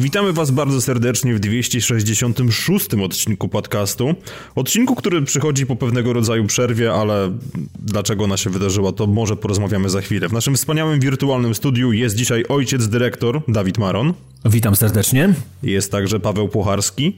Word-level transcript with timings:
Witamy 0.00 0.32
Was 0.32 0.50
bardzo 0.50 0.80
serdecznie 0.80 1.34
w 1.34 1.40
266 1.40 2.94
odcinku 3.04 3.48
podcastu. 3.48 4.14
Odcinku, 4.54 4.94
który 4.94 5.22
przychodzi 5.22 5.66
po 5.66 5.76
pewnego 5.76 6.12
rodzaju 6.12 6.46
przerwie, 6.46 6.92
ale 6.92 7.32
dlaczego 7.78 8.24
ona 8.24 8.36
się 8.36 8.50
wydarzyła, 8.50 8.92
to 8.92 9.06
może 9.06 9.36
porozmawiamy 9.36 9.90
za 9.90 10.00
chwilę. 10.00 10.28
W 10.28 10.32
naszym 10.32 10.54
wspaniałym 10.54 11.00
wirtualnym 11.00 11.54
studiu 11.54 11.92
jest 11.92 12.16
dzisiaj 12.16 12.44
ojciec 12.48 12.88
dyrektor 12.88 13.42
Dawid 13.48 13.78
Maron. 13.78 14.14
Witam 14.44 14.76
serdecznie. 14.76 15.34
Jest 15.62 15.92
także 15.92 16.20
Paweł 16.20 16.48
Płocharski. 16.48 17.16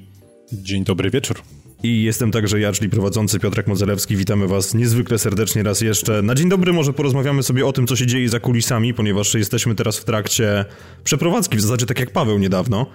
Dzień 0.52 0.84
dobry 0.84 1.10
wieczór. 1.10 1.36
I 1.82 2.02
jestem 2.02 2.30
także 2.30 2.60
ja, 2.60 2.72
czyli 2.72 2.90
prowadzący 2.90 3.40
Piotrek 3.40 3.66
Modzelewski. 3.66 4.16
Witamy 4.16 4.48
Was 4.48 4.74
niezwykle 4.74 5.18
serdecznie 5.18 5.62
raz 5.62 5.80
jeszcze. 5.80 6.22
Na 6.22 6.34
dzień 6.34 6.48
dobry 6.48 6.72
może 6.72 6.92
porozmawiamy 6.92 7.42
sobie 7.42 7.66
o 7.66 7.72
tym, 7.72 7.86
co 7.86 7.96
się 7.96 8.06
dzieje 8.06 8.28
za 8.28 8.40
kulisami, 8.40 8.94
ponieważ 8.94 9.34
jesteśmy 9.34 9.74
teraz 9.74 9.98
w 9.98 10.04
trakcie 10.04 10.64
przeprowadzki, 11.04 11.56
w 11.56 11.60
zasadzie 11.60 11.86
tak 11.86 12.00
jak 12.00 12.10
Paweł 12.10 12.38
niedawno. 12.38 12.86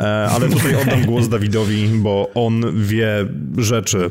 E, 0.00 0.04
ale 0.04 0.48
tutaj 0.48 0.74
oddam 0.82 1.04
głos 1.10 1.28
Dawidowi, 1.28 1.88
bo 1.88 2.30
on 2.34 2.84
wie 2.84 3.26
rzeczy. 3.58 4.10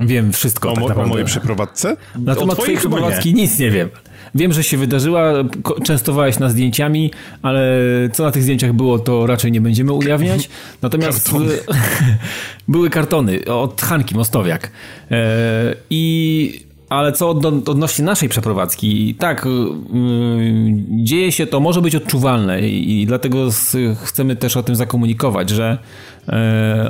Wiem 0.00 0.32
wszystko. 0.32 0.72
O, 0.72 0.88
tak 0.88 0.98
o 0.98 1.06
mojej 1.06 1.26
przeprowadzce? 1.26 1.96
Na 2.18 2.34
temat 2.34 2.58
twojej 2.58 2.76
przeprowadzki 2.76 3.34
nic 3.34 3.58
nie 3.58 3.70
wiem. 3.70 3.88
Wiem, 4.36 4.52
że 4.52 4.64
się 4.64 4.76
wydarzyła, 4.76 5.32
częstowałeś 5.84 6.38
nas 6.38 6.52
zdjęciami, 6.52 7.10
ale 7.42 7.70
co 8.12 8.22
na 8.24 8.30
tych 8.30 8.42
zdjęciach 8.42 8.72
było, 8.72 8.98
to 8.98 9.26
raczej 9.26 9.52
nie 9.52 9.60
będziemy 9.60 9.92
ujawniać. 9.92 10.48
Natomiast 10.82 11.30
Kartony. 11.30 11.58
były 12.68 12.90
kartony 12.90 13.44
od 13.44 13.82
Hanki 13.82 14.14
Mostowiak. 14.14 14.70
E, 15.10 15.74
I 15.90 16.66
ale 16.88 17.12
co 17.12 17.30
od, 17.30 17.68
odnośnie 17.68 18.04
naszej 18.04 18.28
przeprowadzki, 18.28 19.14
tak, 19.14 19.46
y, 19.46 19.48
dzieje 20.90 21.32
się 21.32 21.46
to, 21.46 21.60
może 21.60 21.80
być 21.80 21.94
odczuwalne 21.96 22.68
i, 22.68 23.02
i 23.02 23.06
dlatego 23.06 23.46
s- 23.46 23.76
chcemy 24.04 24.36
też 24.36 24.56
o 24.56 24.62
tym 24.62 24.76
zakomunikować, 24.76 25.50
że 25.50 25.78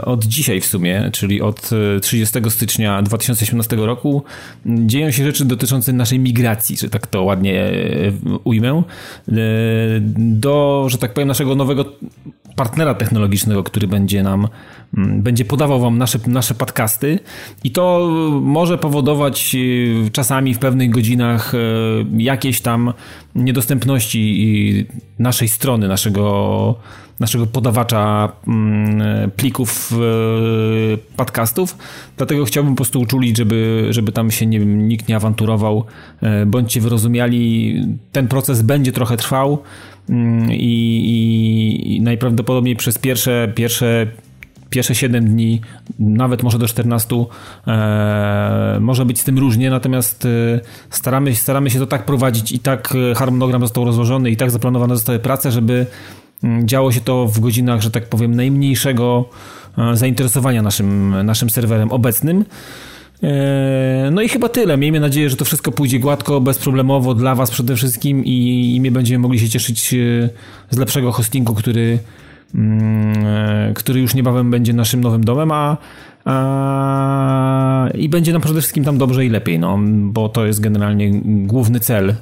od 0.04 0.24
dzisiaj 0.24 0.60
w 0.60 0.66
sumie, 0.66 1.10
czyli 1.12 1.42
od 1.42 1.70
e, 1.96 2.00
30 2.00 2.38
stycznia 2.48 3.02
2018 3.02 3.76
roku, 3.76 4.22
m, 4.66 4.88
dzieją 4.88 5.10
się 5.10 5.24
rzeczy 5.24 5.44
dotyczące 5.44 5.92
naszej 5.92 6.18
migracji, 6.18 6.76
że 6.76 6.90
tak 6.90 7.06
to 7.06 7.22
ładnie 7.22 7.62
e, 7.62 7.72
ujmę, 8.44 8.68
e, 8.68 8.82
do, 10.16 10.86
że 10.88 10.98
tak 10.98 11.14
powiem, 11.14 11.28
naszego 11.28 11.54
nowego 11.54 11.84
partnera 12.56 12.94
technologicznego, 12.94 13.62
który 13.62 13.86
będzie 13.86 14.22
nam, 14.22 14.48
mm, 14.96 15.22
będzie 15.22 15.44
podawał 15.44 15.80
wam 15.80 15.98
nasze, 15.98 16.18
nasze 16.26 16.54
podcasty. 16.54 17.18
I 17.64 17.70
to 17.70 18.08
może 18.42 18.78
powodować 18.78 19.56
czasami 20.12 20.54
w 20.54 20.58
pewnych 20.58 20.90
godzinach 20.90 21.52
jakieś 22.16 22.60
tam 22.60 22.92
niedostępności 23.34 24.86
naszej 25.18 25.48
strony, 25.48 25.88
naszego, 25.88 26.74
naszego 27.20 27.46
podawacza 27.46 28.32
mm, 28.46 29.30
plików 29.30 29.92
y, 29.92 30.98
podcastów. 31.16 31.76
Dlatego 32.16 32.44
chciałbym 32.44 32.72
po 32.72 32.76
prostu 32.76 33.00
uczulić, 33.00 33.36
żeby, 33.36 33.86
żeby 33.90 34.12
tam 34.12 34.30
się 34.30 34.46
nie, 34.46 34.58
nikt 34.58 35.08
nie 35.08 35.16
awanturował. 35.16 35.84
Y, 36.42 36.46
Bądźcie 36.46 36.80
wyrozumiali, 36.80 37.74
ten 38.12 38.28
proces 38.28 38.62
będzie 38.62 38.92
trochę 38.92 39.16
trwał 39.16 39.62
mm, 40.08 40.52
i, 40.52 40.56
i, 40.56 41.96
i 41.96 42.00
najprawdopodobniej 42.00 42.76
przez 42.76 42.98
pierwsze, 42.98 43.52
pierwsze 43.54 44.06
pierwsze 44.70 44.94
7 44.94 45.24
dni, 45.24 45.60
nawet 45.98 46.42
może 46.42 46.58
do 46.58 46.68
14, 46.68 47.24
e, 47.66 48.78
może 48.80 49.04
być 49.04 49.20
z 49.20 49.24
tym 49.24 49.38
różnie, 49.38 49.70
natomiast 49.70 50.24
e, 50.24 50.60
staramy, 50.90 51.34
staramy 51.34 51.70
się 51.70 51.78
to 51.78 51.86
tak 51.86 52.04
prowadzić 52.04 52.52
i 52.52 52.58
tak 52.58 52.94
e, 53.10 53.14
harmonogram 53.14 53.60
został 53.60 53.84
rozłożony 53.84 54.30
i 54.30 54.36
tak 54.36 54.50
zaplanowane 54.50 54.94
zostały 54.94 55.18
prace, 55.18 55.50
żeby 55.52 55.86
działo 56.64 56.92
się 56.92 57.00
to 57.00 57.26
w 57.26 57.40
godzinach, 57.40 57.80
że 57.80 57.90
tak 57.90 58.08
powiem, 58.08 58.34
najmniejszego 58.34 59.24
e, 59.78 59.96
zainteresowania 59.96 60.62
naszym, 60.62 61.24
naszym 61.24 61.50
serwerem 61.50 61.92
obecnym. 61.92 62.44
E, 63.22 64.10
No 64.12 64.22
i 64.22 64.28
chyba 64.28 64.48
tyle. 64.48 64.76
Miejmy 64.76 65.00
nadzieję, 65.00 65.30
że 65.30 65.36
to 65.36 65.44
wszystko 65.44 65.72
pójdzie 65.72 65.98
gładko, 65.98 66.40
bezproblemowo 66.40 67.14
dla 67.14 67.34
Was 67.34 67.50
przede 67.50 67.76
wszystkim 67.76 68.24
i, 68.24 68.74
i 68.74 68.80
my 68.80 68.90
będziemy 68.90 69.18
mogli 69.18 69.38
się 69.38 69.48
cieszyć 69.48 69.94
e, 69.94 69.96
z 70.70 70.78
lepszego 70.78 71.12
hostingu, 71.12 71.54
który, 71.54 71.98
mm, 72.54 73.74
który 73.74 74.00
już 74.00 74.14
niebawem 74.14 74.50
będzie 74.50 74.72
naszym 74.72 75.00
nowym 75.00 75.24
domem, 75.24 75.52
a, 75.52 75.76
a 76.24 77.88
i 77.94 78.08
będzie 78.08 78.32
nam 78.32 78.42
przede 78.42 78.60
wszystkim 78.60 78.84
tam 78.84 78.98
dobrze 78.98 79.26
i 79.26 79.28
lepiej, 79.28 79.58
no, 79.58 79.78
bo 80.02 80.28
to 80.28 80.46
jest 80.46 80.60
generalnie 80.60 81.20
główny 81.24 81.80
cel 81.80 82.14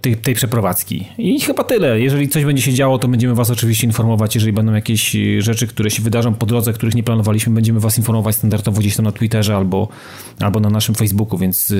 tej, 0.00 0.16
tej 0.16 0.34
przeprowadzki. 0.34 1.08
I 1.18 1.40
chyba 1.40 1.64
tyle. 1.64 2.00
Jeżeli 2.00 2.28
coś 2.28 2.44
będzie 2.44 2.62
się 2.62 2.72
działo, 2.72 2.98
to 2.98 3.08
będziemy 3.08 3.34
Was 3.34 3.50
oczywiście 3.50 3.86
informować. 3.86 4.34
Jeżeli 4.34 4.52
będą 4.52 4.72
jakieś 4.72 5.16
e, 5.16 5.42
rzeczy, 5.42 5.66
które 5.66 5.90
się 5.90 6.02
wydarzą 6.02 6.34
po 6.34 6.46
drodze, 6.46 6.72
których 6.72 6.94
nie 6.94 7.02
planowaliśmy, 7.02 7.54
będziemy 7.54 7.80
Was 7.80 7.98
informować 7.98 8.36
standardowo 8.36 8.80
gdzieś 8.80 8.96
tam 8.96 9.04
na 9.04 9.12
Twitterze 9.12 9.56
albo, 9.56 9.88
albo 10.40 10.60
na 10.60 10.70
naszym 10.70 10.94
Facebooku, 10.94 11.38
więc 11.38 11.74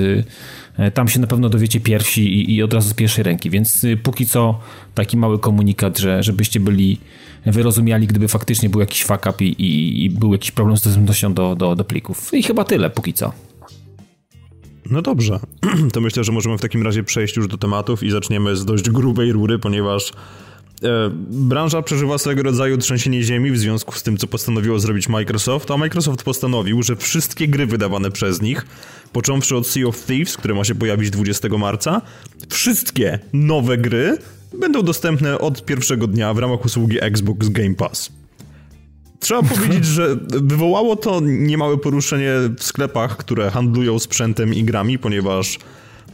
e, 0.77 0.91
tam 0.91 1.07
się 1.07 1.19
na 1.19 1.27
pewno 1.27 1.49
dowiecie 1.49 1.79
pierwsi 1.79 2.21
i, 2.21 2.55
i 2.55 2.63
od 2.63 2.73
razu 2.73 2.89
z 2.89 2.93
pierwszej 2.93 3.23
ręki. 3.23 3.49
Więc 3.49 3.83
e, 3.83 3.97
póki 3.97 4.25
co 4.25 4.59
taki 4.95 5.17
mały 5.17 5.39
komunikat, 5.39 5.97
że 5.97 6.23
żebyście 6.23 6.59
byli 6.59 6.99
wyrozumiali, 7.45 8.07
gdyby 8.07 8.27
faktycznie 8.27 8.69
był 8.69 8.79
jakiś 8.79 9.03
fuck 9.03 9.25
up 9.29 9.45
i, 9.45 9.47
i, 9.47 10.05
i 10.05 10.09
był 10.09 10.33
jakiś 10.33 10.51
problem 10.51 10.77
z 10.77 10.81
dostępnością 10.81 11.33
do, 11.33 11.55
do, 11.55 11.75
do 11.75 11.83
plików. 11.83 12.33
I 12.33 12.43
chyba 12.43 12.63
tyle 12.63 12.89
póki 12.89 13.13
co. 13.13 13.33
No 14.89 15.01
dobrze, 15.01 15.39
to 15.93 16.01
myślę, 16.01 16.23
że 16.23 16.31
możemy 16.31 16.57
w 16.57 16.61
takim 16.61 16.83
razie 16.83 17.03
przejść 17.03 17.37
już 17.37 17.47
do 17.47 17.57
tematów 17.57 18.03
i 18.03 18.11
zaczniemy 18.11 18.55
z 18.55 18.65
dość 18.65 18.89
grubej 18.89 19.31
rury, 19.31 19.59
ponieważ 19.59 20.11
e, 20.83 21.09
branża 21.29 21.81
przeżywa 21.81 22.17
swego 22.17 22.43
rodzaju 22.43 22.77
trzęsienie 22.77 23.23
ziemi 23.23 23.51
w 23.51 23.57
związku 23.57 23.95
z 23.95 24.03
tym, 24.03 24.17
co 24.17 24.27
postanowiło 24.27 24.79
zrobić 24.79 25.09
Microsoft, 25.09 25.71
a 25.71 25.77
Microsoft 25.77 26.23
postanowił, 26.23 26.83
że 26.83 26.95
wszystkie 26.95 27.47
gry 27.47 27.65
wydawane 27.65 28.11
przez 28.11 28.41
nich, 28.41 28.65
począwszy 29.13 29.55
od 29.55 29.67
Sea 29.67 29.87
of 29.87 30.05
Thieves, 30.05 30.37
które 30.37 30.53
ma 30.53 30.63
się 30.63 30.75
pojawić 30.75 31.09
20 31.09 31.47
marca, 31.57 32.01
wszystkie 32.49 33.19
nowe 33.33 33.77
gry 33.77 34.17
będą 34.59 34.81
dostępne 34.81 35.39
od 35.39 35.65
pierwszego 35.65 36.07
dnia 36.07 36.33
w 36.33 36.37
ramach 36.37 36.65
usługi 36.65 36.97
Xbox 37.01 37.49
Game 37.49 37.75
Pass. 37.75 38.22
Trzeba 39.23 39.43
powiedzieć, 39.43 39.85
że 39.85 40.17
wywołało 40.27 40.95
to 40.95 41.19
niemałe 41.23 41.77
poruszenie 41.77 42.33
w 42.57 42.63
sklepach, 42.63 43.17
które 43.17 43.51
handlują 43.51 43.99
sprzętem 43.99 44.53
i 44.53 44.63
grami, 44.63 44.99
ponieważ 44.99 45.59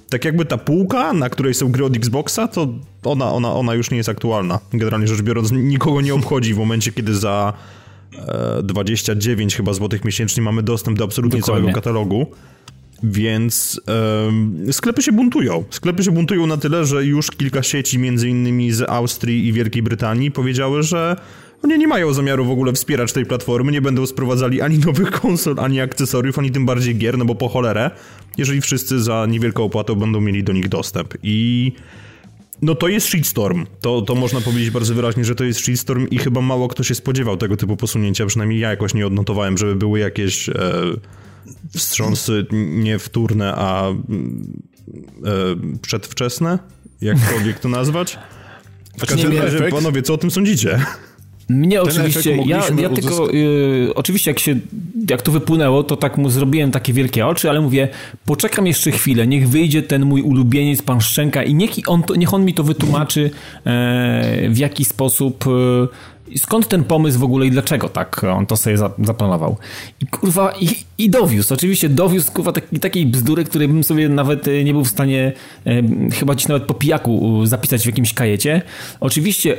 tak 0.09 0.25
jakby 0.25 0.45
ta 0.45 0.57
półka, 0.57 1.13
na 1.13 1.29
której 1.29 1.53
są 1.53 1.71
gry 1.71 1.85
od 1.85 1.95
Xboxa, 1.95 2.47
to 2.47 2.67
ona, 3.03 3.33
ona, 3.33 3.53
ona 3.53 3.73
już 3.73 3.91
nie 3.91 3.97
jest 3.97 4.09
aktualna. 4.09 4.59
Generalnie 4.73 5.07
rzecz 5.07 5.21
biorąc, 5.21 5.51
nikogo 5.51 6.01
nie 6.01 6.13
obchodzi 6.13 6.53
w 6.53 6.57
momencie, 6.57 6.91
kiedy 6.91 7.15
za 7.15 7.53
e, 8.27 8.63
29 8.63 9.55
chyba 9.55 9.73
złotych 9.73 10.05
miesięcznie 10.05 10.43
mamy 10.43 10.63
dostęp 10.63 10.97
do 10.97 11.03
absolutnie 11.03 11.39
Dokładnie. 11.39 11.61
całego 11.61 11.75
katalogu. 11.75 12.27
Więc 13.03 13.81
em, 14.27 14.73
sklepy 14.73 15.01
się 15.01 15.11
buntują. 15.11 15.63
Sklepy 15.69 16.03
się 16.03 16.11
buntują 16.11 16.47
na 16.47 16.57
tyle, 16.57 16.85
że 16.85 17.05
już 17.05 17.31
kilka 17.31 17.63
sieci, 17.63 17.99
między 17.99 18.29
innymi 18.29 18.71
z 18.71 18.89
Austrii 18.89 19.47
i 19.47 19.53
Wielkiej 19.53 19.83
Brytanii, 19.83 20.31
powiedziały, 20.31 20.83
że 20.83 21.15
oni 21.63 21.77
nie 21.77 21.87
mają 21.87 22.13
zamiaru 22.13 22.45
w 22.45 22.51
ogóle 22.51 22.73
wspierać 22.73 23.13
tej 23.13 23.25
platformy, 23.25 23.71
nie 23.71 23.81
będą 23.81 24.05
sprowadzali 24.05 24.61
ani 24.61 24.77
nowych 24.77 25.11
konsol, 25.11 25.55
ani 25.59 25.81
akcesoriów, 25.81 26.39
ani 26.39 26.51
tym 26.51 26.65
bardziej 26.65 26.95
gier, 26.95 27.17
no 27.17 27.25
bo 27.25 27.35
po 27.35 27.49
cholerę, 27.49 27.91
jeżeli 28.37 28.61
wszyscy 28.61 29.03
za 29.03 29.25
niewielką 29.25 29.63
opłatą 29.63 29.95
będą 29.95 30.21
mieli 30.21 30.43
do 30.43 30.53
nich 30.53 30.69
dostęp. 30.69 31.13
I 31.23 31.71
no 32.61 32.75
to 32.75 32.87
jest 32.87 33.07
shitstorm. 33.07 33.65
To, 33.81 34.01
to 34.01 34.15
można 34.15 34.41
powiedzieć 34.41 34.69
bardzo 34.69 34.93
wyraźnie, 34.93 35.25
że 35.25 35.35
to 35.35 35.43
jest 35.43 35.59
shitstorm 35.59 36.07
i 36.07 36.17
chyba 36.17 36.41
mało 36.41 36.67
kto 36.67 36.83
się 36.83 36.95
spodziewał 36.95 37.37
tego 37.37 37.57
typu 37.57 37.77
posunięcia, 37.77 38.25
przynajmniej 38.25 38.59
ja 38.59 38.69
jakoś 38.69 38.93
nie 38.93 39.07
odnotowałem, 39.07 39.57
żeby 39.57 39.75
były 39.75 39.99
jakieś 39.99 40.49
e, 40.49 40.53
wstrząsy 41.77 42.45
nie 42.51 42.99
wtórne, 42.99 43.53
a 43.55 43.89
e, 43.89 43.95
przedwczesne, 45.81 46.59
jakkolwiek 47.01 47.59
to 47.59 47.69
nazwać. 47.69 48.19
W 48.97 49.05
każdym 49.05 49.37
razie, 49.37 49.71
panowie, 49.71 50.01
co 50.01 50.13
o 50.13 50.17
tym 50.17 50.31
sądzicie? 50.31 50.85
Mnie 51.49 51.81
efekt 51.81 51.97
oczywiście, 51.97 52.35
ja, 52.45 52.57
ja 52.81 52.89
tylko, 52.89 53.33
y, 53.33 53.91
oczywiście 53.95 54.31
jak 54.31 54.39
się, 54.39 54.55
jak 55.09 55.21
to 55.21 55.31
wypłynęło, 55.31 55.83
to 55.83 55.97
tak 55.97 56.17
mu 56.17 56.29
zrobiłem 56.29 56.71
takie 56.71 56.93
wielkie 56.93 57.27
oczy, 57.27 57.49
ale 57.49 57.61
mówię, 57.61 57.87
poczekam 58.25 58.67
jeszcze 58.67 58.91
chwilę, 58.91 59.27
niech 59.27 59.49
wyjdzie 59.49 59.81
ten 59.83 60.05
mój 60.05 60.21
ulubieniec, 60.21 60.81
pan 60.81 61.01
Szczęka 61.01 61.43
i 61.43 61.53
niech 61.53 61.71
on, 61.87 62.03
to, 62.03 62.15
niech 62.15 62.33
on 62.33 62.45
mi 62.45 62.53
to 62.53 62.63
wytłumaczy, 62.63 63.31
e, 63.65 64.49
w 64.49 64.57
jaki 64.57 64.85
sposób, 64.85 65.45
e, 66.33 66.37
skąd 66.37 66.67
ten 66.67 66.83
pomysł 66.83 67.19
w 67.19 67.23
ogóle 67.23 67.45
i 67.45 67.51
dlaczego 67.51 67.89
tak 67.89 68.23
on 68.23 68.45
to 68.45 68.57
sobie 68.57 68.77
za- 68.77 68.91
zaplanował. 69.03 69.57
I 70.01 70.07
kurwa, 70.07 70.53
i, 70.61 70.67
i 70.97 71.09
dowiózł, 71.09 71.53
oczywiście 71.53 71.89
dowiózł 71.89 72.31
kurwa 72.31 72.51
taki, 72.51 72.79
takiej 72.79 73.05
bzdury, 73.05 73.43
której 73.43 73.67
bym 73.67 73.83
sobie 73.83 74.09
nawet 74.09 74.47
e, 74.47 74.63
nie 74.63 74.73
był 74.73 74.83
w 74.83 74.89
stanie, 74.89 75.31
e, 75.65 75.81
chyba 76.11 76.35
gdzieś 76.35 76.47
nawet 76.47 76.63
po 76.63 76.73
pijaku 76.73 77.45
zapisać 77.45 77.83
w 77.83 77.85
jakimś 77.85 78.13
kajecie. 78.13 78.61
Oczywiście 78.99 79.57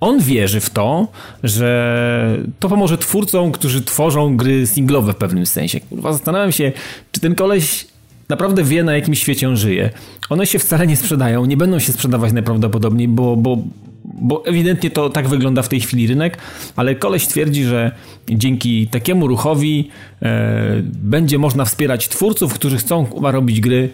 on 0.00 0.20
wierzy 0.20 0.60
w 0.60 0.70
to, 0.70 1.08
że 1.42 2.38
to 2.60 2.68
pomoże 2.68 2.98
twórcom, 2.98 3.52
którzy 3.52 3.82
tworzą 3.82 4.36
gry 4.36 4.66
singlowe 4.66 5.12
w 5.12 5.16
pewnym 5.16 5.46
sensie. 5.46 5.80
Kurwa, 5.80 6.12
zastanawiam 6.12 6.52
się, 6.52 6.72
czy 7.12 7.20
ten 7.20 7.34
koleś 7.34 7.86
naprawdę 8.28 8.64
wie, 8.64 8.84
na 8.84 8.96
jakim 8.96 9.14
świecie 9.14 9.48
on 9.48 9.56
żyje. 9.56 9.90
One 10.30 10.46
się 10.46 10.58
wcale 10.58 10.86
nie 10.86 10.96
sprzedają, 10.96 11.46
nie 11.46 11.56
będą 11.56 11.78
się 11.78 11.92
sprzedawać 11.92 12.32
najprawdopodobniej, 12.32 13.08
bo, 13.08 13.36
bo, 13.36 13.58
bo 14.04 14.46
ewidentnie 14.46 14.90
to 14.90 15.10
tak 15.10 15.28
wygląda 15.28 15.62
w 15.62 15.68
tej 15.68 15.80
chwili 15.80 16.06
rynek, 16.06 16.38
ale 16.76 16.94
koleś 16.94 17.26
twierdzi, 17.26 17.64
że 17.64 17.92
dzięki 18.28 18.88
takiemu 18.88 19.26
ruchowi 19.26 19.90
e, 20.22 20.82
będzie 20.84 21.38
można 21.38 21.64
wspierać 21.64 22.08
twórców, 22.08 22.54
którzy 22.54 22.76
chcą 22.76 23.06
robić 23.22 23.60
gry 23.60 23.90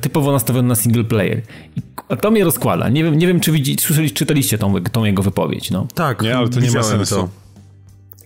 typowo 0.00 0.32
nastawione 0.32 0.68
na 0.68 0.74
single 0.74 1.04
player. 1.04 1.42
I 1.76 1.82
to 2.20 2.30
mnie 2.30 2.44
rozkłada. 2.44 2.88
Nie 2.88 3.04
wiem, 3.04 3.18
nie 3.18 3.26
wiem 3.26 3.40
czy 3.40 3.52
widzi, 3.52 3.76
słyszeli, 3.80 4.10
czytaliście 4.10 4.58
tą, 4.58 4.74
tą 4.82 5.04
jego 5.04 5.22
wypowiedź. 5.22 5.70
No. 5.70 5.86
Tak, 5.94 6.22
nie, 6.22 6.36
ale 6.36 6.48
to 6.48 6.60
nie 6.60 6.70
ma 6.70 6.82
sensu. 6.82 7.14
To. 7.14 7.42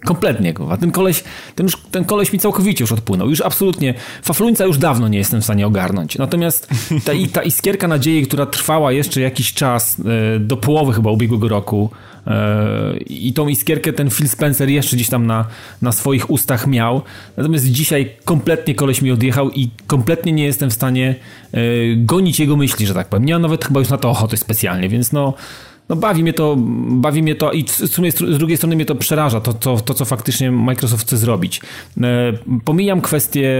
Kompletnie, 0.06 0.54
kurwa. 0.54 0.76
Ten 0.76 0.90
koleś, 0.90 1.24
ten, 1.54 1.66
już, 1.66 1.76
ten 1.90 2.04
koleś 2.04 2.32
mi 2.32 2.38
całkowicie 2.38 2.84
już 2.84 2.92
odpłynął. 2.92 3.30
Już 3.30 3.40
absolutnie, 3.40 3.94
Fafluńca 4.22 4.64
już 4.64 4.78
dawno 4.78 5.08
nie 5.08 5.18
jestem 5.18 5.40
w 5.40 5.44
stanie 5.44 5.66
ogarnąć. 5.66 6.18
Natomiast 6.18 6.68
ta, 7.04 7.12
ta 7.32 7.42
iskierka 7.42 7.88
nadziei, 7.88 8.26
która 8.26 8.46
trwała 8.46 8.92
jeszcze 8.92 9.20
jakiś 9.20 9.52
czas, 9.52 9.96
e, 10.36 10.38
do 10.40 10.56
połowy 10.56 10.92
chyba 10.92 11.10
ubiegłego 11.10 11.48
roku 11.48 11.90
e, 11.92 12.15
i 13.06 13.32
tą 13.32 13.48
iskierkę 13.48 13.92
ten 13.92 14.10
Phil 14.10 14.28
Spencer 14.28 14.68
jeszcze 14.68 14.96
gdzieś 14.96 15.08
tam 15.08 15.26
na, 15.26 15.44
na 15.82 15.92
swoich 15.92 16.30
ustach 16.30 16.66
miał. 16.66 17.02
Natomiast 17.36 17.66
dzisiaj 17.66 18.10
kompletnie 18.24 18.74
koleś 18.74 19.02
mi 19.02 19.10
odjechał 19.10 19.50
i 19.50 19.70
kompletnie 19.86 20.32
nie 20.32 20.44
jestem 20.44 20.70
w 20.70 20.72
stanie 20.72 21.14
e, 21.52 21.60
gonić 21.96 22.40
jego 22.40 22.56
myśli, 22.56 22.86
że 22.86 22.94
tak 22.94 23.08
powiem. 23.08 23.24
Nie 23.24 23.32
mam 23.32 23.42
nawet 23.42 23.64
chyba 23.64 23.80
już 23.80 23.88
na 23.88 23.98
to 23.98 24.10
ochoty 24.10 24.36
specjalnie, 24.36 24.88
więc 24.88 25.12
no 25.12 25.34
no 25.88 25.96
bawi 25.96 26.22
mnie 26.22 26.32
to, 26.32 26.56
bawi 26.90 27.22
mnie 27.22 27.34
to 27.34 27.52
i 27.52 27.64
w 27.64 27.70
sumie 27.70 28.12
z 28.12 28.38
drugiej 28.38 28.56
strony 28.56 28.76
mnie 28.76 28.84
to 28.84 28.94
przeraża, 28.94 29.40
to, 29.40 29.52
to, 29.52 29.76
to 29.76 29.94
co 29.94 30.04
faktycznie 30.04 30.50
Microsoft 30.50 31.06
chce 31.06 31.16
zrobić. 31.16 31.60
E, 32.02 32.32
pomijam 32.64 33.00
kwestię, 33.00 33.50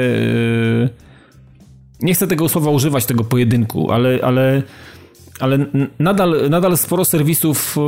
e, 0.85 0.89
nie 2.01 2.15
chcę 2.15 2.27
tego 2.27 2.49
słowa 2.49 2.71
używać, 2.71 3.07
tego 3.07 3.25
pojedynku, 3.25 3.93
ale, 3.93 4.19
ale, 4.23 4.63
ale 5.41 5.59
nadal, 5.99 6.51
nadal 6.51 6.77
sporo 6.77 7.05
serwisów 7.05 7.77
e, 7.79 7.81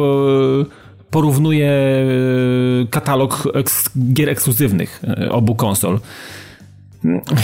porównuje 1.11 1.73
katalog 2.91 3.49
gier 4.13 4.29
ekskluzywnych 4.29 5.03
obu 5.31 5.55
konsol. 5.55 6.01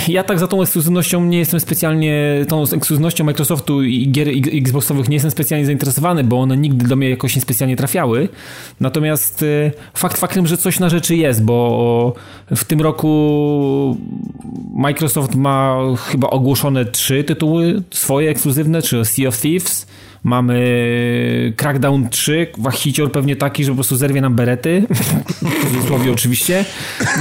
Ja 0.09 0.25
tak 0.25 0.39
za 0.39 0.47
tą 0.47 0.63
ekskluzywnością 0.63 1.25
nie 1.25 1.39
jestem 1.39 1.61
specjalnie, 1.61 2.45
tą 2.49 2.63
ekskluzywnością 2.63 3.25
Microsoftu 3.25 3.83
i 3.83 4.13
gier 4.13 4.29
Xboxowych 4.53 5.09
nie 5.09 5.15
jestem 5.15 5.31
specjalnie 5.31 5.67
zainteresowany, 5.67 6.25
bo 6.25 6.41
one 6.41 6.57
nigdy 6.57 6.89
do 6.89 6.97
mnie 6.97 7.11
jakoś 7.11 7.37
niespecjalnie 7.37 7.77
trafiały. 7.77 8.29
Natomiast 8.81 9.43
y, 9.43 9.73
fakt 9.95 10.17
faktem, 10.17 10.47
że 10.47 10.57
coś 10.57 10.81
na 10.81 10.89
rzeczy 10.89 11.17
jest, 11.17 11.45
bo 11.45 12.15
w 12.57 12.65
tym 12.65 12.81
roku 12.81 13.97
Microsoft 14.75 15.35
ma 15.35 15.79
chyba 15.97 16.31
ogłoszone 16.31 16.85
trzy 16.85 17.25
tytuły 17.25 17.83
swoje 17.91 18.31
ekskluzywne, 18.31 18.83
czy 18.83 19.05
Sea 19.05 19.29
of 19.29 19.41
Thieves, 19.41 19.87
Mamy 20.25 21.53
Crackdown 21.57 22.09
3, 22.09 22.47
wachicior 22.59 23.13
pewnie 23.13 23.37
taki, 23.37 23.65
że 23.65 23.71
po 23.71 23.75
prostu 23.75 23.97
zerwie 23.97 24.21
nam 24.21 24.35
berety. 24.35 24.87
w 25.41 25.73
cudzysłowie 25.73 26.13
oczywiście. 26.13 26.65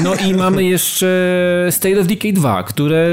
No 0.03 0.15
i 0.15 0.33
mamy 0.33 0.63
jeszcze 0.63 1.67
State 1.71 1.99
of 1.99 2.07
Decay 2.07 2.33
2, 2.33 2.63
które 2.63 3.07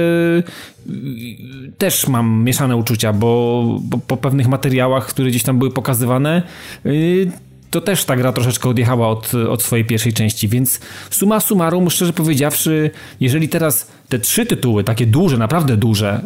też 1.79 2.09
mam 2.09 2.45
mieszane 2.45 2.77
uczucia, 2.77 3.13
bo, 3.13 3.65
bo 3.83 3.99
po 3.99 4.17
pewnych 4.17 4.49
materiałach, 4.49 5.07
które 5.07 5.29
gdzieś 5.29 5.43
tam 5.43 5.59
były 5.59 5.71
pokazywane, 5.71 6.43
y, 6.87 7.31
to 7.71 7.81
też 7.81 8.05
ta 8.05 8.17
gra 8.17 8.33
troszeczkę 8.33 8.69
odjechała 8.69 9.09
od, 9.09 9.35
od 9.35 9.63
swojej 9.63 9.85
pierwszej 9.85 10.13
części, 10.13 10.49
więc 10.49 10.81
suma 11.11 11.41
summarum, 11.41 11.91
szczerze 11.91 12.13
powiedziawszy, 12.13 12.91
jeżeli 13.21 13.49
teraz 13.49 13.91
te 14.11 14.19
trzy 14.19 14.47
tytuły, 14.47 14.85
takie 14.85 15.07
duże, 15.07 15.39
naprawdę 15.39 15.77
duże, 15.77 16.21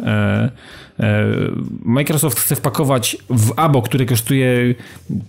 e, 0.99 1.03
e, 1.03 1.25
Microsoft 1.85 2.39
chce 2.39 2.55
wpakować 2.55 3.17
w 3.29 3.53
abo, 3.55 3.81
które 3.81 4.05
kosztuje 4.05 4.75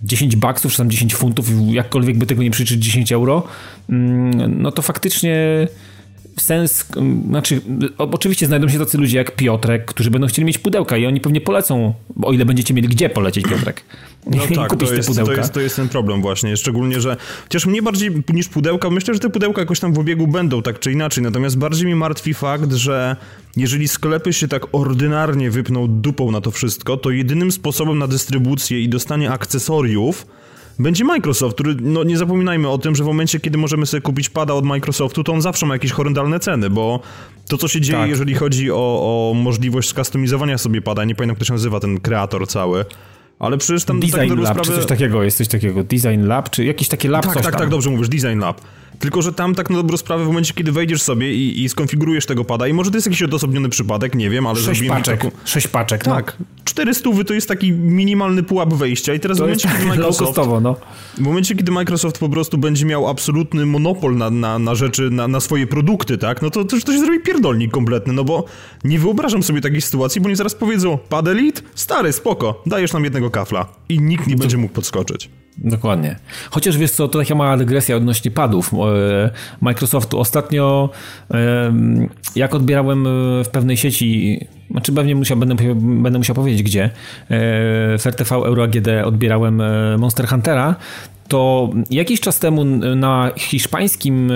10 0.03 0.35
baksów, 0.35 0.71
czy 0.71 0.77
tam 0.77 0.89
10 0.89 1.15
funtów, 1.15 1.49
jakkolwiek 1.67 2.17
by 2.17 2.25
tego 2.25 2.43
nie 2.43 2.51
przyczyć 2.51 2.83
10 2.83 3.11
euro, 3.11 3.43
mm, 3.89 4.61
no 4.61 4.71
to 4.71 4.81
faktycznie 4.81 5.67
sens, 6.39 6.85
znaczy 7.27 7.61
oczywiście 7.97 8.45
znajdą 8.45 8.69
się 8.69 8.79
tacy 8.79 8.97
ludzie 8.97 9.17
jak 9.17 9.35
Piotrek, 9.35 9.85
którzy 9.85 10.11
będą 10.11 10.27
chcieli 10.27 10.45
mieć 10.45 10.57
pudełka 10.57 10.97
i 10.97 11.05
oni 11.05 11.21
pewnie 11.21 11.41
polecą, 11.41 11.93
o 12.21 12.33
ile 12.33 12.45
będziecie 12.45 12.73
mieli 12.73 12.87
gdzie 12.87 13.09
polecieć 13.09 13.45
Piotrek. 13.45 13.83
No 14.25 14.37
tak, 14.55 14.75
to 14.75 14.93
jest. 14.93 15.15
To 15.15 15.31
jest, 15.31 15.53
to 15.53 15.59
jest 15.59 15.75
ten 15.75 15.89
problem 15.89 16.21
właśnie, 16.21 16.57
szczególnie, 16.57 17.01
że 17.01 17.17
chociaż 17.43 17.65
mnie 17.65 17.81
bardziej 17.81 18.11
niż 18.33 18.47
pudełka, 18.47 18.89
myślę, 18.89 19.13
że 19.13 19.19
te 19.19 19.29
pudełka 19.29 19.61
jakoś 19.61 19.79
tam 19.79 19.93
w 19.93 19.99
obiegu 19.99 20.27
będą 20.27 20.61
tak 20.61 20.79
czy 20.79 20.91
inaczej, 20.91 21.23
natomiast 21.23 21.57
bardziej 21.57 21.87
mi 21.87 21.95
martwi 21.95 22.33
fakt, 22.33 22.73
że 22.73 23.15
jeżeli 23.55 23.87
sklepy 23.87 24.33
się 24.33 24.47
tak 24.47 24.63
ordynarnie 24.71 25.51
wypną 25.51 25.87
dupą 25.87 26.31
na 26.31 26.41
to 26.41 26.51
wszystko, 26.51 26.97
to 26.97 27.11
jedynym 27.11 27.51
sposobem 27.51 27.97
na 27.97 28.07
dystrybucję 28.07 28.81
i 28.81 28.89
dostanie 28.89 29.31
akcesoriów 29.31 30.25
będzie 30.79 31.03
Microsoft, 31.03 31.55
który, 31.55 31.75
no 31.81 32.03
nie 32.03 32.17
zapominajmy 32.17 32.69
o 32.69 32.77
tym, 32.77 32.95
że 32.95 33.03
w 33.03 33.07
momencie, 33.07 33.39
kiedy 33.39 33.57
możemy 33.57 33.85
sobie 33.85 34.01
kupić 34.01 34.29
pada 34.29 34.53
od 34.53 34.65
Microsoftu, 34.65 35.23
to 35.23 35.33
on 35.33 35.41
zawsze 35.41 35.65
ma 35.65 35.75
jakieś 35.75 35.91
horrendalne 35.91 36.39
ceny, 36.39 36.69
bo 36.69 36.99
to, 37.47 37.57
co 37.57 37.67
się 37.67 37.81
dzieje, 37.81 37.99
tak. 37.99 38.09
jeżeli 38.09 38.35
chodzi 38.35 38.71
o, 38.71 38.75
o 38.75 39.33
możliwość 39.33 39.89
skustomizowania 39.89 40.57
sobie 40.57 40.81
pada, 40.81 41.05
nie 41.05 41.15
pamiętam, 41.15 41.33
jak 41.33 41.39
to 41.39 41.45
się 41.45 41.53
nazywa, 41.53 41.79
ten 41.79 41.99
kreator 41.99 42.47
cały, 42.47 42.85
ale 43.39 43.57
przecież 43.57 43.85
tam... 43.85 43.99
Design 43.99 44.17
tak 44.17 44.29
Lab, 44.29 44.47
sprawę... 44.47 44.61
czy 44.61 44.75
coś 44.75 44.85
takiego, 44.85 45.23
jest 45.23 45.37
coś 45.37 45.47
takiego, 45.47 45.83
Design 45.83 46.27
Lab, 46.27 46.49
czy 46.49 46.65
jakiś 46.65 46.87
taki 46.87 47.07
lab, 47.07 47.25
Tak, 47.25 47.33
tak, 47.33 47.43
tam. 47.43 47.53
tak, 47.53 47.69
dobrze 47.69 47.89
mówisz, 47.89 48.09
Design 48.09 48.39
Lab. 48.39 48.61
Tylko, 48.99 49.21
że 49.21 49.33
tam 49.33 49.55
tak 49.55 49.69
na 49.69 49.75
dobrą 49.75 49.97
sprawę 49.97 50.23
w 50.23 50.27
momencie, 50.27 50.53
kiedy 50.53 50.71
wejdziesz 50.71 51.01
sobie 51.01 51.33
i, 51.33 51.63
i 51.63 51.69
skonfigurujesz 51.69 52.25
tego 52.25 52.45
pada 52.45 52.67
i 52.67 52.73
może 52.73 52.91
to 52.91 52.97
jest 52.97 53.07
jakiś 53.07 53.23
odosobniony 53.23 53.69
przypadek, 53.69 54.15
nie 54.15 54.29
wiem, 54.29 54.47
ale 54.47 54.59
Sześć 54.59 54.87
paczek, 54.87 55.21
taką... 55.21 55.37
sześć 55.45 55.67
paczek, 55.67 56.05
no. 56.05 56.15
Tak, 56.15 56.37
cztery 56.63 56.93
stówy 56.93 57.25
to 57.25 57.33
jest 57.33 57.47
taki 57.47 57.71
minimalny 57.71 58.43
pułap 58.43 58.73
wejścia 58.73 59.13
i 59.13 59.19
teraz 59.19 59.37
to 59.37 59.43
w 59.43 59.47
momencie, 59.47 59.69
kiedy 59.69 59.85
Microsoft... 59.95 60.39
no. 60.61 60.75
W 61.17 61.19
momencie, 61.19 61.55
kiedy 61.55 61.71
Microsoft 61.71 62.19
po 62.19 62.29
prostu 62.29 62.57
będzie 62.57 62.85
miał 62.85 63.07
absolutny 63.07 63.65
monopol 63.65 64.17
na, 64.17 64.29
na, 64.29 64.59
na 64.59 64.75
rzeczy, 64.75 65.09
na, 65.09 65.27
na 65.27 65.39
swoje 65.39 65.67
produkty, 65.67 66.17
tak, 66.17 66.41
no 66.41 66.49
to, 66.49 66.65
to, 66.65 66.77
to 66.85 66.91
się 66.91 66.99
zrobi 66.99 67.19
pierdolnik 67.19 67.71
kompletny, 67.71 68.13
no 68.13 68.23
bo 68.23 68.45
nie 68.83 68.99
wyobrażam 68.99 69.43
sobie 69.43 69.61
takiej 69.61 69.81
sytuacji, 69.81 70.21
bo 70.21 70.27
oni 70.27 70.35
zaraz 70.35 70.55
powiedzą, 70.55 70.97
pad 71.09 71.27
Elite? 71.27 71.61
Stary, 71.75 72.13
spoko, 72.13 72.61
dajesz 72.65 72.93
nam 72.93 73.03
jednego 73.03 73.26
kafla 73.29 73.65
i 73.89 74.01
nikt 74.01 74.27
nie 74.27 74.35
będzie 74.35 74.57
mógł 74.57 74.73
podskoczyć. 74.73 75.29
Dokładnie. 75.57 76.15
Chociaż 76.49 76.77
wiesz 76.77 76.91
co, 76.91 77.07
to 77.07 77.19
taka 77.19 77.35
mała 77.35 77.57
dygresja 77.57 77.95
odnośnie 77.95 78.31
padów 78.31 78.73
e, 78.73 79.29
Microsoftu. 79.61 80.19
Ostatnio 80.19 80.89
e, 81.31 81.73
jak 82.35 82.55
odbierałem 82.55 83.07
e, 83.07 83.09
w 83.43 83.49
pewnej 83.51 83.77
sieci, 83.77 84.39
znaczy 84.71 84.93
pewnie 84.93 85.15
musiał, 85.15 85.37
będę, 85.37 85.55
będę 85.75 86.17
musiał 86.17 86.35
powiedzieć 86.35 86.63
gdzie, 86.63 86.89
w 87.99 88.01
RTV 88.05 88.35
Euro 88.35 88.63
AGD 88.63 88.87
odbierałem 89.05 89.61
Monster 89.99 90.27
Huntera, 90.27 90.75
to 91.27 91.69
jakiś 91.89 92.19
czas 92.19 92.39
temu 92.39 92.65
na 92.95 93.31
hiszpańskim 93.37 94.31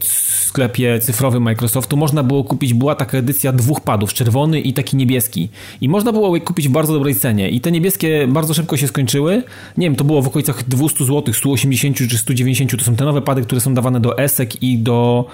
sklepie 0.00 1.00
cyfrowym 1.00 1.42
Microsoftu 1.42 1.96
można 1.96 2.22
było 2.22 2.44
kupić, 2.44 2.74
była 2.74 2.94
taka 2.94 3.18
edycja 3.18 3.52
dwóch 3.52 3.80
padów, 3.80 4.14
czerwony 4.14 4.60
i 4.60 4.72
taki 4.72 4.96
niebieski. 4.96 5.48
I 5.80 5.88
można 5.88 6.12
było 6.12 6.36
je 6.36 6.40
kupić 6.40 6.68
w 6.68 6.72
bardzo 6.72 6.92
dobrej 6.92 7.14
cenie. 7.14 7.50
I 7.50 7.60
te 7.60 7.72
niebieskie 7.72 8.26
bardzo 8.28 8.54
szybko 8.54 8.76
się 8.76 8.88
skończyły. 8.88 9.42
Nie 9.76 9.86
wiem, 9.86 9.96
to 9.96 10.04
było 10.04 10.22
w 10.22 10.26
okolicach 10.26 10.68
200 10.68 11.04
zł, 11.04 11.34
180 11.34 11.96
czy 11.96 12.18
190. 12.18 12.78
To 12.78 12.84
są 12.84 12.96
te 12.96 13.04
nowe 13.04 13.22
pady, 13.22 13.42
które 13.42 13.60
są 13.60 13.74
dawane 13.74 14.00
do 14.00 14.18
ESEK 14.18 14.62
i 14.62 14.78
do 14.78 15.26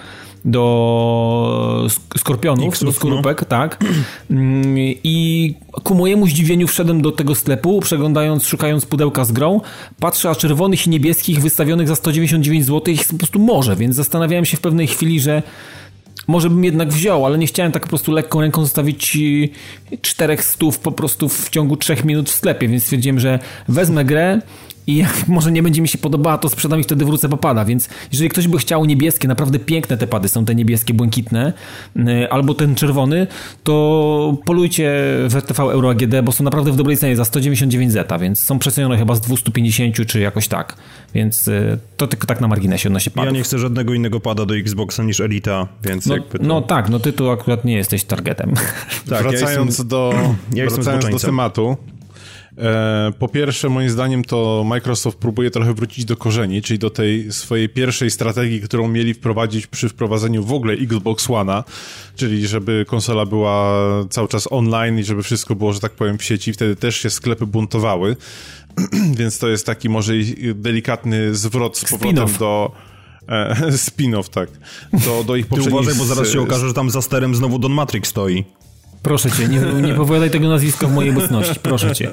do 0.45 1.87
skorpionów, 2.19 2.85
do 2.85 2.93
skorupek, 2.93 3.41
no. 3.41 3.47
tak. 3.47 3.85
Mm, 4.31 4.65
I 5.05 5.55
ku 5.83 5.95
mojemu 5.95 6.27
zdziwieniu 6.27 6.67
wszedłem 6.67 7.03
do 7.03 7.13
tego 7.13 7.35
sklepu, 7.35 7.81
przeglądając, 7.81 8.47
szukając 8.47 8.87
pudełka 8.87 9.25
z 9.25 9.33
grą, 9.33 9.61
patrzę, 10.01 10.31
a 10.31 10.35
czerwonych 10.35 10.87
i 10.87 10.91
niebieskich 10.91 11.41
wystawionych 11.41 11.89
za 11.89 11.97
199 11.97 12.67
zł 12.67 12.95
jest 12.95 13.11
po 13.11 13.19
prostu 13.19 13.39
może, 13.39 13.77
więc 13.77 13.97
zastanawiałem 13.97 14.45
się 14.45 14.57
w 14.57 14.61
pewnej 14.61 14.87
chwili, 14.87 15.21
że 15.21 15.43
może 16.29 16.51
bym 16.51 16.65
jednak 16.65 16.89
wziął, 16.89 17.27
ale 17.27 17.39
nie 17.39 17.47
chciałem 17.47 17.73
tak 17.73 17.83
po 17.83 17.89
prostu 17.89 18.13
lekką 18.13 18.41
ręką 18.41 18.63
zostawić 18.63 19.19
czterech 20.03 20.45
stów 20.45 20.79
po 20.79 20.93
prostu 20.93 21.29
w 21.29 21.51
ciągu 21.51 21.77
trzech 21.77 22.05
minut 22.05 22.31
w 22.31 22.35
sklepie, 22.35 22.69
więc 22.69 22.83
stwierdziłem, 22.83 23.21
że 23.21 23.39
wezmę 23.69 24.05
grę, 24.05 24.41
i 24.87 24.97
jak 24.97 25.29
może 25.29 25.53
nie 25.53 25.62
będzie 25.62 25.83
mi 25.83 25.89
się 25.89 25.99
podobała, 25.99 26.39
to 26.39 26.49
sprzedam 26.49 26.81
i 26.81 26.83
wtedy 26.83 27.05
wrócę 27.05 27.29
po 27.29 27.37
pada, 27.37 27.65
więc 27.65 27.89
jeżeli 28.12 28.31
ktoś 28.31 28.49
by 28.49 28.59
chciał 28.59 28.85
niebieskie, 28.85 29.29
naprawdę 29.29 29.59
piękne 29.59 29.97
te 29.97 30.07
pady 30.07 30.29
są 30.29 30.45
te 30.45 30.55
niebieskie, 30.55 30.95
błękitne, 30.95 31.53
y, 31.97 32.31
albo 32.31 32.55
ten 32.55 32.75
czerwony, 32.75 33.27
to 33.65 34.37
polujcie 34.45 34.93
w 35.29 35.37
RTV 35.37 35.62
Euro 35.62 35.91
AGD, 35.91 36.15
bo 36.25 36.33
są 36.33 36.45
naprawdę 36.45 36.73
w 36.73 36.77
dobrej 36.77 36.97
cenie 36.97 37.17
za 37.17 37.25
199 37.25 37.93
zeta, 37.93 38.19
więc 38.19 38.41
są 38.41 38.59
przecenione 38.59 38.99
chyba 38.99 39.15
z 39.15 39.21
250 39.21 40.07
czy 40.07 40.21
jakoś 40.21 40.49
tak, 40.49 40.77
więc 41.15 41.49
y, 41.49 41.79
to 41.97 42.07
tylko 42.07 42.27
tak 42.27 42.41
na 42.41 42.49
marginesie 42.49 42.89
odnośnie 42.89 43.12
padów. 43.12 43.33
Ja 43.33 43.39
nie 43.39 43.43
chcę 43.43 43.59
żadnego 43.59 43.95
innego 43.95 44.21
pada 44.21 44.47
do 44.47 44.57
Xboxa 44.57 45.03
niż 45.03 45.21
Elita, 45.21 45.69
więc 45.85 46.07
no, 46.07 46.15
jakby 46.15 46.39
to... 46.39 46.45
no 46.45 46.61
tak, 46.61 46.89
no 46.89 47.01
ty 47.01 47.12
tu 47.12 47.31
akurat 47.31 47.65
nie 47.65 47.77
jesteś 47.77 48.05
targetem. 48.05 48.55
Tak, 49.09 49.23
wracając, 49.23 49.53
ja 49.53 49.65
jestem, 49.67 49.89
do, 49.89 50.15
ja 50.55 50.67
wracając 50.67 51.11
do 51.11 51.19
tematu, 51.19 51.77
po 53.18 53.28
pierwsze, 53.28 53.68
moim 53.68 53.90
zdaniem 53.90 54.25
to 54.25 54.64
Microsoft 54.66 55.18
próbuje 55.18 55.50
trochę 55.50 55.75
wrócić 55.75 56.04
do 56.04 56.16
korzeni, 56.16 56.62
czyli 56.62 56.78
do 56.78 56.90
tej 56.90 57.32
swojej 57.32 57.68
pierwszej 57.68 58.11
strategii, 58.11 58.61
którą 58.61 58.88
mieli 58.88 59.14
wprowadzić 59.14 59.66
przy 59.66 59.88
wprowadzeniu 59.88 60.44
w 60.44 60.52
ogóle 60.52 60.75
Xbox 60.75 61.28
One'a, 61.28 61.62
czyli 62.16 62.47
żeby 62.47 62.85
konsola 62.88 63.26
była 63.26 63.80
cały 64.11 64.28
czas 64.28 64.49
online 64.50 64.99
i 64.99 65.04
żeby 65.04 65.23
wszystko 65.23 65.54
było, 65.54 65.73
że 65.73 65.80
tak 65.80 65.92
powiem, 65.92 66.18
w 66.18 66.25
sieci. 66.25 66.52
Wtedy 66.52 66.76
też 66.76 66.97
się 66.97 67.11
sklepy 67.11 67.47
buntowały, 67.47 68.16
więc 69.18 69.38
to 69.38 69.49
jest 69.49 69.66
taki 69.66 69.88
może 69.88 70.12
delikatny 70.54 71.35
zwrot 71.35 71.78
z 71.78 71.85
powrotem 71.85 72.28
do... 72.38 72.73
E, 73.28 73.54
spin-off, 73.87 74.28
tak. 74.28 74.49
Do, 74.92 75.25
do 75.25 75.37
ich 75.37 75.47
poprzednich... 75.47 75.75
Ty 75.75 75.80
uważaj, 75.80 75.99
bo 75.99 76.04
zaraz 76.04 76.32
się 76.32 76.40
okaże, 76.40 76.68
że 76.68 76.75
tam 76.75 76.90
za 76.90 77.02
sterem 77.02 77.35
znowu 77.35 77.59
Don 77.59 77.73
Matrix 77.73 78.09
stoi. 78.09 78.44
Proszę 79.02 79.30
cię, 79.30 79.49
nie, 79.49 79.61
nie 79.61 79.94
powiadaj 79.94 80.30
tego 80.30 80.49
nazwiska 80.49 80.87
w 80.87 80.94
mojej 80.94 81.11
obecności, 81.11 81.61
proszę 81.62 81.94
cię. 81.94 82.11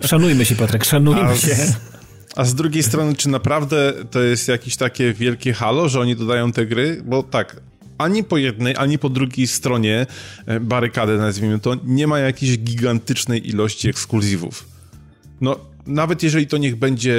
Szanujmy 0.00 0.44
się, 0.44 0.56
Piotrek, 0.56 0.84
szanujmy 0.84 1.22
a 1.22 1.36
się. 1.36 1.56
A 2.36 2.44
z 2.44 2.54
drugiej 2.54 2.82
strony, 2.82 3.16
czy 3.16 3.28
naprawdę 3.28 3.92
to 4.10 4.20
jest 4.22 4.48
jakieś 4.48 4.76
takie 4.76 5.12
wielkie 5.12 5.52
halo, 5.52 5.88
że 5.88 6.00
oni 6.00 6.16
dodają 6.16 6.52
te 6.52 6.66
gry? 6.66 7.02
Bo 7.04 7.22
tak, 7.22 7.60
ani 7.98 8.24
po 8.24 8.36
jednej, 8.36 8.76
ani 8.76 8.98
po 8.98 9.08
drugiej 9.08 9.46
stronie 9.46 10.06
e, 10.46 10.60
barykady, 10.60 11.18
nazwijmy 11.18 11.58
to, 11.58 11.76
nie 11.84 12.06
ma 12.06 12.18
jakiejś 12.18 12.58
gigantycznej 12.58 13.48
ilości 13.48 13.88
ekskluzywów. 13.88 14.68
No, 15.40 15.73
nawet 15.86 16.22
jeżeli 16.22 16.46
to 16.46 16.56
niech 16.56 16.76
będzie 16.76 17.16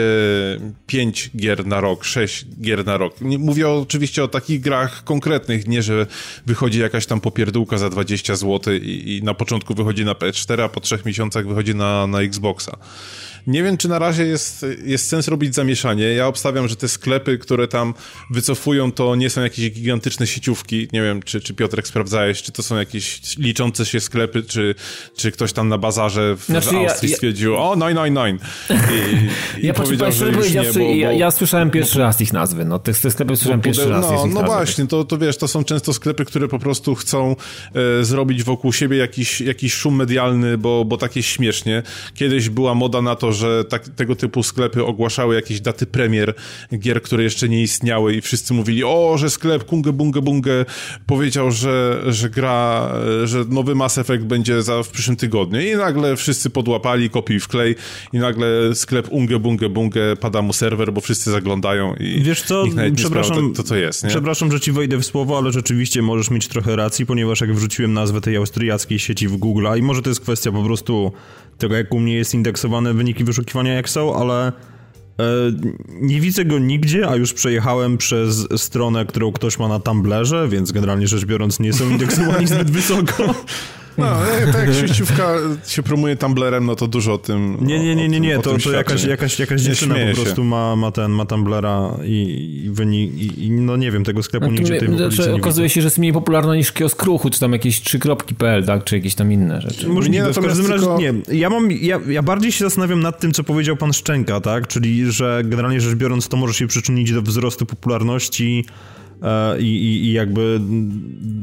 5 0.88 1.32
gier 1.38 1.66
na 1.66 1.82
rok, 1.82 2.04
6 2.04 2.46
gier 2.62 2.86
na 2.86 2.98
rok. 2.98 3.22
Mówię 3.22 3.70
oczywiście 3.70 4.24
o 4.24 4.28
takich 4.28 4.62
grach 4.62 5.04
konkretnych, 5.04 5.68
nie 5.68 5.84
że 5.84 6.08
wychodzi 6.46 6.80
jakaś 6.80 7.06
tam 7.06 7.22
popierdółka 7.22 7.78
za 7.78 7.90
20 7.90 8.36
zł 8.36 8.74
i, 8.74 9.18
i 9.18 9.24
na 9.24 9.34
początku 9.34 9.74
wychodzi 9.74 10.06
na 10.06 10.14
PS4, 10.14 10.62
a 10.62 10.70
po 10.70 10.80
trzech 10.80 11.06
miesiącach 11.06 11.48
wychodzi 11.48 11.76
na, 11.76 12.08
na 12.08 12.22
Xboxa. 12.22 12.78
Nie 13.48 13.64
wiem, 13.64 13.78
czy 13.78 13.90
na 13.90 14.00
razie 14.00 14.26
jest, 14.26 14.66
jest 14.86 15.08
sens 15.08 15.28
robić 15.28 15.56
zamieszanie. 15.56 16.04
Ja 16.04 16.28
obstawiam, 16.28 16.68
że 16.68 16.76
te 16.76 16.88
sklepy, 16.88 17.38
które 17.38 17.68
tam 17.68 17.94
wycofują, 18.32 18.92
to 18.92 19.16
nie 19.16 19.30
są 19.30 19.42
jakieś 19.42 19.72
gigantyczne 19.72 20.28
sieciówki. 20.28 20.88
Nie 20.94 21.02
wiem, 21.02 21.24
czy, 21.24 21.42
czy 21.42 21.54
Piotrek 21.54 21.88
sprawdzałeś, 21.88 22.42
czy 22.42 22.52
to 22.52 22.64
są 22.64 22.78
jakieś 22.78 23.38
liczące 23.38 23.86
się 23.86 24.00
sklepy, 24.00 24.44
czy, 24.44 24.76
czy 25.18 25.32
ktoś 25.32 25.54
tam 25.54 25.70
na 25.70 25.78
bazarze 25.78 26.36
w, 26.36 26.46
znaczy, 26.46 26.70
w 26.70 26.76
Austrii 26.76 27.12
ja, 27.12 27.16
stwierdził, 27.16 27.56
o, 27.58 27.76
nine, 27.76 28.04
nine, 28.04 28.26
nine. 28.26 28.40
I, 28.70 29.64
ja 29.66 29.72
i 29.72 29.76
powiedział, 29.76 30.12
że 30.12 30.30
już 30.30 30.54
nie, 30.54 30.64
bo, 30.64 30.74
bo... 30.74 30.80
Ja, 30.80 31.12
ja, 31.12 31.32
słyszałem 31.32 31.72
pierwszy 31.72 32.00
raz 32.00 32.22
ich 32.22 32.34
nazwy. 32.34 32.66
No, 32.66 32.80
te, 32.80 32.94
te 32.94 33.12
sklepy 33.12 33.36
słyszałem 33.36 33.62
pierwszy 33.62 33.90
raz. 33.90 34.06
No, 34.12 34.26
no 34.26 34.44
właśnie, 34.44 34.88
to, 34.88 35.04
to 35.04 35.18
wiesz, 35.18 35.38
to 35.38 35.48
są 35.48 35.64
często 35.64 35.94
sklepy, 35.94 36.26
które 36.26 36.48
po 36.48 36.60
prostu 36.60 36.96
chcą 36.96 37.36
e, 38.00 38.04
zrobić 38.04 38.44
wokół 38.44 38.74
siebie 38.74 38.98
jakiś, 38.98 39.42
jakiś 39.42 39.74
szum 39.74 39.96
medialny, 39.96 40.58
bo, 40.58 40.86
bo 40.86 40.98
tak 40.98 41.16
jest 41.16 41.30
śmiesznie. 41.30 41.84
Kiedyś 42.14 42.50
była 42.50 42.76
moda 42.76 43.02
na 43.02 43.16
to, 43.16 43.34
że 43.36 43.64
tak, 43.66 43.90
tego 43.90 44.16
typu 44.16 44.44
sklepy 44.44 44.86
ogłaszały 44.86 45.36
jakieś 45.36 45.62
daty 45.62 45.86
premier 45.86 46.34
gier, 46.80 47.02
które 47.02 47.24
jeszcze 47.24 47.50
nie 47.50 47.62
istniały 47.62 48.16
i 48.16 48.22
wszyscy 48.22 48.54
mówili, 48.54 48.84
o, 48.84 49.16
że 49.18 49.30
sklep 49.30 49.64
Kunge 49.64 49.94
Bunge 49.94 50.22
Bunge 50.22 50.66
powiedział, 51.06 51.52
że, 51.52 52.04
że 52.08 52.30
gra, 52.30 52.92
że 53.24 53.46
nowy 53.50 53.76
Mass 53.76 53.98
Effect 53.98 54.24
będzie 54.24 54.62
za, 54.62 54.84
w 54.84 54.90
przyszłym 54.90 55.18
tygodniu 55.18 55.62
i 55.62 55.76
nagle 55.76 56.16
wszyscy 56.16 56.50
podłapali, 56.50 57.10
kopiuj 57.10 57.40
w 57.40 57.48
klej 57.48 57.76
i 58.14 58.18
nagle 58.18 58.76
sklep 58.76 59.08
Unge 59.12 59.40
Bunge 59.40 59.70
Bunge 59.70 60.16
pada 60.20 60.42
mu 60.42 60.54
serwer, 60.54 60.94
bo 60.94 61.02
wszyscy 61.02 61.32
zaglądają 61.32 61.96
i 61.96 62.24
Wiesz 62.24 62.42
co, 62.42 62.64
przepraszam, 62.96 63.54
to, 63.54 63.64
co 63.64 63.76
jest, 63.76 64.04
nie? 64.04 64.10
Przepraszam, 64.10 64.52
że 64.52 64.60
ci 64.60 64.72
wejdę 64.72 64.98
w 64.98 65.06
słowo, 65.06 65.38
ale 65.38 65.52
rzeczywiście 65.52 66.02
możesz 66.02 66.30
mieć 66.32 66.48
trochę 66.48 66.76
racji, 66.76 67.06
ponieważ 67.06 67.42
jak 67.42 67.56
wrzuciłem 67.56 67.94
nazwę 67.94 68.22
tej 68.22 68.36
austriackiej 68.36 69.00
sieci 69.00 69.28
w 69.28 69.38
Google, 69.38 69.68
i 69.78 69.82
może 69.82 70.02
to 70.02 70.10
jest 70.10 70.22
kwestia 70.22 70.52
po 70.52 70.64
prostu 70.64 71.12
tego, 71.58 71.76
jak 71.76 71.94
u 71.94 72.00
mnie 72.00 72.16
jest 72.16 72.34
indeksowane 72.34 72.94
wyniki 72.94 73.24
wyszukiwania, 73.24 73.74
jak 73.74 73.90
są, 73.90 74.16
ale 74.16 74.48
e, 74.48 74.54
nie 75.88 76.22
widzę 76.22 76.46
go 76.46 76.60
nigdzie, 76.60 77.10
a 77.10 77.16
już 77.16 77.34
przejechałem 77.34 77.98
przez 77.98 78.48
stronę, 78.58 79.06
którą 79.06 79.32
ktoś 79.32 79.60
ma 79.60 79.68
na 79.68 79.80
Tumblerze, 79.80 80.48
więc 80.50 80.72
generalnie 80.72 81.08
rzecz 81.08 81.26
biorąc 81.26 81.60
nie 81.60 81.74
są 81.74 81.90
indeksowani 81.90 82.48
zbyt 82.56 82.72
wysoko. 82.72 83.36
No, 83.98 84.06
tak 84.54 84.68
jak 84.68 84.76
sieciówka 84.76 85.34
się 85.68 85.84
promuje 85.84 86.16
Tumblerem, 86.16 86.66
no 86.66 86.76
to 86.76 86.88
dużo 86.88 87.14
o 87.14 87.18
tym 87.18 87.58
Nie, 87.62 87.80
nie, 87.80 87.96
nie, 87.96 88.10
nie, 88.10 88.20
nie, 88.20 88.40
to, 88.40 88.58
to 88.58 88.72
jakaś, 88.72 89.04
jakaś, 89.04 89.40
jakaś 89.40 89.62
dziewczyna 89.62 89.96
po 90.16 90.22
prostu 90.22 90.44
ma, 90.44 90.76
ma 90.76 90.92
ten, 90.92 91.12
ma 91.12 91.26
Tumblera 91.26 91.98
i, 92.04 92.62
i 92.66 92.70
wynik, 92.70 93.38
i, 93.38 93.52
no 93.52 93.78
nie 93.78 93.92
wiem, 93.92 94.04
tego 94.04 94.24
sklepu 94.24 94.52
nigdzie 94.52 94.80
tej 94.80 94.98
znaczy, 94.98 95.34
Okazuje 95.34 95.70
się, 95.70 95.82
że 95.82 95.86
jest 95.86 95.98
mniej 95.98 96.14
popularna 96.14 96.56
niż 96.56 96.72
kiosk 96.72 97.04
ruchu, 97.04 97.30
czy 97.30 97.40
tam 97.40 97.54
jakieś 97.54 97.82
trzykropki.pl, 97.82 98.66
tak, 98.66 98.84
czy 98.84 98.96
jakieś 98.96 99.16
tam 99.16 99.32
inne 99.32 99.62
rzeczy. 99.62 99.88
Możliwe, 99.88 100.28
nie, 100.28 100.34
w 100.34 100.40
każdym 100.42 100.68
razie 100.68 100.86
tylko... 100.86 101.00
nie. 101.00 101.14
Ja 101.32 101.50
mam, 101.50 101.72
ja, 101.72 102.00
ja 102.08 102.24
bardziej 102.24 102.52
się 102.52 102.66
zastanawiam 102.66 103.00
nad 103.00 103.20
tym, 103.20 103.32
co 103.32 103.44
powiedział 103.44 103.78
pan 103.78 103.94
Szczęka, 103.94 104.42
tak, 104.42 104.68
czyli, 104.68 105.12
że 105.12 105.42
generalnie 105.46 105.82
rzecz 105.82 105.96
biorąc 105.96 106.28
to 106.28 106.38
może 106.38 106.54
się 106.54 106.68
przyczynić 106.68 107.14
do 107.14 107.22
wzrostu 107.22 107.66
popularności 107.66 108.66
E, 108.66 108.95
i, 109.60 109.64
i, 109.64 110.06
i 110.06 110.14
jakby 110.14 110.60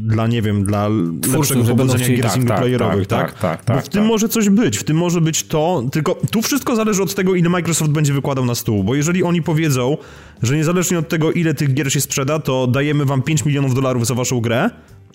dla, 0.07 0.27
nie 0.27 0.43
wiem, 0.43 0.65
dla 0.65 0.89
lepszego 1.33 1.65
powodzenia 1.65 2.09
gier 2.09 2.23
tak, 2.23 2.33
singleplayerowych, 2.33 3.07
tak? 3.07 3.33
tak? 3.33 3.41
tak, 3.41 3.65
tak 3.65 3.77
Bo 3.77 3.83
w 3.83 3.89
tym 3.89 4.03
tak. 4.03 4.09
może 4.09 4.29
coś 4.29 4.49
być, 4.49 4.79
w 4.79 4.85
tym 4.85 4.97
może 4.97 5.21
być 5.21 5.45
to, 5.45 5.83
tylko 5.93 6.15
tu 6.31 6.43
wszystko 6.43 6.77
zależy 6.77 7.03
od 7.03 7.15
tego, 7.15 7.35
ile 7.35 7.49
Microsoft 7.49 7.91
będzie 7.91 8.13
wykładał 8.13 8.47
na 8.47 8.55
stół, 8.55 8.85
bo 8.85 8.95
jeżeli 8.95 9.23
oni 9.23 9.43
powiedzą, 9.43 9.97
że 10.43 10.57
niezależnie 10.57 10.99
od 10.99 11.09
tego, 11.09 11.33
ile 11.33 11.55
tych 11.55 11.75
gier 11.75 11.93
się 11.93 12.01
sprzeda, 12.01 12.39
to 12.39 12.67
dajemy 12.67 13.05
wam 13.05 13.23
5 13.23 13.45
milionów 13.45 13.75
dolarów 13.75 14.07
za 14.07 14.15
waszą 14.15 14.41
grę, 14.41 14.71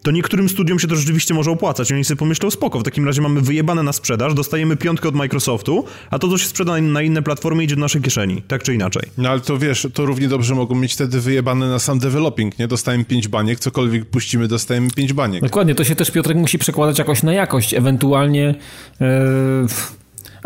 to 0.07 0.11
niektórym 0.11 0.49
studiom 0.49 0.79
się 0.79 0.87
to 0.87 0.95
rzeczywiście 0.95 1.33
może 1.33 1.51
opłacać. 1.51 1.91
Oni 1.91 2.03
sobie 2.03 2.17
pomyślą, 2.17 2.51
spoko, 2.51 2.79
w 2.79 2.83
takim 2.83 3.05
razie 3.05 3.21
mamy 3.21 3.41
wyjebane 3.41 3.83
na 3.83 3.93
sprzedaż, 3.93 4.33
dostajemy 4.33 4.77
piątkę 4.77 5.09
od 5.09 5.15
Microsoftu, 5.15 5.85
a 6.11 6.19
to, 6.19 6.27
co 6.27 6.37
się 6.37 6.45
sprzeda 6.45 6.81
na 6.81 7.01
inne 7.01 7.21
platformy, 7.21 7.63
idzie 7.63 7.75
do 7.75 7.81
naszej 7.81 8.01
kieszeni, 8.01 8.41
tak 8.41 8.63
czy 8.63 8.73
inaczej. 8.73 9.03
No 9.17 9.29
ale 9.29 9.39
to 9.39 9.57
wiesz, 9.57 9.87
to 9.93 10.05
równie 10.05 10.27
dobrze 10.27 10.55
mogą 10.55 10.75
mieć 10.75 10.93
wtedy 10.93 11.21
wyjebane 11.21 11.69
na 11.69 11.79
sam 11.79 11.99
developing, 11.99 12.59
nie? 12.59 12.67
Dostajemy 12.67 13.05
pięć 13.05 13.27
baniek, 13.27 13.59
cokolwiek 13.59 14.05
puścimy, 14.05 14.47
dostajemy 14.47 14.91
pięć 14.91 15.13
baniek. 15.13 15.43
Dokładnie, 15.43 15.75
to 15.75 15.83
się 15.83 15.95
też 15.95 16.11
Piotrek 16.11 16.37
musi 16.37 16.57
przekładać 16.57 16.99
jakoś 16.99 17.23
na 17.23 17.33
jakość, 17.33 17.73
ewentualnie... 17.73 18.55
Yy 18.99 19.07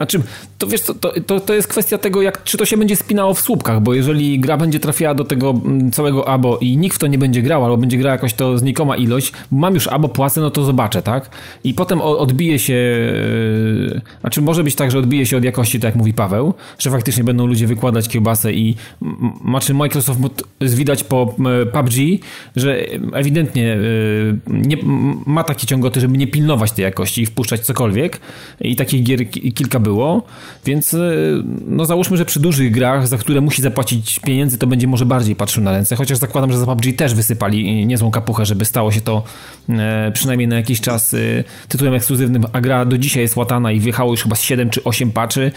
znaczy, 0.01 0.21
to 0.57 0.67
wiesz, 0.67 0.81
to, 0.81 0.93
to, 1.25 1.39
to 1.39 1.53
jest 1.53 1.67
kwestia 1.67 1.97
tego, 1.97 2.21
jak, 2.21 2.43
czy 2.43 2.57
to 2.57 2.65
się 2.65 2.77
będzie 2.77 2.95
spinało 2.95 3.33
w 3.33 3.41
słupkach, 3.41 3.81
bo 3.81 3.93
jeżeli 3.93 4.39
gra 4.39 4.57
będzie 4.57 4.79
trafiała 4.79 5.15
do 5.15 5.23
tego 5.23 5.49
mm, 5.49 5.91
całego 5.91 6.27
abo 6.27 6.57
i 6.57 6.77
nikt 6.77 6.95
w 6.95 6.99
to 6.99 7.07
nie 7.07 7.17
będzie 7.17 7.41
grał, 7.41 7.65
albo 7.65 7.77
będzie 7.77 7.97
grała 7.97 8.11
jakoś 8.13 8.33
to 8.33 8.57
znikoma 8.57 8.97
ilość, 8.97 9.33
mam 9.51 9.73
już 9.73 9.87
abo, 9.87 10.09
płacę, 10.09 10.41
no 10.41 10.51
to 10.51 10.63
zobaczę, 10.63 11.01
tak? 11.01 11.29
I 11.63 11.73
potem 11.73 12.01
odbije 12.01 12.59
się, 12.59 12.73
yy, 12.73 14.01
znaczy 14.21 14.41
może 14.41 14.63
być 14.63 14.75
tak, 14.75 14.91
że 14.91 14.99
odbije 14.99 15.25
się 15.25 15.37
od 15.37 15.43
jakości, 15.43 15.79
tak 15.79 15.87
jak 15.87 15.95
mówi 15.95 16.13
Paweł, 16.13 16.53
że 16.79 16.91
faktycznie 16.91 17.23
będą 17.23 17.47
ludzie 17.47 17.67
wykładać 17.67 18.09
kiełbasę 18.09 18.53
i 18.53 18.75
znaczy 19.45 19.73
Microsoft 19.73 20.19
widać 20.61 21.03
po 21.03 21.35
PUBG, 21.73 21.93
że 22.55 22.85
ewidentnie 23.13 23.63
yy, 23.63 24.37
nie, 24.47 24.77
ma 25.25 25.43
takie 25.43 25.67
ciągoty, 25.67 25.99
żeby 25.99 26.17
nie 26.17 26.27
pilnować 26.27 26.71
tej 26.71 26.83
jakości 26.83 27.21
i 27.21 27.25
wpuszczać 27.25 27.61
cokolwiek 27.61 28.19
i 28.61 28.75
takich 28.75 29.03
gier 29.03 29.29
kilka 29.29 29.79
było, 29.79 29.90
więc 30.65 30.93
e, 30.93 30.99
no 31.67 31.85
załóżmy, 31.85 32.17
że 32.17 32.25
przy 32.25 32.39
dużych 32.39 32.71
grach, 32.71 33.07
za 33.07 33.17
które 33.17 33.41
musi 33.41 33.61
zapłacić 33.61 34.19
pieniędzy, 34.19 34.57
to 34.57 34.67
będzie 34.67 34.87
może 34.87 35.05
bardziej 35.05 35.35
patrzył 35.35 35.63
na 35.63 35.71
ręce, 35.71 35.95
chociaż 35.95 36.17
zakładam, 36.17 36.51
że 36.51 36.57
za 36.57 36.65
PUBG 36.65 36.95
też 36.97 37.13
wysypali 37.13 37.85
niezłą 37.85 38.11
kapuchę, 38.11 38.45
żeby 38.45 38.65
stało 38.65 38.91
się 38.91 39.01
to 39.01 39.23
e, 39.69 40.11
przynajmniej 40.13 40.47
na 40.47 40.55
jakiś 40.55 40.81
czas 40.81 41.13
e, 41.13 41.17
tytułem 41.67 41.93
ekskluzywnym, 41.93 42.45
a 42.53 42.61
gra 42.61 42.85
do 42.85 42.97
dzisiaj 42.97 43.23
jest 43.23 43.35
łatana 43.35 43.71
i 43.71 43.79
wyjechało 43.79 44.11
już 44.11 44.23
chyba 44.23 44.35
7 44.35 44.69
czy 44.69 44.83
8 44.83 45.11
patchy 45.11 45.51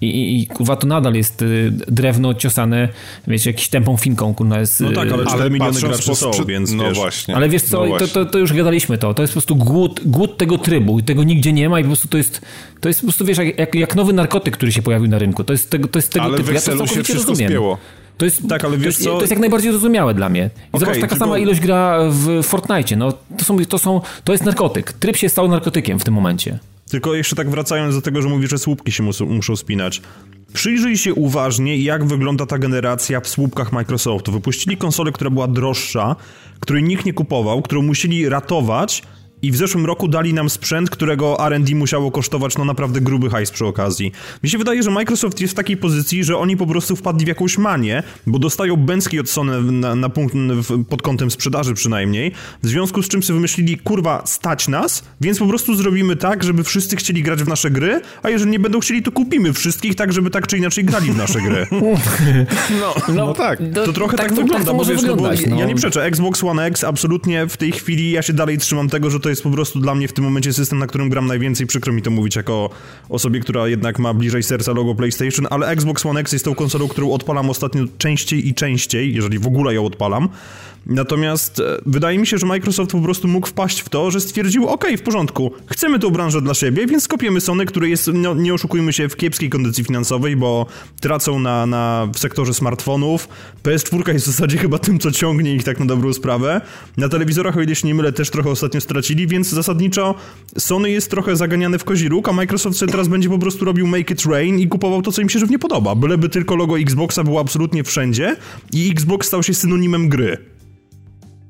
i, 0.00 0.06
i, 0.06 0.42
i 0.42 0.46
kurwa 0.46 0.76
to 0.76 0.86
nadal 0.86 1.14
jest 1.14 1.44
drewno 1.70 2.34
ciosane, 2.34 2.88
wiecie, 3.26 3.50
jakiś 3.50 3.68
tempą 3.68 3.96
finką, 3.96 4.34
kurwa 4.34 4.60
jest... 4.60 4.80
No 4.80 4.92
tak, 4.92 5.12
ale 5.12 5.26
4 5.26 5.42
ale 5.42 5.50
miliony 5.50 5.80
graczy 5.80 6.14
są, 6.14 6.30
więc 6.46 6.72
no 6.72 6.84
wiesz. 6.84 6.98
właśnie. 6.98 7.36
Ale 7.36 7.48
wiesz 7.48 7.62
co, 7.62 7.86
no 7.86 7.96
to, 7.98 8.08
to, 8.08 8.24
to, 8.26 8.38
już 8.38 8.52
gadaliśmy 8.52 8.98
to, 8.98 9.14
to 9.14 9.22
jest 9.22 9.32
po 9.32 9.34
prostu 9.34 9.56
głód, 9.56 10.00
głód 10.04 10.38
tego 10.38 10.58
trybu, 10.58 11.02
tego 11.02 11.24
nigdzie 11.24 11.52
nie 11.52 11.68
ma 11.68 11.80
i 11.80 11.82
po 11.82 11.88
prostu 11.88 12.08
to 12.08 12.16
jest, 12.16 12.40
to 12.80 12.88
jest 12.88 13.00
po 13.00 13.06
prostu, 13.06 13.24
wiesz, 13.24 13.38
jak, 13.38 13.58
jak, 13.58 13.74
jak 13.80 13.94
nowy 13.94 14.12
narkotyk, 14.12 14.56
który 14.56 14.72
się 14.72 14.82
pojawił 14.82 15.08
na 15.08 15.18
rynku. 15.18 15.44
To 15.44 15.52
jest 15.52 15.70
tego, 15.70 15.88
to 15.88 15.98
jest 15.98 16.12
tego 16.12 16.24
ale 16.24 16.36
typu. 16.36 16.52
Ja 16.52 16.60
to 16.60 16.86
się 16.86 17.02
wszystko 17.02 17.30
rozumiem. 17.30 17.50
spięło. 17.50 17.78
To 18.18 18.24
jest, 18.24 18.48
tak, 18.48 18.64
ale 18.64 18.78
wiesz 18.78 18.94
to, 18.94 19.00
jest, 19.00 19.02
co? 19.02 19.14
to 19.14 19.20
jest 19.20 19.30
jak 19.30 19.40
najbardziej 19.40 19.72
zrozumiałe 19.72 20.14
dla 20.14 20.28
mnie. 20.28 20.50
I 20.56 20.68
okay, 20.72 20.80
zobacz, 20.80 20.94
taka 20.94 21.08
tylko... 21.08 21.24
sama 21.24 21.38
ilość 21.38 21.60
gra 21.60 21.98
w 22.10 22.42
Fortnite. 22.42 22.96
No, 22.96 23.12
to, 23.38 23.44
są, 23.44 23.64
to, 23.64 23.78
są, 23.78 24.00
to 24.24 24.32
jest 24.32 24.44
narkotyk. 24.44 24.92
Tryb 24.92 25.16
się 25.16 25.28
stał 25.28 25.48
narkotykiem 25.48 25.98
w 25.98 26.04
tym 26.04 26.14
momencie. 26.14 26.58
Tylko 26.90 27.14
jeszcze 27.14 27.36
tak 27.36 27.50
wracając 27.50 27.94
do 27.94 28.02
tego, 28.02 28.22
że 28.22 28.28
mówisz, 28.28 28.50
że 28.50 28.58
słupki 28.58 28.92
się 28.92 29.02
muszą, 29.02 29.26
muszą 29.26 29.56
spinać. 29.56 30.02
Przyjrzyj 30.52 30.96
się 30.96 31.14
uważnie, 31.14 31.76
jak 31.76 32.04
wygląda 32.04 32.46
ta 32.46 32.58
generacja 32.58 33.20
w 33.20 33.28
słupkach 33.28 33.72
Microsoftu. 33.72 34.32
Wypuścili 34.32 34.76
konsolę, 34.76 35.12
która 35.12 35.30
była 35.30 35.48
droższa, 35.48 36.16
której 36.60 36.82
nikt 36.82 37.06
nie 37.06 37.12
kupował, 37.12 37.62
którą 37.62 37.82
musieli 37.82 38.28
ratować 38.28 39.02
i 39.42 39.50
w 39.50 39.56
zeszłym 39.56 39.86
roku 39.86 40.08
dali 40.08 40.34
nam 40.34 40.50
sprzęt, 40.50 40.90
którego 40.90 41.46
R&D 41.46 41.74
musiało 41.74 42.10
kosztować 42.10 42.58
no 42.58 42.64
naprawdę 42.64 43.00
gruby 43.00 43.30
hajs 43.30 43.50
przy 43.50 43.66
okazji. 43.66 44.12
Mi 44.42 44.50
się 44.50 44.58
wydaje, 44.58 44.82
że 44.82 44.90
Microsoft 44.90 45.40
jest 45.40 45.54
w 45.54 45.56
takiej 45.56 45.76
pozycji, 45.76 46.24
że 46.24 46.36
oni 46.36 46.56
po 46.56 46.66
prostu 46.66 46.96
wpadli 46.96 47.24
w 47.24 47.28
jakąś 47.28 47.58
manię, 47.58 48.02
bo 48.26 48.38
dostają 48.38 48.76
bęcki 48.76 49.20
od 49.20 49.30
Sony 49.30 49.72
na, 49.72 49.94
na 49.94 50.08
punkt, 50.08 50.34
pod 50.88 51.02
kątem 51.02 51.30
sprzedaży 51.30 51.74
przynajmniej, 51.74 52.32
w 52.62 52.68
związku 52.68 53.02
z 53.02 53.08
czym 53.08 53.22
sobie 53.22 53.34
wymyślili, 53.34 53.78
kurwa, 53.78 54.22
stać 54.26 54.68
nas, 54.68 55.04
więc 55.20 55.38
po 55.38 55.46
prostu 55.46 55.74
zrobimy 55.74 56.16
tak, 56.16 56.44
żeby 56.44 56.64
wszyscy 56.64 56.96
chcieli 56.96 57.22
grać 57.22 57.42
w 57.42 57.48
nasze 57.48 57.70
gry, 57.70 58.00
a 58.22 58.30
jeżeli 58.30 58.50
nie 58.50 58.58
będą 58.58 58.80
chcieli, 58.80 59.02
to 59.02 59.12
kupimy 59.12 59.52
wszystkich 59.52 59.94
tak, 59.94 60.12
żeby 60.12 60.30
tak 60.30 60.46
czy 60.46 60.58
inaczej 60.58 60.84
grali 60.84 61.12
w 61.12 61.16
nasze 61.16 61.40
gry. 61.40 61.66
No, 62.80 62.94
no, 63.08 63.14
no 63.14 63.34
tak. 63.34 63.58
To, 63.74 63.86
to 63.86 63.92
trochę 63.92 64.16
tak, 64.16 64.26
tak 64.26 64.36
wygląda, 64.36 64.66
tak 64.66 64.76
bo 64.76 64.84
wiesz, 64.84 65.02
no 65.02 65.16
bo 65.16 65.32
ja 65.32 65.66
nie 65.66 65.74
przeczę, 65.74 66.04
Xbox 66.04 66.44
One 66.44 66.64
X 66.64 66.84
absolutnie 66.84 67.46
w 67.46 67.56
tej 67.56 67.72
chwili 67.72 68.10
ja 68.10 68.22
się 68.22 68.32
dalej 68.32 68.58
trzymam 68.58 68.88
tego, 68.88 69.10
że 69.10 69.20
to 69.20 69.28
jest 69.30 69.42
po 69.42 69.50
prostu 69.50 69.80
dla 69.80 69.94
mnie 69.94 70.08
w 70.08 70.12
tym 70.12 70.24
momencie 70.24 70.52
system, 70.52 70.78
na 70.78 70.86
którym 70.86 71.08
gram 71.08 71.26
najwięcej. 71.26 71.66
Przykro 71.66 71.92
mi 71.92 72.02
to 72.02 72.10
mówić 72.10 72.36
jako 72.36 72.70
osobie, 73.08 73.40
która 73.40 73.68
jednak 73.68 73.98
ma 73.98 74.14
bliżej 74.14 74.42
serca 74.42 74.72
logo 74.72 74.94
PlayStation, 74.94 75.46
ale 75.50 75.66
Xbox 75.66 76.06
One 76.06 76.20
X 76.20 76.32
jest 76.32 76.44
tą 76.44 76.54
konsolą, 76.54 76.88
którą 76.88 77.12
odpalam 77.12 77.50
ostatnio 77.50 77.84
częściej 77.98 78.48
i 78.48 78.54
częściej, 78.54 79.14
jeżeli 79.14 79.38
w 79.38 79.46
ogóle 79.46 79.74
ją 79.74 79.86
odpalam. 79.86 80.28
Natomiast 80.86 81.60
e, 81.60 81.78
wydaje 81.86 82.18
mi 82.18 82.26
się, 82.26 82.38
że 82.38 82.46
Microsoft 82.46 82.90
po 82.90 83.00
prostu 83.00 83.28
mógł 83.28 83.46
wpaść 83.46 83.80
w 83.80 83.88
to, 83.88 84.10
że 84.10 84.20
stwierdził, 84.20 84.68
ok, 84.68 84.84
w 84.98 85.02
porządku, 85.02 85.52
chcemy 85.66 85.98
tą 85.98 86.10
branżę 86.10 86.42
dla 86.42 86.54
siebie, 86.54 86.86
więc 86.86 87.08
kopiemy 87.08 87.40
Sony, 87.40 87.66
który 87.66 87.88
jest, 87.88 88.10
no, 88.14 88.34
nie 88.34 88.54
oszukujmy 88.54 88.92
się, 88.92 89.08
w 89.08 89.16
kiepskiej 89.16 89.50
kondycji 89.50 89.84
finansowej, 89.84 90.36
bo 90.36 90.66
tracą 91.00 91.38
na, 91.38 91.66
na, 91.66 92.08
w 92.14 92.18
sektorze 92.18 92.54
smartfonów. 92.54 93.28
PS4 93.62 94.12
jest 94.12 94.26
w 94.26 94.30
zasadzie 94.30 94.58
chyba 94.58 94.78
tym, 94.78 94.98
co 94.98 95.10
ciągnie 95.10 95.54
ich 95.54 95.64
tak 95.64 95.80
na 95.80 95.86
dobrą 95.86 96.12
sprawę. 96.12 96.60
Na 96.96 97.08
telewizorach, 97.08 97.56
o 97.56 97.60
ile 97.60 97.74
się 97.74 97.88
nie 97.88 97.94
mylę, 97.94 98.12
też 98.12 98.30
trochę 98.30 98.50
ostatnio 98.50 98.80
stracili, 98.80 99.26
więc 99.26 99.48
zasadniczo 99.48 100.14
Sony 100.58 100.90
jest 100.90 101.10
trochę 101.10 101.36
zaganiany 101.36 101.78
w 101.78 101.84
kozi 101.84 102.08
róg, 102.08 102.28
a 102.28 102.32
Microsoft 102.32 102.78
sobie 102.78 102.92
teraz 102.92 103.08
będzie 103.08 103.28
po 103.28 103.38
prostu 103.38 103.64
robił 103.64 103.86
make 103.86 104.10
it 104.10 104.24
rain 104.26 104.58
i 104.58 104.68
kupował 104.68 105.02
to, 105.02 105.12
co 105.12 105.22
im 105.22 105.28
się 105.28 105.38
żywnie 105.38 105.58
podoba. 105.58 105.94
Byleby 105.94 106.28
tylko 106.28 106.56
logo 106.56 106.78
Xboxa 106.78 107.24
było 107.24 107.40
absolutnie 107.40 107.84
wszędzie 107.84 108.36
i 108.72 108.90
Xbox 108.90 109.26
stał 109.26 109.42
się 109.42 109.54
synonimem 109.54 110.08
gry. 110.08 110.59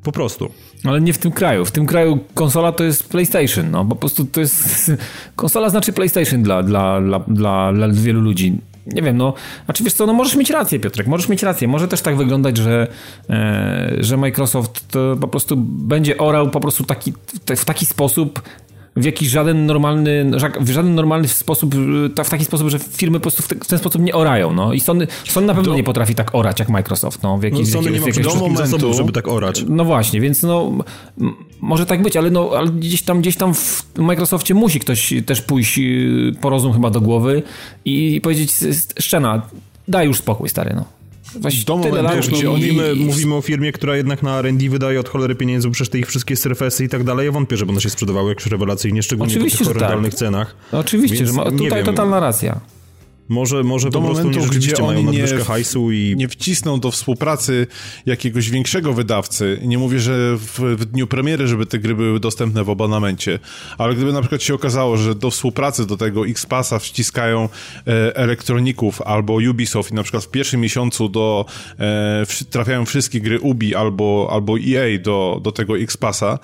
Po 0.02 0.12
prostu. 0.12 0.50
Ale 0.84 1.00
nie 1.00 1.12
w 1.12 1.18
tym 1.18 1.32
kraju. 1.32 1.64
W 1.64 1.70
tym 1.70 1.86
kraju 1.86 2.18
konsola 2.34 2.72
to 2.72 2.84
jest 2.84 3.08
PlayStation. 3.08 3.70
No, 3.70 3.84
po 3.84 3.96
prostu 3.96 4.24
to 4.24 4.40
jest. 4.40 4.92
Konsola 5.36 5.68
znaczy 5.68 5.92
PlayStation 5.92 6.42
dla, 6.42 6.62
dla, 6.62 7.00
dla, 7.00 7.20
dla, 7.28 7.72
dla 7.72 7.88
wielu 7.88 8.20
ludzi. 8.20 8.58
Nie 8.86 9.02
wiem, 9.02 9.16
no. 9.16 9.34
Znaczy 9.64 9.84
wiesz 9.84 9.92
co, 9.92 10.06
no 10.06 10.12
możesz 10.12 10.36
mieć 10.36 10.50
rację, 10.50 10.80
Piotrek, 10.80 11.06
możesz 11.06 11.28
mieć 11.28 11.42
rację. 11.42 11.68
Może 11.68 11.88
też 11.88 12.00
tak 12.00 12.16
wyglądać, 12.16 12.56
że, 12.56 12.86
e, 13.30 13.96
że 14.00 14.16
Microsoft 14.16 14.96
po 15.20 15.28
prostu 15.28 15.56
będzie 15.56 16.18
orał 16.18 16.50
po 16.50 16.60
prostu 16.60 16.84
taki, 16.84 17.12
w 17.56 17.64
taki 17.64 17.86
sposób 17.86 18.42
w 18.96 19.04
jakiś 19.04 19.28
żaden 19.28 19.66
normalny, 19.66 20.30
w 20.60 20.70
żaden 20.70 20.94
normalny 20.94 21.28
sposób, 21.28 21.74
w 22.24 22.28
taki 22.30 22.44
sposób, 22.44 22.68
że 22.68 22.78
firmy 22.78 23.20
po 23.20 23.22
prostu 23.22 23.42
w 23.42 23.66
ten 23.66 23.78
sposób 23.78 24.02
nie 24.02 24.14
orają, 24.14 24.52
no. 24.52 24.72
I 24.72 24.80
Sony, 24.80 25.06
Sony 25.28 25.46
na 25.46 25.54
pewno 25.54 25.70
do... 25.70 25.76
nie 25.76 25.84
potrafi 25.84 26.14
tak 26.14 26.34
orać 26.34 26.60
jak 26.60 26.68
Microsoft, 26.68 27.22
no. 27.22 27.38
W 27.38 27.42
jakiś, 27.42 27.60
no 27.60 27.82
Sony 27.82 27.90
nie 27.90 28.00
ma 28.00 28.06
do 28.06 28.34
momentu, 28.34 28.94
żeby 28.94 29.12
tak 29.12 29.28
orać. 29.28 29.64
No 29.68 29.84
właśnie, 29.84 30.20
więc 30.20 30.42
no, 30.42 30.72
może 31.60 31.86
tak 31.86 32.02
być, 32.02 32.16
ale 32.16 32.30
no, 32.30 32.50
ale 32.56 32.68
gdzieś 32.68 33.02
tam, 33.02 33.20
gdzieś 33.20 33.36
tam 33.36 33.54
w 33.54 33.84
Microsoftie 33.98 34.54
musi 34.54 34.80
ktoś 34.80 35.14
też 35.26 35.42
pójść 35.42 35.78
y, 35.78 36.32
po 36.40 36.50
rozum 36.50 36.72
chyba 36.72 36.90
do 36.90 37.00
głowy 37.00 37.42
i 37.84 38.20
powiedzieć, 38.22 38.52
Szczena, 38.98 39.42
daj 39.88 40.06
już 40.06 40.18
spokój, 40.18 40.48
stary, 40.48 40.72
no. 40.74 40.99
Właśnie 41.34 41.64
do 41.64 41.76
momentu, 41.76 42.30
no, 42.44 42.50
mówimy, 42.50 42.92
i... 42.92 43.04
mówimy 43.04 43.34
o 43.34 43.40
firmie, 43.40 43.72
która 43.72 43.96
jednak 43.96 44.22
na 44.22 44.38
R&D 44.38 44.68
wydaje 44.68 45.00
od 45.00 45.08
cholery 45.08 45.34
pieniędzy 45.34 45.70
przez 45.70 45.90
te 45.90 45.98
ich 45.98 46.06
wszystkie 46.06 46.36
surfesy 46.36 46.84
i 46.84 46.88
tak 46.88 47.04
dalej. 47.04 47.26
Ja 47.26 47.32
wątpię, 47.32 47.56
że 47.56 47.66
będą 47.66 47.80
się 47.80 47.90
sprzedawały 47.90 48.28
jakieś 48.28 48.46
rewelacyjnie, 48.46 49.02
szczególnie 49.02 49.32
Oczywiście, 49.32 49.56
w 49.56 49.58
tych 49.58 49.66
horrendalnych 49.68 50.12
tak. 50.12 50.18
cenach. 50.18 50.54
Oczywiście, 50.72 51.16
Więc, 51.16 51.28
że 51.28 51.34
ma, 51.34 51.50
tutaj 51.50 51.84
totalna 51.84 52.20
racja. 52.20 52.60
Może, 53.30 53.62
może 53.62 53.90
do 53.90 54.00
momentu, 54.00 54.40
gdzie 54.50 54.72
nadwyżkę 55.02 55.44
hajsu 55.44 55.92
i... 55.92 56.14
nie 56.16 56.28
wcisną 56.28 56.80
do 56.80 56.90
współpracy 56.90 57.66
jakiegoś 58.06 58.50
większego 58.50 58.92
wydawcy. 58.92 59.60
Nie 59.62 59.78
mówię, 59.78 60.00
że 60.00 60.36
w, 60.36 60.58
w, 60.58 60.84
dniu 60.84 61.06
premiery, 61.06 61.46
żeby 61.46 61.66
te 61.66 61.78
gry 61.78 61.94
były 61.94 62.20
dostępne 62.20 62.64
w 62.64 62.70
abonamencie, 62.70 63.38
ale 63.78 63.94
gdyby 63.94 64.12
na 64.12 64.20
przykład 64.20 64.42
się 64.42 64.54
okazało, 64.54 64.96
że 64.96 65.14
do 65.14 65.30
współpracy 65.30 65.86
do 65.86 65.96
tego 65.96 66.26
X-Passa 66.26 66.78
wciskają 66.78 67.48
e, 67.86 68.16
elektroników 68.16 69.02
albo 69.02 69.38
Ubisoft 69.50 69.90
i 69.90 69.94
na 69.94 70.02
przykład 70.02 70.24
w 70.24 70.30
pierwszym 70.30 70.60
miesiącu 70.60 71.08
do, 71.08 71.46
e, 71.78 72.24
trafiają 72.50 72.84
wszystkie 72.84 73.20
gry 73.20 73.40
Ubi 73.40 73.74
albo, 73.74 74.28
albo 74.32 74.58
EA 74.58 74.98
do, 75.02 75.40
do 75.42 75.52
tego 75.52 75.78
X-Passa, 75.78 76.38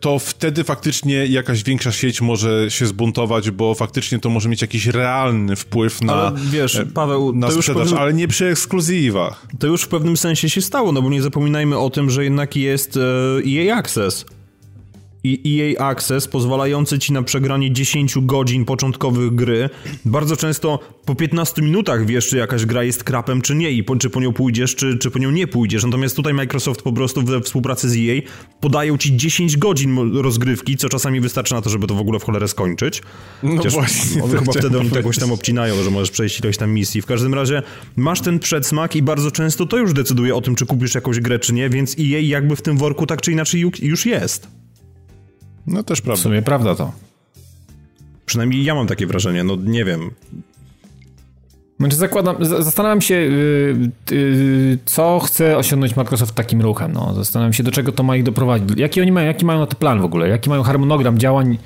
to 0.00 0.18
wtedy 0.18 0.64
faktycznie 0.64 1.26
jakaś 1.26 1.62
większa 1.62 1.92
sieć 1.92 2.20
może 2.20 2.70
się 2.70 2.86
zbuntować, 2.86 3.50
bo 3.50 3.74
faktycznie 3.74 4.18
to 4.18 4.30
może 4.30 4.48
mieć 4.48 4.62
jakiś 4.62 4.86
realny 4.86 5.56
wpływ 5.56 6.02
na, 6.02 6.12
ale 6.14 6.40
wiesz, 6.50 6.76
e, 6.76 6.86
Paweł, 6.86 7.32
na 7.32 7.50
sprzedaż, 7.50 7.82
pewnym, 7.82 7.98
ale 7.98 8.14
nie 8.14 8.28
przy 8.28 8.46
ekskluzywach. 8.46 9.46
To 9.58 9.66
już 9.66 9.82
w 9.82 9.88
pewnym 9.88 10.16
sensie 10.16 10.50
się 10.50 10.60
stało, 10.60 10.92
no 10.92 11.02
bo 11.02 11.10
nie 11.10 11.22
zapominajmy 11.22 11.78
o 11.78 11.90
tym, 11.90 12.10
że 12.10 12.24
jednak 12.24 12.56
jest 12.56 12.96
EA 12.96 13.74
e 13.74 13.74
Access 13.74 14.24
i 15.26 15.60
EA 15.76 15.88
Access 15.88 16.28
pozwalający 16.28 16.98
ci 16.98 17.12
na 17.12 17.22
przegranie 17.22 17.72
10 17.72 18.18
godzin 18.18 18.64
początkowych 18.64 19.34
gry. 19.34 19.70
Bardzo 20.04 20.36
często 20.36 20.78
po 21.04 21.14
15 21.14 21.62
minutach 21.62 22.06
wiesz, 22.06 22.28
czy 22.28 22.36
jakaś 22.36 22.66
gra 22.66 22.84
jest 22.84 23.04
krapem, 23.04 23.42
czy 23.42 23.54
nie 23.54 23.70
i 23.70 23.84
po, 23.84 23.96
czy 23.96 24.10
po 24.10 24.20
nią 24.20 24.32
pójdziesz, 24.32 24.74
czy, 24.74 24.98
czy 24.98 25.10
po 25.10 25.18
nią 25.18 25.30
nie 25.30 25.46
pójdziesz. 25.46 25.84
Natomiast 25.84 26.16
tutaj 26.16 26.34
Microsoft 26.34 26.82
po 26.82 26.92
prostu 26.92 27.22
we 27.22 27.40
współpracy 27.40 27.88
z 27.88 27.96
EA 27.96 28.22
podają 28.60 28.98
ci 28.98 29.16
10 29.16 29.56
godzin 29.56 30.16
rozgrywki, 30.16 30.76
co 30.76 30.88
czasami 30.88 31.20
wystarczy 31.20 31.54
na 31.54 31.62
to, 31.62 31.70
żeby 31.70 31.86
to 31.86 31.94
w 31.94 32.00
ogóle 32.00 32.18
w 32.18 32.24
cholerę 32.24 32.48
skończyć. 32.48 33.02
No 33.42 33.56
Chociaż 33.56 33.72
właśnie. 33.72 34.22
On, 34.24 34.30
chyba 34.30 34.52
wtedy 34.52 34.78
oni 34.78 34.90
jakoś 34.94 35.18
tam 35.18 35.32
obcinają, 35.32 35.82
że 35.82 35.90
możesz 35.90 36.10
przejść 36.10 36.40
ilość 36.40 36.58
tam 36.58 36.70
misji. 36.70 37.02
W 37.02 37.06
każdym 37.06 37.34
razie 37.34 37.62
masz 37.96 38.20
ten 38.20 38.38
przedsmak 38.38 38.96
i 38.96 39.02
bardzo 39.02 39.30
często 39.30 39.66
to 39.66 39.76
już 39.76 39.92
decyduje 39.92 40.34
o 40.34 40.40
tym, 40.40 40.54
czy 40.54 40.66
kupisz 40.66 40.94
jakąś 40.94 41.20
grę, 41.20 41.38
czy 41.38 41.52
nie, 41.52 41.70
więc 41.70 41.96
EA 41.98 42.20
jakby 42.20 42.56
w 42.56 42.62
tym 42.62 42.78
worku 42.78 43.06
tak 43.06 43.20
czy 43.20 43.32
inaczej 43.32 43.64
już 43.82 44.06
jest. 44.06 44.48
No 45.66 45.82
też 45.82 46.00
prawda. 46.00 46.20
W 46.20 46.22
sumie 46.22 46.42
prawda 46.42 46.74
to. 46.74 46.92
Przynajmniej 48.26 48.64
ja 48.64 48.74
mam 48.74 48.86
takie 48.86 49.06
wrażenie, 49.06 49.44
no 49.44 49.56
nie 49.56 49.84
wiem. 49.84 50.10
Znaczy 51.80 51.96
zakładam, 51.96 52.44
zastanawiam 52.44 53.00
się, 53.00 53.14
yy, 53.14 53.90
yy, 54.10 54.78
co 54.84 55.20
chce 55.20 55.56
osiągnąć 55.56 55.96
Microsoft 55.96 56.34
takim 56.34 56.60
ruchem. 56.60 56.92
No. 56.92 57.14
Zastanawiam 57.14 57.52
się, 57.52 57.62
do 57.62 57.70
czego 57.70 57.92
to 57.92 58.02
ma 58.02 58.16
ich 58.16 58.22
doprowadzić. 58.22 58.78
Jaki 58.78 59.00
oni 59.00 59.12
mają, 59.12 59.26
jaki 59.26 59.44
mają 59.44 59.60
na 59.60 59.66
to 59.66 59.76
plan 59.76 60.00
w 60.00 60.04
ogóle? 60.04 60.28
Jaki 60.28 60.50
mają 60.50 60.62
harmonogram 60.62 61.18
działań, 61.18 61.58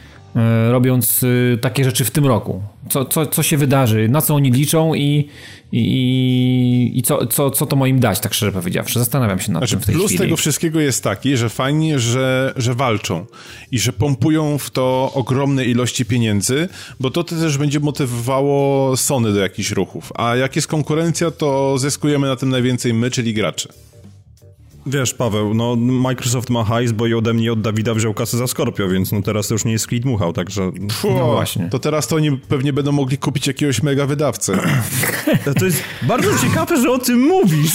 robiąc 0.70 1.22
y, 1.22 1.58
takie 1.60 1.84
rzeczy 1.84 2.04
w 2.04 2.10
tym 2.10 2.26
roku? 2.26 2.62
Co, 2.88 3.04
co, 3.04 3.26
co 3.26 3.42
się 3.42 3.56
wydarzy? 3.56 4.08
Na 4.08 4.22
co 4.22 4.34
oni 4.34 4.50
liczą 4.50 4.94
i, 4.94 5.28
i, 5.72 6.92
i 6.94 7.02
co, 7.02 7.26
co, 7.26 7.50
co 7.50 7.66
to 7.66 7.76
ma 7.76 7.88
im 7.88 8.00
dać, 8.00 8.20
tak 8.20 8.34
szczerze 8.34 8.52
powiedziawszy. 8.52 8.98
Zastanawiam 8.98 9.40
się 9.40 9.52
nad 9.52 9.60
znaczy, 9.60 9.74
tym 9.74 9.80
w 9.82 9.86
tej 9.86 9.94
plus 9.94 10.06
chwili. 10.06 10.18
tego 10.18 10.36
wszystkiego 10.36 10.80
jest 10.80 11.04
taki, 11.04 11.36
że 11.36 11.48
fajnie, 11.48 11.98
że, 11.98 12.52
że 12.56 12.74
walczą 12.74 13.26
i 13.72 13.78
że 13.78 13.92
pompują 13.92 14.58
w 14.58 14.70
to 14.70 15.10
ogromne 15.14 15.64
ilości 15.64 16.04
pieniędzy, 16.04 16.68
bo 17.00 17.10
to 17.10 17.24
też 17.24 17.58
będzie 17.58 17.80
motywowało 17.80 18.96
Sony 18.96 19.32
do 19.32 19.40
jakichś 19.40 19.70
ruchów. 19.70 20.12
A 20.14 20.36
jak 20.36 20.56
jest 20.56 20.68
konkurencja, 20.68 21.30
to 21.30 21.78
zyskujemy 21.78 22.28
na 22.28 22.36
tym 22.36 22.48
najwięcej 22.48 22.94
my, 22.94 23.10
czyli 23.10 23.34
gracze. 23.34 23.68
Wiesz, 24.90 25.14
Paweł, 25.14 25.54
no 25.54 25.76
Microsoft 25.76 26.50
ma 26.50 26.64
hajs, 26.64 26.92
bo 26.92 27.06
i 27.06 27.14
ode 27.14 27.34
mnie 27.34 27.52
od 27.52 27.60
Dawida 27.60 27.94
wziął 27.94 28.14
kasę 28.14 28.36
za 28.36 28.46
Scorpio, 28.46 28.88
więc 28.88 29.12
no 29.12 29.22
teraz 29.22 29.48
to 29.48 29.54
już 29.54 29.64
nie 29.64 29.72
jest 29.72 29.86
Creed 29.86 30.04
Muchał, 30.04 30.32
także... 30.32 30.72
Pfu, 30.88 31.10
no 31.10 31.32
właśnie. 31.32 31.68
To 31.68 31.78
teraz 31.78 32.06
to 32.06 32.16
oni 32.16 32.36
pewnie 32.36 32.72
będą 32.72 32.92
mogli 32.92 33.18
kupić 33.18 33.46
jakiegoś 33.46 33.82
mega 33.82 34.06
wydawcę. 34.06 34.58
To 35.58 35.64
jest 35.64 35.82
bardzo 36.02 36.38
ciekawe, 36.38 36.82
że 36.82 36.90
o 36.90 36.98
tym 36.98 37.20
mówisz. 37.20 37.72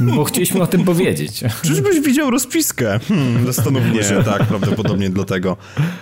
Bo 0.00 0.24
chcieliśmy 0.24 0.62
o 0.62 0.66
tym 0.66 0.84
powiedzieć. 0.84 1.44
Czyżbyś 1.62 2.00
widział 2.00 2.30
rozpiskę? 2.30 3.00
Hmm, 3.08 3.46
zastanówmy 3.46 4.04
się, 4.04 4.22
tak, 4.24 4.44
prawdopodobnie 4.46 5.10
dlatego. 5.10 5.56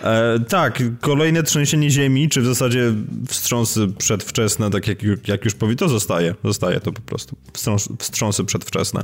E, 0.04 0.40
tak, 0.48 0.82
kolejne 1.00 1.42
trzęsienie 1.42 1.90
ziemi, 1.90 2.28
czy 2.28 2.40
w 2.40 2.46
zasadzie 2.46 2.92
wstrząsy 3.28 3.88
przedwczesne, 3.98 4.70
tak 4.70 4.88
jak, 4.88 4.98
jak 5.28 5.44
już 5.44 5.54
powie, 5.54 5.76
to 5.76 5.88
zostaje. 5.88 6.34
Zostaje 6.44 6.80
to 6.80 6.92
po 6.92 7.00
prostu. 7.00 7.36
Wstrząs, 7.52 7.88
wstrząsy 7.98 8.44
przedwczesne. 8.44 9.02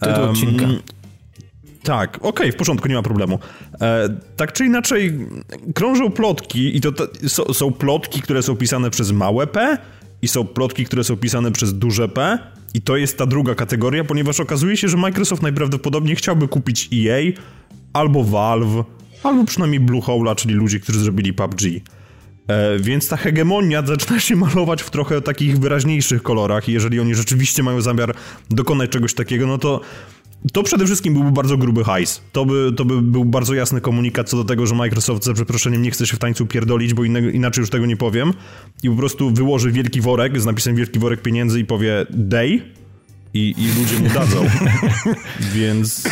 Tytuł 0.00 0.22
um, 0.22 0.30
odcinka. 0.30 0.66
Tak, 1.82 2.16
okej, 2.16 2.28
okay, 2.28 2.52
w 2.52 2.56
porządku, 2.56 2.88
nie 2.88 2.94
ma 2.94 3.02
problemu. 3.02 3.38
E, 3.80 4.08
tak 4.36 4.52
czy 4.52 4.64
inaczej, 4.64 5.18
krążą 5.74 6.10
plotki 6.10 6.76
i 6.76 6.80
to, 6.80 6.92
są, 7.28 7.44
są, 7.44 7.72
plotki, 7.72 8.20
które 8.20 8.42
są 8.42 8.56
pisane 8.56 8.90
przez 8.90 9.12
małe 9.12 9.46
P 9.46 9.78
i 10.22 10.28
są 10.28 10.44
plotki, 10.44 10.84
które 10.84 11.04
są 11.04 11.16
pisane 11.16 11.52
przez 11.52 11.78
duże 11.78 12.08
P 12.08 12.38
i 12.74 12.82
to 12.82 12.96
jest 12.96 13.18
ta 13.18 13.26
druga 13.26 13.54
kategoria, 13.54 14.04
ponieważ 14.04 14.40
okazuje 14.40 14.76
się, 14.76 14.88
że 14.88 14.96
Microsoft 14.96 15.42
najprawdopodobniej 15.42 16.16
chciałby 16.16 16.48
kupić 16.48 16.88
EA 16.92 17.18
albo 17.92 18.24
Valve, 18.24 18.84
albo 19.22 19.44
przynajmniej 19.44 19.80
Bluehole'a, 19.80 20.34
czyli 20.34 20.54
ludzi, 20.54 20.80
którzy 20.80 21.00
zrobili 21.00 21.32
PUBG. 21.32 21.60
E, 22.48 22.78
więc 22.78 23.08
ta 23.08 23.16
hegemonia 23.16 23.86
zaczyna 23.86 24.20
się 24.20 24.36
malować 24.36 24.82
w 24.82 24.90
trochę 24.90 25.20
takich 25.20 25.58
wyraźniejszych 25.58 26.22
kolorach 26.22 26.68
i 26.68 26.72
jeżeli 26.72 27.00
oni 27.00 27.14
rzeczywiście 27.14 27.62
mają 27.62 27.80
zamiar 27.80 28.14
dokonać 28.50 28.90
czegoś 28.90 29.14
takiego, 29.14 29.46
no 29.46 29.58
to 29.58 29.80
to 30.52 30.62
przede 30.62 30.86
wszystkim 30.86 31.14
byłby 31.14 31.30
bardzo 31.30 31.56
gruby 31.56 31.84
hajs. 31.84 32.22
To 32.32 32.44
by, 32.44 32.72
to 32.76 32.84
by 32.84 33.02
był 33.02 33.24
bardzo 33.24 33.54
jasny 33.54 33.80
komunikat 33.80 34.28
co 34.28 34.36
do 34.36 34.44
tego, 34.44 34.66
że 34.66 34.74
Microsoft 34.74 35.24
za 35.24 35.34
przeproszeniem 35.34 35.82
nie 35.82 35.90
chce 35.90 36.06
się 36.06 36.16
w 36.16 36.18
tańcu 36.18 36.46
pierdolić, 36.46 36.94
bo 36.94 37.04
innego, 37.04 37.28
inaczej 37.28 37.62
już 37.62 37.70
tego 37.70 37.86
nie 37.86 37.96
powiem. 37.96 38.32
I 38.82 38.90
po 38.90 38.96
prostu 38.96 39.30
wyłoży 39.30 39.72
wielki 39.72 40.00
worek 40.00 40.40
z 40.40 40.46
napisem 40.46 40.76
wielki 40.76 40.98
worek 40.98 41.22
pieniędzy 41.22 41.60
i 41.60 41.64
powie 41.64 42.06
day 42.10 42.62
i, 43.34 43.54
i 43.58 43.80
ludzie 43.80 43.98
mu 43.98 44.14
dadzą. 44.14 44.46
Więc 45.54 46.06
e, 46.06 46.10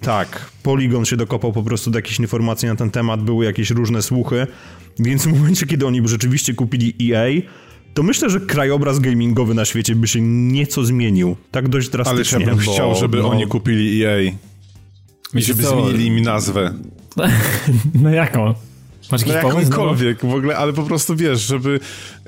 tak, 0.00 0.50
Polygon 0.62 1.04
się 1.04 1.16
dokopał 1.16 1.52
po 1.52 1.62
prostu 1.62 1.90
do 1.90 1.98
jakichś 1.98 2.18
informacji 2.18 2.68
na 2.68 2.76
ten 2.76 2.90
temat, 2.90 3.22
były 3.22 3.44
jakieś 3.44 3.70
różne 3.70 4.02
słuchy, 4.02 4.46
więc 4.98 5.26
w 5.26 5.32
momencie, 5.32 5.66
kiedy 5.66 5.86
oni 5.86 6.02
by 6.02 6.08
rzeczywiście 6.08 6.54
kupili 6.54 7.12
EA, 7.12 7.42
to 7.94 8.02
myślę, 8.02 8.30
że 8.30 8.40
krajobraz 8.40 8.98
gamingowy 8.98 9.54
na 9.54 9.64
świecie 9.64 9.94
by 9.94 10.08
się 10.08 10.20
nieco 10.20 10.84
zmienił. 10.84 11.36
Tak 11.50 11.68
dość 11.68 11.88
drastycznie. 11.88 12.36
Ale 12.36 12.46
ja 12.46 12.54
bym 12.54 12.64
bo, 12.64 12.72
chciał, 12.72 12.94
żeby 12.94 13.18
no, 13.18 13.30
oni 13.30 13.46
kupili 13.46 14.04
EA. 14.04 14.20
I 15.34 15.42
żeby 15.42 15.62
zmienili 15.62 16.06
im 16.06 16.22
nazwę. 16.22 16.74
No 18.02 18.10
jaką? 18.10 18.54
Masz 19.10 19.26
No 19.26 19.32
jakiś 19.34 19.54
jakąkolwiek 19.54 20.26
w 20.26 20.34
ogóle, 20.34 20.56
ale 20.56 20.72
po 20.72 20.82
prostu 20.82 21.16
wiesz, 21.16 21.40
żeby 21.40 21.80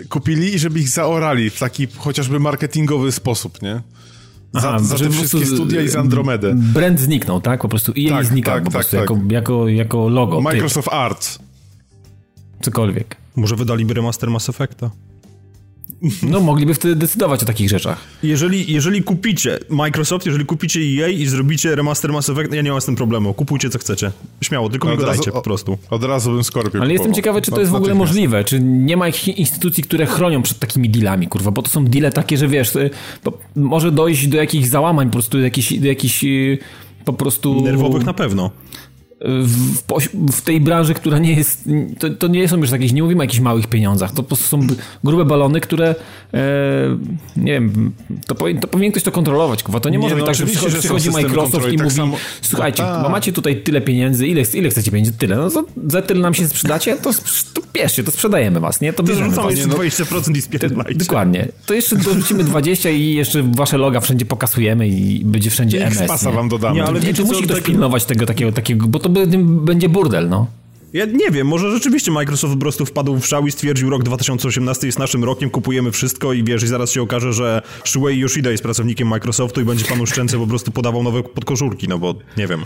kupili 0.09 0.55
i 0.55 0.59
żeby 0.59 0.81
ich 0.81 0.89
zaorali 0.89 1.51
w 1.51 1.59
taki 1.59 1.87
chociażby 1.97 2.41
marketingowy 2.41 3.13
sposób, 3.13 3.63
nie? 3.63 3.81
Za, 4.55 4.69
Aha, 4.69 4.79
za 4.79 4.99
te 4.99 5.11
wszystkie 5.11 5.47
studia 5.47 5.83
i 5.83 5.89
za 5.89 6.01
Andromedę. 6.01 6.53
Brand 6.55 7.01
zniknął, 7.01 7.41
tak? 7.41 7.61
Po 7.61 7.69
prostu 7.69 7.93
EA 7.99 8.09
Tak, 8.09 8.27
znika 8.27 8.53
tak, 8.53 8.65
po 8.65 8.71
tak, 8.71 8.73
prostu 8.73 8.97
tak. 8.97 9.01
Jako, 9.01 9.19
jako, 9.29 9.69
jako 9.69 10.09
logo. 10.09 10.41
Microsoft. 10.41 10.55
Microsoft 10.55 10.89
Arts. 10.89 11.39
Cokolwiek. 12.61 13.17
Może 13.37 13.57
wydaliby 13.57 13.95
remaster 13.95 14.31
Mass 14.31 14.49
Effecta. 14.49 14.91
No 16.23 16.41
mogliby 16.41 16.75
wtedy 16.75 16.97
decydować 16.97 17.43
o 17.43 17.47
takich 17.47 17.69
rzeczach. 17.69 17.99
Jeżeli, 18.23 18.73
jeżeli 18.73 19.03
kupicie 19.03 19.59
Microsoft, 19.69 20.27
jeżeli 20.27 20.45
kupicie 20.45 20.81
EA 20.81 21.09
i 21.09 21.27
zrobicie 21.27 21.75
remaster 21.75 22.13
Mass 22.13 22.31
Effect, 22.31 22.53
ja 22.55 22.63
nie 22.63 22.71
mam 22.71 22.81
z 22.81 22.85
tym 22.85 22.97
problemu. 22.97 23.35
Kupujcie 23.35 23.71
co 23.71 23.79
chcecie. 23.79 24.13
Śmiało, 24.41 24.69
tylko 24.69 24.89
mi 24.89 24.95
Od 24.95 25.01
go 25.01 25.07
razu- 25.07 25.19
dajcie 25.19 25.33
po 25.33 25.43
prostu. 25.43 25.79
Od 25.91 26.05
razu 26.05 26.33
bym 26.33 26.45
Scorpio 26.45 26.81
Ale 26.83 26.93
jestem 26.93 27.15
ciekawy, 27.15 27.43
czy 27.43 27.51
to 27.51 27.61
jest 27.61 27.73
w 27.73 27.75
ogóle 27.75 27.95
możliwe. 27.95 28.45
Czy 28.45 28.61
nie 28.61 28.97
ma 28.97 29.07
jakichś 29.07 29.29
instytucji, 29.39 29.85
które 29.85 30.07
chronią 30.07 30.43
przed 30.43 30.59
takimi 30.59 30.91
dealami, 30.91 31.29
kurwa, 31.29 31.51
bo 31.51 31.63
to 31.63 31.71
są 31.71 31.85
deale 31.85 32.13
takie, 32.13 32.37
że 32.37 32.49
wiesz, 32.49 32.77
y, 32.77 32.91
może 33.57 33.93
dojść 33.93 34.27
do 34.27 34.37
jakichś 34.37 34.69
załamań, 34.69 35.07
po 35.07 35.13
prostu 35.13 35.39
do 35.39 35.45
jakichś, 35.45 35.73
do 35.73 35.87
jakichś 35.87 36.25
y, 36.25 36.59
po 37.05 37.13
prostu... 37.13 37.63
Nerwowych 37.63 38.05
na 38.05 38.15
pewno. 38.15 38.51
W, 39.25 40.33
w, 40.33 40.41
tej 40.41 40.61
branży, 40.61 40.95
która 40.95 41.19
nie 41.19 41.33
jest, 41.33 41.69
to, 41.99 42.11
to 42.11 42.27
nie 42.29 42.49
są 42.49 42.57
już 42.57 42.71
jakieś, 42.71 42.93
nie 42.93 43.03
mówimy 43.03 43.21
o 43.21 43.25
jakichś 43.25 43.41
małych 43.41 43.67
pieniądzach, 43.67 44.11
to 44.11 44.17
po 44.17 44.23
prostu 44.23 44.47
są 44.47 44.67
grube 45.05 45.25
balony, 45.25 45.61
które 45.61 45.95
e, 46.35 46.39
nie 47.37 47.53
wiem, 47.53 47.93
to, 48.27 48.35
to 48.61 48.69
powinien 48.69 48.91
ktoś 48.93 49.03
to 49.03 49.13
kontrolować, 49.13 49.63
kurwa, 49.63 49.81
to 49.81 49.89
nie, 49.89 49.93
Nie, 49.99 50.03
może 50.03 50.15
być 50.15 50.21
no 50.23 50.27
tak, 50.27 50.35
że 50.35 50.47
przychodzi, 50.47 50.77
przychodzi 50.79 51.11
Microsoft 51.11 51.69
i 51.69 51.77
tak 51.77 51.85
mówi, 51.85 51.97
samo- 51.97 52.17
słuchajcie, 52.43 52.83
No 52.83 53.03
tak. 53.03 53.11
macie 53.13 53.33
tutaj 53.33 53.63
tyle 53.63 53.81
pieniędzy, 53.81 54.27
ile, 54.27 54.43
ile 54.55 54.71
chcecie 54.71 54.91
pieniędzy? 54.91 55.13
Tyle, 55.13 55.37
no 55.37 55.51
to 55.51 55.65
za 55.87 56.03
tyle 56.03 56.21
nam 56.21 56.35
się 56.35 56.49
sprzedacie, 56.49 56.97
to, 56.97 57.11
to 57.55 57.63
bierzcie, 57.75 58.05
to 58.05 58.11
sprzedajemy 58.11 58.61
was, 58.61 58.81
nie? 58.81 58.93
To 58.93 59.03
bierzemy 59.03 59.27
Zrzucamy 59.27 59.49
was. 59.49 59.87
jeszcze 59.87 60.05
20% 60.05 60.37
i 60.37 60.43
spierdolajcie. 60.43 60.99
Dokładnie. 60.99 61.49
To 61.67 61.75
jeszcze 61.75 61.97
dorzucimy 61.97 62.45
20 62.45 62.91
i 62.91 63.15
jeszcze 63.15 63.43
wasze 63.57 63.79
loga 63.79 64.01
wszędzie 64.01 64.25
pokasujemy 64.25 64.89
i 64.89 65.25
będzie 65.25 65.51
wszędzie 65.51 65.79
I 65.79 65.83
MS. 65.83 66.23
Nie? 66.27 66.33
wam 66.33 66.49
dodamy. 66.49 66.75
Nie, 66.77 66.85
ale 66.85 67.01
Nie, 67.01 67.07
wiecie 67.07 67.23
to 67.23 67.29
musi 67.29 67.43
ktoś 67.43 67.57
tak- 67.57 67.65
pilnować 67.67 68.05
tego 68.05 68.27
takiego, 68.27 68.53
takiego, 68.53 68.87
bo 68.87 68.99
to 68.99 69.09
będzie 69.41 69.89
burdel, 69.89 70.29
no. 70.29 70.47
Ja 70.93 71.05
nie 71.05 71.31
wiem, 71.31 71.47
może 71.47 71.71
rzeczywiście 71.71 72.11
Microsoft 72.11 72.55
po 72.55 72.61
prostu 72.61 72.87
wpadł 72.87 73.19
w 73.19 73.27
szał 73.27 73.47
i 73.47 73.53
stwierdził 73.53 73.91
rok 73.91 74.03
2018 74.03 74.87
jest 74.87 74.99
naszym 74.99 75.25
rokiem, 75.25 75.51
kupujemy 75.51 75.91
wszystko 75.93 76.33
i 76.33 76.45
wiesz, 76.45 76.63
i 76.63 76.67
zaraz 76.67 76.91
się 76.91 77.03
okaże, 77.03 77.33
że 77.33 77.63
Shuei 77.85 78.19
Yoshida 78.19 78.51
jest 78.51 78.63
pracownikiem 78.63 79.09
Microsoftu 79.09 79.61
i 79.61 79.65
będzie 79.65 79.85
panu 79.85 80.07
Szczęce 80.07 80.39
po 80.39 80.47
prostu 80.47 80.71
podawał 80.73 81.03
nowe 81.03 81.23
podkoszulki, 81.23 81.89
no 81.89 81.99
bo 81.99 82.15
nie 82.37 82.47
wiem. 82.47 82.61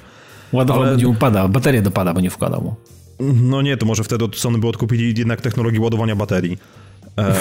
Ładował 0.52 0.82
Ale- 0.82 0.90
będzie 0.90 1.06
mu 1.06 1.14
pada, 1.14 1.48
bateria 1.48 1.82
dopada, 1.82 2.14
bo 2.14 2.20
nie 2.20 2.30
wkładał 2.30 2.62
mu. 2.62 2.74
No 3.42 3.62
nie, 3.62 3.76
to 3.76 3.86
może 3.86 4.04
wtedy 4.04 4.24
od 4.24 4.36
Sony 4.36 4.58
by 4.58 4.68
odkupili 4.68 5.14
jednak 5.18 5.40
technologię 5.40 5.80
ładowania 5.80 6.16
baterii. 6.16 6.58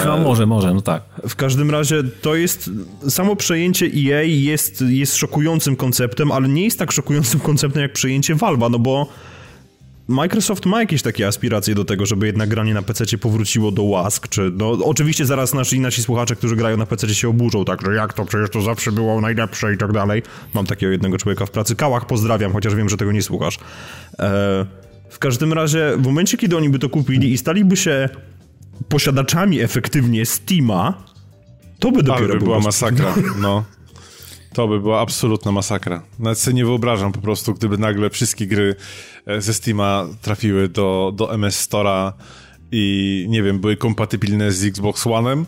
No 0.06 0.18
może, 0.18 0.46
może, 0.46 0.74
no 0.74 0.80
tak. 0.80 1.02
W 1.28 1.36
każdym 1.36 1.70
razie 1.70 2.02
to 2.22 2.34
jest. 2.34 2.70
Samo 3.08 3.36
przejęcie 3.36 3.86
EA 3.86 4.22
jest, 4.22 4.84
jest 4.88 5.16
szokującym 5.16 5.76
konceptem, 5.76 6.32
ale 6.32 6.48
nie 6.48 6.64
jest 6.64 6.78
tak 6.78 6.92
szokującym 6.92 7.40
konceptem 7.40 7.82
jak 7.82 7.92
przejęcie 7.92 8.36
Valve'a, 8.36 8.70
no 8.70 8.78
bo 8.78 9.06
Microsoft 10.08 10.66
ma 10.66 10.80
jakieś 10.80 11.02
takie 11.02 11.26
aspiracje 11.26 11.74
do 11.74 11.84
tego, 11.84 12.06
żeby 12.06 12.26
jednak 12.26 12.48
granie 12.48 12.74
na 12.74 12.82
PC 12.82 13.18
powróciło 13.18 13.72
do 13.72 13.82
łask, 13.82 14.28
czy 14.28 14.52
no 14.56 14.70
oczywiście 14.70 15.26
zaraz 15.26 15.54
nasi, 15.54 15.80
nasi 15.80 16.02
słuchacze, 16.02 16.36
którzy 16.36 16.56
grają 16.56 16.76
na 16.76 16.86
PC 16.86 17.14
się 17.14 17.28
oburzą, 17.28 17.64
tak, 17.64 17.82
że 17.82 17.94
jak 17.94 18.12
to, 18.12 18.24
przecież 18.24 18.50
to 18.50 18.62
zawsze 18.62 18.92
było 18.92 19.20
najlepsze 19.20 19.74
i 19.74 19.78
tak 19.78 19.92
dalej. 19.92 20.22
Mam 20.54 20.66
takiego 20.66 20.92
jednego 20.92 21.18
człowieka 21.18 21.46
w 21.46 21.50
pracy. 21.50 21.76
Kałach 21.76 22.06
pozdrawiam, 22.06 22.52
chociaż 22.52 22.74
wiem, 22.74 22.88
że 22.88 22.96
tego 22.96 23.12
nie 23.12 23.22
słuchasz. 23.22 23.58
E, 24.18 24.66
w 25.08 25.18
każdym 25.18 25.52
razie, 25.52 25.92
w 25.98 26.06
momencie, 26.06 26.36
kiedy 26.36 26.56
oni 26.56 26.68
by 26.68 26.78
to 26.78 26.88
kupili 26.88 27.32
i 27.32 27.38
staliby 27.38 27.76
się 27.76 28.08
posiadaczami 28.88 29.60
efektywnie 29.60 30.26
Steama, 30.26 31.04
to 31.78 31.92
by 31.92 32.02
dopiero 32.02 32.24
Ale 32.24 32.34
by 32.38 32.44
była 32.44 32.60
masakra, 32.60 33.14
no. 33.40 33.64
To 34.52 34.68
by 34.68 34.80
była 34.80 35.00
absolutna 35.00 35.52
masakra. 35.52 36.02
Nawet 36.18 36.38
sobie 36.38 36.54
nie 36.54 36.64
wyobrażam 36.64 37.12
po 37.12 37.20
prostu, 37.20 37.54
gdyby 37.54 37.78
nagle 37.78 38.10
wszystkie 38.10 38.46
gry 38.46 38.76
e, 39.26 39.40
ze 39.40 39.54
Steama 39.54 40.06
trafiły 40.22 40.68
do, 40.68 41.12
do 41.16 41.34
MS 41.34 41.68
Store'a 41.68 42.12
i 42.72 43.26
nie 43.28 43.42
wiem, 43.42 43.58
były 43.58 43.76
kompatybilne 43.76 44.52
z 44.52 44.64
Xbox 44.64 45.06
One'em. 45.06 45.44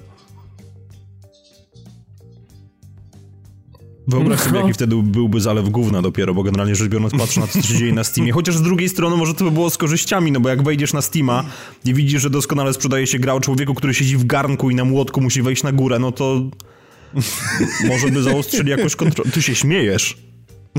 Wyobraź 4.08 4.40
sobie, 4.40 4.52
No. 4.52 4.60
jaki 4.60 4.72
wtedy 4.74 4.96
byłby 5.02 5.40
zalew 5.40 5.68
gówna 5.68 6.02
dopiero, 6.02 6.34
bo 6.34 6.42
generalnie 6.42 6.74
rzecz 6.74 6.88
biorąc 6.88 7.12
patrzę 7.18 7.40
na 7.40 7.46
to, 7.46 7.52
co 7.52 7.62
się 7.68 7.74
dzieje 7.78 7.92
na 7.92 8.04
Steamie. 8.04 8.32
Chociaż 8.32 8.56
z 8.56 8.62
drugiej 8.62 8.88
strony 8.88 9.16
może 9.16 9.34
to 9.34 9.44
by 9.44 9.50
było 9.50 9.70
z 9.70 9.76
korzyściami, 9.78 10.32
no 10.32 10.40
bo 10.40 10.48
jak 10.48 10.62
wejdziesz 10.62 10.92
na 10.92 11.02
Steama 11.02 11.44
i 11.84 11.94
widzisz, 11.94 12.22
że 12.22 12.30
doskonale 12.30 12.72
sprzedaje 12.72 13.06
się 13.06 13.18
gra 13.18 13.34
o 13.34 13.40
człowieku, 13.40 13.74
który 13.74 13.94
siedzi 13.94 14.16
w 14.16 14.24
garnku 14.24 14.70
i 14.70 14.74
na 14.74 14.84
młotku 14.84 15.20
musi 15.20 15.42
wejść 15.42 15.62
na 15.62 15.72
górę, 15.72 15.98
no 15.98 16.12
to 16.12 16.42
może 17.88 18.08
by 18.08 18.22
zaostrzyli 18.22 18.70
jakoś 18.70 18.96
kontrolę. 18.96 19.30
Ty 19.30 19.42
się 19.42 19.54
śmiejesz. 19.54 20.16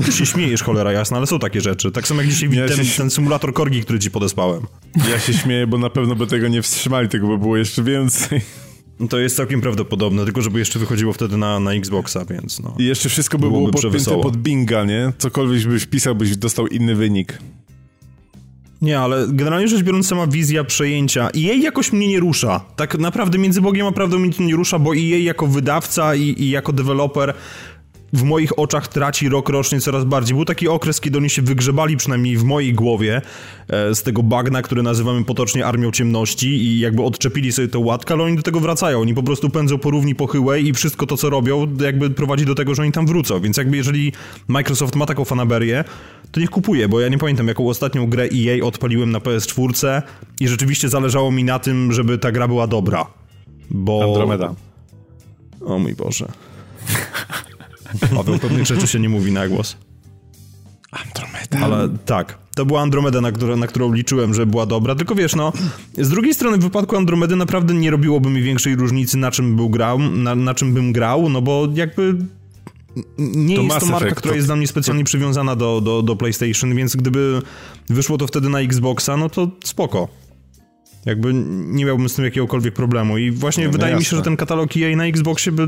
Ty 0.04 0.12
się 0.12 0.26
śmiejesz, 0.26 0.62
cholera 0.62 0.92
jasna, 0.92 1.16
ale 1.16 1.26
są 1.26 1.38
takie 1.38 1.60
rzeczy. 1.60 1.92
Tak 1.92 2.08
samo 2.08 2.20
jak 2.22 2.30
dzisiaj 2.30 2.50
Ja 2.52 2.68
ten, 2.68 2.84
się 2.84 2.96
ten 2.96 3.10
symulator 3.10 3.52
korgi, 3.52 3.82
który 3.82 3.98
ci 3.98 4.10
podesłałem. 4.10 4.62
Ja 5.10 5.18
się 5.20 5.34
śmieję, 5.34 5.66
bo 5.66 5.78
na 5.78 5.90
pewno 5.90 6.14
by 6.16 6.26
tego 6.26 6.48
nie 6.48 6.62
wstrzymali, 6.62 7.08
tego 7.08 7.26
by 7.28 7.38
było 7.38 7.56
jeszcze 7.56 7.82
więcej. 7.82 8.40
No 9.00 9.08
To 9.08 9.18
jest 9.18 9.36
całkiem 9.36 9.60
prawdopodobne, 9.60 10.24
tylko 10.24 10.42
żeby 10.42 10.58
jeszcze 10.58 10.78
wychodziło 10.78 11.12
wtedy 11.12 11.36
na, 11.36 11.60
na 11.60 11.72
Xboxa, 11.72 12.24
więc 12.24 12.60
no. 12.60 12.74
I 12.78 12.84
jeszcze 12.84 13.08
wszystko 13.08 13.38
by 13.38 13.46
było 13.46 13.60
podpięte 13.60 13.78
przewesoło. 13.78 14.22
pod 14.22 14.36
Binga, 14.36 14.84
nie? 14.84 15.12
Cokolwiek 15.18 15.66
byś 15.66 15.86
pisał, 15.86 16.14
byś 16.14 16.36
dostał 16.36 16.66
inny 16.66 16.94
wynik. 16.94 17.38
Nie, 18.82 18.98
ale 18.98 19.26
generalnie 19.28 19.68
rzecz 19.68 19.82
biorąc 19.82 20.06
sama 20.06 20.26
wizja 20.26 20.64
przejęcia 20.64 21.30
i 21.30 21.42
jej 21.42 21.62
jakoś 21.62 21.92
mnie 21.92 22.08
nie 22.08 22.20
rusza. 22.20 22.60
Tak 22.76 22.98
naprawdę 22.98 23.38
między 23.38 23.60
Bogiem 23.60 23.86
a 23.86 23.92
prawdą 23.92 24.18
mnie 24.18 24.32
to 24.32 24.42
nie 24.42 24.56
rusza, 24.56 24.78
bo 24.78 24.94
i 24.94 25.08
jej 25.08 25.24
jako 25.24 25.46
wydawca 25.46 26.14
i, 26.14 26.42
i 26.42 26.50
jako 26.50 26.72
deweloper 26.72 27.34
w 28.12 28.22
moich 28.22 28.58
oczach 28.58 28.88
traci 28.88 29.28
rok 29.28 29.48
rocznie 29.48 29.80
coraz 29.80 30.04
bardziej. 30.04 30.34
Był 30.36 30.44
taki 30.44 30.68
okres, 30.68 31.00
kiedy 31.00 31.18
oni 31.18 31.30
się 31.30 31.42
wygrzebali, 31.42 31.96
przynajmniej 31.96 32.36
w 32.36 32.44
mojej 32.44 32.74
głowie, 32.74 33.22
e, 33.68 33.94
z 33.94 34.02
tego 34.02 34.22
bagna, 34.22 34.62
które 34.62 34.82
nazywamy 34.82 35.24
potocznie 35.24 35.66
Armią 35.66 35.90
Ciemności 35.90 36.48
i 36.48 36.80
jakby 36.80 37.02
odczepili 37.02 37.52
sobie 37.52 37.68
tę 37.68 37.78
łatkę, 37.78 38.14
ale 38.14 38.24
oni 38.24 38.36
do 38.36 38.42
tego 38.42 38.60
wracają. 38.60 39.00
Oni 39.00 39.14
po 39.14 39.22
prostu 39.22 39.50
pędzą 39.50 39.78
po 39.78 39.90
równi 39.90 40.14
pochyłej 40.14 40.66
i 40.68 40.72
wszystko 40.72 41.06
to, 41.06 41.16
co 41.16 41.30
robią, 41.30 41.66
jakby 41.80 42.10
prowadzi 42.10 42.44
do 42.44 42.54
tego, 42.54 42.74
że 42.74 42.82
oni 42.82 42.92
tam 42.92 43.06
wrócą. 43.06 43.40
Więc 43.40 43.56
jakby 43.56 43.76
jeżeli 43.76 44.12
Microsoft 44.48 44.96
ma 44.96 45.06
taką 45.06 45.24
fanaberię, 45.24 45.84
to 46.30 46.40
niech 46.40 46.50
kupuje, 46.50 46.88
bo 46.88 47.00
ja 47.00 47.08
nie 47.08 47.18
pamiętam, 47.18 47.48
jaką 47.48 47.68
ostatnią 47.68 48.06
grę 48.06 48.24
EA 48.24 48.64
odpaliłem 48.64 49.10
na 49.10 49.18
PS4 49.18 50.02
i 50.40 50.48
rzeczywiście 50.48 50.88
zależało 50.88 51.30
mi 51.30 51.44
na 51.44 51.58
tym, 51.58 51.92
żeby 51.92 52.18
ta 52.18 52.32
gra 52.32 52.48
była 52.48 52.66
dobra. 52.66 53.06
Bo... 53.70 54.04
Andromeda. 54.04 54.54
O 55.64 55.78
mój 55.78 55.94
Boże. 55.94 56.28
Paweł, 58.14 58.38
pewnych 58.38 58.66
rzeczy 58.66 58.86
się 58.86 59.00
nie 59.00 59.08
mówi 59.08 59.32
na 59.32 59.48
głos. 59.48 59.76
Andromeda. 60.90 61.58
Ale 61.58 61.88
tak, 62.04 62.38
to 62.54 62.66
była 62.66 62.80
Andromeda, 62.80 63.20
na, 63.20 63.32
które, 63.32 63.56
na 63.56 63.66
którą 63.66 63.92
liczyłem, 63.92 64.34
że 64.34 64.46
była 64.46 64.66
dobra, 64.66 64.94
tylko 64.94 65.14
wiesz, 65.14 65.34
no, 65.34 65.52
z 65.98 66.08
drugiej 66.08 66.34
strony 66.34 66.58
w 66.58 66.60
wypadku 66.60 66.96
Andromedy 66.96 67.36
naprawdę 67.36 67.74
nie 67.74 67.90
robiłoby 67.90 68.30
mi 68.30 68.42
większej 68.42 68.76
różnicy, 68.76 69.18
na 69.18 69.30
czym, 69.30 69.56
był 69.56 69.68
grał, 69.68 69.98
na, 69.98 70.34
na 70.34 70.54
czym 70.54 70.74
bym 70.74 70.92
grał, 70.92 71.28
no 71.28 71.42
bo 71.42 71.68
jakby 71.74 72.16
nie 73.18 73.56
To 73.56 73.62
jest 73.62 73.80
to 73.80 73.86
marka, 73.86 74.06
Effect, 74.06 74.18
która 74.18 74.34
jest 74.34 74.48
dla 74.48 74.56
mnie 74.56 74.66
specjalnie 74.66 75.04
przywiązana 75.04 75.56
do, 75.56 75.80
do, 75.80 76.02
do 76.02 76.16
PlayStation, 76.16 76.74
więc 76.74 76.96
gdyby 76.96 77.42
wyszło 77.88 78.18
to 78.18 78.26
wtedy 78.26 78.48
na 78.48 78.60
Xboxa, 78.60 79.16
no 79.16 79.28
to 79.28 79.50
spoko. 79.64 80.08
Jakby 81.06 81.30
nie 81.66 81.84
miałbym 81.84 82.08
z 82.08 82.14
tym 82.14 82.24
jakiegokolwiek 82.24 82.74
problemu 82.74 83.18
i 83.18 83.30
właśnie 83.30 83.66
no 83.66 83.72
wydaje 83.72 83.96
mi 83.96 84.04
się, 84.04 84.16
że 84.16 84.22
ten 84.22 84.36
katalog 84.36 84.76
EA 84.76 84.96
na 84.96 85.04
Xboxie 85.04 85.52
by, 85.52 85.66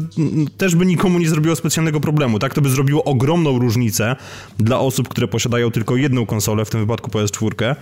też 0.57 0.77
by 0.77 0.87
nikomu 0.87 1.19
nie 1.19 1.29
zrobiło 1.29 1.57
specjalnego 1.57 2.01
problemu. 2.01 2.39
Tak 2.39 2.55
to 2.55 2.61
by 2.61 2.71
zrobiło 2.71 3.05
ogromną 3.05 3.59
różnicę 3.59 4.17
dla 4.59 4.79
osób, 4.79 5.09
które 5.09 5.29
posiadają 5.29 5.71
tylko 5.71 5.97
jedną 5.97 6.27
konsolę, 6.27 6.65
w 6.65 6.71
tym 6.71 6.81
wypadku 6.81 7.11
PS4. 7.11 7.77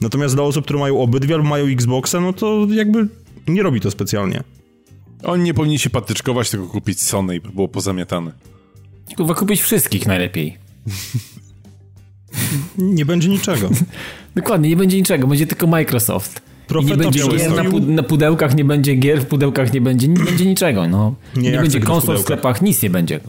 Natomiast 0.00 0.34
dla 0.34 0.44
osób, 0.44 0.64
które 0.64 0.78
mają 0.78 1.00
obydwie 1.00 1.34
albo 1.34 1.48
mają 1.48 1.66
Xboxa, 1.66 2.20
no 2.20 2.32
to 2.32 2.66
jakby 2.70 3.08
nie 3.48 3.62
robi 3.62 3.80
to 3.80 3.90
specjalnie. 3.90 4.42
Oni 5.22 5.42
nie 5.42 5.54
powinni 5.54 5.78
się 5.78 5.90
patyczkować, 5.90 6.50
tylko 6.50 6.66
kupić 6.66 7.02
Sony 7.02 7.36
i 7.36 7.40
by 7.40 7.48
było 7.48 7.68
pozamiatane. 7.68 8.32
Kurwa, 9.16 9.34
kupić 9.34 9.62
wszystkich 9.62 10.06
najlepiej. 10.06 10.58
Nie 12.78 13.04
będzie 13.04 13.28
niczego. 13.28 13.70
Dokładnie, 14.36 14.68
nie 14.68 14.76
będzie 14.76 14.96
niczego, 14.96 15.26
będzie 15.26 15.46
tylko 15.46 15.66
Microsoft. 15.66 16.51
I 16.80 16.84
nie 16.84 16.96
będzie 16.96 17.28
gier 17.28 17.50
na, 17.56 17.64
pu- 17.64 17.86
na 17.88 18.02
pudełkach, 18.02 18.56
nie 18.56 18.64
będzie 18.64 18.94
gier 18.94 19.20
w 19.20 19.26
pudełkach, 19.26 19.72
nie 19.72 19.80
będzie, 19.80 20.08
nie 20.08 20.24
będzie 20.24 20.46
niczego, 20.46 20.88
no. 20.88 21.14
Nie, 21.36 21.50
Nie, 21.50 21.58
będzie 21.58 21.80
konsol 21.80 22.16
w 22.16 22.20
sklepach, 22.20 22.62
nic 22.62 22.82
nie 22.82 22.90
będzie. 22.90 23.20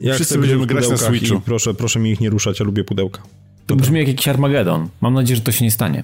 Ja 0.00 0.14
Wszyscy 0.14 0.38
będziemy 0.38 0.66
grać 0.66 0.88
na 0.88 0.96
Switchu. 0.96 1.40
Proszę, 1.40 1.74
proszę 1.74 1.98
mi 2.00 2.10
ich 2.10 2.20
nie 2.20 2.30
ruszać, 2.30 2.60
ja 2.60 2.66
lubię 2.66 2.84
pudełka. 2.84 3.22
To 3.66 3.76
brzmi 3.76 3.98
jak 3.98 4.08
jakiś 4.08 4.28
Armagedon. 4.28 4.88
Mam 5.00 5.14
nadzieję, 5.14 5.36
że 5.36 5.42
to 5.42 5.52
się 5.52 5.64
nie 5.64 5.70
stanie. 5.70 6.02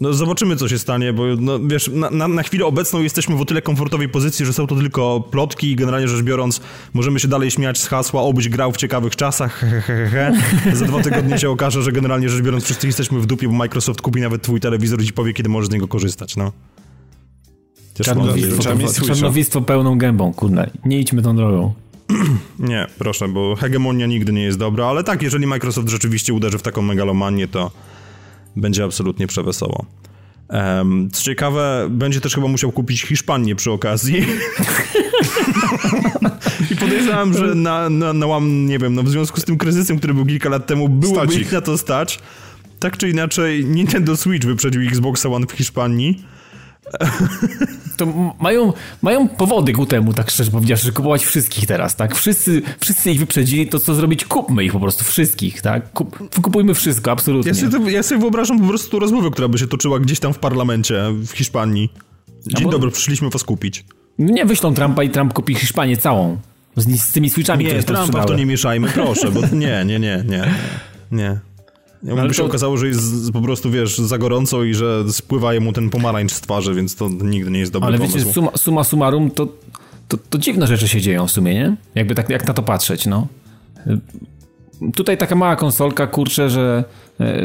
No 0.00 0.12
zobaczymy, 0.12 0.56
co 0.56 0.68
się 0.68 0.78
stanie, 0.78 1.12
bo 1.12 1.22
no, 1.40 1.58
wiesz, 1.60 1.90
na, 1.92 2.10
na, 2.10 2.28
na 2.28 2.42
chwilę 2.42 2.66
obecną 2.66 3.02
jesteśmy 3.02 3.36
w 3.36 3.40
o 3.40 3.44
tyle 3.44 3.62
komfortowej 3.62 4.08
pozycji, 4.08 4.46
że 4.46 4.52
są 4.52 4.66
to 4.66 4.76
tylko 4.76 5.20
plotki 5.30 5.70
i 5.70 5.76
generalnie 5.76 6.08
rzecz 6.08 6.22
biorąc 6.22 6.60
możemy 6.94 7.20
się 7.20 7.28
dalej 7.28 7.50
śmiać 7.50 7.78
z 7.78 7.86
hasła 7.86 8.22
obyś 8.22 8.48
grał 8.48 8.72
w 8.72 8.76
ciekawych 8.76 9.16
czasach, 9.16 9.58
he, 9.58 9.80
he, 9.80 10.06
he, 10.06 10.32
he. 10.40 10.76
Za 10.76 10.84
dwa 10.84 11.02
tygodnie 11.02 11.38
się 11.38 11.50
okaże, 11.50 11.82
że 11.82 11.92
generalnie 11.92 12.28
rzecz 12.28 12.42
biorąc 12.42 12.64
wszyscy 12.64 12.86
jesteśmy 12.86 13.20
w 13.20 13.26
dupie, 13.26 13.48
bo 13.48 13.54
Microsoft 13.54 14.00
kupi 14.00 14.20
nawet 14.20 14.42
twój 14.42 14.60
telewizor 14.60 15.02
i 15.02 15.06
ci 15.06 15.12
powie, 15.12 15.32
kiedy 15.32 15.48
możesz 15.48 15.68
z 15.68 15.72
niego 15.72 15.88
korzystać, 15.88 16.36
no. 16.36 16.52
Czarnowictwo, 18.02 18.62
Switcha. 18.62 19.14
czarnowictwo 19.14 19.60
pełną 19.60 19.98
gębą, 19.98 20.32
kurde. 20.32 20.70
Nie 20.84 21.00
idźmy 21.00 21.22
tą 21.22 21.36
drogą. 21.36 21.72
Nie, 22.58 22.86
proszę, 22.98 23.28
bo 23.28 23.56
hegemonia 23.56 24.06
nigdy 24.06 24.32
nie 24.32 24.42
jest 24.42 24.58
dobra, 24.58 24.86
ale 24.86 25.04
tak, 25.04 25.22
jeżeli 25.22 25.46
Microsoft 25.46 25.88
rzeczywiście 25.88 26.34
uderzy 26.34 26.58
w 26.58 26.62
taką 26.62 26.82
megalomanię, 26.82 27.48
to 27.48 27.70
będzie 28.56 28.84
absolutnie 28.84 29.26
przewesoło. 29.26 29.86
Em, 30.48 31.08
co 31.12 31.22
ciekawe, 31.22 31.88
będzie 31.90 32.20
też 32.20 32.34
chyba 32.34 32.48
musiał 32.48 32.72
kupić 32.72 33.02
Hiszpanię 33.02 33.56
przy 33.56 33.70
okazji. 33.70 34.26
I 36.70 36.76
podejrzewam, 36.76 37.32
że 37.32 37.54
na, 37.54 37.90
na, 37.90 38.12
na 38.12 38.26
łam, 38.26 38.66
nie 38.66 38.78
wiem, 38.78 38.94
no 38.94 39.02
w 39.02 39.08
związku 39.08 39.40
z 39.40 39.44
tym 39.44 39.58
kryzysem, 39.58 39.98
który 39.98 40.14
był 40.14 40.26
kilka 40.26 40.48
lat 40.48 40.66
temu, 40.66 40.88
byłoby 40.88 41.34
ich 41.34 41.40
ich. 41.40 41.52
na 41.52 41.60
to 41.60 41.78
stać. 41.78 42.18
Tak 42.80 42.96
czy 42.96 43.10
inaczej, 43.10 43.64
Nintendo 43.64 44.16
Switch 44.16 44.46
wyprzedził 44.46 44.82
Xbox 44.82 45.26
One 45.26 45.46
w 45.46 45.52
Hiszpanii. 45.52 46.24
To 47.96 48.06
mają, 48.40 48.72
mają 49.02 49.28
powody 49.28 49.72
ku 49.72 49.86
temu, 49.86 50.12
tak 50.12 50.30
szczerze 50.30 50.50
powiedziawszy, 50.50 50.92
kupować 50.92 51.24
wszystkich 51.24 51.66
teraz, 51.66 51.96
tak? 51.96 52.14
Wszyscy, 52.14 52.62
wszyscy 52.80 53.10
ich 53.10 53.18
wyprzedzili, 53.18 53.68
to 53.68 53.78
co 53.78 53.94
zrobić? 53.94 54.24
Kupmy 54.24 54.64
ich 54.64 54.72
po 54.72 54.80
prostu, 54.80 55.04
wszystkich, 55.04 55.62
tak? 55.62 55.92
Kup, 55.92 56.40
kupujmy 56.42 56.74
wszystko, 56.74 57.10
absolutnie. 57.10 57.52
Ja 57.62 57.70
sobie, 57.70 57.92
ja 57.92 58.02
sobie 58.02 58.20
wyobrażam 58.20 58.60
po 58.60 58.66
prostu 58.68 58.98
rozmowę, 58.98 59.30
która 59.30 59.48
by 59.48 59.58
się 59.58 59.66
toczyła 59.66 59.98
gdzieś 59.98 60.20
tam 60.20 60.34
w 60.34 60.38
parlamencie 60.38 61.04
w 61.12 61.30
Hiszpanii. 61.30 61.92
Dzień 62.46 62.64
bo- 62.64 62.70
dobry, 62.70 62.90
przyszliśmy 62.90 63.30
was 63.30 63.44
kupić. 63.44 63.84
Nie 64.18 64.44
wyślą 64.44 64.74
Trumpa 64.74 65.02
i 65.02 65.10
Trump 65.10 65.32
kupi 65.32 65.54
Hiszpanię 65.54 65.96
całą. 65.96 66.38
Z, 66.76 67.00
z 67.00 67.12
tymi 67.12 67.30
switchami, 67.30 67.64
Nie, 67.64 67.70
które 67.70 67.82
Trumpa 67.82 68.24
to 68.24 68.34
nie 68.34 68.46
mieszajmy, 68.46 68.88
proszę, 68.88 69.30
bo 69.30 69.40
nie, 69.52 69.84
nie, 69.86 69.98
nie, 69.98 70.24
nie, 70.28 70.54
nie. 71.12 71.40
Jakby 72.02 72.20
ale 72.20 72.34
się 72.34 72.42
to- 72.42 72.46
okazało, 72.48 72.76
że 72.76 72.86
jest 72.88 73.32
po 73.32 73.40
prostu, 73.40 73.70
wiesz, 73.70 73.98
za 73.98 74.18
gorąco 74.18 74.64
i 74.64 74.74
że 74.74 75.04
spływa 75.12 75.60
mu 75.60 75.72
ten 75.72 75.90
pomarańcz 75.90 76.32
z 76.32 76.40
twarzy, 76.40 76.74
więc 76.74 76.96
to 76.96 77.08
nigdy 77.08 77.50
nie 77.50 77.60
jest 77.60 77.72
dobry 77.72 77.86
Ale 77.88 77.98
pomysł. 77.98 78.18
wiecie, 78.18 78.32
suma, 78.32 78.50
suma 78.56 78.84
summarum, 78.84 79.30
to, 79.30 79.48
to, 80.08 80.16
to 80.30 80.38
dziwne 80.38 80.66
rzeczy 80.66 80.88
się 80.88 81.00
dzieją 81.00 81.26
w 81.26 81.30
sumie, 81.30 81.54
nie? 81.54 81.76
Jakby 81.94 82.14
tak, 82.14 82.30
jak 82.30 82.46
na 82.48 82.54
to 82.54 82.62
patrzeć, 82.62 83.06
no. 83.06 83.26
Tutaj 84.94 85.18
taka 85.18 85.34
mała 85.34 85.56
konsolka, 85.56 86.06
kurczę, 86.06 86.50
że, 86.50 86.84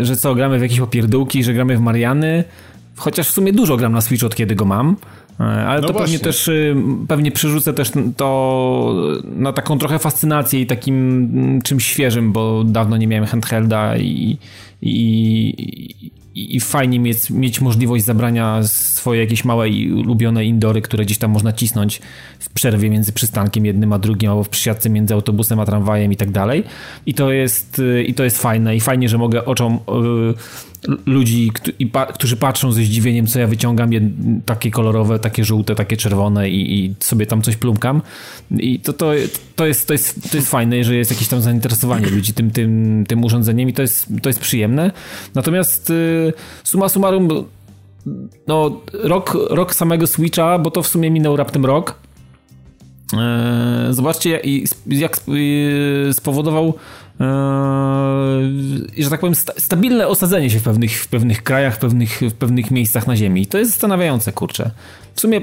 że 0.02 0.18
co, 0.18 0.36
gramy 0.36 0.60
w 0.60 0.62
jakieś 0.62 0.80
popierdółki, 0.80 1.44
że 1.44 1.54
gramy 1.54 1.78
w 1.78 1.82
Mariany, 1.82 2.44
chociaż 2.96 3.28
w 3.30 3.32
sumie 3.32 3.54
dużo 3.54 3.78
gram 3.78 3.92
na 3.94 4.02
Switch 4.02 4.24
od 4.24 4.36
kiedy 4.36 4.56
go 4.56 4.66
mam, 4.66 4.96
ale 5.38 5.82
No 5.82 5.88
to 5.88 5.94
właśnie. 5.94 6.20
pewnie 6.20 6.20
też, 6.20 6.48
y, 6.48 6.76
pewnie 7.08 7.32
przerzucę 7.32 7.74
też 7.74 7.92
to 8.18 8.96
na 9.24 9.54
taką 9.54 9.78
trochę 9.78 10.00
fascynację 10.00 10.62
i 10.62 10.66
takim 10.66 10.96
mm, 11.34 11.62
czymś 11.62 11.86
świeżym, 11.86 12.32
bo 12.32 12.64
dawno 12.64 12.98
nie 12.98 13.08
miałem 13.08 13.26
handhelda 13.26 13.98
i, 13.98 14.38
i, 14.82 15.96
i, 16.36 16.60
fajnie 16.60 17.00
mieć, 17.00 17.30
mieć 17.30 17.62
możliwość 17.62 18.04
zabrania 18.04 18.64
swoje 18.64 19.22
jakieś 19.22 19.46
małe 19.46 19.70
i 19.70 19.94
ulubione 19.94 20.46
indory, 20.46 20.82
które 20.82 21.06
gdzieś 21.06 21.18
tam 21.18 21.32
można 21.32 21.54
cisnąć 21.54 22.02
w 22.40 22.50
przerwie 22.50 22.90
między 22.90 23.14
przystankiem 23.14 23.66
jednym 23.66 23.94
a 23.94 24.00
drugim, 24.00 24.30
albo 24.30 24.44
w 24.44 24.50
przysiadce 24.50 24.90
między 24.90 25.14
autobusem 25.14 25.60
a 25.60 25.66
tramwajem 25.66 26.12
i 26.12 26.16
tak 26.16 26.32
dalej. 26.32 26.64
I 27.06 27.14
to 27.14 27.32
jest, 27.32 27.80
y, 27.80 28.04
i 28.04 28.14
to 28.14 28.24
jest 28.24 28.42
fajne 28.42 28.76
i 28.76 28.80
fajnie, 28.80 29.10
że 29.10 29.18
mogę 29.18 29.46
oczom 29.46 29.76
y, 29.76 29.80
ludzi, 31.06 31.52
którzy 32.14 32.38
patrzą 32.38 32.72
ze 32.72 32.84
zdziwieniem, 32.84 33.28
co 33.28 33.40
ja 33.40 33.48
wyciągam, 33.48 33.90
takie 34.46 34.72
kolorowe, 34.72 35.20
takie 35.20 35.46
żółte, 35.46 35.76
takie 35.76 35.98
czerwone 35.98 36.50
i, 36.50 36.86
i 36.86 36.96
sobie 37.00 37.26
tam 37.26 37.42
coś 37.42 37.56
plumkam. 37.56 38.02
I 38.52 38.80
to, 38.80 38.94
to, 38.94 39.12
to, 39.56 39.66
jest, 39.66 39.88
to, 39.88 39.94
jest, 39.94 40.32
to 40.32 40.38
jest 40.38 40.50
fajne, 40.50 40.84
że 40.84 40.96
jest 40.96 41.12
jakieś 41.12 41.28
tam 41.28 41.42
zainteresowanie 41.42 42.08
ludzi 42.08 42.34
tym, 42.34 42.52
tym, 42.52 43.04
tym 43.08 43.24
urządzeniem 43.24 43.70
i 43.70 43.74
to 43.74 43.82
jest, 43.82 44.08
to 44.22 44.30
jest 44.30 44.40
przyjemne. 44.40 44.92
Natomiast 45.36 45.90
y, 45.90 46.34
summa 46.64 46.90
summarum, 46.90 47.46
no, 48.48 48.82
rok, 48.94 49.38
rok 49.50 49.76
samego 49.76 50.08
Switcha, 50.08 50.60
bo 50.60 50.72
to 50.72 50.84
w 50.84 50.88
sumie 50.88 51.12
minął 51.12 51.36
raptem 51.36 51.66
rok. 51.66 51.96
Eee, 53.14 53.94
Zobaczcie, 53.94 54.42
jak, 54.88 55.22
yy, 55.28 56.14
spowodował, 56.14 56.74
że 58.98 59.10
tak 59.10 59.20
powiem, 59.20 59.36
sta, 59.36 59.54
stabilne 59.58 60.08
osadzenie 60.08 60.50
się 60.50 60.60
w 60.60 60.64
pewnych, 60.64 60.92
w 60.92 61.08
pewnych 61.08 61.44
krajach, 61.44 61.76
w 61.76 61.78
pewnych, 61.78 62.22
w 62.22 62.34
pewnych 62.34 62.72
miejscach 62.72 63.08
na 63.08 63.16
Ziemi. 63.16 63.42
I 63.42 63.48
to 63.48 63.58
jest 63.58 63.72
zastanawiające, 63.72 64.32
kurczę. 64.32 64.72
W 65.16 65.22
sumie, 65.22 65.42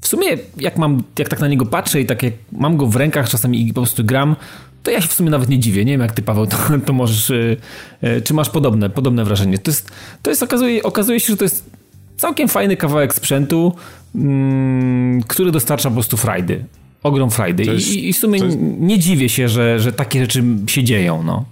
w 0.00 0.08
sumie 0.08 0.26
jak, 0.56 0.78
mam, 0.78 1.02
jak 1.18 1.28
tak 1.28 1.40
na 1.40 1.48
niego 1.48 1.66
patrzę 1.66 2.00
i 2.00 2.06
tak 2.06 2.22
jak 2.22 2.34
mam 2.52 2.76
go 2.76 2.86
w 2.86 2.96
rękach 2.96 3.28
czasami 3.28 3.68
i 3.68 3.72
po 3.72 3.80
prostu 3.80 4.04
gram, 4.04 4.36
to 4.82 4.90
ja 4.90 5.00
się 5.00 5.08
w 5.08 5.12
sumie 5.12 5.30
nawet 5.30 5.48
nie 5.48 5.58
dziwię. 5.58 5.84
Nie 5.84 5.92
wiem 5.92 6.00
jak 6.00 6.12
ty, 6.12 6.22
Paweł, 6.22 6.46
to, 6.52 6.56
to 6.86 6.92
możesz, 6.92 7.30
yy, 7.30 7.56
yy, 8.02 8.22
czy 8.22 8.34
masz 8.34 8.50
podobne, 8.50 8.90
podobne 8.90 9.24
wrażenie. 9.24 9.58
To 9.58 9.70
jest, 9.70 9.90
to 10.22 10.30
jest 10.30 10.42
okazuje, 10.42 10.82
okazuje 10.82 11.20
się, 11.20 11.26
że 11.26 11.36
to 11.36 11.44
jest 11.44 11.70
całkiem 12.16 12.48
fajny 12.48 12.76
kawałek 12.76 13.14
sprzętu, 13.14 13.72
mm, 14.14 15.22
który 15.22 15.50
dostarcza 15.50 15.88
po 15.88 15.94
prostu 15.94 16.16
frajdy. 16.16 16.64
Ogrom. 17.02 17.30
To 17.30 17.72
jest- 17.72 17.92
I, 17.92 18.08
I 18.08 18.12
w 18.12 18.16
sumie 18.16 18.38
to 18.38 18.44
jest- 18.46 18.58
nie 18.60 18.98
dziwię 18.98 19.28
się, 19.28 19.48
że, 19.48 19.80
że 19.80 19.92
takie 19.92 20.20
rzeczy 20.20 20.44
się 20.66 20.84
dzieją. 20.84 21.22
No. 21.22 21.44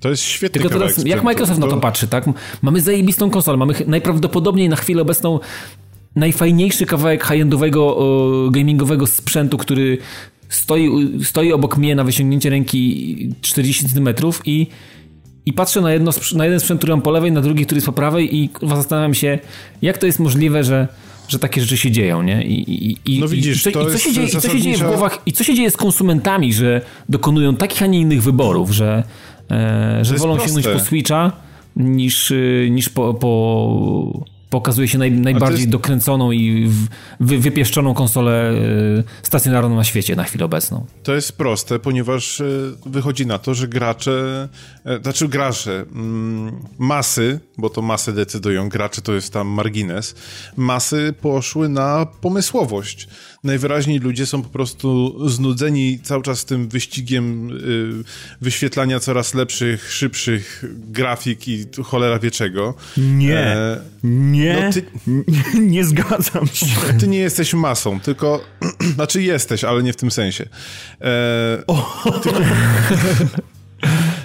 To 0.00 0.10
jest 0.10 0.22
świetny 0.22 0.60
Tylko 0.60 0.78
teraz, 0.78 1.04
jak. 1.04 1.22
Microsoft 1.24 1.60
na 1.60 1.66
to 1.66 1.76
patrzy, 1.76 2.08
tak? 2.08 2.24
Mamy 2.62 2.80
zajebistą 2.80 3.30
konsolę, 3.30 3.56
mamy 3.58 3.74
najprawdopodobniej 3.86 4.68
na 4.68 4.76
chwilę 4.76 5.02
obecną 5.02 5.40
najfajniejszy 6.16 6.86
kawałek 6.86 7.24
high-endowego 7.24 7.96
gamingowego 8.50 9.06
sprzętu, 9.06 9.58
który 9.58 9.98
stoi, 10.48 10.90
stoi 11.24 11.52
obok 11.52 11.76
mnie 11.78 11.94
na 11.94 12.04
wyciągnięcie 12.04 12.50
ręki 12.50 13.30
40 13.40 13.88
cm 13.88 14.08
i, 14.44 14.66
i 15.46 15.52
patrzę 15.52 15.80
na, 15.80 15.92
jedno, 15.92 16.10
na 16.34 16.44
jeden 16.44 16.60
sprzęt, 16.60 16.80
który 16.80 16.92
mam 16.92 17.02
po 17.02 17.10
lewej, 17.10 17.32
na 17.32 17.40
drugi, 17.40 17.66
który 17.66 17.76
jest 17.76 17.86
po 17.86 17.92
prawej 17.92 18.36
i 18.36 18.50
zastanawiam 18.62 19.14
się, 19.14 19.38
jak 19.82 19.98
to 19.98 20.06
jest 20.06 20.18
możliwe, 20.18 20.64
że, 20.64 20.88
że 21.28 21.38
takie 21.38 21.60
rzeczy 21.60 21.76
się 21.76 21.90
dzieją, 21.90 22.22
nie? 22.22 22.44
I, 22.44 22.72
i, 22.72 22.98
i, 23.04 23.20
No 23.20 23.28
widzisz, 23.28 23.66
i, 23.66 23.72
co, 23.72 23.88
i 23.88 23.92
co 23.92 23.98
się 23.98 24.12
dzieje, 24.12 24.28
co 24.28 24.48
się 24.48 24.60
dzieje 24.60 24.76
w 24.76 24.82
głowach, 24.82 25.18
i 25.26 25.32
co 25.32 25.44
się 25.44 25.54
dzieje 25.54 25.70
z 25.70 25.76
konsumentami, 25.76 26.52
że 26.52 26.80
dokonują 27.08 27.56
takich, 27.56 27.82
a 27.82 27.86
nie 27.86 28.00
innych 28.00 28.22
wyborów, 28.22 28.70
że, 28.70 29.04
e, 29.50 29.98
że 30.02 30.14
wolą 30.14 30.34
proste. 30.34 30.52
sięgnąć 30.54 30.78
po 30.78 30.84
Switcha 30.84 31.32
niż, 31.76 32.30
y, 32.30 32.68
niż 32.70 32.88
po, 32.88 33.14
po, 33.14 34.24
pokazuje 34.54 34.88
się 34.88 34.98
naj, 34.98 35.10
najbardziej 35.12 35.60
jest- 35.60 35.70
dokręconą 35.70 36.32
i 36.32 36.70
wy, 37.20 37.38
wypieszczoną 37.38 37.94
konsolę 37.94 38.52
y, 38.52 39.04
stacjonarną 39.22 39.76
na 39.76 39.84
świecie 39.84 40.16
na 40.16 40.24
chwilę 40.24 40.44
obecną. 40.44 40.86
To 41.02 41.14
jest 41.14 41.32
proste, 41.32 41.78
ponieważ 41.78 42.40
e, 42.40 42.44
wychodzi 42.86 43.26
na 43.26 43.38
to, 43.38 43.54
że 43.54 43.68
gracze, 43.68 44.48
e, 44.84 44.98
znaczy 45.02 45.28
gracze, 45.28 45.84
mm, 45.94 46.52
masy, 46.78 47.40
bo 47.58 47.70
to 47.70 47.82
masy 47.82 48.12
decydują, 48.12 48.68
gracze 48.68 49.02
to 49.02 49.12
jest 49.14 49.32
tam 49.32 49.48
margines, 49.48 50.14
masy 50.56 51.14
poszły 51.20 51.68
na 51.68 52.06
pomysłowość. 52.20 53.08
Najwyraźniej 53.44 53.98
ludzie 53.98 54.26
są 54.26 54.42
po 54.42 54.48
prostu 54.48 55.16
znudzeni 55.28 55.98
cały 56.02 56.22
czas 56.22 56.44
tym 56.44 56.68
wyścigiem 56.68 57.50
y, 57.50 58.04
wyświetlania 58.40 59.00
coraz 59.00 59.34
lepszych, 59.34 59.92
szybszych 59.92 60.64
grafik 60.76 61.48
i 61.48 61.64
cholera 61.84 62.18
wie 62.18 62.30
czego. 62.30 62.74
Nie, 62.96 63.38
E, 63.38 63.80
nie, 64.04 64.62
no 64.66 64.72
ty- 64.72 64.84
nie 65.74 65.84
zgadzam 65.84 66.46
się. 66.46 66.66
Ty 67.00 67.08
nie 67.08 67.18
jesteś 67.18 67.54
masą, 67.54 68.00
tylko. 68.00 68.40
znaczy 68.94 69.22
jesteś, 69.22 69.64
ale 69.64 69.82
nie 69.82 69.92
w 69.92 69.96
tym 69.96 70.10
sensie. 70.10 70.48
E, 71.00 71.62
tylko 72.22 72.40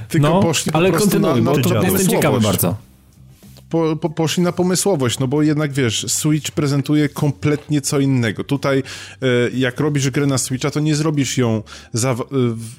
tylko 0.09 0.29
No, 0.29 0.41
poszli 0.41 0.71
po 0.71 0.77
ale 0.77 0.89
prostu 0.91 1.09
kontynuuj, 1.09 1.41
na, 1.41 1.51
na 1.51 1.61
dziadu. 1.61 1.85
jestem 1.85 2.07
ciekawy 2.07 2.39
bardzo. 2.41 2.77
Po, 3.69 3.95
po, 3.95 4.09
poszli 4.09 4.43
na 4.43 4.51
pomysłowość, 4.51 5.19
no 5.19 5.27
bo 5.27 5.43
jednak 5.43 5.73
wiesz, 5.73 6.05
Switch 6.07 6.51
prezentuje 6.51 7.09
kompletnie 7.09 7.81
co 7.81 7.99
innego. 7.99 8.43
Tutaj 8.43 8.77
e, 8.77 9.25
jak 9.53 9.79
robisz 9.79 10.09
grę 10.09 10.25
na 10.25 10.37
Switcha, 10.37 10.71
to 10.71 10.79
nie 10.79 10.95
zrobisz 10.95 11.37
ją 11.37 11.63
za, 11.93 12.15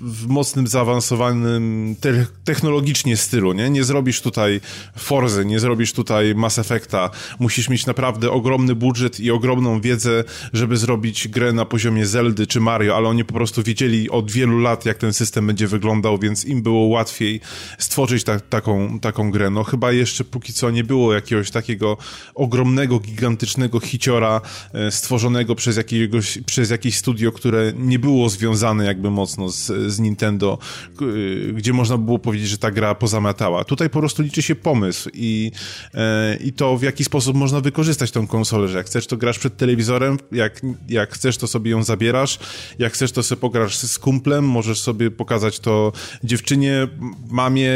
w 0.00 0.26
mocnym, 0.26 0.66
zaawansowanym 0.66 1.96
te, 2.00 2.26
technologicznie 2.44 3.16
stylu, 3.16 3.53
nie? 3.53 3.70
Nie 3.70 3.85
zrobisz 3.85 4.20
tutaj 4.20 4.61
Forzy, 4.98 5.44
nie 5.44 5.61
zrobisz 5.61 5.92
tutaj 5.92 6.35
Mass 6.35 6.59
Effecta. 6.59 7.11
Musisz 7.38 7.68
mieć 7.68 7.87
naprawdę 7.87 8.31
ogromny 8.31 8.74
budżet 8.74 9.20
i 9.20 9.31
ogromną 9.31 9.81
wiedzę, 9.81 10.24
żeby 10.53 10.76
zrobić 10.76 11.29
grę 11.29 11.53
na 11.53 11.64
poziomie 11.64 12.07
Zeldy 12.07 12.46
czy 12.46 12.61
Mario, 12.61 12.96
ale 12.96 13.09
oni 13.09 13.24
po 13.24 13.35
prostu 13.35 13.62
wiedzieli 13.62 14.11
od 14.11 14.31
wielu 14.31 14.59
lat, 14.59 14.87
jak 14.87 14.98
ten 14.98 15.12
system 15.12 15.46
będzie 15.46 15.66
wyglądał, 15.66 16.18
więc 16.18 16.44
im 16.44 16.62
było 16.62 16.87
łatwiej 16.87 17.40
stworzyć 17.79 18.24
ta, 18.24 18.40
taką, 18.40 19.00
taką 19.00 19.31
grę. 19.31 19.50
No 19.50 19.64
chyba 19.64 19.92
jeszcze 19.92 20.24
póki 20.24 20.53
co 20.53 20.70
nie 20.70 20.79
było 20.84 21.14
jakiegoś 21.14 21.50
takiego 21.50 21.96
ogromnego, 22.34 23.00
gigantycznego 23.00 23.80
hiciora 23.80 24.40
e, 24.72 24.90
stworzonego 24.90 25.54
przez, 25.54 25.76
jakiegoś, 25.76 26.38
przez 26.46 26.70
jakieś 26.70 26.96
studio, 26.96 27.32
które 27.32 27.72
nie 27.76 27.98
było 27.98 28.28
związane 28.28 28.84
jakby 28.84 29.10
mocno 29.10 29.48
z, 29.48 29.66
z 29.92 29.98
Nintendo, 29.98 30.58
e, 31.00 31.52
gdzie 31.52 31.72
można 31.72 31.98
było 31.98 32.18
powiedzieć, 32.18 32.48
że 32.48 32.58
ta 32.58 32.70
gra 32.70 32.94
pozamiatała. 32.94 33.64
Tutaj 33.64 33.90
po 33.90 33.98
prostu 33.98 34.22
liczy 34.22 34.42
się 34.42 34.54
pomysł 34.54 35.10
i, 35.14 35.52
e, 35.94 36.36
i 36.36 36.52
to 36.52 36.76
w 36.76 36.82
jaki 36.82 37.04
sposób 37.04 37.36
można 37.36 37.60
wykorzystać 37.60 38.10
tą 38.10 38.26
konsolę, 38.26 38.68
że 38.68 38.78
jak 38.78 38.86
chcesz 38.86 39.06
to 39.06 39.16
grasz 39.16 39.38
przed 39.38 39.56
telewizorem, 39.56 40.18
jak, 40.32 40.60
jak 40.88 41.14
chcesz 41.14 41.36
to 41.36 41.46
sobie 41.46 41.70
ją 41.70 41.82
zabierasz, 41.82 42.38
jak 42.78 42.92
chcesz 42.92 43.12
to 43.12 43.22
sobie 43.22 43.40
pograsz 43.40 43.76
z 43.76 43.98
kumplem, 43.98 44.44
możesz 44.44 44.80
sobie 44.80 45.10
pokazać 45.10 45.60
to 45.60 45.92
dziewczynie, 46.24 46.88
mamie, 47.30 47.70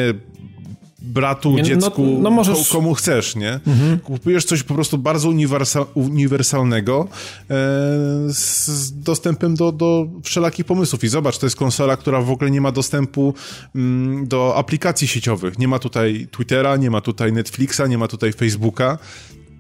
bratu, 1.05 1.53
no, 1.53 1.63
dziecku, 1.63 2.05
no, 2.05 2.21
no 2.21 2.31
możesz... 2.31 2.69
komu 2.69 2.95
chcesz, 2.95 3.37
nie? 3.37 3.61
Mhm. 3.67 3.99
Kupujesz 3.99 4.45
coś 4.45 4.63
po 4.63 4.75
prostu 4.75 4.99
bardzo 4.99 5.29
uniwersal, 5.29 5.87
uniwersalnego 5.95 7.09
e, 7.41 7.55
z 8.29 8.93
dostępem 8.95 9.55
do, 9.55 9.73
do 9.73 10.07
wszelakich 10.23 10.67
pomysłów. 10.67 11.05
I 11.05 11.09
zobacz, 11.09 11.39
to 11.39 11.47
jest 11.47 11.57
konsola, 11.57 11.97
która 11.97 12.21
w 12.21 12.31
ogóle 12.31 12.51
nie 12.51 12.61
ma 12.61 12.73
dostępu 12.73 13.35
mm, 13.75 14.29
do 14.29 14.57
aplikacji 14.57 15.09
sieciowych. 15.09 15.59
Nie 15.59 15.69
ma 15.69 15.79
tutaj 15.79 16.29
Twittera, 16.31 16.77
nie 16.77 16.91
ma 16.91 17.01
tutaj 17.01 17.33
Netflixa, 17.33 17.83
nie 17.89 17.99
ma 17.99 18.09
tutaj 18.09 18.33
Facebooka. 18.33 18.99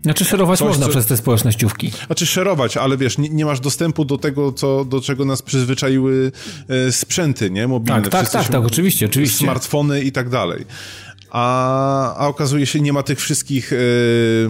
Znaczy 0.04 0.24
szerować 0.24 0.59
Coś, 0.59 0.68
można 0.68 0.87
co... 0.87 0.90
przez 0.90 1.07
te 1.07 1.16
społecznościówki. 1.16 1.92
Znaczy 2.07 2.26
szerować, 2.26 2.76
ale 2.76 2.96
wiesz, 2.96 3.18
nie, 3.18 3.28
nie, 3.28 3.44
masz 3.44 3.61
dostępu 3.61 4.04
do 4.04 4.18
tego, 4.18 4.52
co, 4.52 4.85
do 4.85 5.00
czego 5.00 5.24
nas 5.24 5.42
przyzwyczaiły 5.42 6.33
e, 6.68 6.92
sprzęty, 6.92 7.50
nie? 7.50 7.68
Mobilne. 7.68 8.02
Tak, 8.02 8.11
tak, 8.11 8.30
tak, 8.30 8.48
tak, 8.48 8.64
oczywiście, 8.64 9.07
oczywiście. 9.07 9.38
Smartfony 9.38 10.02
i 10.02 10.12
tak 10.12 10.28
dalej 10.28 10.64
a, 11.35 12.16
a 12.16 12.29
okazuje 12.29 12.66
się, 12.66 12.81
nie 12.81 12.92
ma 12.92 13.03
tych 13.03 13.20
wszystkich 13.20 13.73
y, 13.73 14.49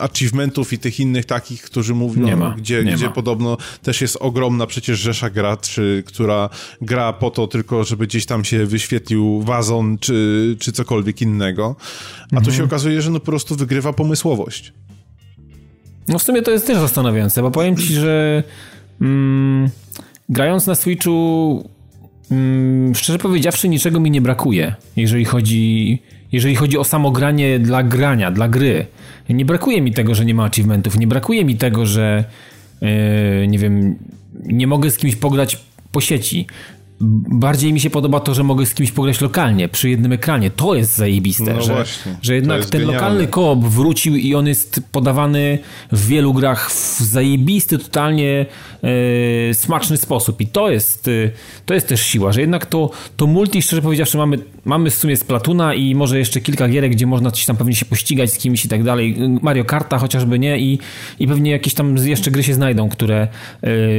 achievementów 0.00 0.72
i 0.72 0.78
tych 0.78 1.00
innych 1.00 1.24
takich, 1.24 1.62
którzy 1.62 1.94
mówią, 1.94 2.36
ma, 2.36 2.54
gdzie, 2.58 2.84
gdzie 2.84 3.10
podobno 3.10 3.56
też 3.82 4.00
jest 4.00 4.16
ogromna 4.20 4.66
przecież 4.66 4.98
rzesza 4.98 5.30
graczy, 5.30 6.02
która 6.06 6.48
gra 6.80 7.12
po 7.12 7.30
to 7.30 7.46
tylko, 7.46 7.84
żeby 7.84 8.06
gdzieś 8.06 8.26
tam 8.26 8.44
się 8.44 8.66
wyświetlił 8.66 9.42
wazon 9.42 9.98
czy, 9.98 10.56
czy 10.58 10.72
cokolwiek 10.72 11.22
innego. 11.22 11.76
A 12.20 12.24
mhm. 12.24 12.44
tu 12.44 12.52
się 12.52 12.64
okazuje, 12.64 13.02
że 13.02 13.10
no 13.10 13.20
po 13.20 13.26
prostu 13.26 13.56
wygrywa 13.56 13.92
pomysłowość. 13.92 14.72
No 16.08 16.18
w 16.18 16.22
sumie 16.22 16.42
to 16.42 16.50
jest 16.50 16.66
też 16.66 16.78
zastanawiające, 16.78 17.42
bo 17.42 17.50
powiem 17.50 17.76
ci, 17.76 17.94
że 17.94 18.42
mm, 19.00 19.70
grając 20.28 20.66
na 20.66 20.74
Switchu 20.74 21.75
mm, 22.30 22.94
szczerze 22.94 23.18
powiedziawszy 23.18 23.68
niczego 23.68 24.00
mi 24.00 24.10
nie 24.10 24.20
brakuje, 24.20 24.74
jeżeli 24.96 25.24
chodzi 25.24 26.02
jeżeli 26.32 26.54
chodzi 26.54 26.78
o 26.78 26.84
samo 26.84 27.10
granie 27.10 27.58
dla 27.58 27.82
grania, 27.82 28.30
dla 28.30 28.48
gry. 28.48 28.86
Nie 29.28 29.44
brakuje 29.44 29.82
mi 29.82 29.92
tego, 29.92 30.14
że 30.14 30.24
nie 30.24 30.34
ma 30.34 30.44
achievementów, 30.44 30.98
nie 30.98 31.06
brakuje 31.06 31.44
mi 31.44 31.56
tego, 31.56 31.86
że 31.86 32.24
yy, 32.80 33.48
nie 33.48 33.58
wiem, 33.58 33.96
nie 34.42 34.66
mogę 34.66 34.90
z 34.90 34.96
kimś 34.96 35.16
pograć 35.16 35.58
po 35.92 36.00
sieci. 36.00 36.46
Bardziej 37.00 37.72
mi 37.72 37.80
się 37.80 37.90
podoba 37.90 38.20
to, 38.20 38.34
że 38.34 38.42
mogę 38.42 38.66
z 38.66 38.74
kimś 38.74 38.92
pograć 38.92 39.20
lokalnie, 39.20 39.68
przy 39.68 39.90
jednym 39.90 40.12
ekranie. 40.12 40.50
To 40.50 40.74
jest 40.74 40.96
zajebiste, 40.96 41.54
no 41.54 41.62
że, 41.62 41.74
właśnie, 41.74 42.16
że 42.22 42.34
jednak 42.34 42.64
ten 42.64 42.80
genialne. 42.80 42.92
lokalny 42.92 43.26
koop 43.26 43.64
wrócił 43.64 44.16
i 44.16 44.34
on 44.34 44.46
jest 44.46 44.80
podawany 44.92 45.58
w 45.92 46.06
wielu 46.06 46.34
grach 46.34 46.70
w 46.70 47.00
zajebisty, 47.00 47.78
totalnie 47.78 48.46
e, 48.82 49.54
smaczny 49.54 49.96
sposób. 49.96 50.40
I 50.40 50.46
to 50.46 50.70
jest, 50.70 51.08
e, 51.08 51.30
to 51.66 51.74
jest 51.74 51.88
też 51.88 52.02
siła, 52.02 52.32
że 52.32 52.40
jednak 52.40 52.66
to, 52.66 52.90
to 53.16 53.26
multi, 53.26 53.62
szczerze 53.62 53.82
powiedziawszy, 53.82 54.16
mamy, 54.18 54.38
mamy 54.64 54.90
w 54.90 54.94
sumie 54.94 55.16
Splatuna 55.16 55.74
i 55.74 55.94
może 55.94 56.18
jeszcze 56.18 56.40
kilka 56.40 56.68
gierek, 56.68 56.92
gdzie 56.92 57.06
można 57.06 57.30
coś 57.30 57.46
tam 57.46 57.56
pewnie 57.56 57.74
się 57.74 57.84
pościgać 57.84 58.32
z 58.32 58.38
kimś 58.38 58.64
i 58.64 58.68
tak 58.68 58.82
dalej. 58.82 59.16
Mario 59.42 59.64
Karta 59.64 59.98
chociażby 59.98 60.38
nie 60.38 60.58
i, 60.58 60.78
i 61.18 61.28
pewnie 61.28 61.50
jakieś 61.50 61.74
tam 61.74 61.96
jeszcze 61.96 62.30
gry 62.30 62.42
się 62.42 62.54
znajdą, 62.54 62.88
które 62.88 63.28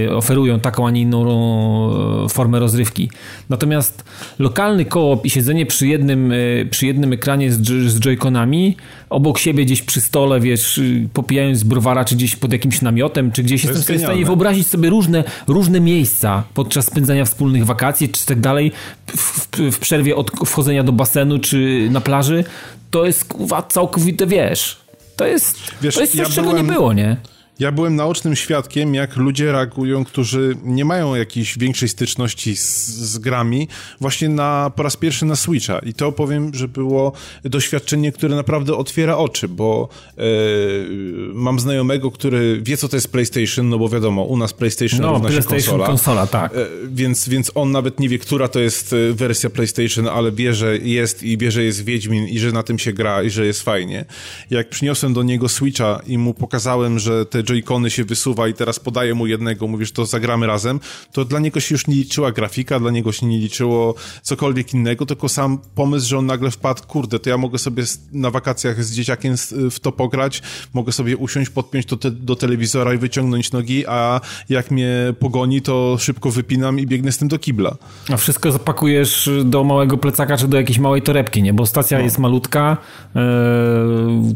e, 0.06 0.16
oferują 0.16 0.60
taką, 0.60 0.88
a 0.88 0.92
nie 0.92 1.02
inną 1.02 2.26
e, 2.26 2.30
formę 2.30 2.60
rozrywki 2.60 2.87
rozgrywki. 2.88 3.10
Natomiast 3.50 4.04
lokalny 4.40 4.86
koop 4.86 5.26
i 5.26 5.30
siedzenie 5.30 5.66
przy 5.66 5.88
jednym, 5.88 6.32
e, 6.32 6.66
przy 6.70 6.88
jednym 6.88 7.14
ekranie 7.14 7.52
z, 7.52 7.62
z 7.92 8.00
joyconami, 8.00 8.78
obok 9.10 9.38
siebie 9.40 9.66
gdzieś 9.66 9.82
przy 9.82 10.02
stole, 10.02 10.40
wiesz, 10.40 10.80
popijając 11.14 11.64
browara, 11.64 12.06
czy 12.06 12.16
gdzieś 12.16 12.36
pod 12.36 12.54
jakimś 12.54 12.82
namiotem, 12.82 13.32
czy 13.32 13.44
gdzieś, 13.44 13.62
to 13.62 13.68
jestem 13.68 13.84
sobie 13.84 14.00
w 14.00 14.02
stanie 14.02 14.26
wyobrazić 14.26 14.68
sobie 14.68 14.90
różne, 14.90 15.24
różne 15.48 15.80
miejsca 15.80 16.44
podczas 16.54 16.86
spędzania 16.86 17.26
wspólnych 17.26 17.66
wakacji, 17.66 18.10
czy 18.10 18.26
tak 18.26 18.40
dalej, 18.40 18.72
w, 19.08 19.48
w, 19.72 19.80
przerwie 19.80 20.16
od 20.16 20.32
wchodzenia 20.46 20.84
do 20.84 20.92
basenu, 20.92 21.40
czy 21.40 21.88
na 21.92 22.02
plaży. 22.02 22.44
To 22.92 23.06
jest, 23.06 23.26
kurwa, 23.26 23.62
całkowite, 23.62 24.28
wiesz, 24.28 24.78
to 25.16 25.26
jest, 25.26 25.58
wiesz, 25.82 25.96
to 25.96 26.02
jest 26.02 26.14
coś, 26.14 26.22
ja 26.22 26.36
czego 26.36 26.50
byłem... 26.50 26.68
nie 26.68 26.74
było, 26.74 26.94
nie? 26.94 27.18
Ja 27.60 27.72
byłem 27.72 27.96
naocznym 27.96 28.36
świadkiem, 28.36 28.94
jak 28.94 29.16
ludzie 29.16 29.52
reagują, 29.52 30.06
którzy 30.06 30.58
nie 30.64 30.86
mają 30.86 31.16
jakiejś 31.16 31.58
większej 31.58 31.90
styczności 31.90 32.58
z, 32.58 32.88
z, 32.88 33.18
grami, 33.18 33.68
właśnie 34.02 34.30
na, 34.30 34.72
po 34.76 34.84
raz 34.84 34.98
pierwszy 34.98 35.26
na 35.26 35.36
Switcha. 35.36 35.80
I 35.80 35.94
to 35.94 36.12
powiem, 36.12 36.54
że 36.54 36.68
było 36.68 37.12
doświadczenie, 37.44 38.12
które 38.12 38.36
naprawdę 38.36 38.76
otwiera 38.76 39.18
oczy, 39.18 39.48
bo 39.48 39.90
e, 40.18 40.22
mam 41.34 41.60
znajomego, 41.60 42.12
który 42.12 42.62
wie, 42.62 42.78
co 42.78 42.88
to 42.88 42.98
jest 42.98 43.12
PlayStation, 43.12 43.70
no 43.70 43.80
bo 43.80 43.90
wiadomo, 43.90 44.24
u 44.24 44.38
nas 44.38 44.54
PlayStation 44.54 45.02
no, 45.02 45.14
równa 45.14 45.30
PlayStation 45.30 45.60
się 45.60 45.66
konsola. 45.66 45.88
konsola 45.88 46.28
tak. 46.28 46.56
E, 46.56 46.68
więc, 46.88 47.30
więc 47.30 47.52
on 47.56 47.72
nawet 47.72 48.00
nie 48.00 48.10
wie, 48.10 48.20
która 48.20 48.48
to 48.48 48.60
jest 48.60 48.94
e, 48.94 49.14
wersja 49.14 49.50
PlayStation, 49.50 50.08
ale 50.08 50.32
wie, 50.32 50.54
że 50.54 50.78
jest 50.78 51.24
i 51.24 51.38
wie, 51.38 51.52
że 51.52 51.64
jest 51.64 51.84
Wiedźmin 51.84 52.28
i 52.28 52.40
że 52.40 52.52
na 52.52 52.64
tym 52.64 52.80
się 52.80 52.94
gra 52.94 53.24
i 53.24 53.30
że 53.30 53.46
jest 53.46 53.62
fajnie. 53.62 54.06
Jak 54.50 54.70
przyniosłem 54.70 55.14
do 55.14 55.24
niego 55.24 55.50
Switcha 55.50 56.02
i 56.08 56.18
mu 56.18 56.34
pokazałem, 56.34 57.00
że 57.00 57.26
te 57.26 57.44
joycony 57.48 57.90
się 57.90 58.04
wysuwa 58.04 58.48
i 58.48 58.54
teraz 58.54 58.80
podaje 58.80 59.14
mu 59.14 59.28
jednego, 59.28 59.68
mówisz, 59.68 59.92
to 59.92 60.06
zagramy 60.06 60.48
razem, 60.48 60.80
to 61.12 61.26
dla 61.26 61.40
niego 61.40 61.60
się 61.60 61.76
już 61.76 61.88
nie 61.88 61.96
liczyła 61.96 62.32
grafika, 62.32 62.80
dla 62.80 62.92
niego 62.92 63.12
się 63.12 63.26
nie 63.26 63.40
liczyło 63.40 63.96
cokolwiek 64.22 64.74
innego, 64.74 65.06
tylko 65.06 65.30
sam 65.30 65.60
pomysł, 65.76 66.08
że 66.08 66.18
on 66.18 66.26
nagle 66.26 66.52
wpadł, 66.52 66.84
kurde, 66.88 67.20
to 67.20 67.30
ja 67.30 67.38
mogę 67.38 67.58
sobie 67.58 67.84
na 68.12 68.32
wakacjach 68.32 68.84
z 68.84 68.94
dzieciakiem 68.94 69.36
w 69.72 69.80
to 69.80 69.92
pograć, 69.92 70.42
mogę 70.74 70.92
sobie 70.92 71.18
usiąść, 71.18 71.50
podpiąć 71.50 71.86
to 71.86 71.98
te, 71.98 72.12
do 72.12 72.36
telewizora 72.36 72.94
i 72.94 72.98
wyciągnąć 72.98 73.52
nogi, 73.52 73.86
a 73.88 74.22
jak 74.50 74.72
mnie 74.72 75.14
pogoni, 75.20 75.62
to 75.62 75.98
szybko 76.00 76.32
wypinam 76.32 76.80
i 76.80 76.88
biegnę 76.88 77.12
z 77.12 77.18
tym 77.18 77.28
do 77.28 77.40
kibla. 77.40 77.76
A 78.14 78.18
wszystko 78.18 78.52
zapakujesz 78.52 79.30
do 79.46 79.64
małego 79.64 79.98
plecaka, 79.98 80.38
czy 80.38 80.48
do 80.48 80.58
jakiejś 80.58 80.80
małej 80.80 81.02
torebki, 81.02 81.44
nie? 81.44 81.54
Bo 81.54 81.66
stacja 81.66 81.98
no. 81.98 82.04
jest 82.04 82.20
malutka, 82.20 82.78
yy, 83.16 83.22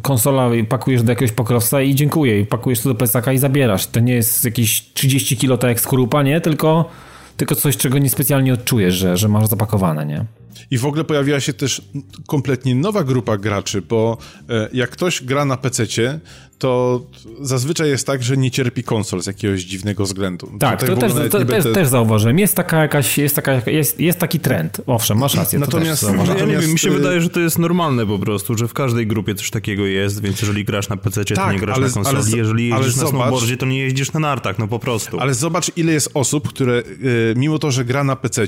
konsola 0.02 0.50
pakujesz 0.69 1.04
do 1.04 1.12
jakiegoś 1.12 1.32
pokrowca 1.32 1.82
i 1.82 1.95
dziękuję. 1.95 2.39
I 2.39 2.45
pakujesz 2.45 2.80
to 2.82 2.89
do 2.89 2.95
plecaka 3.02 3.34
i 3.34 3.38
zabierasz. 3.38 3.88
To 3.88 4.00
nie 4.00 4.14
jest 4.14 4.46
jakieś 4.46 4.94
30 4.94 5.38
kilo 5.38 5.58
tak 5.58 5.70
jak 5.70 5.80
skorupa, 5.80 6.24
nie? 6.24 6.42
Tylko, 6.42 6.90
tylko 7.38 7.56
coś, 7.56 7.78
czego 7.78 7.98
niespecjalnie 7.98 8.54
odczujesz, 8.54 8.96
że, 8.96 9.18
że 9.18 9.28
masz 9.28 9.48
zapakowane, 9.48 10.06
nie? 10.06 10.26
I 10.72 10.78
w 10.78 10.86
ogóle 10.86 11.04
pojawiła 11.04 11.40
się 11.40 11.54
też 11.54 11.82
kompletnie 12.28 12.76
nowa 12.76 13.04
grupa 13.04 13.38
graczy, 13.38 13.82
bo 13.82 14.18
e, 14.50 14.70
jak 14.74 14.90
ktoś 14.90 15.24
gra 15.24 15.46
na 15.46 15.58
PC, 15.58 15.84
to 16.62 17.02
zazwyczaj 17.41 17.89
jest 17.89 18.08
tak, 18.08 18.24
że 18.24 18.38
nie 18.38 18.52
cierpi 18.52 18.84
konsol 18.84 19.21
z 19.21 19.28
jakiegoś 19.28 19.62
dziwnego 19.62 20.04
względu. 20.04 20.52
Tak, 20.60 20.80
to, 20.80 20.95
też, 20.95 21.13
to 21.13 21.30
też, 21.30 21.43
będę... 21.43 21.74
też 21.74 21.88
zauważyłem. 21.88 22.39
Jest 22.39 22.56
taka 22.56 22.82
jakaś, 22.82 23.17
jest, 23.17 23.36
taka, 23.36 23.62
jest, 23.71 24.00
jest 24.00 24.19
taki 24.19 24.39
trend. 24.39 24.82
Owszem, 24.88 25.17
masz 25.17 25.36
rację. 25.36 25.60
Natomiast, 25.60 26.04
ja 26.38 26.45
nie 26.45 26.58
wiem, 26.58 26.71
mi 26.71 26.80
się 26.80 26.89
wydaje, 26.89 27.21
że 27.21 27.30
to 27.30 27.39
jest 27.39 27.60
normalne 27.60 28.06
po 28.06 28.19
prostu, 28.19 28.58
że 28.58 28.67
w 28.67 28.74
każdej 28.74 29.08
grupie 29.08 29.36
coś 29.36 29.50
takiego 29.50 29.86
jest, 29.86 30.21
więc 30.21 30.41
jeżeli 30.41 30.65
grasz 30.65 30.89
na 30.89 30.97
PC, 30.97 31.26
tak, 31.26 31.38
to 31.38 31.52
nie 31.54 31.60
grasz 31.60 31.78
ale, 31.78 31.88
na 31.88 31.93
konsoli. 31.93 32.17
Ale, 32.17 32.38
jeżeli 32.38 32.69
jeździsz 32.69 32.78
ale 32.78 32.88
na 32.88 32.93
zobacz, 32.93 33.10
snowboardzie, 33.10 33.58
to 33.58 33.65
nie 33.65 33.80
jeździsz 33.80 34.13
na 34.13 34.19
nartach, 34.19 34.60
no 34.60 34.67
po 34.67 34.80
prostu. 34.80 35.19
Ale 35.19 35.34
zobacz, 35.34 35.71
ile 35.76 35.93
jest 35.93 36.10
osób, 36.13 36.50
które 36.50 36.84
y, 37.04 37.34
mimo 37.38 37.60
to, 37.60 37.71
że 37.71 37.86
gra 37.86 38.04
na 38.04 38.15
PC, 38.15 38.41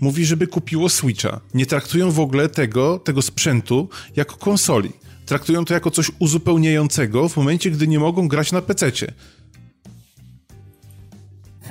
mówi, 0.00 0.24
żeby 0.24 0.46
kupiło 0.46 0.88
Switcha. 0.88 1.40
Nie 1.54 1.66
traktują 1.66 2.10
w 2.10 2.20
ogóle 2.20 2.48
tego, 2.48 2.98
tego 2.98 3.22
sprzętu 3.22 3.88
jako 4.16 4.36
konsoli 4.36 5.03
traktują 5.26 5.64
to 5.64 5.74
jako 5.74 5.90
coś 5.90 6.10
uzupełniającego 6.18 7.28
w 7.28 7.36
momencie, 7.36 7.70
gdy 7.70 7.88
nie 7.88 7.98
mogą 7.98 8.28
grać 8.28 8.52
na 8.52 8.62
PC-cie. 8.62 9.12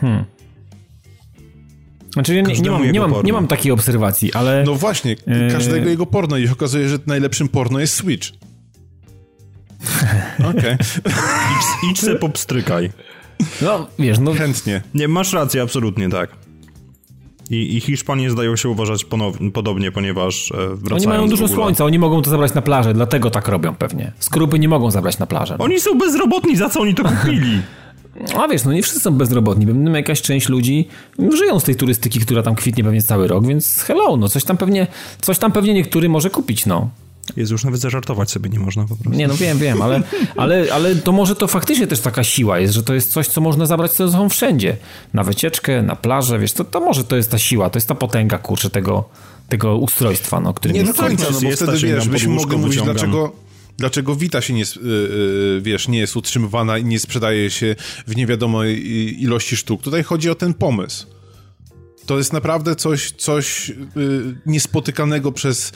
Hmm. 0.01 0.25
Znaczy, 2.13 2.35
nie, 2.35 2.41
nie, 2.41 2.71
mam, 2.71 2.91
nie, 2.91 2.99
mam, 2.99 3.13
nie 3.23 3.33
mam 3.33 3.47
takiej 3.47 3.71
obserwacji, 3.71 4.33
ale. 4.33 4.63
No 4.65 4.75
właśnie, 4.75 5.15
każdego 5.51 5.89
jego 5.89 6.05
porno 6.05 6.37
i 6.37 6.47
okazuje, 6.47 6.89
że 6.89 6.99
najlepszym 7.05 7.47
porno 7.47 7.79
jest 7.79 7.93
Switch. 7.93 8.27
Okej. 10.49 10.75
Idź, 10.75 11.91
idź 11.91 11.99
se 11.99 12.15
popstrykaj. 12.15 12.91
No, 13.61 13.87
wiesz, 13.99 14.19
no... 14.19 14.33
Chętnie. 14.33 14.81
Nie, 14.93 15.07
masz 15.07 15.33
rację, 15.33 15.61
absolutnie 15.61 16.09
tak. 16.09 16.42
I, 17.49 17.77
i 17.77 17.79
Hiszpanie 17.81 18.31
zdają 18.31 18.55
się 18.55 18.69
uważać 18.69 19.05
podobnie, 19.53 19.91
ponieważ 19.91 20.51
e, 20.51 20.55
wracając 20.55 20.91
Oni 20.91 21.07
mają 21.07 21.29
dużo 21.29 21.47
słońca, 21.47 21.85
oni 21.85 21.99
mogą 21.99 22.21
to 22.21 22.29
zabrać 22.29 22.53
na 22.53 22.61
plażę, 22.61 22.93
dlatego 22.93 23.29
tak 23.29 23.47
robią 23.47 23.75
pewnie. 23.75 24.11
Skrupy 24.19 24.59
nie 24.59 24.67
mogą 24.67 24.91
zabrać 24.91 25.19
na 25.19 25.25
plażę. 25.25 25.55
Oni 25.59 25.79
są 25.79 25.97
bezrobotni, 25.97 26.55
za 26.55 26.69
co 26.69 26.81
oni 26.81 26.95
to 26.95 27.03
kupili? 27.03 27.61
A 28.37 28.47
wiesz, 28.47 28.65
no 28.65 28.73
nie 28.73 28.83
wszyscy 28.83 28.99
są 28.99 29.11
bezrobotni, 29.11 29.67
pewnie 29.67 29.91
jakaś 29.91 30.21
część 30.21 30.49
ludzi 30.49 30.87
żyją 31.37 31.59
z 31.59 31.63
tej 31.63 31.75
turystyki, 31.75 32.19
która 32.19 32.43
tam 32.43 32.55
kwitnie 32.55 32.83
pewnie 32.83 33.01
cały 33.01 33.27
rok, 33.27 33.47
więc 33.47 33.83
hello, 33.83 34.17
no 34.17 34.29
coś 34.29 34.43
tam 34.43 34.57
pewnie, 34.57 34.87
coś 35.21 35.37
tam 35.39 35.51
pewnie 35.51 35.73
niektóry 35.73 36.09
może 36.09 36.29
kupić, 36.29 36.65
no. 36.65 36.89
Jest 37.35 37.51
już 37.51 37.63
nawet 37.63 37.81
zażartować 37.81 38.31
sobie 38.31 38.49
nie 38.49 38.59
można 38.59 38.83
po 38.83 38.95
prostu. 38.95 39.19
Nie, 39.19 39.27
no 39.27 39.33
wiem, 39.37 39.57
wiem, 39.57 39.81
ale, 39.81 40.01
ale, 40.35 40.73
ale 40.73 40.95
to 40.95 41.11
może 41.11 41.35
to 41.35 41.47
faktycznie 41.47 41.87
też 41.87 41.99
taka 41.99 42.23
siła 42.23 42.59
jest, 42.59 42.73
że 42.73 42.83
to 42.83 42.93
jest 42.93 43.11
coś, 43.11 43.27
co 43.27 43.41
można 43.41 43.65
zabrać 43.65 43.91
ze 43.91 44.11
sobą 44.11 44.29
wszędzie. 44.29 44.77
Na 45.13 45.23
wycieczkę, 45.23 45.81
na 45.81 45.95
plażę, 45.95 46.39
wiesz, 46.39 46.53
to, 46.53 46.63
to 46.63 46.79
może 46.79 47.03
to 47.03 47.15
jest 47.15 47.31
ta 47.31 47.37
siła, 47.37 47.69
to 47.69 47.77
jest 47.77 47.87
ta 47.87 47.95
potęga, 47.95 48.37
kurczę, 48.37 48.69
tego, 48.69 49.09
tego 49.49 49.77
ustrojstwa, 49.77 50.39
no, 50.39 50.53
którym 50.53 50.77
Nie 50.77 50.83
do 50.83 50.93
końca, 50.93 51.25
no 51.31 51.41
bo 51.41 51.47
jest, 51.47 51.63
wtedy 51.63 51.77
wiesz, 51.77 52.07
byśmy 52.07 52.33
mogli 52.33 52.57
mówić, 52.57 52.69
wyciągam. 52.69 52.95
dlaczego, 52.95 53.31
dlaczego 53.77 54.15
Wita 54.15 54.41
się 54.41 54.53
nie, 54.53 54.61
yy, 54.61 54.89
yy, 54.91 55.61
wiesz, 55.61 55.87
nie 55.87 55.99
jest 55.99 56.15
utrzymywana 56.15 56.77
i 56.77 56.85
nie 56.85 56.99
sprzedaje 56.99 57.51
się 57.51 57.75
w 58.07 58.15
niewiadomej 58.15 59.23
ilości 59.23 59.57
sztuk. 59.57 59.81
Tutaj 59.81 60.03
chodzi 60.03 60.29
o 60.29 60.35
ten 60.35 60.53
pomysł. 60.53 61.07
To 62.05 62.17
jest 62.17 62.33
naprawdę 62.33 62.75
coś, 62.75 63.11
coś 63.11 63.69
yy, 63.69 64.35
niespotykanego 64.45 65.31
przez. 65.31 65.71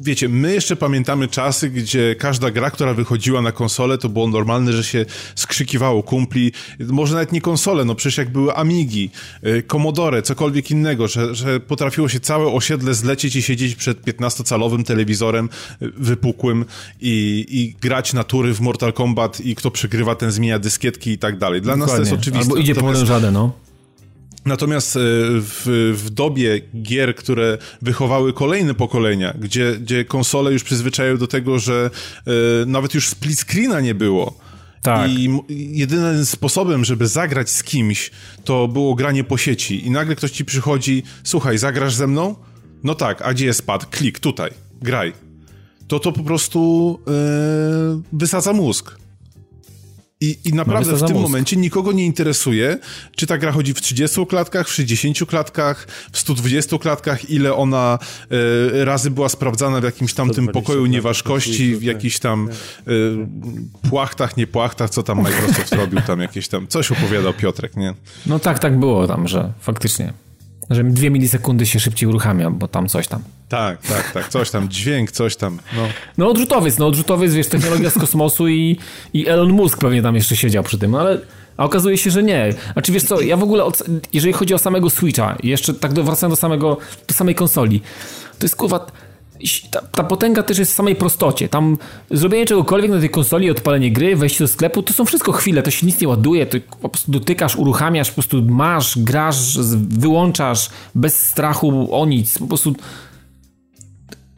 Wiecie, 0.00 0.28
my 0.28 0.54
jeszcze 0.54 0.76
pamiętamy 0.76 1.28
czasy, 1.28 1.70
gdzie 1.70 2.14
każda 2.14 2.50
gra, 2.50 2.70
która 2.70 2.94
wychodziła 2.94 3.42
na 3.42 3.52
konsolę, 3.52 3.98
to 3.98 4.08
było 4.08 4.28
normalne, 4.28 4.72
że 4.72 4.84
się 4.84 5.06
skrzykiwało 5.34 6.02
kumpli. 6.02 6.52
Może 6.80 7.14
nawet 7.14 7.32
nie 7.32 7.40
konsole, 7.40 7.84
no 7.84 7.94
przecież 7.94 8.18
jak 8.18 8.30
były 8.32 8.54
Amigi, 8.54 9.10
yy, 9.42 9.62
Commodore, 9.62 10.22
cokolwiek 10.22 10.70
innego, 10.70 11.08
że, 11.08 11.34
że 11.34 11.60
potrafiło 11.60 12.08
się 12.08 12.20
całe 12.20 12.46
osiedle 12.52 12.94
zlecieć 12.94 13.36
i 13.36 13.42
siedzieć 13.42 13.74
przed 13.74 14.04
15-calowym 14.04 14.84
telewizorem 14.84 15.48
yy, 15.80 15.92
wypukłym 15.96 16.64
i, 17.00 17.46
i 17.48 17.74
grać 17.80 18.12
na 18.12 18.24
tury 18.24 18.54
w 18.54 18.60
Mortal 18.60 18.92
Kombat 18.92 19.40
i 19.40 19.54
kto 19.54 19.70
przegrywa, 19.70 20.14
ten 20.14 20.30
zmienia 20.30 20.58
dyskietki 20.58 21.10
i 21.10 21.18
tak 21.18 21.38
dalej. 21.38 21.62
Dla 21.62 21.76
nas 21.76 21.90
to 21.90 21.98
jest 21.98 22.10
Dokładnie. 22.10 22.22
oczywiste. 22.22 22.50
Albo 22.52 22.62
idzie 22.62 22.74
po 22.74 22.80
Natomiast- 22.80 22.96
orężadę, 22.96 23.30
no. 23.30 23.65
Natomiast 24.46 24.96
e, 24.96 25.00
w, 25.40 25.92
w 25.96 26.10
dobie 26.10 26.60
gier, 26.82 27.14
które 27.14 27.58
wychowały 27.82 28.32
kolejne 28.32 28.74
pokolenia, 28.74 29.34
gdzie, 29.38 29.72
gdzie 29.80 30.04
konsole 30.04 30.52
już 30.52 30.64
przyzwyczaiły 30.64 31.18
do 31.18 31.26
tego, 31.26 31.58
że 31.58 31.90
e, 32.26 32.66
nawet 32.66 32.94
już 32.94 33.08
split 33.08 33.38
screena 33.38 33.80
nie 33.80 33.94
było. 33.94 34.38
Tak. 34.82 35.10
I 35.10 35.40
jedynym 35.48 36.26
sposobem, 36.26 36.84
żeby 36.84 37.06
zagrać 37.06 37.50
z 37.50 37.62
kimś, 37.62 38.10
to 38.44 38.68
było 38.68 38.94
granie 38.94 39.24
po 39.24 39.36
sieci. 39.38 39.86
I 39.86 39.90
nagle 39.90 40.16
ktoś 40.16 40.30
ci 40.30 40.44
przychodzi, 40.44 41.02
słuchaj, 41.24 41.58
zagrasz 41.58 41.94
ze 41.94 42.06
mną? 42.06 42.36
No 42.84 42.94
tak, 42.94 43.22
a 43.22 43.34
gdzie 43.34 43.46
jest 43.46 43.66
pad? 43.66 43.86
Klik, 43.86 44.18
tutaj, 44.18 44.50
graj. 44.82 45.12
To 45.88 46.00
to 46.00 46.12
po 46.12 46.22
prostu 46.22 47.00
e, 47.08 48.02
wysadza 48.12 48.52
mózg. 48.52 49.05
I, 50.20 50.38
I 50.44 50.52
naprawdę 50.52 50.96
w 50.96 50.98
tym 50.98 51.12
mózg. 51.12 51.22
momencie 51.22 51.56
nikogo 51.56 51.92
nie 51.92 52.06
interesuje, 52.06 52.78
czy 53.16 53.26
ta 53.26 53.38
gra 53.38 53.52
chodzi 53.52 53.74
w 53.74 53.80
30 53.80 54.26
klatkach, 54.26 54.68
w 54.68 54.72
60 54.72 55.18
klatkach, 55.28 55.86
w 56.12 56.18
120 56.18 56.78
klatkach, 56.78 57.30
ile 57.30 57.54
ona 57.54 57.98
e, 58.80 58.84
razy 58.84 59.10
była 59.10 59.28
sprawdzana 59.28 59.80
w 59.80 59.84
jakimś 59.84 60.14
tam 60.14 60.26
tym 60.26 60.44
120 60.44 60.60
pokoju 60.60 60.86
nieważkości, 60.86 61.76
w 61.76 61.82
jakichś 61.82 62.18
tam 62.18 62.48
e, 62.86 62.90
płachtach, 63.90 64.36
nie 64.36 64.46
płachtach, 64.46 64.90
co 64.90 65.02
tam 65.02 65.22
Microsoft 65.22 65.74
robił, 65.80 66.00
tam 66.00 66.20
jakieś 66.20 66.48
tam, 66.48 66.66
coś 66.66 66.92
opowiadał 66.92 67.32
Piotrek, 67.32 67.76
nie? 67.76 67.94
No 68.26 68.38
tak, 68.38 68.58
tak 68.58 68.78
było 68.78 69.06
tam, 69.06 69.28
że 69.28 69.52
faktycznie. 69.60 70.12
Że 70.70 70.84
dwie 70.84 71.10
milisekundy 71.10 71.66
się 71.66 71.80
szybciej 71.80 72.08
uruchamia, 72.08 72.50
bo 72.50 72.68
tam 72.68 72.88
coś 72.88 73.08
tam. 73.08 73.22
Tak, 73.48 73.82
tak, 73.82 74.12
tak, 74.12 74.28
coś 74.28 74.50
tam, 74.50 74.68
dźwięk, 74.68 75.10
coś 75.10 75.36
tam, 75.36 75.58
no. 75.76 75.82
No 76.18 76.28
odrzutowiec, 76.28 76.78
no 76.78 76.86
odrzutowiec, 76.86 77.34
wiesz, 77.34 77.46
technologia 77.46 77.90
z 77.90 77.98
kosmosu 77.98 78.48
i, 78.48 78.76
i 79.12 79.28
Elon 79.28 79.52
Musk 79.52 79.78
pewnie 79.78 80.02
tam 80.02 80.14
jeszcze 80.14 80.36
siedział 80.36 80.62
przy 80.62 80.78
tym, 80.78 80.90
no 80.90 81.00
ale 81.00 81.20
a 81.56 81.64
okazuje 81.64 81.98
się, 81.98 82.10
że 82.10 82.22
nie. 82.22 82.54
A 82.74 82.82
czy 82.82 82.92
wiesz 82.92 83.04
co, 83.04 83.20
ja 83.20 83.36
w 83.36 83.42
ogóle, 83.42 83.64
od, 83.64 83.82
jeżeli 84.12 84.32
chodzi 84.32 84.54
o 84.54 84.58
samego 84.58 84.90
Switcha, 84.90 85.36
jeszcze 85.42 85.74
tak 85.74 85.92
do, 85.92 86.04
wracając 86.04 86.32
do 86.32 86.40
samego, 86.40 86.78
do 87.08 87.14
samej 87.14 87.34
konsoli, 87.34 87.80
to 88.38 88.44
jest 88.44 88.56
kurwa, 88.56 88.86
ta, 89.70 89.80
ta 89.80 90.04
potęga 90.04 90.42
też 90.42 90.58
jest 90.58 90.72
w 90.72 90.74
samej 90.74 90.96
prostocie. 90.96 91.48
Tam 91.48 91.78
zrobienie 92.10 92.46
czegokolwiek 92.46 92.90
na 92.90 93.00
tej 93.00 93.10
konsoli, 93.10 93.50
odpalenie 93.50 93.92
gry, 93.92 94.16
wejście 94.16 94.44
do 94.44 94.48
sklepu, 94.48 94.82
to 94.82 94.92
są 94.92 95.04
wszystko 95.04 95.32
chwile, 95.32 95.62
to 95.62 95.70
się 95.70 95.86
nic 95.86 96.00
nie 96.00 96.08
ładuje, 96.08 96.46
to 96.46 96.58
po 96.80 96.88
prostu 96.88 97.12
dotykasz, 97.12 97.56
uruchamiasz, 97.56 98.08
po 98.08 98.14
prostu 98.14 98.42
masz, 98.42 98.98
grasz, 98.98 99.58
wyłączasz 99.88 100.70
bez 100.94 101.26
strachu 101.26 101.88
o 101.94 102.06
nic, 102.06 102.38
po 102.38 102.46
prostu 102.46 102.74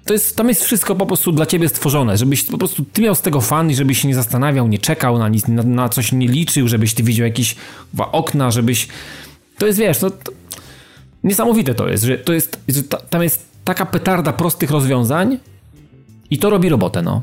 to 0.09 0.13
jest, 0.13 0.37
tam 0.37 0.49
jest 0.49 0.65
wszystko 0.65 0.95
po 0.95 1.07
prostu 1.07 1.33
dla 1.33 1.47
ciebie 1.47 1.69
stworzone, 1.69 2.17
żebyś 2.17 2.43
po 2.43 2.59
prostu 2.59 2.85
ty 2.93 3.03
miał 3.03 3.15
z 3.15 3.21
tego 3.21 3.41
fan 3.41 3.71
i 3.71 3.75
żebyś 3.75 4.03
się 4.03 4.09
nie 4.09 4.15
zastanawiał, 4.15 4.69
nie 4.69 4.79
czekał 4.79 5.19
na 5.19 5.29
nic, 5.29 5.49
na, 5.49 5.63
na 5.63 5.89
coś 5.89 6.13
nie 6.13 6.29
liczył, 6.29 6.69
żebyś 6.69 6.95
ty 6.95 7.03
widział 7.03 7.27
jakieś 7.27 7.57
okna, 8.13 8.51
żebyś... 8.51 8.89
To 9.59 9.67
jest, 9.67 9.79
wiesz, 9.79 10.01
no, 10.01 10.11
to... 10.11 10.33
niesamowite 11.25 11.75
to 11.75 11.89
jest, 11.89 12.05
że 12.05 12.19
to 12.19 12.33
jest, 12.33 12.61
że 12.69 12.83
ta, 12.83 12.97
tam 12.97 13.23
jest 13.23 13.49
taka 13.69 13.87
petarda 13.87 14.33
prostych 14.33 14.71
rozwiązań 14.71 15.39
i 16.31 16.39
to 16.39 16.51
robi 16.51 16.69
robotę, 16.69 17.03
no. 17.03 17.23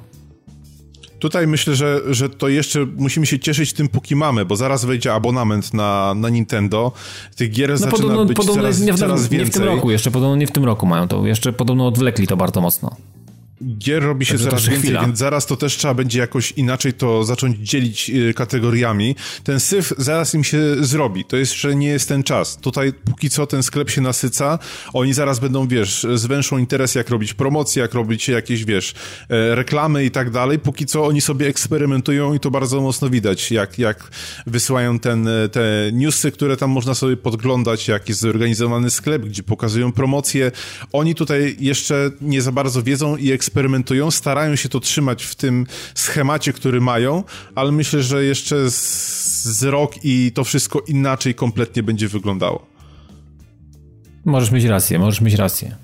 Tutaj 1.19 1.47
myślę, 1.47 1.75
że, 1.75 2.01
że 2.09 2.29
to 2.29 2.47
jeszcze 2.47 2.85
musimy 2.97 3.25
się 3.25 3.39
cieszyć 3.39 3.73
tym, 3.73 3.87
póki 3.87 4.15
mamy, 4.15 4.45
bo 4.45 4.55
zaraz 4.55 4.85
wejdzie 4.85 5.13
abonament 5.13 5.73
na, 5.73 6.13
na 6.13 6.29
Nintendo. 6.29 6.91
Tych 7.35 7.51
gier 7.51 7.69
No 7.69 7.77
zaczyna 7.77 7.97
podobno, 7.97 8.25
być 8.25 8.37
podobno 8.37 8.61
coraz, 8.61 8.79
nie, 8.79 8.93
w, 8.93 8.99
coraz 8.99 9.31
nie 9.31 9.37
więcej. 9.37 9.51
w 9.51 9.53
tym 9.53 9.63
roku 9.63 9.91
jeszcze, 9.91 10.11
podobno 10.11 10.35
nie 10.35 10.47
w 10.47 10.51
tym 10.51 10.65
roku 10.65 10.85
mają 10.85 11.07
to, 11.07 11.25
jeszcze 11.25 11.53
podobno 11.53 11.87
odwlekli 11.87 12.27
to 12.27 12.37
bardzo 12.37 12.61
mocno. 12.61 12.95
Gier 13.77 14.03
robi 14.03 14.25
się 14.25 14.37
coraz 14.37 14.65
więcej, 14.65 14.83
chwila. 14.83 15.01
więc 15.01 15.17
zaraz 15.17 15.45
to 15.45 15.57
też 15.57 15.77
trzeba 15.77 15.93
będzie 15.93 16.19
jakoś 16.19 16.51
inaczej 16.51 16.93
to 16.93 17.23
zacząć 17.23 17.57
dzielić 17.57 18.09
y, 18.09 18.33
kategoriami. 18.33 19.15
Ten 19.43 19.59
syf 19.59 19.93
zaraz 19.97 20.33
im 20.33 20.43
się 20.43 20.59
zrobi. 20.79 21.25
To 21.25 21.37
jeszcze 21.37 21.75
nie 21.75 21.87
jest 21.87 22.07
ten 22.09 22.23
czas. 22.23 22.57
Tutaj 22.57 22.93
póki 22.93 23.29
co 23.29 23.47
ten 23.47 23.63
sklep 23.63 23.89
się 23.89 24.01
nasyca. 24.01 24.59
Oni 24.93 25.13
zaraz 25.13 25.39
będą, 25.39 25.67
wiesz, 25.67 26.07
zwęszą 26.13 26.57
interes, 26.57 26.95
jak 26.95 27.09
robić 27.09 27.33
promocje, 27.33 27.81
jak 27.81 27.93
robić 27.93 28.27
jakieś, 28.27 28.65
wiesz, 28.65 28.93
e, 29.29 29.55
reklamy 29.55 30.05
i 30.05 30.11
tak 30.11 30.29
dalej. 30.29 30.59
Póki 30.59 30.85
co 30.85 31.05
oni 31.05 31.21
sobie 31.21 31.47
eksperymentują 31.47 32.33
i 32.33 32.39
to 32.39 32.51
bardzo 32.51 32.81
mocno 32.81 33.09
widać, 33.09 33.51
jak, 33.51 33.79
jak 33.79 34.11
wysyłają 34.47 34.99
ten, 34.99 35.27
e, 35.27 35.49
te 35.49 35.89
newsy, 35.93 36.31
które 36.31 36.57
tam 36.57 36.69
można 36.69 36.95
sobie 36.95 37.17
podglądać, 37.17 37.87
jak 37.87 38.09
jest 38.09 38.21
zorganizowany 38.21 38.89
sklep, 38.89 39.25
gdzie 39.25 39.43
pokazują 39.43 39.91
promocje. 39.91 40.51
Oni 40.93 41.15
tutaj 41.15 41.55
jeszcze 41.59 42.11
nie 42.21 42.41
za 42.41 42.51
bardzo 42.51 42.83
wiedzą 42.83 43.17
i 43.17 43.31
eksperymentują, 43.31 43.44
starają 44.11 44.55
się 44.55 44.69
to 44.69 44.79
trzymać 44.79 45.23
w 45.23 45.35
tym 45.35 45.67
schemacie, 45.95 46.53
który 46.53 46.81
mają, 46.81 47.23
ale 47.55 47.71
myślę, 47.71 48.03
że 48.03 48.25
jeszcze 48.25 48.71
z, 48.71 49.43
z 49.43 49.63
rok 49.63 49.93
i 50.03 50.31
to 50.35 50.43
wszystko 50.43 50.81
inaczej 50.87 51.35
kompletnie 51.35 51.83
będzie 51.83 52.07
wyglądało. 52.07 52.65
Możesz 54.25 54.51
mieć 54.51 54.63
rację, 54.63 54.99
możesz 54.99 55.21
mieć 55.21 55.35
rację. 55.35 55.75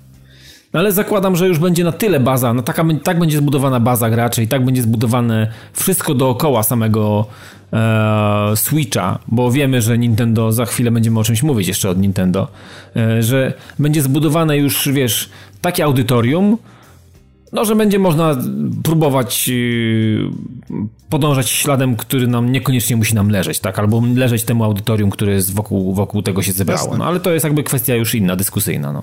No 0.72 0.80
ale 0.80 0.92
zakładam, 0.92 1.36
że 1.36 1.48
już 1.48 1.58
będzie 1.58 1.84
na 1.84 1.92
tyle 1.92 2.20
baza, 2.20 2.54
no 2.54 2.62
taka, 2.62 2.84
tak 3.04 3.18
będzie 3.18 3.38
zbudowana 3.38 3.80
baza 3.80 4.10
graczy 4.10 4.42
i 4.42 4.48
tak 4.48 4.64
będzie 4.64 4.82
zbudowane 4.82 5.52
wszystko 5.72 6.14
dookoła 6.14 6.62
samego 6.62 7.26
e, 7.72 8.52
Switcha, 8.56 9.18
bo 9.28 9.50
wiemy, 9.50 9.82
że 9.82 9.98
Nintendo, 9.98 10.52
za 10.52 10.64
chwilę 10.64 10.90
będziemy 10.90 11.20
o 11.20 11.24
czymś 11.24 11.42
mówić 11.42 11.68
jeszcze 11.68 11.90
od 11.90 11.98
Nintendo, 11.98 12.48
e, 12.96 13.22
że 13.22 13.52
będzie 13.78 14.02
zbudowane 14.02 14.58
już, 14.58 14.88
wiesz, 14.88 15.30
takie 15.60 15.84
audytorium, 15.84 16.58
no, 17.52 17.64
że 17.64 17.76
będzie 17.76 17.98
można 17.98 18.36
próbować 18.82 19.48
yy, 19.48 20.30
podążać 21.08 21.50
śladem, 21.50 21.96
który 21.96 22.26
nam 22.26 22.52
niekoniecznie 22.52 22.96
musi 22.96 23.14
nam 23.14 23.28
leżeć, 23.28 23.60
tak? 23.60 23.78
Albo 23.78 24.02
leżeć 24.14 24.44
temu 24.44 24.64
audytorium, 24.64 25.10
które 25.10 25.32
jest 25.32 25.54
wokół, 25.54 25.94
wokół 25.94 26.22
tego 26.22 26.42
się 26.42 26.52
zebrało. 26.52 26.80
Jasne. 26.80 26.98
No, 26.98 27.04
ale 27.04 27.20
to 27.20 27.32
jest 27.32 27.44
jakby 27.44 27.62
kwestia 27.62 27.94
już 27.94 28.14
inna, 28.14 28.36
dyskusyjna, 28.36 28.92
no. 28.92 29.02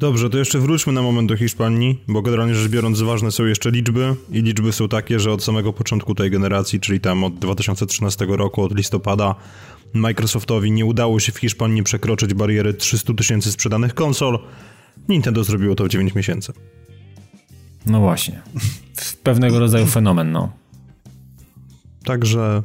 Dobrze, 0.00 0.30
to 0.30 0.38
jeszcze 0.38 0.58
wróćmy 0.58 0.92
na 0.92 1.02
moment 1.02 1.28
do 1.28 1.36
Hiszpanii, 1.36 2.00
bo 2.08 2.22
generalnie 2.22 2.54
rzecz 2.54 2.70
biorąc 2.70 3.00
ważne 3.00 3.30
są 3.30 3.44
jeszcze 3.44 3.70
liczby 3.70 4.14
i 4.32 4.42
liczby 4.42 4.72
są 4.72 4.88
takie, 4.88 5.20
że 5.20 5.32
od 5.32 5.44
samego 5.44 5.72
początku 5.72 6.14
tej 6.14 6.30
generacji, 6.30 6.80
czyli 6.80 7.00
tam 7.00 7.24
od 7.24 7.34
2013 7.34 8.26
roku, 8.28 8.62
od 8.62 8.76
listopada, 8.76 9.34
Microsoftowi 9.94 10.70
nie 10.70 10.84
udało 10.84 11.20
się 11.20 11.32
w 11.32 11.38
Hiszpanii 11.38 11.82
przekroczyć 11.82 12.34
bariery 12.34 12.74
300 12.74 13.14
tysięcy 13.14 13.52
sprzedanych 13.52 13.94
konsol. 13.94 14.38
Nintendo 15.08 15.44
zrobiło 15.44 15.74
to 15.74 15.84
w 15.84 15.88
9 15.88 16.14
miesięcy. 16.14 16.52
No 17.86 18.00
właśnie. 18.00 18.40
Pewnego 19.22 19.58
rodzaju 19.58 19.86
fenomen, 19.86 20.32
no. 20.32 20.52
Także 22.04 22.62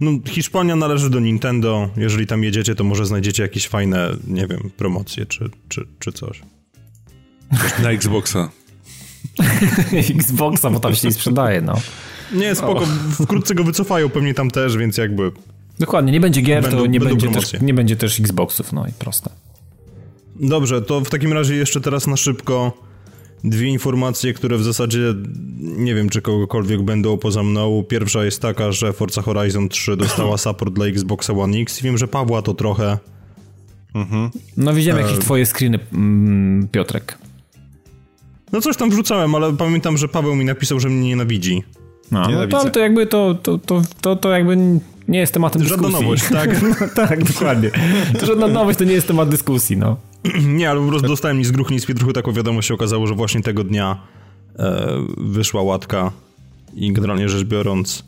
no, 0.00 0.10
Hiszpania 0.26 0.76
należy 0.76 1.10
do 1.10 1.20
Nintendo. 1.20 1.90
Jeżeli 1.96 2.26
tam 2.26 2.44
jedziecie, 2.44 2.74
to 2.74 2.84
może 2.84 3.06
znajdziecie 3.06 3.42
jakieś 3.42 3.68
fajne, 3.68 4.10
nie 4.26 4.46
wiem, 4.46 4.70
promocje 4.76 5.26
czy, 5.26 5.50
czy, 5.68 5.86
czy 5.98 6.12
coś. 6.12 6.42
Na 7.82 7.90
Xboxa. 7.90 8.48
Xboxa, 10.18 10.70
bo 10.70 10.80
tam 10.80 10.94
się 10.94 11.08
nie 11.08 11.14
sprzedaje, 11.14 11.60
no. 11.60 11.74
Nie, 12.32 12.54
spoko, 12.54 12.86
wkrótce 13.22 13.54
go 13.54 13.64
wycofają 13.64 14.08
pewnie 14.08 14.34
tam 14.34 14.50
też, 14.50 14.76
więc 14.76 14.96
jakby... 14.96 15.32
Dokładnie, 15.78 16.12
nie 16.12 16.20
będzie 16.20 16.42
gier, 16.42 16.62
Będą- 16.62 16.78
to 16.78 16.86
nie 16.86 17.00
będzie, 17.00 17.28
też, 17.28 17.52
nie 17.60 17.74
będzie 17.74 17.96
też 17.96 18.20
Xboxów, 18.20 18.72
no 18.72 18.86
i 18.86 18.92
proste. 18.92 19.30
Dobrze, 20.40 20.82
to 20.82 21.00
w 21.00 21.10
takim 21.10 21.32
razie 21.32 21.54
jeszcze 21.54 21.80
teraz 21.80 22.06
na 22.06 22.16
szybko 22.16 22.87
dwie 23.44 23.68
informacje, 23.68 24.32
które 24.34 24.56
w 24.58 24.62
zasadzie 24.62 25.14
nie 25.60 25.94
wiem, 25.94 26.08
czy 26.08 26.22
kogokolwiek 26.22 26.82
będą 26.82 27.18
poza 27.18 27.42
mną. 27.42 27.84
Pierwsza 27.88 28.24
jest 28.24 28.42
taka, 28.42 28.72
że 28.72 28.92
Forza 28.92 29.22
Horizon 29.22 29.68
3 29.68 29.96
dostała 29.96 30.38
support 30.46 30.74
dla 30.74 30.86
Xboxa 30.86 31.32
One 31.32 31.58
X 31.58 31.80
i 31.80 31.84
wiem, 31.84 31.98
że 31.98 32.08
Pawła 32.08 32.42
to 32.42 32.54
trochę... 32.54 32.98
No 34.56 34.74
widziałem 34.74 35.04
E, 35.04 35.06
jakieś 35.06 35.24
twoje 35.24 35.46
screeny, 35.46 35.78
mm, 35.92 36.68
Piotrek. 36.68 37.18
No 38.52 38.60
coś 38.60 38.76
tam 38.76 38.90
wrzucałem, 38.90 39.34
ale 39.34 39.52
pamiętam, 39.56 39.98
że 39.98 40.08
Paweł 40.08 40.36
mi 40.36 40.44
napisał, 40.44 40.80
że 40.80 40.88
mnie 40.88 41.08
nienawidzi. 41.08 41.62
No, 42.10 42.28
no 42.30 42.46
to, 42.46 42.60
ale 42.60 42.70
to 42.70 42.80
jakby 42.80 43.06
to, 43.06 43.34
to, 43.42 43.58
to, 43.58 43.82
to, 44.00 44.16
to 44.16 44.30
jakby 44.30 44.56
nie 45.08 45.18
jest 45.18 45.32
tematem 45.32 45.64
Żadna 45.64 45.88
dyskusji. 45.88 46.04
nowość, 46.04 46.28
tak? 46.28 46.62
No, 46.62 46.88
tak, 47.06 47.24
dokładnie. 47.24 47.70
To 48.20 48.26
żadna 48.26 48.46
nowość 48.46 48.78
to 48.78 48.84
nie 48.84 48.92
jest 48.92 49.06
temat 49.06 49.28
dyskusji, 49.28 49.76
no. 49.76 49.96
Nie, 50.58 50.70
ale 50.70 50.80
po 50.80 50.88
prostu 50.88 51.08
dostałem 51.08 51.38
ni 51.38 51.44
z 51.44 51.50
gruch, 51.50 51.70
ni 51.70 51.80
z 51.80 51.86
pietruchu 51.86 52.12
taką 52.12 52.32
wiadomość 52.32 52.68
się 52.68 52.74
okazało, 52.74 53.06
że 53.06 53.14
właśnie 53.14 53.42
tego 53.42 53.64
dnia 53.64 54.02
e, 54.58 54.88
wyszła 55.16 55.62
łatka 55.62 56.12
i 56.74 56.92
generalnie 56.92 57.28
rzecz 57.28 57.44
biorąc 57.44 58.04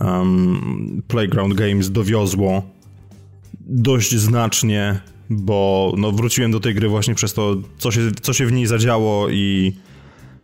em, 0.00 1.02
Playground 1.08 1.54
Games 1.54 1.90
dowiozło 1.90 2.62
dość 3.60 4.16
znacznie, 4.16 5.00
bo 5.30 5.92
no, 5.96 6.12
wróciłem 6.12 6.50
do 6.50 6.60
tej 6.60 6.74
gry 6.74 6.88
właśnie 6.88 7.14
przez 7.14 7.34
to, 7.34 7.56
co 7.78 7.90
się, 7.90 8.00
co 8.22 8.32
się 8.32 8.46
w 8.46 8.52
niej 8.52 8.66
zadziało 8.66 9.28
i 9.28 9.72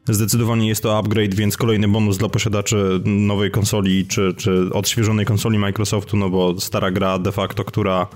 zdecydowanie 0.08 0.68
jest 0.68 0.82
to 0.82 0.98
upgrade, 0.98 1.34
więc 1.34 1.56
kolejny 1.56 1.88
bonus 1.88 2.18
dla 2.18 2.28
posiadaczy 2.28 3.00
nowej 3.04 3.50
konsoli 3.50 4.06
czy, 4.06 4.34
czy 4.36 4.70
odświeżonej 4.72 5.26
konsoli 5.26 5.58
Microsoftu, 5.58 6.16
no 6.16 6.30
bo 6.30 6.60
stara 6.60 6.90
gra 6.90 7.18
de 7.18 7.32
facto, 7.32 7.64
która 7.64 8.06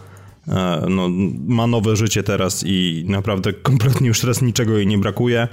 no, 0.89 1.09
ma 1.47 1.67
nowe 1.67 1.97
życie 1.97 2.23
teraz 2.23 2.63
i 2.67 3.05
naprawdę 3.09 3.53
kompletnie 3.53 4.09
już 4.09 4.21
teraz 4.21 4.43
niczego 4.43 4.77
jej 4.77 4.87
nie 4.87 4.99
brakuje. 4.99 5.49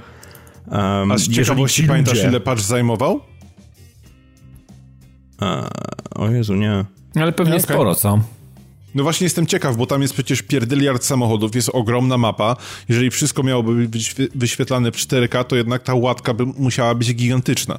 Um, 0.66 1.12
A 1.12 1.18
z 1.18 1.28
ciekawości 1.28 1.84
pamiętasz, 1.84 2.24
ile 2.24 2.40
patch 2.40 2.62
zajmował? 2.62 3.20
E, 5.42 5.68
o 6.14 6.30
Jezu, 6.30 6.54
nie. 6.54 6.84
Ale 7.14 7.32
pewnie 7.32 7.60
sporo, 7.60 7.94
co? 7.94 8.20
No 8.94 9.02
właśnie 9.02 9.24
jestem 9.24 9.46
ciekaw, 9.46 9.76
bo 9.76 9.86
tam 9.86 10.02
jest 10.02 10.14
przecież 10.14 10.42
pierdyliard 10.42 11.04
samochodów, 11.04 11.54
jest 11.54 11.70
ogromna 11.72 12.18
mapa. 12.18 12.56
Jeżeli 12.88 13.10
wszystko 13.10 13.42
miałoby 13.42 13.74
być 13.74 14.10
wyświe- 14.14 14.28
wyświetlane 14.34 14.92
w 14.92 14.96
4K, 14.96 15.44
to 15.44 15.56
jednak 15.56 15.82
ta 15.82 15.94
łatka 15.94 16.34
by 16.34 16.46
musiała 16.46 16.94
być 16.94 17.14
gigantyczna. 17.14 17.78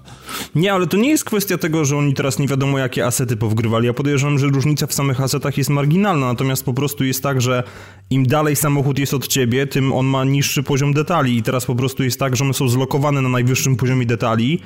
Nie, 0.55 0.73
ale 0.73 0.87
to 0.87 0.97
nie 0.97 1.09
jest 1.09 1.25
kwestia 1.25 1.57
tego, 1.57 1.85
że 1.85 1.97
oni 1.97 2.13
teraz 2.13 2.39
nie 2.39 2.47
wiadomo 2.47 2.79
jakie 2.79 3.05
asety 3.05 3.37
powgrywali. 3.37 3.87
Ja 3.87 3.93
podejrzewam, 3.93 4.39
że 4.39 4.47
różnica 4.47 4.87
w 4.87 4.93
samych 4.93 5.21
asetach 5.21 5.57
jest 5.57 5.69
marginalna, 5.69 6.25
natomiast 6.27 6.63
po 6.65 6.73
prostu 6.73 7.03
jest 7.03 7.23
tak, 7.23 7.41
że 7.41 7.63
im 8.09 8.25
dalej 8.27 8.55
samochód 8.55 8.99
jest 8.99 9.13
od 9.13 9.27
ciebie, 9.27 9.67
tym 9.67 9.93
on 9.93 10.05
ma 10.05 10.23
niższy 10.23 10.63
poziom 10.63 10.93
detali 10.93 11.37
i 11.37 11.43
teraz 11.43 11.65
po 11.65 11.75
prostu 11.75 12.03
jest 12.03 12.19
tak, 12.19 12.35
że 12.35 12.43
one 12.43 12.53
są 12.53 12.69
zlokowane 12.69 13.21
na 13.21 13.29
najwyższym 13.29 13.75
poziomie 13.75 14.05
detali 14.05 14.59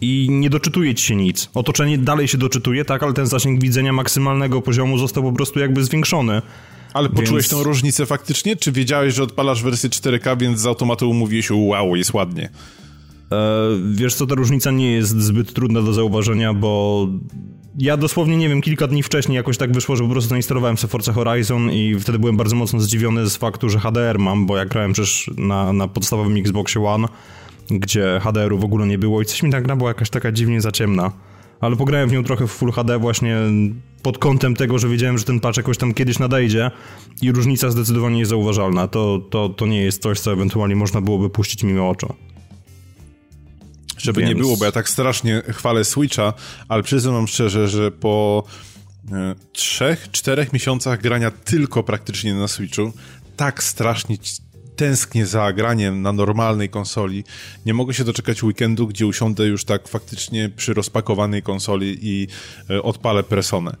i 0.00 0.26
nie 0.30 0.50
doczytuje 0.50 0.94
ci 0.94 1.06
się 1.06 1.16
nic. 1.16 1.50
Otoczenie 1.54 1.98
dalej 1.98 2.28
się 2.28 2.38
doczytuje, 2.38 2.84
tak, 2.84 3.02
ale 3.02 3.12
ten 3.12 3.26
zasięg 3.26 3.62
widzenia 3.62 3.92
maksymalnego 3.92 4.62
poziomu 4.62 4.98
został 4.98 5.22
po 5.22 5.32
prostu 5.32 5.58
jakby 5.58 5.84
zwiększony. 5.84 6.42
Ale 6.94 7.08
poczułeś 7.08 7.44
Więc- 7.44 7.48
tą 7.48 7.62
różnicę 7.62 8.06
faktycznie? 8.06 8.56
Czy 8.56 8.72
wiedziałeś, 8.72 9.14
że 9.14 9.22
odpalasz 9.22 9.62
wersję 9.62 9.90
4K, 9.90 10.38
więc 10.38 10.60
z 10.60 10.66
automatu 10.66 11.14
mówiłeś, 11.14 11.50
wow, 11.50 11.96
jest 11.96 12.14
ładnie? 12.14 12.50
E, 13.32 13.68
wiesz 13.92 14.14
co, 14.14 14.26
ta 14.26 14.34
różnica 14.34 14.70
nie 14.70 14.92
jest 14.92 15.20
zbyt 15.20 15.52
trudna 15.52 15.82
do 15.82 15.92
zauważenia, 15.92 16.54
bo 16.54 17.06
ja 17.78 17.96
dosłownie, 17.96 18.36
nie 18.36 18.48
wiem, 18.48 18.62
kilka 18.62 18.86
dni 18.86 19.02
wcześniej 19.02 19.36
jakoś 19.36 19.58
tak 19.58 19.72
wyszło, 19.72 19.96
że 19.96 20.04
po 20.04 20.10
prostu 20.10 20.30
zainstalowałem 20.30 20.78
sobie 20.78 20.90
Forza 20.90 21.12
Horizon 21.12 21.70
i 21.70 21.96
wtedy 22.00 22.18
byłem 22.18 22.36
bardzo 22.36 22.56
mocno 22.56 22.80
zdziwiony 22.80 23.30
z 23.30 23.36
faktu, 23.36 23.68
że 23.68 23.78
HDR 23.78 24.18
mam, 24.18 24.46
bo 24.46 24.56
ja 24.56 24.64
grałem 24.64 24.92
przecież 24.92 25.30
na, 25.36 25.72
na 25.72 25.88
podstawowym 25.88 26.36
Xboxie 26.36 26.84
One, 26.84 27.08
gdzie 27.70 28.20
HDR-u 28.22 28.58
w 28.58 28.64
ogóle 28.64 28.86
nie 28.86 28.98
było 28.98 29.22
i 29.22 29.24
coś 29.24 29.42
mi 29.42 29.52
ta 29.52 29.60
gra 29.60 29.76
była 29.76 29.90
jakaś 29.90 30.10
taka 30.10 30.32
dziwnie 30.32 30.60
za 30.60 30.72
ciemna. 30.72 31.12
Ale 31.60 31.76
pograłem 31.76 32.08
w 32.08 32.12
nią 32.12 32.24
trochę 32.24 32.46
w 32.46 32.50
Full 32.50 32.72
HD 32.72 32.98
właśnie 32.98 33.36
pod 34.02 34.18
kątem 34.18 34.56
tego, 34.56 34.78
że 34.78 34.88
wiedziałem, 34.88 35.18
że 35.18 35.24
ten 35.24 35.40
patch 35.40 35.56
jakoś 35.56 35.78
tam 35.78 35.94
kiedyś 35.94 36.18
nadejdzie 36.18 36.70
i 37.22 37.32
różnica 37.32 37.70
zdecydowanie 37.70 38.18
jest 38.18 38.30
zauważalna. 38.30 38.88
To, 38.88 39.18
to, 39.30 39.48
to 39.48 39.66
nie 39.66 39.82
jest 39.82 40.02
coś, 40.02 40.20
co 40.20 40.32
ewentualnie 40.32 40.76
można 40.76 41.00
byłoby 41.00 41.30
puścić 41.30 41.62
mimo 41.62 41.90
oczu. 41.90 42.14
Żeby 43.98 44.20
Więc- 44.20 44.34
nie 44.34 44.42
było, 44.42 44.56
bo 44.56 44.64
ja 44.64 44.72
tak 44.72 44.88
strasznie 44.88 45.42
chwalę 45.48 45.84
Switcha, 45.84 46.32
ale 46.68 46.82
przyznam 46.82 47.28
szczerze, 47.28 47.68
że 47.68 47.90
po 47.90 48.44
e, 49.12 49.34
trzech, 49.52 50.10
czterech 50.10 50.52
miesiącach 50.52 51.00
grania 51.00 51.30
tylko 51.30 51.82
praktycznie 51.82 52.34
na 52.34 52.48
Switchu, 52.48 52.92
tak 53.36 53.62
strasznie 53.62 54.18
tęsknię 54.84 55.26
za 55.26 55.52
graniem 55.52 56.02
na 56.02 56.12
normalnej 56.12 56.68
konsoli. 56.68 57.24
Nie 57.66 57.74
mogę 57.74 57.94
się 57.94 58.04
doczekać 58.04 58.42
weekendu, 58.42 58.86
gdzie 58.86 59.06
usiądę 59.06 59.46
już 59.46 59.64
tak 59.64 59.88
faktycznie 59.88 60.48
przy 60.56 60.74
rozpakowanej 60.74 61.42
konsoli 61.42 61.98
i 62.02 62.28
e, 62.70 62.82
odpalę 62.82 63.22
Personę. 63.22 63.76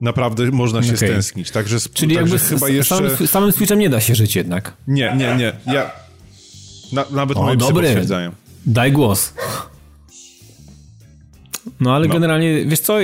Naprawdę 0.00 0.50
można 0.50 0.82
się 0.82 0.94
Okej. 0.94 1.08
stęsknić. 1.08 1.50
Także, 1.50 1.76
Czyli 1.92 2.14
także 2.14 2.34
jakby 2.34 2.48
chyba 2.48 2.68
jeszcze... 2.68 2.94
samym, 2.96 3.26
samym 3.26 3.52
Switchem 3.52 3.78
nie 3.78 3.88
da 3.90 4.00
się 4.00 4.14
żyć 4.14 4.36
jednak. 4.36 4.76
Nie, 4.88 5.14
nie, 5.16 5.36
nie. 5.36 5.52
Ja... 5.74 5.90
Na, 6.92 7.04
nawet 7.10 7.36
O, 7.36 7.42
moje 7.42 7.56
psy 7.56 7.66
dobry. 7.68 7.86
potwierdzają. 7.86 8.30
Daj 8.66 8.92
głos. 8.92 9.32
No 11.80 11.94
ale 11.94 12.06
No. 12.06 12.14
generalnie, 12.14 12.64
wiesz 12.64 12.80
co, 12.80 12.96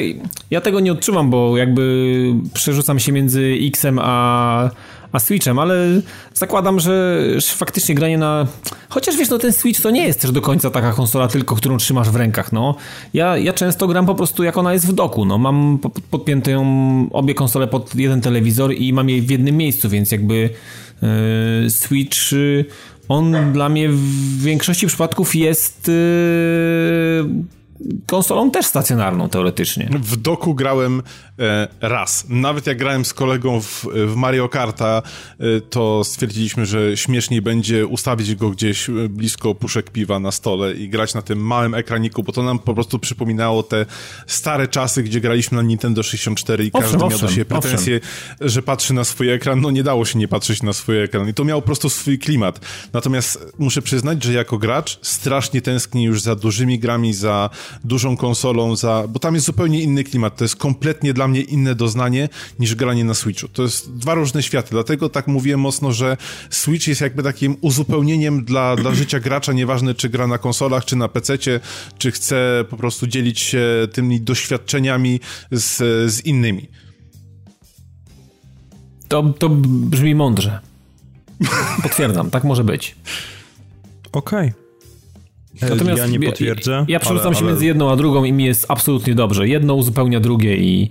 ja 0.51 0.61
tego 0.61 0.81
nie 0.81 0.93
odczuwam, 0.93 1.31
bo 1.31 1.57
jakby 1.57 2.14
przerzucam 2.55 2.99
się 2.99 3.12
między 3.12 3.59
X-em 3.61 3.99
a, 4.03 4.70
a 5.13 5.19
Switchem, 5.19 5.59
ale 5.59 6.01
zakładam, 6.35 6.81
że, 6.81 7.23
faktycznie 7.41 7.95
granie 7.95 8.19
na... 8.19 8.47
Chociaż 8.89 9.17
wiesz, 9.17 9.31
no 9.31 9.39
ten 9.39 9.53
Switch 9.53 9.81
to 9.81 9.91
nie 9.91 10.07
jest 10.07 10.21
też 10.21 10.31
do 10.31 10.41
końca 10.41 10.71
taka 10.71 10.93
konsola 10.93 11.29
tylko, 11.29 11.57
którą 11.57 11.77
trzymasz 11.77 12.11
w 12.11 12.17
rękach, 12.17 12.53
no. 12.53 12.75
Ja, 13.15 13.37
ja 13.39 13.53
często 13.53 13.87
gram 13.87 14.07
po 14.07 14.15
prostu 14.15 14.43
jak 14.43 14.57
ona 14.57 14.73
jest 14.73 14.87
w 14.87 14.93
doku, 14.93 15.25
no. 15.25 15.39
Mam 15.39 15.79
po- 15.83 15.91
podpięte 16.11 16.51
ją 16.51 16.67
obie 17.13 17.35
konsole 17.35 17.67
pod 17.67 17.95
jeden 17.95 18.21
telewizor 18.21 18.75
i 18.75 18.93
mam 18.93 19.09
jej 19.09 19.23
w 19.23 19.31
jednym 19.31 19.57
miejscu, 19.57 19.89
więc 19.89 20.13
jakby 20.13 20.51
yy, 21.03 21.71
Switch... 21.71 22.33
Yy, 22.33 22.65
on 23.09 23.53
dla 23.53 23.69
mnie 23.69 23.89
w 23.89 24.43
większości 24.43 24.87
przypadków 24.87 25.35
jest 25.35 25.89
yy, 25.89 25.95
konsolą 28.07 28.51
też 28.51 28.66
stacjonarną 28.66 29.29
teoretycznie. 29.29 29.91
W 30.01 30.16
doku 30.16 30.55
grałem 30.55 31.03
e, 31.39 31.68
raz. 31.81 32.24
Nawet 32.29 32.66
jak 32.66 32.79
grałem 32.79 33.05
z 33.05 33.14
kolegą 33.14 33.61
w, 33.61 33.87
w 34.07 34.14
Mario 34.16 34.49
Karta, 34.49 35.03
e, 35.39 35.61
to 35.61 36.05
stwierdziliśmy, 36.05 36.66
że 36.66 36.97
śmieszniej 36.97 37.43
będzie 37.43 37.87
ustawić 37.87 38.35
go 38.35 38.51
gdzieś 38.51 38.89
e, 38.89 38.93
blisko 39.09 39.55
puszek 39.55 39.91
piwa 39.91 40.18
na 40.18 40.33
stole 40.33 40.74
i 40.74 40.89
grać 40.89 41.14
na 41.14 41.22
tym 41.22 41.39
małym 41.47 41.74
ekraniku, 41.74 42.22
bo 42.22 42.33
to 42.33 42.43
nam 42.43 42.59
po 42.59 42.74
prostu 42.74 42.99
przypominało 42.99 43.62
te 43.62 43.87
stare 44.27 44.68
czasy, 44.68 45.03
gdzie 45.03 45.20
graliśmy 45.20 45.57
na 45.57 45.62
Nintendo 45.62 46.03
64 46.03 46.64
i 46.64 46.70
Owszem, 46.72 46.83
każdy 46.83 46.99
miał 46.99 47.09
do 47.09 47.14
owszem, 47.14 47.31
siebie 47.31 47.45
pretensje, 47.45 48.01
że 48.41 48.62
patrzy 48.62 48.95
na 48.95 49.05
swój 49.05 49.31
ekran. 49.31 49.61
No 49.61 49.70
nie 49.70 49.83
dało 49.83 50.05
się 50.05 50.18
nie 50.18 50.29
patrzeć 50.29 50.62
na 50.62 50.72
swój 50.72 51.03
ekran 51.03 51.29
i 51.29 51.35
to 51.35 51.45
miało 51.45 51.62
po 51.62 51.66
prostu 51.66 51.91
swój 51.91 52.18
klimat. 52.18 52.61
Natomiast 52.93 53.53
muszę 53.59 53.83
przyznać, 53.83 54.24
że 54.24 54.33
jako 54.33 54.59
gracz 54.59 54.99
strasznie 55.03 55.62
tęsknię 55.62 56.05
już 56.05 56.22
za 56.22 56.37
dużymi 56.37 56.79
grami, 56.79 57.14
za 57.14 57.51
dużą 57.85 58.17
konsolą, 58.17 58.77
za... 58.77 59.05
bo 59.09 59.19
tam 59.19 59.35
jest 59.35 59.47
zupełnie 59.47 59.81
inny 59.81 60.05
klimat. 60.05 60.37
To 60.37 60.45
jest 60.45 60.57
kompletnie 60.57 61.14
dla 61.14 61.29
mnie 61.29 61.41
inne 61.41 61.75
doznanie 61.75 62.29
niż 62.59 62.75
granie 62.75 63.05
na 63.05 63.14
Switchu. 63.14 63.49
To 63.49 63.62
jest 63.62 63.93
dwa 63.93 64.14
różne 64.14 64.43
światy, 64.43 64.69
dlatego 64.71 65.09
tak 65.09 65.27
mówię 65.27 65.57
mocno, 65.57 65.93
że 65.93 66.17
Switch 66.51 66.89
jest 66.89 67.01
jakby 67.01 67.23
takim 67.23 67.57
uzupełnieniem 67.61 68.45
dla, 68.45 68.77
dla 68.77 68.95
życia 69.01 69.21
gracza, 69.21 69.53
nieważne 69.53 69.95
czy 69.95 70.09
gra 70.09 70.27
na 70.27 70.39
konsolach, 70.39 70.85
czy 70.85 70.97
na 70.97 71.09
PC-cie, 71.09 71.61
czy 71.99 72.11
chce 72.11 72.64
po 72.71 72.77
prostu 72.77 73.07
dzielić 73.07 73.41
się 73.41 73.89
tymi 73.93 74.21
doświadczeniami 74.21 75.21
z, 75.51 75.77
z 76.12 76.21
innymi. 76.27 76.69
To, 79.09 79.23
to 79.23 79.49
brzmi 79.49 80.14
mądrze. 80.14 80.61
Potwierdzam, 81.83 82.31
tak 82.31 82.45
może 82.45 82.64
być. 82.64 82.97
Okej. 84.12 84.66
Natomiast 85.63 85.99
ja 85.99 86.07
nie 86.07 86.21
potwierdzę. 86.21 86.71
Ja, 86.73 86.85
ja 86.89 87.01
przerzucam 87.01 87.27
ale, 87.27 87.37
się 87.37 87.41
ale... 87.41 87.51
między 87.51 87.67
jedną 87.67 87.91
a 87.91 87.97
drugą 87.97 88.25
i 88.25 88.33
mi 88.33 88.45
jest 88.45 88.67
absolutnie 88.69 89.15
dobrze. 89.15 89.49
Jedno 89.49 89.75
uzupełnia 89.75 90.21
drugie 90.21 90.57
i 90.57 90.91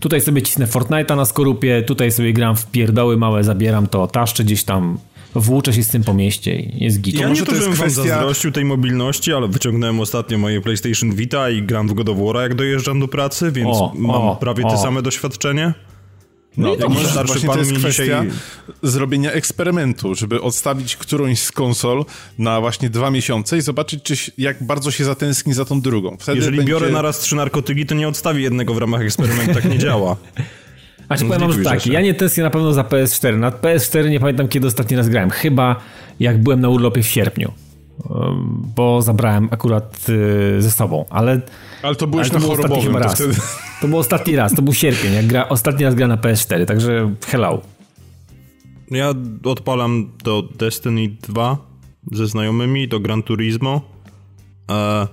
tutaj 0.00 0.20
sobie 0.20 0.42
cisnę 0.42 0.66
Fortnite'a 0.66 1.16
na 1.16 1.24
skorupie, 1.24 1.82
tutaj 1.82 2.12
sobie 2.12 2.32
gram 2.32 2.56
w 2.56 2.66
pierdoły 2.66 3.16
małe, 3.16 3.44
zabieram 3.44 3.86
to, 3.86 4.06
taszczę 4.06 4.44
gdzieś 4.44 4.64
tam, 4.64 4.98
włóczę 5.34 5.72
się 5.72 5.82
z 5.82 5.88
tym 5.88 6.04
po 6.04 6.14
mieście 6.14 6.56
i 6.60 6.84
jest 6.84 7.00
git. 7.00 7.14
Ja 7.14 7.28
może 7.28 7.40
nie 7.40 7.46
to 7.46 7.46
to, 7.46 7.52
jest 7.52 7.64
żebym 7.64 7.78
wam 7.78 7.88
kwestia- 7.88 8.08
zazdrościł 8.08 8.52
tej 8.52 8.64
mobilności, 8.64 9.32
ale 9.32 9.48
wyciągnąłem 9.48 10.00
ostatnio 10.00 10.38
moje 10.38 10.60
PlayStation 10.60 11.14
Vita 11.14 11.50
i 11.50 11.62
gram 11.62 11.88
w 11.88 11.94
God 11.94 12.08
of 12.08 12.18
War'a, 12.18 12.40
jak 12.40 12.54
dojeżdżam 12.54 13.00
do 13.00 13.08
pracy, 13.08 13.52
więc 13.52 13.68
O, 13.72 13.92
mam 13.96 14.22
o, 14.22 14.36
prawie 14.36 14.64
o. 14.66 14.70
te 14.70 14.76
same 14.78 15.02
doświadczenie. 15.02 15.74
No, 16.56 16.76
to 16.76 16.88
może 16.88 17.08
starszy 17.08 17.32
właśnie 17.32 17.46
pan 17.48 17.54
to 17.56 17.60
jest 17.60 17.72
kwestia 17.72 18.02
dzisiaj- 18.02 18.30
zrobienia 18.82 19.32
eksperymentu, 19.32 20.14
żeby 20.14 20.42
odstawić 20.42 20.96
którąś 20.96 21.38
z 21.38 21.52
konsol 21.52 22.04
na 22.38 22.60
właśnie 22.60 22.90
dwa 22.90 23.10
miesiące 23.10 23.58
i 23.58 23.60
zobaczyć, 23.60 24.02
czy, 24.02 24.32
jak 24.38 24.66
bardzo 24.66 24.90
się 24.90 25.04
zatęskni 25.04 25.54
za 25.54 25.64
tą 25.64 25.80
drugą. 25.80 26.16
Wtedy 26.20 26.38
Jeżeli 26.38 26.56
będzie... 26.56 26.72
biorę 26.72 26.90
na 26.90 27.02
raz 27.02 27.18
trzy 27.18 27.36
narkotyki, 27.36 27.86
to 27.86 27.94
nie 27.94 28.08
odstawi 28.08 28.42
jednego 28.42 28.74
w 28.74 28.78
ramach 28.78 29.00
eksperymentu, 29.00 29.54
tak 29.54 29.64
nie 29.64 29.78
działa. 29.78 30.16
A 31.08 31.16
czy 31.16 31.24
powiem 31.24 31.50
wam, 31.50 31.64
tak, 31.64 31.86
ja 31.86 32.00
nie 32.00 32.14
tęsknię 32.14 32.42
na 32.42 32.50
pewno 32.50 32.72
za 32.72 32.82
PS4. 32.82 33.38
Na 33.38 33.50
PS4 33.50 34.10
nie 34.10 34.20
pamiętam, 34.20 34.48
kiedy 34.48 34.66
ostatni 34.66 34.96
raz 34.96 35.08
grałem. 35.08 35.30
Chyba 35.30 35.76
jak 36.20 36.42
byłem 36.42 36.60
na 36.60 36.68
urlopie 36.68 37.02
w 37.02 37.06
sierpniu. 37.06 37.52
Bo 38.76 39.02
zabrałem 39.02 39.48
akurat 39.50 40.06
y, 40.08 40.62
ze 40.62 40.70
sobą, 40.70 41.04
ale. 41.10 41.40
Ale 41.82 41.94
to 41.94 42.06
byłeś 42.06 42.30
ale 42.30 42.40
na 42.40 42.46
był 42.46 42.52
ostatni 42.52 42.76
chorobowym. 42.76 42.92
To 42.92 42.98
raz. 42.98 43.14
wtedy... 43.14 43.34
To 43.84 43.88
był 43.88 43.98
ostatni 43.98 44.36
raz, 44.36 44.54
to 44.54 44.62
był 44.62 44.74
sierpień, 44.74 45.12
jak 45.14 45.26
gra, 45.26 45.48
ostatni 45.48 45.84
raz 45.84 45.94
gra 45.94 46.06
na 46.06 46.16
PS4, 46.16 46.66
także 46.66 47.14
hello. 47.26 47.60
Ja 48.90 49.14
odpalam 49.44 50.10
do 50.24 50.42
Destiny 50.42 51.08
2 51.22 51.58
ze 52.12 52.26
znajomymi, 52.26 52.88
do 52.88 53.00
Gran 53.00 53.22
Turismo 53.22 53.80
e, 54.70 55.06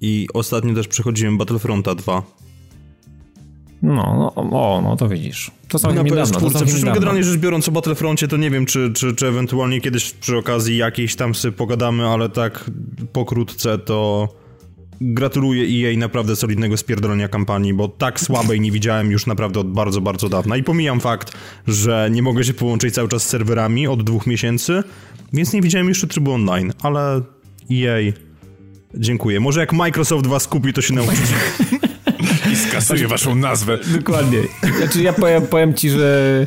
i 0.00 0.28
ostatnio 0.34 0.74
też 0.74 0.88
przechodziłem 0.88 1.38
Battlefronta 1.38 1.94
2. 1.94 2.22
No, 3.82 4.32
no, 4.36 4.50
o, 4.50 4.80
no 4.80 4.96
to 4.96 5.08
widzisz. 5.08 5.50
To 5.68 5.78
Na 5.78 5.82
całkiem 5.82 6.04
niedawno. 6.04 6.40
To 6.40 6.46
PS4. 6.46 6.52
całkiem 6.52 6.66
Przy 6.66 6.66
czym 6.66 6.78
niedawno. 6.78 6.94
generalnie 6.94 7.24
rzecz 7.24 7.40
biorąc 7.40 7.68
o 7.68 7.72
Battlefroncie, 7.72 8.28
to 8.28 8.36
nie 8.36 8.50
wiem, 8.50 8.66
czy, 8.66 8.92
czy, 8.92 9.14
czy 9.14 9.26
ewentualnie 9.26 9.80
kiedyś 9.80 10.12
przy 10.12 10.38
okazji 10.38 10.76
jakiejś 10.76 11.16
tam 11.16 11.34
sobie 11.34 11.52
pogadamy, 11.52 12.06
ale 12.06 12.28
tak 12.28 12.70
pokrótce 13.12 13.78
to 13.78 14.28
gratuluję 15.00 15.88
EA 15.88 15.98
naprawdę 15.98 16.36
solidnego 16.36 16.76
spierdolenia 16.76 17.28
kampanii, 17.28 17.74
bo 17.74 17.88
tak 17.88 18.20
słabej 18.20 18.60
nie 18.60 18.72
widziałem 18.72 19.10
już 19.10 19.26
naprawdę 19.26 19.60
od 19.60 19.72
bardzo, 19.72 20.00
bardzo 20.00 20.28
dawna. 20.28 20.56
I 20.56 20.62
pomijam 20.62 21.00
fakt, 21.00 21.32
że 21.66 22.08
nie 22.12 22.22
mogę 22.22 22.44
się 22.44 22.54
połączyć 22.54 22.94
cały 22.94 23.08
czas 23.08 23.22
z 23.22 23.26
serwerami 23.26 23.86
od 23.86 24.02
dwóch 24.02 24.26
miesięcy, 24.26 24.82
więc 25.32 25.52
nie 25.52 25.62
widziałem 25.62 25.88
jeszcze 25.88 26.06
trybu 26.06 26.32
online, 26.32 26.72
ale 26.82 27.22
EA... 27.72 28.12
Dziękuję. 28.94 29.40
Może 29.40 29.60
jak 29.60 29.72
Microsoft 29.72 30.26
was 30.26 30.46
kupi, 30.46 30.72
to 30.72 30.82
się 30.82 30.94
nauczycie. 30.94 31.34
I 32.52 32.56
skasuję 32.56 33.08
waszą 33.08 33.34
nazwę. 33.34 33.78
Dokładnie. 33.98 34.38
Znaczy 34.78 35.02
ja 35.02 35.12
powiem, 35.12 35.46
powiem 35.46 35.74
ci, 35.74 35.90
że 35.90 36.46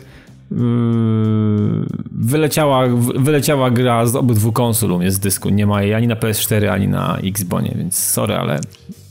wyleciała, 2.12 2.88
wyleciała 3.16 3.72
gra 3.72 4.06
z 4.06 4.16
obydwu 4.16 4.51
konsol 4.51 4.91
u 4.91 4.99
mnie 4.99 5.12
z 5.12 5.20
dysku. 5.20 5.49
Nie 5.49 5.66
ma 5.68 5.84
jej 5.84 5.93
ani 5.93 6.08
na 6.08 6.16
PS4, 6.16 6.68
ani 6.68 6.88
na 6.88 7.18
Xbonie, 7.18 7.74
więc 7.78 7.97
sorry, 7.97 8.36
ale 8.36 8.60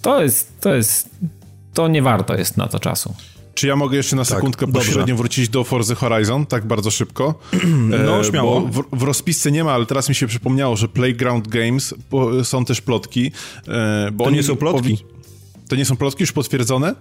to 0.02 0.22
jest, 0.22 0.60
to 0.60 0.74
jest, 0.74 1.10
to 1.74 1.88
nie 1.88 2.02
warto 2.02 2.34
jest 2.34 2.56
na 2.56 2.68
to 2.68 2.80
czasu. 2.80 3.14
Czy 3.54 3.66
ja 3.66 3.76
mogę 3.76 3.96
jeszcze 3.96 4.16
na 4.16 4.24
sekundkę 4.24 4.66
dobrze. 4.66 4.80
pośrednio 4.88 5.16
wrócić 5.16 5.48
do 5.48 5.64
Forza 5.64 5.94
Horizon, 5.94 6.46
tak 6.46 6.66
bardzo 6.66 6.90
szybko? 6.90 7.34
No, 8.06 8.20
E, 8.20 8.24
śmiało. 8.24 8.60
bo 8.60 8.82
W, 8.82 8.84
w 8.92 9.02
rozpisce 9.02 9.50
nie 9.52 9.64
ma, 9.64 9.72
ale 9.72 9.86
teraz 9.86 10.08
mi 10.08 10.14
się 10.14 10.26
przypomniało, 10.26 10.76
że 10.76 10.88
Playground 10.88 11.48
Games 11.48 11.94
po, 12.10 12.44
są 12.44 12.64
też 12.64 12.80
plotki. 12.80 13.32
E, 13.68 14.10
bo 14.12 14.24
To 14.24 14.30
nie 14.30 14.42
są 14.42 14.56
plotki. 14.56 14.94
powi- 14.96 15.04
To 15.68 15.76
nie 15.76 15.84
są 15.84 15.96
plotki 15.96 16.22
już 16.22 16.32
potwierdzone? 16.32 16.94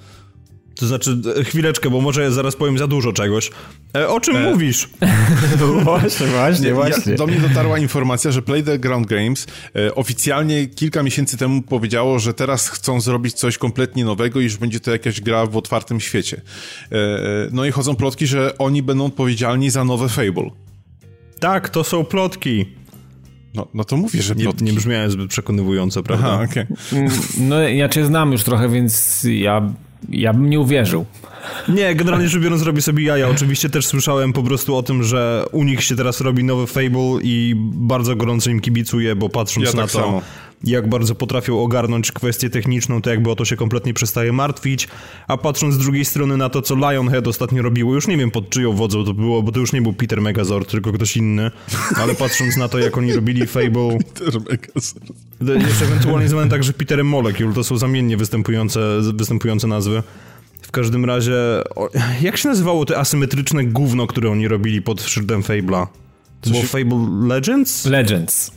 To 0.81 0.87
znaczy, 0.87 1.17
e, 1.39 1.43
chwileczkę, 1.43 1.89
bo 1.89 2.01
może 2.01 2.21
ja 2.21 2.31
zaraz 2.31 2.55
powiem 2.55 2.77
za 2.77 2.87
dużo 2.87 3.13
czegoś. 3.13 3.51
E, 3.95 4.07
o 4.09 4.19
czym 4.19 4.43
mówisz? 4.43 4.89
właśnie, 5.83 6.27
właśnie, 6.73 7.11
Ja, 7.11 7.17
do 7.17 7.27
mnie 7.27 7.39
dotarła 7.39 7.79
informacja, 7.79 8.31
że 8.31 8.41
Playground 8.41 9.07
Games 9.07 9.47
e, 9.75 9.95
oficjalnie 9.95 10.67
kilka 10.67 11.03
miesięcy 11.03 11.37
temu 11.37 11.61
powiedziało, 11.61 12.19
że 12.19 12.33
teraz 12.33 12.69
chcą 12.69 13.01
zrobić 13.01 13.33
coś 13.33 13.57
kompletnie 13.57 14.05
nowego 14.05 14.39
i 14.39 14.49
że 14.49 14.57
będzie 14.57 14.79
to 14.79 14.91
jakaś 14.91 15.21
gra 15.21 15.45
w 15.45 15.57
otwartym 15.57 15.99
świecie. 15.99 16.41
E, 16.91 16.95
e, 16.95 17.19
no 17.51 17.65
i 17.65 17.71
chodzą 17.71 17.95
plotki, 17.95 18.27
że 18.27 18.57
oni 18.57 18.83
będą 18.83 19.05
odpowiedzialni 19.05 19.69
za 19.69 19.83
nowe 19.83 20.09
Fable. 20.09 20.49
Tak, 21.39 21.69
to 21.69 21.83
są 21.83 22.05
plotki. 22.05 22.65
No, 23.53 23.67
no 23.73 23.83
to 23.83 23.97
mówię, 23.97 24.21
że 24.21 24.35
Nie, 24.35 24.43
plotki. 24.43 24.63
nie 24.63 24.73
brzmiałem 24.73 25.11
zbyt 25.11 25.29
przekonywująco, 25.29 26.03
prawda? 26.03 26.27
Aha, 26.27 26.43
okej. 26.51 26.65
No 27.37 27.61
ja 27.61 27.89
cię 27.89 28.05
znam 28.05 28.31
już 28.31 28.43
trochę, 28.43 28.69
więc 28.69 29.23
ja, 29.29 29.73
ja 30.09 30.33
bym 30.33 30.49
nie 30.49 30.59
uwierzył. 30.59 31.05
Nie, 31.69 31.95
generalnie 31.95 32.29
rzecz 32.29 32.41
biorąc 32.41 32.61
robi 32.61 32.81
sobie 32.81 33.03
jaja. 33.03 33.29
Oczywiście 33.29 33.69
też 33.69 33.85
słyszałem 33.85 34.33
po 34.33 34.43
prostu 34.43 34.75
o 34.75 34.83
tym, 34.83 35.03
że 35.03 35.45
u 35.51 35.63
nich 35.63 35.83
się 35.83 35.95
teraz 35.95 36.21
robi 36.21 36.43
nowy 36.43 36.67
Fable 36.67 37.21
i 37.23 37.53
bardzo 37.57 38.15
gorąco 38.15 38.49
im 38.49 38.59
kibicuję, 38.59 39.15
bo 39.15 39.29
patrząc 39.29 39.67
Ja 39.67 39.73
na 39.73 39.81
tak 39.81 39.91
to, 39.91 39.99
samo. 39.99 40.21
Jak 40.63 40.89
bardzo 40.89 41.15
potrafią 41.15 41.59
ogarnąć 41.63 42.11
kwestię 42.11 42.49
techniczną, 42.49 43.01
to 43.01 43.09
jakby 43.09 43.31
o 43.31 43.35
to 43.35 43.45
się 43.45 43.55
kompletnie 43.55 43.93
przestaje 43.93 44.31
martwić, 44.33 44.87
a 45.27 45.37
patrząc 45.37 45.75
z 45.75 45.77
drugiej 45.77 46.05
strony 46.05 46.37
na 46.37 46.49
to, 46.49 46.61
co 46.61 46.75
Lionhead 46.75 47.27
ostatnio 47.27 47.61
robiło, 47.61 47.93
już 47.93 48.07
nie 48.07 48.17
wiem 48.17 48.31
pod 48.31 48.49
czyją 48.49 48.73
wodzą 48.73 49.05
to 49.05 49.13
było, 49.13 49.43
bo 49.43 49.51
to 49.51 49.59
już 49.59 49.73
nie 49.73 49.81
był 49.81 49.93
Peter 49.93 50.21
Megazord, 50.21 50.71
tylko 50.71 50.91
ktoś 50.91 51.17
inny, 51.17 51.51
ale 51.95 52.15
patrząc 52.15 52.57
na 52.57 52.67
to, 52.67 52.79
jak 52.79 52.97
oni 52.97 53.13
robili 53.13 53.47
Fable... 53.47 53.97
Też 54.13 54.33
mega 54.35 54.67
sens. 54.73 54.95
To 55.45 55.53
Jeszcze 55.53 55.85
ewentualnie 55.85 56.29
zwany 56.29 56.49
także 56.49 56.73
Peterem 56.73 57.07
Molecule, 57.07 57.53
to 57.53 57.63
są 57.63 57.77
zamiennie 57.77 58.17
występujące, 58.17 58.79
występujące 59.13 59.67
nazwy. 59.67 60.03
W 60.61 60.71
każdym 60.71 61.05
razie, 61.05 61.33
jak 62.21 62.37
się 62.37 62.49
nazywało 62.49 62.85
te 62.85 62.97
asymetryczne 62.97 63.63
gówno, 63.63 64.07
które 64.07 64.31
oni 64.31 64.47
robili 64.47 64.81
pod 64.81 65.01
szyldem 65.01 65.41
Fable'a? 65.41 65.87
To 66.41 66.49
było 66.49 66.61
się- 66.61 66.67
Fable 66.67 67.27
Legends? 67.27 67.85
Legends. 67.85 68.51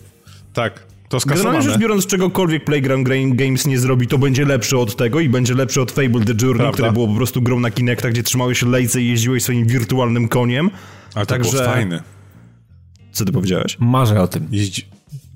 Tak, 0.53 0.87
to 1.09 1.19
Generalnie 1.19 1.53
rzecz 1.53 1.63
skasowane. 1.63 1.79
biorąc, 1.79 2.07
czegokolwiek 2.07 2.65
Playground 2.65 3.09
Games 3.37 3.67
nie 3.67 3.79
zrobi, 3.79 4.07
to 4.07 4.19
będzie 4.19 4.45
lepsze 4.45 4.79
od 4.79 4.97
tego 4.97 5.21
i 5.21 5.29
będzie 5.29 5.55
lepsze 5.55 5.83
od 5.83 5.93
Fable 5.93 6.25
The 6.25 6.33
Journey, 6.33 6.57
Prawda. 6.59 6.73
które 6.73 6.93
było 6.93 7.09
po 7.09 7.15
prostu 7.15 7.43
grą 7.43 7.61
na 7.61 7.71
Kinectach, 7.71 8.13
gdzie 8.13 8.23
trzymałeś 8.23 8.59
się 8.59 8.71
lejce 8.71 9.03
i 9.03 9.09
jeździłeś 9.09 9.43
swoim 9.43 9.67
wirtualnym 9.67 10.29
koniem. 10.29 10.71
Ale 11.15 11.27
to 11.27 11.35
Także- 11.35 11.51
było 11.53 11.65
fajne. 11.65 12.03
Co 13.13 13.25
ty 13.25 13.33
powiedziałeś? 13.33 13.77
Marzę 13.81 14.21
o 14.23 14.29
tym. 14.29 14.49
Jeździ... 14.51 14.87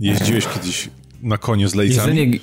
Jeździłeś 0.01 0.47
kiedyś 0.47 0.91
na 1.23 1.39
koniu 1.39 1.69
z 1.69 1.75
lejcami? 1.75 2.17
Jeżdżenie... 2.19 2.39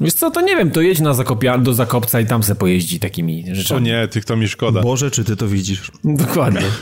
Wiesz 0.00 0.14
co, 0.14 0.30
to 0.30 0.40
nie 0.40 0.56
wiem, 0.56 0.70
to 0.70 0.80
jedź 0.80 1.00
na 1.00 1.14
zakopia, 1.14 1.58
do 1.58 1.74
Zakopca 1.74 2.20
i 2.20 2.26
tam 2.26 2.42
se 2.42 2.54
pojeździ 2.54 3.00
takimi 3.00 3.44
O 3.52 3.54
rzeczami. 3.54 3.82
nie, 3.82 4.08
tych 4.08 4.24
to 4.24 4.36
mi 4.36 4.48
szkoda. 4.48 4.80
Boże, 4.82 5.10
czy 5.10 5.24
ty 5.24 5.36
to 5.36 5.48
widzisz? 5.48 5.90
Dokładnie. 6.04 6.60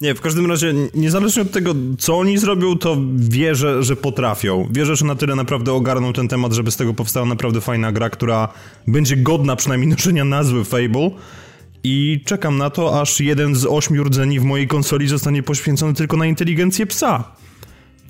Nie, 0.00 0.14
w 0.14 0.20
każdym 0.20 0.46
razie, 0.46 0.74
niezależnie 0.94 1.42
od 1.42 1.50
tego, 1.50 1.74
co 1.98 2.18
oni 2.18 2.38
zrobią, 2.38 2.78
to 2.78 2.96
wierzę, 3.16 3.82
że 3.82 3.96
potrafią. 3.96 4.68
Wierzę, 4.70 4.96
że 4.96 5.04
na 5.04 5.14
tyle 5.14 5.34
naprawdę 5.34 5.72
ogarną 5.72 6.12
ten 6.12 6.28
temat, 6.28 6.52
żeby 6.52 6.70
z 6.70 6.76
tego 6.76 6.94
powstała 6.94 7.26
naprawdę 7.26 7.60
fajna 7.60 7.92
gra, 7.92 8.10
która 8.10 8.48
będzie 8.86 9.16
godna 9.16 9.56
przynajmniej 9.56 9.90
noszenia 9.96 10.24
nazwy 10.24 10.64
Fable. 10.64 11.10
I 11.84 12.20
czekam 12.24 12.58
na 12.58 12.70
to, 12.70 13.00
aż 13.00 13.20
jeden 13.20 13.54
z 13.54 13.66
ośmiu 13.66 14.04
rdzeni 14.04 14.40
w 14.40 14.44
mojej 14.44 14.68
konsoli 14.68 15.08
zostanie 15.08 15.42
poświęcony 15.42 15.94
tylko 15.94 16.16
na 16.16 16.26
inteligencję 16.26 16.86
psa. 16.86 17.24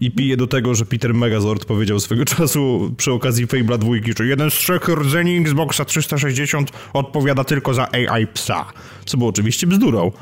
I 0.01 0.11
piję 0.11 0.37
do 0.37 0.47
tego, 0.47 0.75
że 0.75 0.85
Peter 0.87 1.15
Megazord 1.15 1.65
powiedział 1.65 2.01
swego 2.01 2.25
czasu 2.35 2.93
przy 2.97 3.13
okazji 3.13 3.47
Fable'a 3.47 3.79
dwójki, 3.79 4.13
że 4.19 4.27
jeden 4.27 4.51
z 4.51 4.55
trzech 4.55 4.89
rdzeni 4.89 5.37
Xboxa 5.37 5.85
360 5.85 6.73
odpowiada 6.93 7.45
tylko 7.45 7.75
za 7.75 7.89
AI 7.93 8.27
psa. 8.27 8.65
Co 9.05 9.19
było 9.19 9.31
oczywiście 9.31 9.67
bzdurą. 9.67 10.13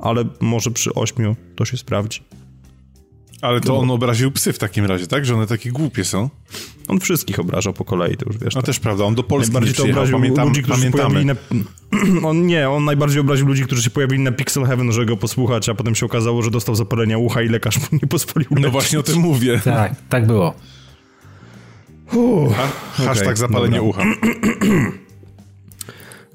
Ale 0.00 0.24
może 0.40 0.70
przy 0.70 0.94
ośmiu 0.94 1.36
to 1.56 1.64
się 1.64 1.76
sprawdzi. 1.76 2.20
Ale 3.42 3.60
to 3.60 3.78
on 3.78 3.90
obraził 3.90 4.30
psy 4.32 4.52
w 4.52 4.58
takim 4.58 4.84
razie, 4.84 5.06
tak? 5.06 5.26
Że 5.26 5.34
one 5.34 5.46
takie 5.46 5.70
głupie 5.70 6.04
są. 6.04 6.30
On 6.88 7.00
wszystkich 7.00 7.38
obrażał 7.40 7.72
po 7.72 7.84
kolei, 7.84 8.16
to 8.16 8.26
już 8.26 8.38
wiesz. 8.38 8.54
No 8.54 8.60
tak. 8.60 8.66
też 8.66 8.80
prawda, 8.80 9.04
on 9.04 9.14
do 9.14 9.22
Polski 9.22 9.50
nie 9.50 9.52
Najbardziej 9.52 9.74
to 9.74 9.82
przyjechał, 9.82 10.02
obraził 10.02 10.18
pamiętam, 10.18 10.48
ludzi, 10.48 10.62
którzy 10.62 10.82
się 10.82 10.90
pamiętamy. 10.90 11.34
pojawili 11.34 12.20
na... 12.22 12.28
On 12.28 12.46
nie, 12.46 12.70
on 12.70 12.84
najbardziej 12.84 13.20
obraził 13.20 13.46
ludzi, 13.46 13.62
którzy 13.64 13.82
się 13.82 13.90
pojawili 13.90 14.22
na 14.22 14.32
Pixel 14.32 14.64
Heaven, 14.64 14.92
żeby 14.92 15.06
go 15.06 15.16
posłuchać, 15.16 15.68
a 15.68 15.74
potem 15.74 15.94
się 15.94 16.06
okazało, 16.06 16.42
że 16.42 16.50
dostał 16.50 16.74
zapalenia 16.74 17.18
ucha 17.18 17.42
i 17.42 17.48
lekarz 17.48 17.78
mu 17.78 17.98
nie 18.02 18.08
pozwolił 18.08 18.48
No 18.50 18.56
leczyć. 18.56 18.72
właśnie 18.72 18.98
o 18.98 19.02
tym 19.02 19.18
mówię. 19.18 19.60
Tak, 19.64 19.94
tak 20.08 20.26
było. 20.26 20.54
Ha, 22.56 22.68
hashtag 22.92 23.26
Okej, 23.26 23.36
zapalenie 23.36 23.76
dobra. 23.76 23.90
ucha. 23.90 24.02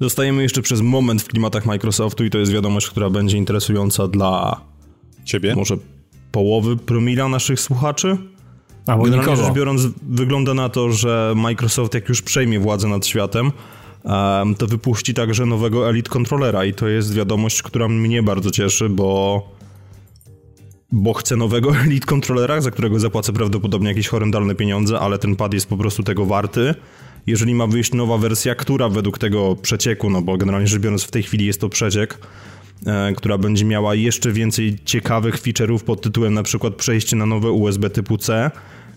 Zostajemy 0.00 0.42
jeszcze 0.42 0.62
przez 0.62 0.80
moment 0.80 1.22
w 1.22 1.28
klimatach 1.28 1.66
Microsoftu 1.66 2.24
i 2.24 2.30
to 2.30 2.38
jest 2.38 2.52
wiadomość, 2.52 2.90
która 2.90 3.10
będzie 3.10 3.38
interesująca 3.38 4.08
dla 4.08 4.60
Ciebie? 5.24 5.54
może 5.56 5.76
połowy 6.32 6.76
promila 6.76 7.28
naszych 7.28 7.60
słuchaczy. 7.60 8.16
Albo 8.86 9.04
Generalnie 9.04 9.30
nikogo. 9.30 9.46
rzecz 9.46 9.56
biorąc, 9.56 9.82
wygląda 10.02 10.54
na 10.54 10.68
to, 10.68 10.92
że 10.92 11.32
Microsoft, 11.36 11.94
jak 11.94 12.08
już 12.08 12.22
przejmie 12.22 12.60
władzę 12.60 12.88
nad 12.88 13.06
światem, 13.06 13.52
em, 14.04 14.54
to 14.54 14.66
wypuści 14.66 15.14
także 15.14 15.46
nowego 15.46 15.90
Elite 15.90 16.10
Controllera 16.10 16.64
i 16.64 16.74
to 16.74 16.88
jest 16.88 17.14
wiadomość, 17.14 17.62
która 17.62 17.88
mnie 17.88 18.22
bardzo 18.22 18.50
cieszy, 18.50 18.88
bo 18.88 19.42
bo 20.92 21.12
chcę 21.14 21.36
nowego 21.36 21.76
Elite 21.86 22.06
Controllera, 22.06 22.60
za 22.60 22.70
którego 22.70 23.00
zapłacę 23.00 23.32
prawdopodobnie 23.32 23.88
jakieś 23.88 24.08
horrendalne 24.08 24.54
pieniądze, 24.54 25.00
ale 25.00 25.18
ten 25.18 25.36
pad 25.36 25.54
jest 25.54 25.68
po 25.68 25.76
prostu 25.76 26.02
tego 26.02 26.26
warty. 26.26 26.74
Jeżeli 27.26 27.54
ma 27.54 27.66
wyjść 27.66 27.92
nowa 27.92 28.18
wersja, 28.18 28.54
która 28.54 28.88
według 28.88 29.18
tego 29.18 29.56
przecieku, 29.56 30.10
no 30.10 30.22
bo 30.22 30.36
generalnie 30.36 30.66
rzecz 30.68 30.80
biorąc 30.80 31.02
w 31.02 31.10
tej 31.10 31.22
chwili 31.22 31.46
jest 31.46 31.60
to 31.60 31.68
przeciek, 31.68 32.18
e, 32.86 33.12
która 33.16 33.38
będzie 33.38 33.64
miała 33.64 33.94
jeszcze 33.94 34.32
więcej 34.32 34.76
ciekawych 34.84 35.42
feature'ów 35.42 35.84
pod 35.84 36.02
tytułem 36.02 36.34
na 36.34 36.42
przykład 36.42 36.74
przejście 36.74 37.16
na 37.16 37.26
nowe 37.26 37.50
USB 37.50 37.90
typu 37.90 38.18
C, 38.18 38.50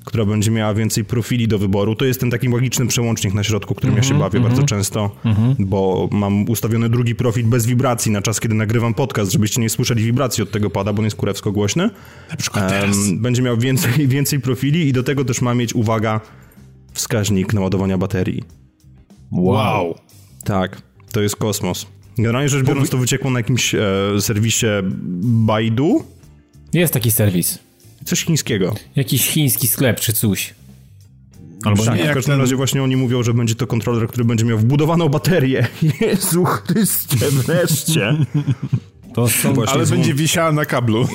która 0.06 0.26
będzie 0.26 0.52
miała 0.52 0.74
więcej 0.74 1.06
profili 1.06 1.48
do 1.48 1.60
wyboru. 1.60 1.96
To 1.96 2.06
jest 2.06 2.20
ten 2.20 2.32
taki 2.32 2.50
magiczny 2.50 2.88
przełącznik 2.88 3.34
na 3.34 3.44
środku, 3.44 3.76
którym 3.76 3.96
ja 3.96 4.04
się 4.04 4.14
Mhm, 4.14 4.32
bawię 4.32 4.40
bardzo 4.40 4.64
często, 4.64 5.16
bo 5.60 6.10
mam 6.12 6.50
ustawiony 6.50 6.90
drugi 6.90 7.16
profil 7.16 7.46
bez 7.46 7.66
wibracji 7.66 8.12
na 8.12 8.22
czas, 8.22 8.40
kiedy 8.40 8.56
nagrywam 8.56 8.94
podcast, 8.94 9.32
żebyście 9.32 9.62
nie 9.62 9.70
słyszeli 9.70 10.04
wibracji 10.04 10.44
od 10.44 10.52
tego 10.52 10.70
pada, 10.70 10.94
bo 10.94 11.00
on 11.00 11.06
jest 11.06 11.18
kurewsko 11.18 11.52
głośny. 11.52 11.90
Na 12.30 12.36
przykład 12.36 12.70
teraz. 12.70 12.98
Będzie 13.12 13.42
miał 13.42 13.58
więcej, 13.58 14.08
więcej 14.18 14.40
profili 14.40 14.88
i 14.88 14.94
do 14.94 15.04
tego 15.04 15.26
też 15.26 15.42
ma 15.42 15.54
mieć, 15.54 15.76
uwaga, 15.76 16.22
wskaźnik 16.94 17.54
naładowania 17.54 17.98
baterii. 17.98 18.44
Wow. 19.32 19.96
Tak, 20.44 20.82
to 21.12 21.22
jest 21.22 21.36
kosmos. 21.36 21.86
Generalnie 22.18 22.50
rzecz 22.50 22.66
biorąc, 22.66 22.90
to 22.90 22.98
wyciekło 22.98 23.32
na 23.32 23.40
jakimś 23.40 23.76
e, 23.76 23.82
serwisie 24.20 24.66
Baidu, 25.22 26.04
Jest 26.74 26.94
taki 26.94 27.12
serwis. 27.12 27.60
coś 28.06 28.26
chińskiego. 28.26 28.76
Jakiś 28.96 29.28
chiński 29.28 29.68
sklep 29.68 30.00
czy 30.00 30.14
coś. 30.14 30.54
Albo 31.66 31.86
tak, 31.86 31.98
nie. 31.98 32.12
w 32.12 32.14
każdym 32.14 32.34
ten- 32.34 32.42
razie 32.42 32.56
właśnie 32.56 32.84
oni 32.84 32.96
mówią, 32.96 33.24
że 33.24 33.34
będzie 33.34 33.56
to 33.56 33.68
kontroler, 33.68 34.08
który 34.08 34.26
będzie 34.26 34.46
miał 34.46 34.58
wbudowaną 34.58 35.10
baterię. 35.10 35.68
Jezu 36.02 36.44
Chryste, 36.46 37.16
wreszcie. 37.32 38.16
To 39.14 39.28
są, 39.28 39.54
Właśnie 39.54 39.74
Ale 39.74 39.86
złą- 39.86 39.90
będzie 39.90 40.14
wisiała 40.14 40.52
na 40.52 40.66
kablu. 40.66 41.08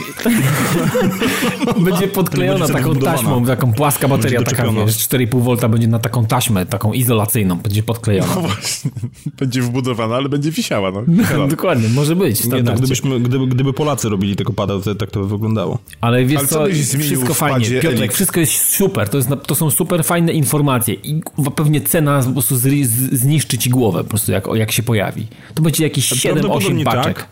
będzie 1.85 2.09
podklejona 2.09 2.59
Będzie 2.59 2.75
taką 2.75 2.95
taśmą, 2.95 3.45
taką 3.47 3.73
płaska 3.73 4.09
bateria, 4.09 4.39
taka 4.43 4.51
doczepiona. 4.51 4.87
wiesz, 4.87 4.97
4,5 4.97 5.61
V 5.61 5.69
będzie 5.69 5.89
na 5.89 5.99
taką 5.99 6.27
taśmę, 6.27 6.67
taką 6.67 6.93
izolacyjną, 6.93 7.57
będzie 7.57 7.83
podklejona. 7.83 8.35
No 8.35 8.41
właśnie. 8.41 8.91
Będzie 9.39 9.63
wbudowana, 9.63 10.17
ale 10.17 10.29
będzie 10.29 10.51
wisiała. 10.51 10.93
No. 11.07 11.49
Dokładnie, 11.49 11.89
może 11.89 12.17
być. 12.17 12.31
Nie, 12.37 12.43
to 12.43 12.47
standardzie. 12.49 12.79
gdybyśmy, 12.81 13.21
gdyby, 13.21 13.47
gdyby 13.47 13.73
Polacy 13.73 14.09
robili 14.09 14.37
tego 14.37 14.53
pada, 14.53 14.81
to 14.81 14.95
tak 14.95 15.11
to 15.11 15.21
by 15.21 15.29
wyglądało. 15.29 15.79
Ale 16.01 16.25
wiesz 16.25 16.39
Ale 16.39 16.49
co 16.49 16.67
co, 16.91 16.99
wszystko 16.99 17.35
fajnie. 17.35 17.81
Piotrek, 17.81 18.13
wszystko 18.13 18.41
jest 18.41 18.53
super. 18.53 19.09
To, 19.09 19.17
jest, 19.17 19.29
to 19.47 19.55
są 19.55 19.71
super 19.71 20.05
fajne 20.05 20.33
informacje 20.33 20.95
i 20.95 21.23
pewnie 21.57 21.81
cena 21.81 22.23
po 22.23 22.33
prostu 22.33 22.57
zniszczy 23.13 23.59
ci 23.59 23.71
głowę 23.71 24.05
po 24.05 24.11
prostu 24.11 24.33
jak, 24.33 24.45
jak 24.55 24.73
się 24.73 24.83
pojawi. 24.83 25.27
To 25.55 25.63
będzie 25.63 25.85
jakieś 25.85 26.13
7-8 26.13 26.23
Prawdopodobnie 26.33 26.85
paczek. 26.85 27.05
tak. 27.17 27.29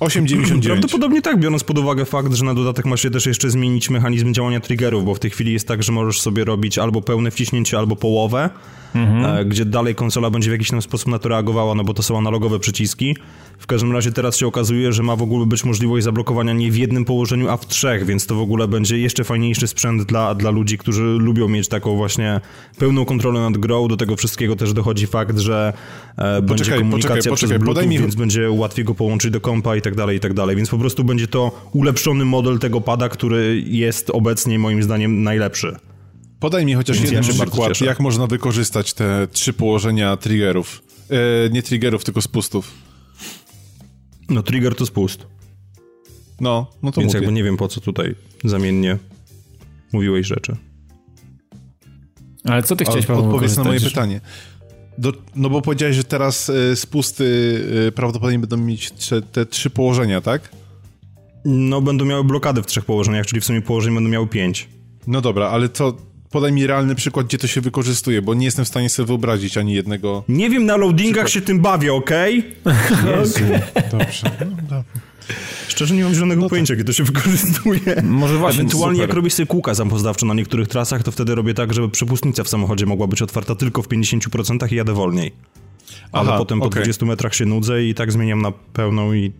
8,99. 0.00 0.62
Prawdopodobnie 0.66 1.22
tak, 1.22 1.40
biorąc 1.40 1.64
pod 1.64 1.78
uwagę 1.78 2.04
fakt, 2.04 2.34
że 2.34 2.44
na 2.44 2.54
dodatek 2.54 2.84
masz 2.86 3.02
się 3.02 3.10
też 3.10 3.26
jeszcze 3.26 3.50
zmienić 3.50 3.90
mechanizm 3.90 4.32
działania 4.34 4.60
triggerów, 4.60 5.04
bo 5.04 5.14
w 5.14 5.18
tej 5.18 5.30
chwili 5.30 5.52
jest 5.52 5.68
tak, 5.68 5.82
że 5.82 5.92
możesz 5.92 6.20
sobie 6.20 6.44
robić 6.44 6.78
albo 6.78 7.02
pełne 7.02 7.30
wciśnięcie, 7.30 7.78
albo 7.78 7.96
połowę, 7.96 8.50
e, 8.94 9.44
gdzie 9.44 9.64
dalej 9.64 9.94
konsola 9.94 10.30
będzie 10.30 10.50
w 10.50 10.52
jakiś 10.52 10.70
tam 10.70 10.82
sposób 10.82 11.08
na 11.08 11.18
to 11.18 11.28
reagowała, 11.28 11.74
no 11.74 11.84
bo 11.84 11.94
to 11.94 12.02
są 12.02 12.18
analogowe 12.18 12.58
przyciski. 12.58 13.16
W 13.58 13.66
każdym 13.66 13.92
razie 13.92 14.12
teraz 14.12 14.36
się 14.36 14.46
okazuje, 14.46 14.92
że 14.92 15.02
ma 15.02 15.16
w 15.16 15.22
ogóle 15.22 15.46
być 15.46 15.64
możliwość 15.64 16.04
zablokowania 16.04 16.52
nie 16.52 16.70
w 16.70 16.76
jednym 16.76 17.04
położeniu, 17.04 17.48
a 17.48 17.56
w 17.56 17.66
trzech, 17.66 18.06
więc 18.06 18.26
to 18.26 18.34
w 18.34 18.40
ogóle 18.40 18.68
będzie 18.68 18.98
jeszcze 18.98 19.24
fajniejszy 19.24 19.66
sprzęt 19.66 20.02
dla, 20.02 20.34
dla 20.34 20.50
ludzi, 20.50 20.78
którzy 20.78 21.02
lubią 21.02 21.48
mieć 21.48 21.68
taką 21.68 21.96
właśnie 21.96 22.40
pełną 22.78 23.04
kontrolę 23.04 23.40
nad 23.40 23.58
grą. 23.58 23.88
Do 23.88 23.96
tego 23.96 24.16
wszystkiego 24.16 24.56
też 24.56 24.72
dochodzi 24.72 25.06
fakt, 25.06 25.38
że 25.38 25.72
e, 26.16 26.42
będzie 26.42 26.64
Poczekaj, 26.64 26.78
komunikacja 26.78 27.14
poczekaj, 27.16 27.22
przez 27.22 27.40
poczekaj, 27.40 27.58
Bluetooth, 27.58 27.74
podaj 27.74 27.88
mi- 27.88 27.98
więc 27.98 28.14
będzie 28.14 28.50
łatwiej 28.50 28.84
go 28.84 28.94
połączyć 28.94 29.30
do 29.30 29.40
kompa 29.40 29.76
i 29.76 29.82
tak 29.86 29.94
dalej, 29.94 30.16
i 30.16 30.20
tak 30.20 30.34
dalej. 30.34 30.56
Więc 30.56 30.68
po 30.68 30.78
prostu 30.78 31.04
będzie 31.04 31.26
to 31.26 31.68
ulepszony 31.72 32.24
model 32.24 32.58
tego 32.58 32.80
pada, 32.80 33.08
który 33.08 33.62
jest 33.66 34.10
obecnie 34.10 34.58
moim 34.58 34.82
zdaniem 34.82 35.22
najlepszy. 35.22 35.76
Podaj 36.40 36.66
mi 36.66 36.74
chociaż 36.74 36.96
Więc 36.96 37.10
jeden 37.10 37.24
ja 37.24 37.44
przykład, 37.46 37.80
jak 37.80 38.00
można 38.00 38.26
wykorzystać 38.26 38.94
te 38.94 39.28
trzy 39.32 39.52
położenia 39.52 40.16
triggerów. 40.16 40.82
E, 41.46 41.50
nie 41.50 41.62
triggerów, 41.62 42.04
tylko 42.04 42.22
spustów. 42.22 42.72
No 44.28 44.42
trigger 44.42 44.74
to 44.74 44.86
spust, 44.86 45.26
No, 46.40 46.66
no 46.82 46.92
to 46.92 47.00
więc 47.00 47.14
mówię. 47.14 47.24
jakby 47.24 47.32
nie 47.32 47.44
wiem 47.44 47.56
po 47.56 47.68
co 47.68 47.80
tutaj 47.80 48.14
zamiennie 48.44 48.98
mówiłeś 49.92 50.26
rzeczy. 50.26 50.56
Ale 52.44 52.62
co 52.62 52.76
ty 52.76 52.84
chciałeś, 52.84 53.06
Paweł, 53.06 53.24
Odpowiedz 53.24 53.56
na 53.56 53.64
moje 53.64 53.80
pytanie. 53.80 54.20
Do, 54.98 55.12
no 55.36 55.50
bo 55.50 55.62
powiedziałeś, 55.62 55.96
że 55.96 56.04
teraz 56.04 56.50
e, 56.50 56.76
spusty 56.76 57.60
e, 57.88 57.92
prawdopodobnie 57.92 58.38
będą 58.38 58.56
mieć 58.56 58.92
trze, 58.92 59.22
te 59.22 59.46
trzy 59.46 59.70
położenia, 59.70 60.20
tak? 60.20 60.50
No 61.44 61.80
będą 61.80 62.04
miały 62.04 62.24
blokady 62.24 62.62
w 62.62 62.66
trzech 62.66 62.84
położeniach, 62.84 63.26
czyli 63.26 63.40
w 63.40 63.44
sumie 63.44 63.62
położeń 63.62 63.94
będą 63.94 64.10
miały 64.10 64.26
pięć. 64.26 64.68
No 65.06 65.20
dobra, 65.20 65.48
ale 65.48 65.68
co... 65.68 65.96
Podaj 66.30 66.52
mi 66.52 66.66
realny 66.66 66.94
przykład, 66.94 67.26
gdzie 67.26 67.38
to 67.38 67.46
się 67.46 67.60
wykorzystuje, 67.60 68.22
bo 68.22 68.34
nie 68.34 68.44
jestem 68.44 68.64
w 68.64 68.68
stanie 68.68 68.90
sobie 68.90 69.06
wyobrazić 69.06 69.58
ani 69.58 69.74
jednego... 69.74 70.24
Nie 70.28 70.50
wiem, 70.50 70.66
na 70.66 70.76
loadingach 70.76 71.28
się 71.28 71.40
tym 71.40 71.60
bawię, 71.60 71.94
okej? 71.94 72.44
Jezu, 73.18 73.40
dobrze. 73.92 74.30
No, 74.40 74.56
dobra. 74.62 74.84
Szczerze 75.68 75.94
nie 75.94 76.04
mam 76.04 76.14
zielonego 76.14 76.48
pojęcia, 76.48 76.74
gdzie 76.74 76.84
to 76.84 76.92
się 76.92 77.04
wykorzystuje. 77.04 78.02
Może 78.02 78.38
właśnie, 78.38 78.60
Ewentualnie 78.60 78.96
super. 78.96 79.08
jak 79.08 79.16
robię 79.16 79.30
sobie 79.30 79.46
kółka 79.46 79.74
samopoznawcze 79.74 80.26
na 80.26 80.34
niektórych 80.34 80.68
trasach, 80.68 81.02
to 81.02 81.12
wtedy 81.12 81.34
robię 81.34 81.54
tak, 81.54 81.74
żeby 81.74 81.88
przepustnica 81.88 82.44
w 82.44 82.48
samochodzie 82.48 82.86
mogła 82.86 83.06
być 83.06 83.22
otwarta 83.22 83.54
tylko 83.54 83.82
w 83.82 83.88
50% 83.88 84.72
i 84.72 84.76
jadę 84.76 84.92
wolniej. 84.92 85.32
Ale 86.12 86.28
Aha, 86.28 86.38
potem 86.38 86.58
po 86.60 86.66
okej. 86.66 86.82
20 86.82 87.06
metrach 87.06 87.34
się 87.34 87.46
nudzę 87.46 87.84
i 87.84 87.94
tak 87.94 88.12
zmieniam 88.12 88.42
na 88.42 88.52
pełną 88.52 89.12
i 89.12 89.32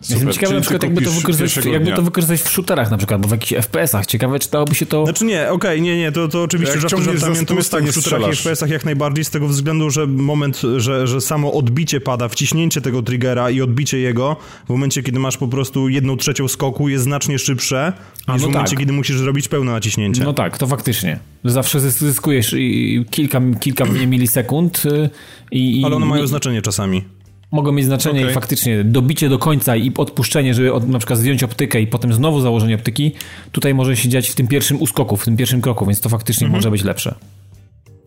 Jestem 0.00 0.18
Super, 0.18 0.34
ciekawy 0.34 0.46
czyli 0.50 0.56
na 0.56 0.60
przykład, 0.62 0.82
jakby 0.82 1.02
to, 1.02 1.10
wykorzystać, 1.10 1.64
jakby 1.66 1.92
to 1.92 2.02
wykorzystać 2.02 2.40
w 2.40 2.48
shooterach 2.48 2.90
na 2.90 2.96
przykład, 2.96 3.20
bo 3.20 3.28
w 3.28 3.30
jakichś 3.30 3.52
FPS-ach. 3.52 4.06
Ciekawe, 4.06 4.38
czy 4.38 4.50
dałoby 4.50 4.74
się 4.74 4.86
to... 4.86 5.04
Znaczy 5.04 5.24
nie, 5.24 5.50
okej, 5.50 5.82
nie, 5.82 5.98
nie, 5.98 6.12
to, 6.12 6.28
to 6.28 6.42
oczywiście 6.42 6.74
Jak 6.74 6.80
żartami, 6.82 7.04
to 7.46 7.54
tak 7.70 7.84
w 7.84 7.92
shooterach 7.92 8.32
i. 8.32 8.36
FPS-ach 8.36 8.70
jak 8.70 8.84
najbardziej 8.84 9.24
z 9.24 9.30
tego 9.30 9.48
względu, 9.48 9.90
że 9.90 10.06
moment, 10.06 10.62
że, 10.76 11.06
że 11.06 11.20
samo 11.20 11.52
odbicie 11.52 12.00
pada, 12.00 12.28
wciśnięcie 12.28 12.80
tego 12.80 13.02
triggera 13.02 13.50
i 13.50 13.60
odbicie 13.62 13.98
jego 13.98 14.36
w 14.66 14.70
momencie, 14.70 15.02
kiedy 15.02 15.18
masz 15.18 15.36
po 15.36 15.48
prostu 15.48 15.88
jedną 15.88 16.16
trzecią 16.16 16.48
skoku 16.48 16.88
jest 16.88 17.04
znacznie 17.04 17.38
szybsze 17.38 17.92
A, 18.26 18.32
niż 18.32 18.42
no 18.42 18.48
w 18.48 18.52
momencie, 18.52 18.70
tak. 18.70 18.78
kiedy 18.78 18.92
musisz 18.92 19.18
zrobić 19.18 19.48
pełne 19.48 19.72
naciśnięcie. 19.72 20.24
No 20.24 20.32
tak, 20.32 20.58
to 20.58 20.66
faktycznie. 20.66 21.18
Zawsze 21.44 21.78
zys- 21.78 21.90
zyskujesz 22.04 22.52
i- 22.52 23.04
kilka, 23.10 23.40
kilka 23.60 23.84
milisekund 23.84 24.82
y, 24.86 25.10
i, 25.52 25.80
i 25.80 25.84
Ale 25.84 25.96
one 25.96 26.06
mają 26.06 26.24
i- 26.24 26.28
znaczenie 26.28 26.62
czasami. 26.62 27.04
Mogą 27.52 27.72
mieć 27.72 27.86
znaczenie 27.86 28.20
Okej. 28.20 28.30
i 28.30 28.34
faktycznie 28.34 28.84
dobicie 28.84 29.28
do 29.28 29.38
końca 29.38 29.76
i 29.76 29.92
odpuszczenie, 29.96 30.54
żeby 30.54 30.72
od, 30.72 30.88
na 30.88 30.98
przykład 30.98 31.18
zdjąć 31.18 31.42
optykę 31.42 31.80
i 31.80 31.86
potem 31.86 32.12
znowu 32.12 32.40
założenie 32.40 32.74
optyki, 32.74 33.12
tutaj 33.52 33.74
może 33.74 33.96
się 33.96 34.08
dziać 34.08 34.28
w 34.28 34.34
tym 34.34 34.46
pierwszym 34.48 34.82
uskoku, 34.82 35.16
w 35.16 35.24
tym 35.24 35.36
pierwszym 35.36 35.60
kroku, 35.60 35.86
więc 35.86 36.00
to 36.00 36.08
faktycznie 36.08 36.46
Mhm. 36.46 36.58
może 36.58 36.70
być 36.70 36.84
lepsze. 36.84 37.14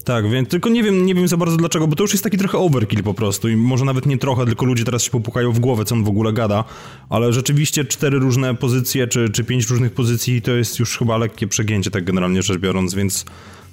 Tak, 0.06 0.30
więc 0.30 0.50
tylko 0.50 0.70
nie 0.70 0.84
wiem, 0.84 1.06
nie 1.06 1.16
wiem 1.16 1.28
za 1.28 1.38
bardzo 1.38 1.58
dlaczego, 1.58 1.88
bo 1.88 1.96
to 1.96 2.04
już 2.04 2.12
jest 2.12 2.24
taki 2.24 2.38
trochę 2.38 2.58
overkill 2.58 3.04
po 3.04 3.14
prostu 3.14 3.50
i 3.50 3.56
może 3.56 3.86
nawet 3.86 4.06
nie 4.06 4.18
trochę, 4.18 4.46
tylko 4.46 4.66
ludzie 4.66 4.84
teraz 4.84 5.04
się 5.04 5.12
popukają 5.12 5.52
w 5.52 5.60
głowę, 5.60 5.86
co 5.86 5.96
on 5.96 6.04
w 6.04 6.08
ogóle 6.08 6.34
gada, 6.34 6.64
ale 7.10 7.34
rzeczywiście 7.34 7.86
cztery 7.86 8.20
różne 8.20 8.56
pozycje, 8.56 9.08
czy, 9.08 9.30
czy 9.30 9.44
pięć 9.44 9.70
różnych 9.70 9.94
pozycji 9.94 10.42
to 10.42 10.52
jest 10.52 10.80
już 10.80 10.98
chyba 10.98 11.18
lekkie 11.18 11.48
przegięcie, 11.48 11.92
tak 11.92 12.04
generalnie 12.04 12.42
rzecz 12.42 12.58
biorąc, 12.58 12.94
więc 12.94 13.26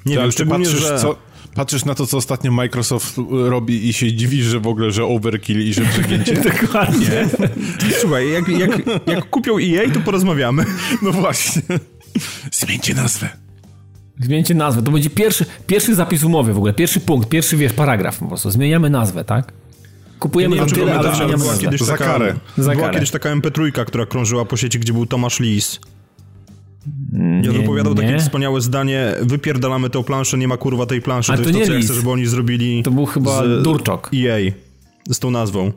nie 0.06 0.14
Ale 0.14 0.22
wiem, 0.22 0.32
szczególnie, 0.32 0.64
patrzysz, 0.64 0.80
że... 0.82 0.98
co, 0.98 1.16
patrzysz 1.54 1.84
na 1.84 1.94
to, 1.94 2.06
co 2.06 2.16
ostatnio 2.16 2.52
Microsoft 2.52 3.16
robi 3.30 3.88
i 3.88 3.92
się 3.92 4.12
dziwisz, 4.12 4.44
że 4.46 4.60
w 4.60 4.66
ogóle, 4.66 4.90
że 4.90 5.04
overkill 5.04 5.68
i 5.68 5.74
że 5.74 5.82
przegięcie? 5.84 6.34
Dokładnie. 6.62 7.28
Słuchaj, 8.00 8.30
jak, 8.32 8.48
jak, 8.48 8.70
jak 9.06 9.30
kupią 9.30 9.58
EA, 9.58 9.90
to 9.94 10.00
porozmawiamy. 10.00 10.64
No 11.02 11.12
właśnie. 11.12 11.62
Zmieńcie 12.52 12.94
nazwę. 12.94 13.28
Zmieńcie 14.20 14.54
nazwę. 14.54 14.82
To 14.82 14.90
będzie 14.90 15.10
pierwszy, 15.10 15.44
pierwszy 15.66 15.94
zapis 15.94 16.24
umowy 16.24 16.52
w 16.54 16.56
ogóle, 16.56 16.72
pierwszy 16.72 17.00
punkt, 17.00 17.28
pierwszy 17.28 17.56
wiesz, 17.56 17.72
paragraf 17.72 18.18
po 18.18 18.26
prostu. 18.26 18.50
Zmieniamy 18.50 18.90
nazwę, 18.90 19.24
tak? 19.24 19.52
Kupujemy 20.18 20.56
Nie 20.56 20.62
nie 20.62 20.68
tyle, 20.68 20.98
ale 20.98 21.16
zmieniamy 21.16 21.38
była 21.38 21.50
nazwę. 21.52 21.64
kiedyś 21.64 21.80
Za 21.80 21.92
taka, 21.92 22.04
karę. 22.04 22.34
Za 22.58 22.70
była 22.72 22.84
karę. 22.84 22.94
kiedyś 22.94 23.10
taka 23.10 23.36
MP3, 23.36 23.84
która 23.86 24.06
krążyła 24.06 24.44
po 24.44 24.56
sieci, 24.56 24.78
gdzie 24.80 24.92
był 24.92 25.06
Tomasz 25.06 25.40
Lis. 25.40 25.80
I 27.12 27.16
on 27.16 27.40
Nie, 27.40 27.50
wypowiadał 27.50 27.94
takie 27.94 28.08
nie. 28.08 28.18
wspaniałe 28.18 28.60
zdanie, 28.60 29.14
wypierdalamy 29.22 29.90
tą 29.90 30.02
planszę, 30.04 30.38
nie 30.38 30.48
ma 30.48 30.56
kurwa 30.56 30.86
tej 30.86 31.02
planszy, 31.02 31.32
A 31.32 31.36
to 31.36 31.42
to 31.42 31.48
jest 31.48 31.54
to, 31.54 31.60
nie 31.60 31.66
co 31.66 31.72
ja 31.72 31.80
chcę, 31.80 31.94
żeby 31.94 32.10
oni 32.10 32.26
zrobili 32.26 32.82
To 32.82 32.90
był 32.90 33.06
chyba 33.06 33.44
z 33.44 33.62
Durczok. 33.62 34.10
EA, 34.14 34.52
z 35.10 35.18
tą 35.18 35.30
nazwą. 35.30 35.72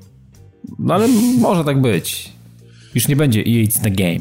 No 0.80 0.94
ale 0.94 1.08
może 1.40 1.64
tak 1.64 1.82
być. 1.82 2.30
Już 2.96 3.08
nie 3.08 3.16
będzie 3.16 3.40
EA 3.40 3.44
It's 3.66 3.82
the 3.84 3.92
Game. 3.92 4.20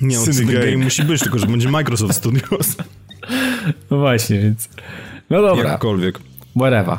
Nie, 0.00 0.16
no, 0.16 0.22
Syny 0.24 0.36
ten 0.36 0.46
game. 0.46 0.66
game 0.72 0.84
musi 0.84 1.02
być, 1.02 1.20
tylko 1.22 1.38
że 1.38 1.46
będzie 1.46 1.68
Microsoft 1.70 2.14
Studios. 2.14 2.76
No 3.90 3.98
właśnie, 3.98 4.38
więc... 4.40 4.68
No 5.30 5.42
dobra, 5.42 5.70
Jakkolwiek. 5.70 6.20
whatever. 6.56 6.98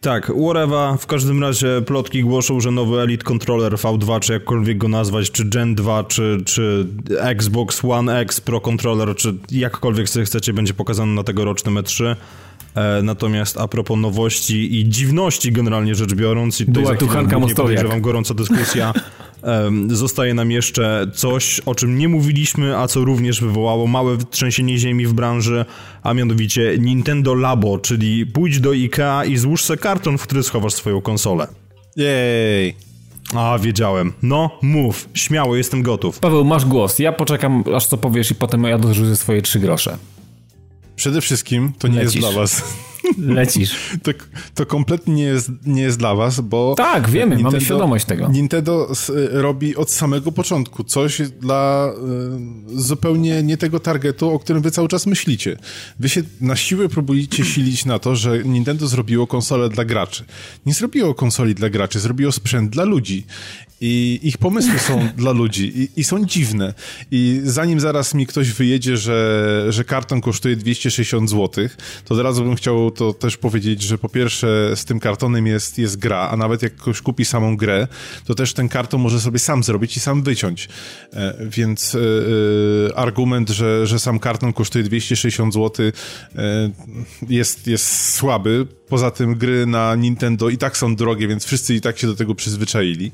Tak, 0.00 0.32
whatever. 0.44 0.98
W 0.98 1.06
każdym 1.06 1.42
razie 1.42 1.82
plotki 1.86 2.22
głoszą, 2.22 2.60
że 2.60 2.70
nowy 2.70 3.00
Elite 3.00 3.24
Controller 3.24 3.72
V2, 3.72 4.20
czy 4.20 4.32
jakkolwiek 4.32 4.78
go 4.78 4.88
nazwać, 4.88 5.30
czy 5.30 5.44
Gen 5.44 5.74
2, 5.74 6.04
czy, 6.04 6.42
czy 6.44 6.86
Xbox 7.18 7.84
One 7.84 8.18
X 8.20 8.40
Pro 8.40 8.60
Controller, 8.60 9.16
czy 9.16 9.34
jakkolwiek 9.50 10.08
sobie 10.08 10.24
chcecie, 10.24 10.52
będzie 10.52 10.74
pokazany 10.74 11.14
na 11.14 11.22
tegorocznym 11.22 11.74
E3. 11.74 12.16
E, 12.74 13.02
natomiast 13.02 13.58
a 13.58 13.68
propos 13.68 13.98
nowości 13.98 14.80
i 14.80 14.88
dziwności 14.88 15.52
generalnie 15.52 15.94
rzecz 15.94 16.14
biorąc, 16.14 16.60
i 16.60 16.66
tutaj 16.66 16.82
Była 16.82 16.96
tu 16.96 17.08
Hanka 17.08 17.38
Mostowiak. 17.38 17.56
podejrzewam 17.56 18.00
gorąca 18.00 18.34
dyskusja, 18.34 18.92
zostaje 19.88 20.34
nam 20.34 20.50
jeszcze 20.50 21.06
coś, 21.14 21.60
o 21.60 21.74
czym 21.74 21.98
nie 21.98 22.08
mówiliśmy, 22.08 22.78
a 22.78 22.86
co 22.86 23.04
również 23.04 23.40
wywołało 23.40 23.86
małe 23.86 24.16
trzęsienie 24.30 24.78
ziemi 24.78 25.06
w 25.06 25.12
branży, 25.12 25.64
a 26.02 26.14
mianowicie 26.14 26.78
Nintendo 26.78 27.34
Labo, 27.34 27.78
czyli 27.78 28.26
pójdź 28.26 28.60
do 28.60 28.70
IKEA 28.70 29.28
i 29.28 29.36
złóż 29.36 29.64
se 29.64 29.76
karton, 29.76 30.18
w 30.18 30.22
który 30.22 30.42
schowasz 30.42 30.72
swoją 30.72 31.00
konsolę. 31.00 31.46
Jej. 31.96 32.74
A, 33.34 33.58
wiedziałem. 33.62 34.12
No, 34.22 34.50
mów. 34.62 35.08
Śmiało, 35.14 35.56
jestem 35.56 35.82
gotów. 35.82 36.18
Paweł, 36.18 36.44
masz 36.44 36.64
głos. 36.64 36.98
Ja 36.98 37.12
poczekam, 37.12 37.64
aż 37.76 37.86
co 37.86 37.96
powiesz 37.96 38.30
i 38.30 38.34
potem 38.34 38.64
ja 38.64 38.78
dorzucę 38.78 39.16
swoje 39.16 39.42
trzy 39.42 39.60
grosze. 39.60 39.96
Przede 41.00 41.20
wszystkim 41.20 41.72
to 41.78 41.88
nie 41.88 41.94
Lecisz. 41.98 42.14
jest 42.14 42.26
dla 42.28 42.40
was. 42.40 42.62
Lecisz. 43.18 43.74
To, 44.02 44.10
to 44.54 44.66
kompletnie 44.66 45.14
nie 45.14 45.22
jest, 45.22 45.50
nie 45.66 45.82
jest 45.82 45.98
dla 45.98 46.14
was, 46.14 46.40
bo... 46.40 46.74
Tak, 46.76 47.10
wiemy, 47.10 47.38
mamy 47.38 47.60
świadomość 47.60 48.04
tego. 48.04 48.28
Nintendo 48.28 48.88
s- 48.90 49.12
robi 49.30 49.76
od 49.76 49.90
samego 49.90 50.32
początku 50.32 50.84
coś 50.84 51.20
dla 51.40 51.92
y, 52.72 52.80
zupełnie 52.82 53.42
nie 53.42 53.56
tego 53.56 53.80
targetu, 53.80 54.30
o 54.30 54.38
którym 54.38 54.62
wy 54.62 54.70
cały 54.70 54.88
czas 54.88 55.06
myślicie. 55.06 55.56
Wy 56.00 56.08
się 56.08 56.22
na 56.40 56.56
siłę 56.56 56.88
próbujecie 56.88 57.44
silić 57.44 57.84
na 57.84 57.98
to, 57.98 58.16
że 58.16 58.44
Nintendo 58.44 58.86
zrobiło 58.86 59.26
konsolę 59.26 59.68
dla 59.68 59.84
graczy. 59.84 60.24
Nie 60.66 60.74
zrobiło 60.74 61.14
konsoli 61.14 61.54
dla 61.54 61.70
graczy, 61.70 62.00
zrobiło 62.00 62.32
sprzęt 62.32 62.70
dla 62.70 62.84
ludzi. 62.84 63.26
I 63.80 64.20
ich 64.22 64.38
pomysły 64.38 64.78
są 64.78 65.08
dla 65.16 65.32
ludzi 65.32 65.72
i, 65.80 66.00
i 66.00 66.04
są 66.04 66.24
dziwne. 66.26 66.74
I 67.10 67.40
zanim 67.44 67.80
zaraz 67.80 68.14
mi 68.14 68.26
ktoś 68.26 68.52
wyjedzie, 68.52 68.96
że, 68.96 69.66
że 69.68 69.84
karton 69.84 70.20
kosztuje 70.20 70.56
260 70.56 71.30
zł, 71.30 71.68
to 72.04 72.14
od 72.14 72.20
razu 72.20 72.44
bym 72.44 72.56
chciał 72.56 72.90
to 72.90 73.12
też 73.12 73.36
powiedzieć, 73.36 73.82
że 73.82 73.98
po 73.98 74.08
pierwsze 74.08 74.72
z 74.74 74.84
tym 74.84 75.00
kartonem 75.00 75.46
jest, 75.46 75.78
jest 75.78 75.98
gra, 75.98 76.28
a 76.32 76.36
nawet 76.36 76.62
jak 76.62 76.76
ktoś 76.76 77.00
kupi 77.00 77.24
samą 77.24 77.56
grę, 77.56 77.88
to 78.24 78.34
też 78.34 78.54
ten 78.54 78.68
karton 78.68 79.00
może 79.00 79.20
sobie 79.20 79.38
sam 79.38 79.62
zrobić 79.62 79.96
i 79.96 80.00
sam 80.00 80.22
wyciąć. 80.22 80.68
E, 81.12 81.34
więc 81.40 81.94
e, 81.94 81.98
e, 81.98 82.98
argument, 82.98 83.50
że, 83.50 83.86
że 83.86 83.98
sam 83.98 84.18
karton 84.18 84.52
kosztuje 84.52 84.84
260 84.84 85.54
zł 85.54 85.92
jest, 87.28 87.66
jest 87.66 88.14
słaby. 88.14 88.66
Poza 88.90 89.10
tym 89.10 89.34
gry 89.34 89.66
na 89.66 89.94
Nintendo 89.94 90.48
i 90.48 90.58
tak 90.58 90.76
są 90.76 90.96
drogie, 90.96 91.28
więc 91.28 91.44
wszyscy 91.44 91.74
i 91.74 91.80
tak 91.80 91.98
się 91.98 92.06
do 92.06 92.16
tego 92.16 92.34
przyzwyczaili. 92.34 93.12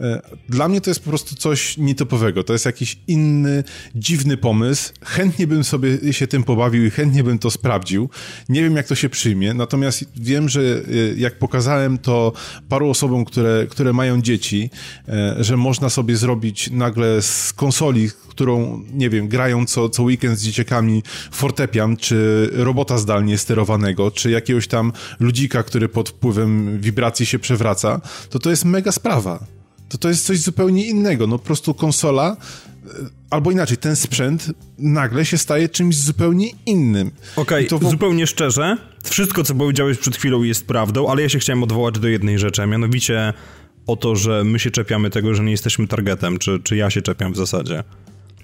E, 0.00 0.22
Dla 0.48 0.68
mnie 0.68 0.80
to 0.80 0.90
jest 0.90 1.00
po 1.00 1.10
prostu 1.10 1.34
coś 1.34 1.76
nietypowego. 1.78 2.44
To 2.44 2.52
jest 2.52 2.66
jakiś 2.66 2.98
inny, 3.06 3.64
dziwny 3.94 4.36
pomysł. 4.36 4.92
Chętnie 5.04 5.46
bym 5.46 5.64
sobie 5.64 6.12
się 6.12 6.26
tym 6.26 6.44
pobawił 6.44 6.84
i 6.84 6.90
chętnie 6.90 7.24
bym 7.24 7.38
to 7.38 7.50
sprawdził. 7.50 8.10
Nie 8.48 8.62
wiem, 8.62 8.76
jak 8.76 8.86
to 8.86 8.94
się 8.94 9.08
przyjmie, 9.08 9.54
natomiast 9.54 10.04
wiem, 10.16 10.48
że 10.48 10.60
e, 10.60 10.82
jak 11.16 11.38
pokazałem 11.38 11.98
to 11.98 12.32
paru 12.68 12.90
osobom, 12.90 13.24
które, 13.24 13.66
które 13.70 13.92
mają 13.92 14.22
dzieci, 14.22 14.70
e, 15.08 15.36
że 15.44 15.56
można 15.56 15.90
sobie 15.90 16.16
zrobić 16.16 16.70
nagle 16.70 17.22
z 17.22 17.52
konsoli, 17.52 18.10
którą, 18.36 18.82
nie 18.92 19.10
wiem, 19.10 19.28
grają 19.28 19.66
co, 19.66 19.88
co 19.88 20.02
weekend 20.02 20.38
z 20.38 20.42
dzieciakami 20.42 21.02
fortepian, 21.30 21.96
czy 21.96 22.50
robota 22.52 22.98
zdalnie 22.98 23.38
sterowanego, 23.38 24.10
czy 24.10 24.30
jakiegoś 24.30 24.68
tam 24.68 24.92
ludzika, 25.20 25.62
który 25.62 25.88
pod 25.88 26.08
wpływem 26.08 26.80
wibracji 26.80 27.26
się 27.26 27.38
przewraca, 27.38 28.00
to 28.30 28.38
to 28.38 28.50
jest 28.50 28.64
mega 28.64 28.92
sprawa 28.92 29.44
to 29.88 29.98
to 29.98 30.08
jest 30.08 30.26
coś 30.26 30.38
zupełnie 30.38 30.86
innego. 30.86 31.26
No 31.26 31.38
po 31.38 31.44
prostu 31.44 31.74
konsola, 31.74 32.36
e, 32.86 32.88
albo 33.30 33.50
inaczej, 33.50 33.76
ten 33.76 33.96
sprzęt 33.96 34.46
nagle 34.78 35.24
się 35.24 35.38
staje 35.38 35.68
czymś 35.68 35.96
zupełnie 35.96 36.48
innym. 36.66 37.10
Okej, 37.36 37.66
to 37.66 37.78
w- 37.78 37.90
zupełnie 37.90 38.26
szczerze, 38.26 38.76
wszystko 39.04 39.44
co 39.44 39.54
powiedziałeś 39.54 39.98
przed 39.98 40.16
chwilą 40.16 40.42
jest 40.42 40.66
prawdą, 40.66 41.08
ale 41.08 41.22
ja 41.22 41.28
się 41.28 41.38
chciałem 41.38 41.62
odwołać 41.62 41.98
do 41.98 42.08
jednej 42.08 42.38
rzeczy, 42.38 42.62
a 42.62 42.66
mianowicie 42.66 43.32
o 43.86 43.96
to, 43.96 44.16
że 44.16 44.44
my 44.44 44.58
się 44.58 44.70
czepiamy 44.70 45.10
tego, 45.10 45.34
że 45.34 45.42
nie 45.44 45.50
jesteśmy 45.50 45.86
targetem, 45.86 46.38
czy, 46.38 46.60
czy 46.62 46.76
ja 46.76 46.90
się 46.90 47.02
czepiam 47.02 47.32
w 47.32 47.36
zasadzie. 47.36 47.84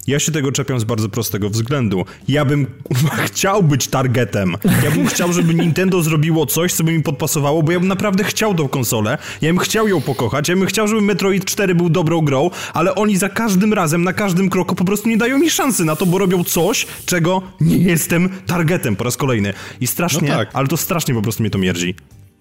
Ja 0.06 0.18
się 0.18 0.32
tego 0.32 0.52
czepiam 0.52 0.80
z 0.80 0.84
bardzo 0.84 1.08
prostego 1.08 1.50
względu. 1.50 2.04
Ja 2.28 2.44
bym 2.44 2.66
chciał 3.26 3.62
być 3.62 3.88
targetem. 3.88 4.56
Ja 4.84 4.90
bym 4.90 5.06
chciał, 5.06 5.32
żeby 5.32 5.54
Nintendo 5.54 6.02
zrobiło 6.02 6.46
coś, 6.46 6.72
co 6.72 6.84
by 6.84 6.92
mi 6.92 7.02
podpasowało, 7.02 7.62
bo 7.62 7.72
ja 7.72 7.78
bym 7.80 7.88
naprawdę 7.88 8.24
chciał 8.24 8.54
tą 8.54 8.68
konsolę. 8.68 9.18
Ja 9.42 9.48
bym 9.48 9.58
chciał 9.58 9.88
ją 9.88 10.00
pokochać. 10.00 10.48
Ja 10.48 10.56
bym 10.56 10.66
chciał, 10.66 10.88
żeby 10.88 11.00
Metroid 11.00 11.44
4 11.44 11.74
był 11.74 11.88
dobrą 11.90 12.20
grą, 12.20 12.50
ale 12.74 12.94
oni 12.94 13.16
za 13.16 13.28
każdym 13.28 13.72
razem, 13.72 14.04
na 14.04 14.12
każdym 14.12 14.50
kroku 14.50 14.74
po 14.74 14.84
prostu 14.84 15.08
nie 15.08 15.16
dają 15.16 15.38
mi 15.38 15.50
szansy 15.50 15.84
na 15.84 15.96
to, 15.96 16.06
bo 16.06 16.18
robią 16.18 16.44
coś, 16.44 16.86
czego 17.06 17.42
nie 17.60 17.76
jestem 17.78 18.28
targetem 18.46 18.96
po 18.96 19.04
raz 19.04 19.16
kolejny. 19.16 19.54
I 19.80 19.86
strasznie, 19.86 20.28
No 20.28 20.34
tak. 20.36 20.50
ale 20.52 20.68
to 20.68 20.76
strasznie 20.76 21.14
po 21.14 21.22
prostu 21.22 21.42
mnie 21.42 21.50
to 21.50 21.58
mierdzi. 21.58 21.94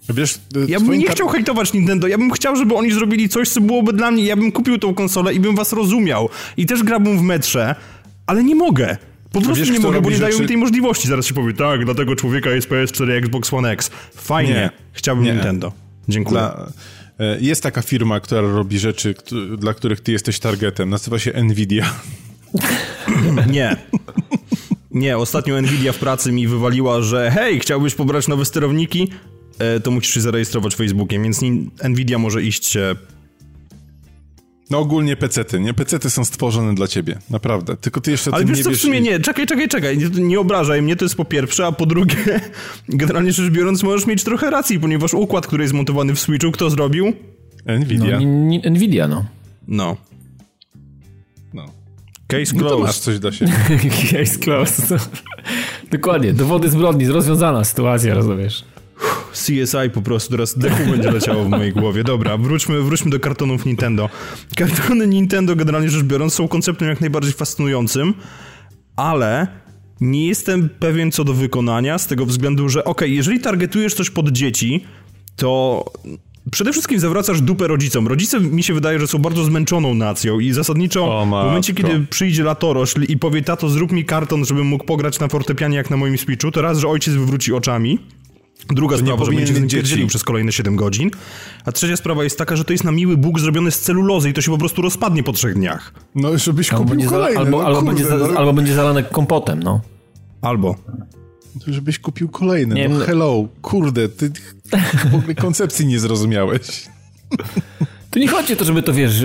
Wiesz, 0.09 0.35
e, 0.35 0.39
Ja 0.67 0.79
bym 0.79 0.99
nie 0.99 1.07
chciał 1.07 1.27
hejtować 1.27 1.73
Nintendo, 1.73 2.07
ja 2.07 2.17
bym 2.17 2.31
chciał, 2.31 2.55
żeby 2.55 2.75
oni 2.75 2.91
zrobili 2.91 3.29
coś, 3.29 3.49
co 3.49 3.61
byłoby 3.61 3.93
dla 3.93 4.11
mnie, 4.11 4.23
ja 4.25 4.35
bym 4.35 4.51
kupił 4.51 4.77
tą 4.77 4.93
konsolę 4.93 5.33
i 5.33 5.39
bym 5.39 5.55
was 5.55 5.73
rozumiał. 5.73 6.29
I 6.57 6.65
też 6.65 6.83
grałbym 6.83 7.17
w 7.19 7.21
metrze, 7.21 7.75
ale 8.27 8.43
nie 8.43 8.55
mogę. 8.55 8.97
Po 9.31 9.41
prostu 9.41 9.55
wiesz, 9.65 9.69
nie 9.71 9.79
mogę, 9.79 10.01
bo 10.01 10.09
nie 10.09 10.17
dają 10.19 10.39
mi 10.39 10.47
tej 10.47 10.57
możliwości. 10.57 11.07
Zaraz 11.07 11.25
się 11.25 11.33
powie, 11.33 11.53
tak, 11.53 11.85
dla 11.85 11.93
tego 11.93 12.15
człowieka 12.15 12.49
jest 12.49 12.69
PS4 12.69 13.09
i 13.09 13.17
Xbox 13.17 13.53
One 13.53 13.71
X. 13.71 13.91
Fajnie, 14.15 14.53
Nie. 14.53 14.69
chciałbym 14.93 15.25
Nie. 15.25 15.33
Nintendo. 15.33 15.71
Dziękuję. 16.09 16.39
Dla, 16.39 16.67
e, 17.19 17.37
jest 17.41 17.63
taka 17.63 17.81
firma, 17.81 18.19
która 18.19 18.41
robi 18.41 18.79
rzeczy, 18.79 19.15
dla 19.57 19.73
których 19.73 20.01
ty 20.01 20.11
jesteś 20.11 20.39
targetem. 20.39 20.89
Nazywa 20.89 21.19
się 21.19 21.43
Nvidia. 21.43 21.85
Nie. 23.51 23.75
Nie, 24.91 25.17
ostatnio 25.17 25.61
Nvidia 25.61 25.93
w 25.93 25.97
pracy 25.97 26.31
mi 26.31 26.47
wywaliła, 26.47 27.01
że 27.01 27.31
hej, 27.31 27.59
chciałbyś 27.59 27.95
pobrać 27.95 28.27
nowe 28.27 28.45
sterowniki? 28.45 29.11
E, 29.61 29.79
to 29.79 29.91
musisz 29.91 30.13
się 30.13 30.21
zarejestrować 30.21 30.75
Facebookiem, 30.75 31.23
więc 31.23 31.41
Nvidia 31.89 32.17
może 32.17 32.43
iść 32.43 32.65
się 32.65 32.95
No 34.69 34.79
ogólnie 34.79 35.15
pecety, 35.15 35.59
nie? 35.59 35.73
Pecety 35.73 36.09
są 36.09 36.25
stworzone 36.25 36.75
dla 36.75 36.87
ciebie, 36.87 37.17
naprawdę. 37.29 37.77
Tylko 37.77 38.01
ty 38.01 38.11
jeszcze 38.11 38.31
Ale 38.31 38.39
tym 38.39 38.47
wiesz 38.49 38.57
nie 38.57 38.63
co, 38.63 38.69
w 38.69 38.73
wiesz. 38.73 38.81
sumie 38.81 38.99
i- 38.99 39.01
nie, 39.01 39.19
czekaj, 39.19 39.45
czekaj, 39.47 39.67
czekaj, 39.67 39.97
nie, 39.97 40.05
nie 40.09 40.39
obrażaj 40.39 40.81
mnie, 40.81 40.95
to 40.95 41.05
jest 41.05 41.15
po 41.15 41.25
pierwsze, 41.25 41.65
a 41.65 41.71
po 41.71 41.85
drugie, 41.85 42.15
generalnie 42.89 43.31
rzecz 43.31 43.51
biorąc, 43.51 43.83
możesz 43.83 44.07
mieć 44.07 44.23
trochę 44.23 44.49
racji, 44.49 44.79
ponieważ 44.79 45.13
układ, 45.13 45.47
który 45.47 45.63
jest 45.63 45.73
montowany 45.73 46.15
w 46.15 46.19
Switchu, 46.19 46.51
kto 46.51 46.69
zrobił? 46.69 47.13
Nvidia. 47.79 48.19
No, 48.19 48.69
Nvidia, 48.71 49.07
no. 49.07 49.25
No. 49.67 49.97
No. 51.53 51.65
Case 52.27 52.55
No 52.55 52.69
to 52.69 52.79
masz 52.79 52.85
closed. 52.85 53.03
coś 53.03 53.19
dla 53.19 53.31
siebie. 53.31 53.51
Case 54.11 54.39
closed. 54.39 54.93
Dokładnie, 55.91 56.33
dowody 56.33 56.69
zbrodni, 56.69 57.07
rozwiązana 57.07 57.63
sytuacja, 57.63 58.13
rozumiesz? 58.13 58.63
CSI 59.31 59.89
po 59.93 60.01
prostu 60.01 60.31
teraz 60.31 60.57
dechu 60.57 60.91
będzie 60.91 61.11
leciało 61.11 61.43
w 61.43 61.49
mojej 61.49 61.73
głowie. 61.73 62.03
Dobra, 62.03 62.37
wróćmy, 62.37 62.81
wróćmy 62.81 63.11
do 63.11 63.19
kartonów 63.19 63.65
Nintendo. 63.65 64.09
Kartony 64.55 65.07
Nintendo, 65.07 65.55
generalnie 65.55 65.89
rzecz 65.89 66.03
biorąc, 66.03 66.33
są 66.33 66.47
konceptem 66.47 66.87
jak 66.87 67.01
najbardziej 67.01 67.33
fascynującym, 67.33 68.13
ale 68.95 69.47
nie 70.01 70.27
jestem 70.27 70.69
pewien 70.79 71.11
co 71.11 71.23
do 71.23 71.33
wykonania 71.33 71.97
z 71.97 72.07
tego 72.07 72.25
względu, 72.25 72.69
że 72.69 72.83
okej, 72.83 73.15
jeżeli 73.15 73.39
targetujesz 73.39 73.93
coś 73.93 74.09
pod 74.09 74.29
dzieci, 74.29 74.83
to 75.35 75.85
przede 76.51 76.71
wszystkim 76.71 76.99
zawracasz 76.99 77.41
dupę 77.41 77.67
rodzicom. 77.67 78.07
Rodzice 78.07 78.39
mi 78.39 78.63
się 78.63 78.73
wydaje, 78.73 78.99
że 78.99 79.07
są 79.07 79.17
bardzo 79.17 79.43
zmęczoną 79.43 79.93
nacją 79.93 80.39
i 80.39 80.51
zasadniczo 80.51 81.25
w 81.25 81.29
momencie, 81.29 81.73
kiedy 81.73 82.05
przyjdzie 82.09 82.43
latorośl 82.43 83.03
i 83.03 83.17
powie, 83.17 83.41
tato 83.41 83.69
zrób 83.69 83.91
mi 83.91 84.05
karton, 84.05 84.45
żebym 84.45 84.67
mógł 84.67 84.85
pograć 84.85 85.19
na 85.19 85.27
fortepianie 85.27 85.77
jak 85.77 85.89
na 85.89 85.97
moim 85.97 86.17
Switchu, 86.17 86.51
to 86.51 86.61
raz, 86.61 86.79
że 86.79 86.87
ojciec 86.87 87.13
wywróci 87.13 87.53
oczami, 87.53 87.99
Druga 88.69 88.95
nie 88.95 89.01
sprawa, 89.01 89.25
że 89.25 89.31
będzie 89.31 89.53
z 89.53 89.55
nim 89.55 89.63
mieć 89.63 89.71
dzieci. 89.71 89.81
pierdzielił 89.81 90.07
przez 90.07 90.23
kolejne 90.23 90.51
7 90.51 90.75
godzin. 90.75 91.11
A 91.65 91.71
trzecia 91.71 91.97
sprawa 91.97 92.23
jest 92.23 92.37
taka, 92.37 92.55
że 92.55 92.65
to 92.65 92.73
jest 92.73 92.83
na 92.83 92.91
miły 92.91 93.17
Bóg 93.17 93.39
zrobiony 93.39 93.71
z 93.71 93.79
celulozy 93.79 94.29
i 94.29 94.33
to 94.33 94.41
się 94.41 94.51
po 94.51 94.57
prostu 94.57 94.81
rozpadnie 94.81 95.23
po 95.23 95.33
trzech 95.33 95.53
dniach. 95.53 95.93
No, 96.15 96.37
żebyś 96.37 96.73
Albo 96.73 96.85
kupił 96.91 97.09
kolejny. 97.09 97.39
albo, 97.39 97.57
no, 97.57 97.65
albo, 97.65 97.79
kurde, 97.79 97.93
będzie, 97.93 98.05
za, 98.05 98.17
no, 98.17 98.39
albo 98.39 98.53
będzie 98.53 98.73
zalane 98.73 99.03
kompotem, 99.03 99.63
no. 99.63 99.81
Albo. 100.41 100.75
Żebyś 101.67 101.99
kupił 101.99 102.29
kolejny. 102.29 102.75
Nie 102.75 102.89
no 102.89 102.97
wiem, 102.97 103.07
hello, 103.07 103.47
kurde, 103.61 104.09
ty 104.09 104.31
w 105.11 105.15
ogóle 105.15 105.35
koncepcji 105.35 105.85
nie 105.85 105.99
zrozumiałeś. 105.99 106.61
Tu 108.11 108.19
nie 108.19 108.27
chodzi 108.27 108.53
o 108.53 108.55
to, 108.55 108.65
żeby 108.65 108.83
to, 108.83 108.93
wiesz, 108.93 109.23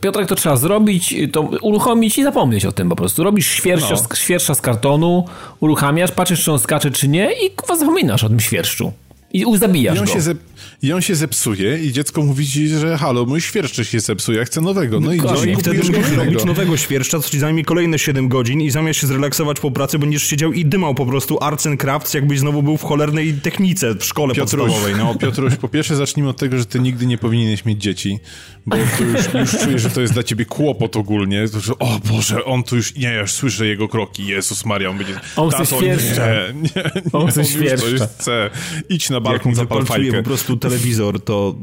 Piotrek, 0.00 0.28
to 0.28 0.34
trzeba 0.34 0.56
zrobić, 0.56 1.14
to 1.32 1.40
uruchomić 1.40 2.18
i 2.18 2.22
zapomnieć 2.22 2.64
o 2.64 2.72
tym 2.72 2.88
po 2.88 2.96
prostu. 2.96 3.24
Robisz 3.24 3.46
świerszcza, 3.46 3.94
No. 4.10 4.16
świerszcza 4.16 4.54
z 4.54 4.60
kartonu, 4.60 5.24
uruchamiasz, 5.60 6.10
patrzysz, 6.12 6.44
czy 6.44 6.52
on 6.52 6.58
skacze, 6.58 6.90
czy 6.90 7.08
nie 7.08 7.32
i 7.46 7.50
kurwa 7.50 7.76
zapominasz 7.76 8.24
o 8.24 8.28
tym 8.28 8.40
świerszczu. 8.40 8.92
I 9.34 9.58
zabijasz 9.58 9.96
I 9.96 10.00
on, 10.00 10.06
go. 10.06 10.12
się 10.12 10.18
zep- 10.20 10.36
I 10.82 10.92
on 10.92 11.02
się 11.02 11.14
zepsuje 11.14 11.78
i 11.78 11.92
dziecko 11.92 12.22
mówi 12.22 12.46
ci, 12.46 12.68
że 12.68 12.98
halo, 12.98 13.24
mój 13.26 13.40
świerszczy 13.40 13.84
się 13.84 14.00
zepsuje, 14.00 14.38
ja 14.38 14.44
chcę 14.44 14.60
nowego. 14.60 15.00
No 15.00 15.12
i 15.12 15.16
Dokładnie. 15.16 15.42
idziesz 15.42 15.56
I 15.56 15.58
i 15.58 15.62
wtedy 15.62 15.98
musisz 15.98 16.16
robić 16.16 16.44
nowego 16.44 16.76
świerszcza, 16.76 17.20
co 17.20 17.30
ci 17.30 17.38
zajmie 17.38 17.64
kolejne 17.64 17.98
7 17.98 18.28
godzin 18.28 18.60
i 18.60 18.70
zamiast 18.70 19.00
się 19.00 19.06
zrelaksować 19.06 19.60
po 19.60 19.70
pracy, 19.70 19.98
będziesz 19.98 20.22
siedział 20.22 20.52
i 20.52 20.64
dymał 20.66 20.94
po 20.94 21.06
prostu 21.06 21.38
arts 21.40 21.66
and 21.66 21.80
crafts, 21.80 22.14
jakbyś 22.14 22.38
znowu 22.38 22.62
był 22.62 22.76
w 22.76 22.82
cholernej 22.82 23.34
technice 23.34 23.94
w 23.94 24.04
szkole 24.04 24.34
Piotruś, 24.34 24.60
podstawowej. 24.64 24.94
No. 24.98 25.14
Piotruś, 25.26 25.54
po 25.56 25.68
pierwsze 25.68 25.96
zacznijmy 25.96 26.30
od 26.30 26.36
tego, 26.36 26.58
że 26.58 26.64
ty 26.64 26.80
nigdy 26.80 27.06
nie 27.06 27.18
powinieneś 27.18 27.64
mieć 27.64 27.82
dzieci, 27.82 28.18
bo 28.66 28.76
tu 28.98 29.04
już, 29.04 29.34
już 29.52 29.62
czuję, 29.64 29.78
że 29.78 29.90
to 29.90 30.00
jest 30.00 30.12
dla 30.12 30.22
ciebie 30.22 30.44
kłopot 30.44 30.96
ogólnie. 30.96 31.48
To, 31.48 31.60
że, 31.60 31.78
o 31.78 32.00
Boże, 32.12 32.44
on 32.44 32.62
tu 32.62 32.76
już, 32.76 32.94
nie, 32.94 33.02
ja 33.02 33.20
już 33.20 33.32
słyszę 33.32 33.66
jego 33.66 33.88
kroki, 33.88 34.26
Jezus 34.26 34.64
Maria, 34.64 34.90
on 34.90 34.98
będzie... 34.98 35.14
On 35.36 35.50
chce 35.50 35.66
świerszcza. 35.66 36.26
Nie, 36.26 36.52
nie, 36.54 36.70
nie, 36.94 37.12
On 37.12 37.44
świerszcza. 37.44 38.06
chce. 38.06 38.50
Idź 38.88 39.10
na 39.10 39.20
balkon, 39.30 39.50
mi 39.50 39.56
zapal 39.56 39.84
fajkę. 39.84 40.16
po 40.16 40.22
prostu 40.22 40.56
telewizor, 40.56 41.20
to 41.20 41.54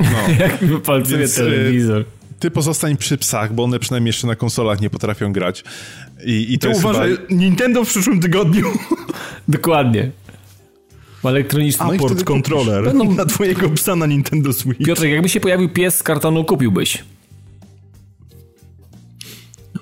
Jak 0.40 0.62
mi 0.62 0.68
wypalcuje 0.68 1.18
Więc, 1.18 1.38
y, 1.38 1.40
telewizor. 1.40 2.04
Ty 2.40 2.50
pozostań 2.50 2.96
przy 2.96 3.18
psach, 3.18 3.54
bo 3.54 3.64
one 3.64 3.78
przynajmniej 3.78 4.08
jeszcze 4.08 4.26
na 4.26 4.36
konsolach 4.36 4.80
nie 4.80 4.90
potrafią 4.90 5.32
grać. 5.32 5.64
I, 6.24 6.54
i 6.54 6.58
to 6.58 6.62
to 6.62 6.68
jest 6.68 6.80
uważaj, 6.80 7.10
chyba... 7.10 7.22
Nintendo 7.30 7.84
w 7.84 7.88
przyszłym 7.88 8.20
tygodniu. 8.20 8.66
Dokładnie. 9.48 10.10
elektronicznym. 11.24 11.88
Aport 11.88 12.12
wtedy 12.12 12.24
kontroler 12.24 12.94
No, 12.94 13.04
no. 13.04 13.10
na 13.14 13.24
twojego 13.24 13.70
psa 13.70 13.96
na 13.96 14.06
Nintendo 14.06 14.52
Switch. 14.52 14.84
Piotrek, 14.86 15.10
jakby 15.10 15.28
się 15.28 15.40
pojawił 15.40 15.68
pies 15.68 15.96
z 15.96 16.02
kartonu, 16.02 16.44
kupiłbyś. 16.44 17.04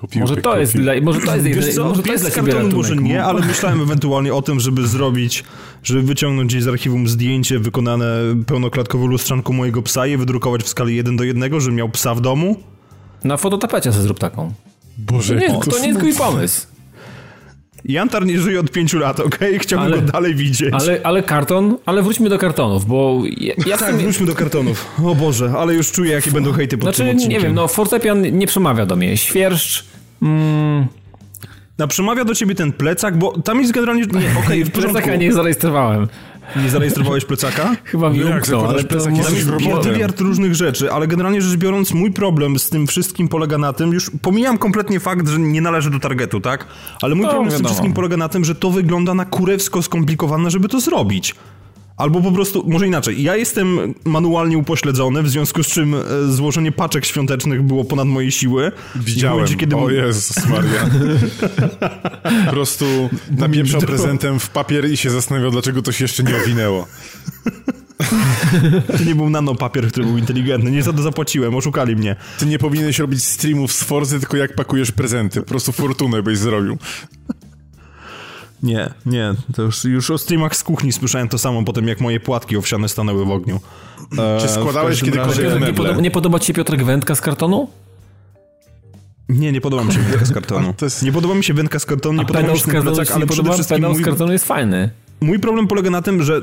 Kupił, 0.05 0.21
Może 0.21 0.37
to 0.37 0.59
jest 0.59 0.77
dla, 0.77 0.93
może 1.01 1.19
to 1.19 1.35
jest, 1.35 1.47
Wiesz 1.47 1.75
co, 1.75 1.83
może 1.85 2.03
to 2.03 2.11
jest 2.11 2.23
dla 2.23 2.31
ciebie 2.31 2.53
ratunek. 2.53 2.75
może 2.75 2.95
nie, 2.95 3.23
ale 3.23 3.41
myślałem 3.45 3.81
ewentualnie 3.81 4.33
o 4.33 4.41
tym, 4.41 4.59
żeby 4.59 4.87
zrobić, 4.87 5.43
żeby 5.83 6.01
wyciągnąć 6.01 6.49
gdzieś 6.51 6.63
z 6.63 6.67
archiwum 6.67 7.07
zdjęcie 7.07 7.59
wykonane 7.59 8.05
pełnoklatkową 8.47 9.05
lustrzanką 9.07 9.53
mojego 9.53 9.81
psa 9.81 10.07
i 10.07 10.17
wydrukować 10.17 10.63
w 10.63 10.67
skali 10.67 10.95
1 10.95 11.15
do 11.17 11.23
1, 11.23 11.61
że 11.61 11.71
miał 11.71 11.89
psa 11.89 12.15
w 12.15 12.21
domu. 12.21 12.55
Na 13.23 13.37
fototapecie 13.37 13.91
sobie 13.91 14.03
zrób 14.03 14.19
taką. 14.19 14.53
Boże, 14.97 15.33
To 15.33 15.39
nie, 15.39 15.45
jaki 15.47 15.69
to 15.69 15.79
nie 15.79 15.87
jest 15.87 16.01
mój 16.01 16.13
pomysł. 16.13 16.67
Jantar 17.85 18.25
nie 18.25 18.39
żyje 18.39 18.59
od 18.59 18.71
5 18.71 18.93
lat, 18.93 19.19
okej? 19.19 19.59
Chciałbym 19.59 19.93
Ale- 19.93 20.01
go 20.01 20.11
dalej 20.11 20.35
widzieć. 20.35 20.73
Ale, 20.73 20.99
ale 21.03 21.23
karton, 21.23 21.77
ale 21.85 22.01
wróćmy 22.03 22.29
do 22.29 22.37
kartonów, 22.37 22.85
bo 22.85 23.21
ja, 23.37 23.53
ja 23.67 23.77
Tak, 23.77 23.95
wróćmy 23.95 24.25
do 24.25 24.35
kartonów. 24.35 24.85
O 25.03 25.15
Boże, 25.15 25.53
ale 25.57 25.73
już 25.73 25.91
czuję, 25.91 26.11
jakie 26.11 26.31
będą 26.31 26.51
hejty 26.53 26.77
pod 26.77 26.83
Znaczy, 26.83 26.97
tym 26.97 27.07
odcinkiem. 27.15 27.29
nie 27.31 27.39
wiem, 27.39 27.53
no 27.55 27.67
fortepian 27.67 28.37
nie 28.37 28.47
przemawia 28.47 28.85
do 28.85 28.95
mnie. 28.95 29.17
Świerszcz, 29.17 29.85
No, 31.77 31.87
przemawia 31.87 32.25
do 32.25 32.35
ciebie 32.35 32.55
ten 32.55 32.71
plecak, 32.73 33.17
bo 33.17 33.41
tam 33.41 33.59
jest 33.61 33.71
generalnie... 33.73 34.01
Nie, 34.03 34.39
okej, 34.45 34.63
w 34.63 34.71
porządku. 34.71 34.93
plecaka 34.93 35.15
nie 35.15 35.33
zarejestrowałem. 35.33 36.07
Nie 36.63 36.69
zarejestrowałeś 36.69 37.25
plecaka? 37.25 37.75
Chyba 37.83 38.09
mi 38.09 38.19
No 38.19 38.25
jak 38.25 38.35
umknął, 38.35 38.65
ale 38.67 38.83
to 38.83 38.87
plecak, 38.89 39.13
Tam 39.23 39.35
jest 39.35 39.85
miliard 39.85 40.19
różnych 40.19 40.55
rzeczy, 40.55 40.91
ale 40.91 41.07
generalnie 41.07 41.41
rzecz 41.41 41.57
biorąc, 41.59 41.93
mój 41.93 42.11
problem 42.11 42.59
z 42.59 42.69
tym 42.69 42.87
wszystkim 42.87 43.27
polega 43.27 43.57
na 43.57 43.73
tym, 43.73 43.91
już 43.93 44.11
pomijam 44.21 44.57
kompletnie 44.57 44.99
fakt, 44.99 45.27
że 45.29 45.39
nie 45.39 45.61
należy 45.61 45.89
do 45.89 45.99
targetu, 45.99 46.41
tak? 46.41 46.67
Ale 47.01 47.15
mój 47.15 47.25
No, 47.25 47.29
problem 47.31 47.49
z 47.51 47.53
tym 47.53 47.57
wiadomo. 47.61 47.69
wszystkim 47.73 47.93
polega 47.93 48.17
na 48.17 48.29
tym, 48.29 48.45
że 48.45 48.55
to 48.55 48.69
wygląda 48.71 49.13
na 49.13 49.25
kurewsko 49.25 49.81
skomplikowane, 49.81 50.51
żeby 50.51 50.69
to 50.69 50.79
zrobić. 50.79 51.35
Albo 51.97 52.21
po 52.21 52.31
prostu, 52.31 52.63
może 52.67 52.87
inaczej, 52.87 53.23
ja 53.23 53.35
jestem 53.35 53.93
manualnie 54.05 54.57
upośledzony, 54.57 55.23
w 55.23 55.29
związku 55.29 55.63
z 55.63 55.67
czym 55.67 55.95
e, 55.95 55.99
złożenie 56.29 56.71
paczek 56.71 57.05
świątecznych 57.05 57.63
było 57.63 57.83
ponad 57.83 58.07
moje 58.07 58.31
siły. 58.31 58.71
I 58.95 58.99
Widziałem. 58.99 59.37
momencie, 59.37 59.55
kiedy 59.55 59.75
O 59.75 59.89
Jezus 59.89 60.47
Maria. 60.49 60.89
po 62.45 62.51
prostu 62.51 62.85
napieprzał 63.37 63.81
prezentem 63.81 64.39
w 64.39 64.49
papier 64.49 64.91
i 64.91 64.97
się 64.97 65.09
zastanawiał, 65.09 65.51
dlaczego 65.51 65.81
to 65.81 65.91
się 65.91 66.03
jeszcze 66.03 66.23
nie 66.23 66.35
owinęło. 66.35 66.87
to 68.97 69.03
nie 69.03 69.15
był 69.15 69.29
nanopapier, 69.29 69.87
który 69.87 70.05
był 70.05 70.17
inteligentny, 70.17 70.71
nie 70.71 70.83
za 70.83 70.93
to 70.93 71.01
zapłaciłem, 71.01 71.55
oszukali 71.55 71.95
mnie. 71.95 72.15
Ty 72.39 72.45
nie 72.45 72.59
powinieneś 72.59 72.99
robić 72.99 73.23
streamów 73.23 73.73
z 73.73 73.83
Forzy, 73.83 74.19
tylko 74.19 74.37
jak 74.37 74.55
pakujesz 74.55 74.91
prezenty. 74.91 75.41
Po 75.41 75.47
prostu 75.47 75.71
fortunę 75.71 76.23
byś 76.23 76.37
zrobił. 76.37 76.77
Nie, 78.65 78.89
nie, 79.05 79.33
to 79.55 79.61
już, 79.61 79.83
już 79.85 80.11
o 80.11 80.17
streamach 80.17 80.55
z 80.55 80.63
kuchni 80.63 80.91
słyszałem 80.91 81.27
to 81.29 81.37
samo 81.37 81.63
po 81.63 81.73
tym, 81.73 81.87
jak 81.87 82.01
moje 82.01 82.19
płatki 82.19 82.57
owsiane 82.57 82.89
stanęły 82.89 83.25
w 83.25 83.31
ogniu. 83.31 83.59
E, 84.19 84.37
Czy 84.41 84.47
składałeś 84.47 85.01
kiedykolwiek 85.01 85.45
razie- 85.45 85.65
nie, 85.65 85.73
podoba, 85.73 86.01
nie 86.01 86.11
podoba 86.11 86.39
ci 86.39 86.47
się 86.47 86.53
Piotrek 86.53 86.83
Wędka 86.83 87.15
z 87.15 87.21
kartonu? 87.21 87.67
Nie, 89.29 89.51
nie 89.51 89.61
podoba 89.61 89.83
mi 89.83 89.93
się 89.93 89.99
wędka 90.09 90.25
z 90.25 90.31
kartonu. 90.33 90.73
Jest- 90.81 91.03
Nie 91.03 91.11
podoba 91.11 91.35
mi 91.35 91.43
się 91.43 91.53
wędka 91.53 91.79
z 91.79 91.85
kartonu, 91.85 92.13
nie 92.17 92.21
A 92.23 92.25
podoba 92.25 92.39
mi 92.39 92.45
pedał 92.45 92.57
się 92.57 92.81
plecak, 92.81 93.11
ale 93.11 93.19
nie 93.19 93.27
przede 93.27 93.27
podoba? 93.27 93.53
wszystkim 93.53 93.77
Pedał 93.77 93.95
z 93.95 94.01
kartonu 94.01 94.31
jest 94.33 94.45
fajny. 94.45 94.89
Mój 95.21 95.39
problem 95.39 95.67
polega 95.67 95.89
na 95.89 96.01
tym, 96.01 96.23
że 96.23 96.41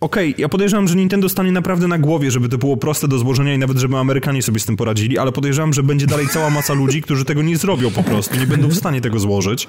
okej, 0.00 0.34
ja 0.38 0.48
podejrzewam, 0.48 0.88
że 0.88 0.96
Nintendo 0.96 1.28
stanie 1.28 1.52
naprawdę 1.52 1.88
na 1.88 1.98
głowie, 1.98 2.30
żeby 2.30 2.48
to 2.48 2.58
było 2.58 2.76
proste 2.76 3.08
do 3.08 3.18
złożenia 3.18 3.54
i 3.54 3.58
nawet 3.58 3.78
żeby 3.78 3.96
Amerykanie 3.96 4.42
sobie 4.42 4.60
z 4.60 4.64
tym 4.66 4.76
poradzili, 4.76 5.18
ale 5.18 5.32
podejrzewam, 5.32 5.72
że 5.72 5.82
będzie 5.82 6.06
dalej 6.06 6.28
cała 6.28 6.50
masa 6.50 6.74
ludzi, 6.74 7.02
którzy 7.02 7.24
tego 7.24 7.42
nie 7.42 7.56
zrobią 7.56 7.90
po 7.90 8.02
prostu, 8.02 8.38
nie 8.38 8.46
będą 8.46 8.68
w 8.68 8.74
stanie 8.74 9.00
tego 9.00 9.18
złożyć. 9.18 9.68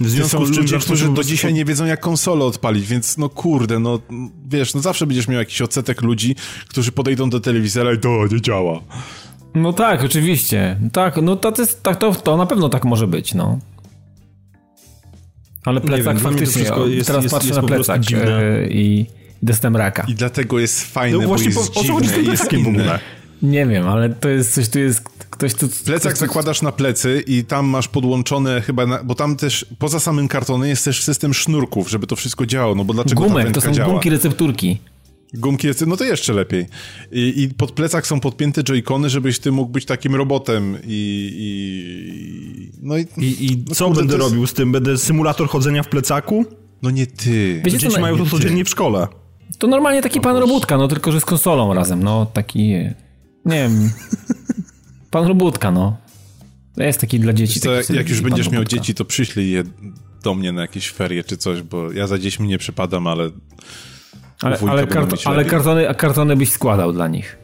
W 0.00 0.04
To 0.04 0.10
związku 0.10 0.38
są 0.38 0.46
z 0.46 0.50
czym 0.50 0.62
ludzie, 0.62 0.78
którzy 0.78 1.08
do 1.08 1.24
dzisiaj 1.24 1.54
nie 1.54 1.64
wiedzą, 1.64 1.84
jak 1.84 2.00
konsolę 2.00 2.44
odpalić, 2.44 2.86
więc 2.86 3.18
no 3.18 3.28
kurde, 3.28 3.78
no 3.78 4.00
wiesz, 4.48 4.74
no 4.74 4.80
zawsze 4.80 5.06
będziesz 5.06 5.28
miał 5.28 5.38
jakiś 5.38 5.62
odsetek 5.62 6.02
ludzi, 6.02 6.36
którzy 6.68 6.92
podejdą 6.92 7.30
do 7.30 7.40
telewizora 7.40 7.92
i 7.92 7.98
to 7.98 8.26
nie 8.32 8.40
działa. 8.40 8.80
No 9.54 9.72
tak, 9.72 10.04
oczywiście. 10.04 10.76
Tak, 10.92 11.16
no 11.22 11.36
to, 11.36 11.52
jest, 11.58 11.82
tak, 11.82 11.96
to, 11.96 12.14
to 12.14 12.36
na 12.36 12.46
pewno 12.46 12.68
tak 12.68 12.84
może 12.84 13.06
być, 13.06 13.34
no. 13.34 13.58
Ale 15.66 15.80
plecak 15.80 16.18
faktycznie, 16.20 16.46
wszystko 16.46 16.86
jest- 16.86 17.06
teraz 17.06 17.22
jest- 17.22 17.34
patrzę 17.34 17.48
jest 17.48 17.62
na 17.62 17.68
plecak 17.68 18.00
dziwne. 18.00 18.40
i 18.70 19.06
dostałem 19.42 19.76
raka. 19.76 20.04
I 20.08 20.14
dlatego 20.14 20.58
jest 20.58 20.82
fajne, 20.92 21.16
No 21.16 21.22
bo 21.22 21.28
właśnie, 21.28 21.46
jest 21.46 21.72
po- 21.72 21.80
o 21.80 21.84
co 21.84 21.92
chodzi 21.92 22.08
z 22.08 22.12
tym 22.12 22.24
jest 22.24 22.36
plecakiem 22.42 22.64
w 22.64 22.66
inne. 22.68 22.80
ogóle? 22.82 22.98
Nie 23.42 23.66
wiem, 23.66 23.88
ale 23.88 24.08
to 24.10 24.28
jest 24.28 24.54
coś, 24.54 24.68
tu 24.68 24.78
jest 24.78 25.00
ktoś 25.30 25.54
tu... 25.54 25.68
Plecak 25.84 26.12
ktoś 26.12 26.20
zakładasz 26.28 26.62
na 26.62 26.72
plecy 26.72 27.24
i 27.26 27.44
tam 27.44 27.66
masz 27.66 27.88
podłączone 27.88 28.60
chyba, 28.60 28.86
na, 28.86 29.04
bo 29.04 29.14
tam 29.14 29.36
też 29.36 29.66
poza 29.78 30.00
samym 30.00 30.28
kartonem 30.28 30.68
jest 30.68 30.84
też 30.84 31.02
system 31.02 31.34
sznurków, 31.34 31.90
żeby 31.90 32.06
to 32.06 32.16
wszystko 32.16 32.46
działało, 32.46 32.74
no 32.74 32.84
bo 32.84 32.94
dlaczego 32.94 33.22
Gumek, 33.22 33.52
to 33.52 33.60
są 33.60 33.72
działa? 33.72 33.92
gumki 33.92 34.10
recepturki. 34.10 34.78
Gumki 35.36 35.66
jest, 35.66 35.86
no 35.86 35.96
to 35.96 36.04
jeszcze 36.04 36.32
lepiej. 36.32 36.66
I, 37.12 37.42
I 37.42 37.48
pod 37.48 37.72
plecak 37.72 38.06
są 38.06 38.20
podpięte 38.20 38.64
joycony, 38.64 39.10
żebyś 39.10 39.38
ty 39.38 39.52
mógł 39.52 39.72
być 39.72 39.84
takim 39.84 40.14
robotem 40.14 40.76
i... 40.84 41.32
i 41.38 42.78
no 42.82 42.96
i, 42.98 43.06
I, 43.18 43.46
i 43.46 43.64
no 43.68 43.74
co 43.74 43.86
kurde, 43.86 44.00
będę 44.00 44.14
jest- 44.14 44.28
robił 44.28 44.46
z 44.46 44.52
tym? 44.52 44.72
Będę 44.72 44.98
symulator 44.98 45.48
chodzenia 45.48 45.82
w 45.82 45.88
plecaku? 45.88 46.44
No 46.82 46.90
nie 46.90 47.06
ty. 47.06 47.62
Wiecie, 47.64 47.78
co 47.78 47.86
Dzieci 47.86 48.00
mają 48.00 48.18
to 48.18 48.24
ty. 48.24 48.30
codziennie 48.30 48.64
w 48.64 48.68
szkole. 48.68 49.06
To 49.58 49.66
normalnie 49.66 50.02
taki 50.02 50.20
pan 50.20 50.36
robótka, 50.36 50.76
no 50.76 50.88
tylko, 50.88 51.12
że 51.12 51.20
z 51.20 51.24
konsolą 51.24 51.74
razem, 51.74 52.02
no 52.02 52.26
taki... 52.26 52.68
Nie 53.44 53.56
wiem... 53.62 53.90
Pan 55.10 55.26
robótka, 55.26 55.70
no. 55.70 55.96
To 56.74 56.82
jest 56.82 57.00
taki 57.00 57.20
dla 57.20 57.32
dzieci. 57.32 57.60
Taki 57.60 57.94
jak, 57.94 58.08
już 58.08 58.20
będziesz 58.20 58.50
miał 58.50 58.64
dzieci, 58.64 58.94
to 58.94 59.04
przyślij 59.04 59.50
je 59.50 59.64
do 60.22 60.34
mnie 60.34 60.52
na 60.52 60.60
jakieś 60.62 60.90
ferie 60.90 61.24
czy 61.24 61.36
coś, 61.36 61.62
bo 61.62 61.92
ja 61.92 62.06
za 62.06 62.18
dziećmi 62.18 62.48
nie 62.48 62.58
przypadam, 62.58 63.06
ale... 63.06 63.30
Ale, 64.42 64.58
ale, 64.70 64.86
kart, 64.86 65.14
ale 65.24 65.44
kartony, 65.44 65.88
a 65.88 65.94
kartony 65.94 66.36
byś 66.36 66.50
składał 66.50 66.92
dla 66.92 67.08
nich. 67.08 67.38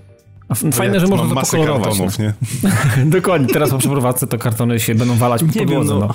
A 0.48 0.52
f- 0.52 0.64
fajne, 0.74 0.94
ja 0.94 1.00
że 1.00 1.06
można 1.06 1.34
to 1.34 1.40
pokolorować. 1.40 1.88
kartonów, 1.88 2.18
nie? 2.18 2.32
No. 2.62 2.70
Dokładnie, 3.18 3.48
teraz 3.48 3.70
po 3.70 3.78
przeprowadzce 3.78 4.26
to 4.26 4.38
kartony 4.38 4.80
się 4.80 4.94
będą 4.94 5.14
walać 5.16 5.40
po 5.40 5.46
Nie 5.46 5.52
wiem, 5.52 5.66
podłodze. 5.68 5.94
no. 5.94 6.00
no. 6.00 6.14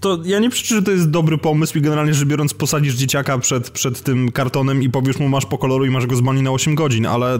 To 0.00 0.18
ja 0.24 0.38
nie 0.38 0.50
przeczę, 0.50 0.74
że 0.74 0.82
to 0.82 0.90
jest 0.90 1.10
dobry 1.10 1.38
pomysł 1.38 1.78
i 1.78 1.80
generalnie 1.80 2.14
rzecz 2.14 2.28
biorąc 2.28 2.54
posadzisz 2.54 2.94
dzieciaka 2.94 3.38
przed, 3.38 3.70
przed 3.70 4.02
tym 4.02 4.32
kartonem 4.32 4.82
i 4.82 4.90
powiesz 4.90 5.18
mu 5.18 5.28
masz 5.28 5.46
po 5.46 5.58
koloru 5.58 5.84
i 5.84 5.90
masz 5.90 6.06
go 6.06 6.16
z 6.16 6.20
bani 6.20 6.42
na 6.42 6.50
8 6.50 6.74
godzin, 6.74 7.06
ale 7.06 7.38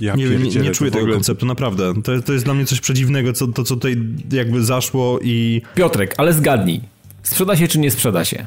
Ja 0.00 0.14
nie, 0.14 0.26
wiem, 0.28 0.42
nie, 0.42 0.50
nie 0.60 0.70
czuję 0.70 0.90
tego 0.90 1.02
ogóle- 1.02 1.14
konceptu, 1.16 1.46
naprawdę. 1.46 1.94
To, 2.02 2.22
to 2.22 2.32
jest 2.32 2.44
dla 2.44 2.54
mnie 2.54 2.64
coś 2.66 2.80
przedziwnego, 2.80 3.32
co, 3.32 3.46
to 3.48 3.64
co 3.64 3.74
tutaj 3.74 3.96
jakby 4.32 4.64
zaszło 4.64 5.18
i... 5.22 5.62
Piotrek, 5.74 6.14
ale 6.18 6.32
zgadnij. 6.32 6.80
Sprzeda 7.22 7.56
się 7.56 7.68
czy 7.68 7.78
nie 7.78 7.90
sprzeda 7.90 8.24
się? 8.24 8.46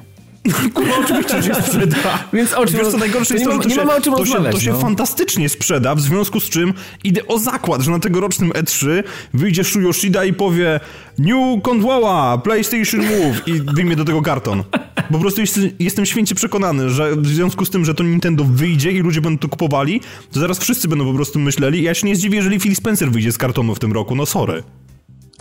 Oczywiście, 1.03 1.41
że 1.41 1.55
się 1.55 1.61
sprzeda. 1.61 2.23
Więc 2.33 2.53
o 2.53 2.65
czym 2.65 2.77
Wiesz 2.77 2.87
co 2.87 2.97
najgorsze 2.97 3.33
to 3.33 3.39
jest 3.39 3.45
nie, 3.45 3.51
to, 3.51 3.57
ma, 3.57 3.63
że 3.63 3.69
to, 3.69 3.69
nie 3.69 3.75
się, 3.75 3.81
mamy 3.81 3.97
o 3.97 4.01
czym 4.01 4.13
to, 4.13 4.25
się, 4.25 4.51
to 4.51 4.59
się 4.59 4.71
no. 4.71 4.79
fantastycznie 4.79 5.49
sprzeda, 5.49 5.95
w 5.95 6.01
związku 6.01 6.39
z 6.39 6.49
czym 6.49 6.73
idę 7.03 7.27
o 7.27 7.39
zakład, 7.39 7.81
że 7.81 7.91
na 7.91 7.99
tegorocznym 7.99 8.51
E3 8.51 9.03
wyjdzie 9.33 9.63
Shu 9.63 9.81
Yoshida 9.81 10.25
i 10.25 10.33
powie 10.33 10.79
New 11.17 11.61
Controller, 11.63 12.41
PlayStation 12.43 12.99
Move 12.99 13.47
i 13.47 13.53
wyjmie 13.61 13.95
do 13.95 14.05
tego 14.05 14.21
karton. 14.21 14.63
Po 15.11 15.19
prostu 15.19 15.41
jest, 15.41 15.59
jestem 15.79 16.05
święcie 16.05 16.35
przekonany, 16.35 16.89
że 16.89 17.15
w 17.15 17.27
związku 17.27 17.65
z 17.65 17.69
tym, 17.69 17.85
że 17.85 17.93
to 17.93 18.03
Nintendo 18.03 18.43
wyjdzie 18.43 18.91
i 18.91 18.99
ludzie 18.99 19.21
będą 19.21 19.39
to 19.39 19.49
kupowali, 19.49 20.01
to 20.31 20.39
zaraz 20.39 20.59
wszyscy 20.59 20.87
będą 20.87 21.05
po 21.05 21.13
prostu 21.13 21.39
myśleli. 21.39 21.83
Ja 21.83 21.93
się 21.93 22.07
nie 22.07 22.15
zdziwię, 22.15 22.35
jeżeli 22.35 22.59
Phil 22.59 22.75
Spencer 22.75 23.11
wyjdzie 23.11 23.31
z 23.31 23.37
kartonu 23.37 23.75
w 23.75 23.79
tym 23.79 23.93
roku, 23.93 24.15
no 24.15 24.25
sorry. 24.25 24.63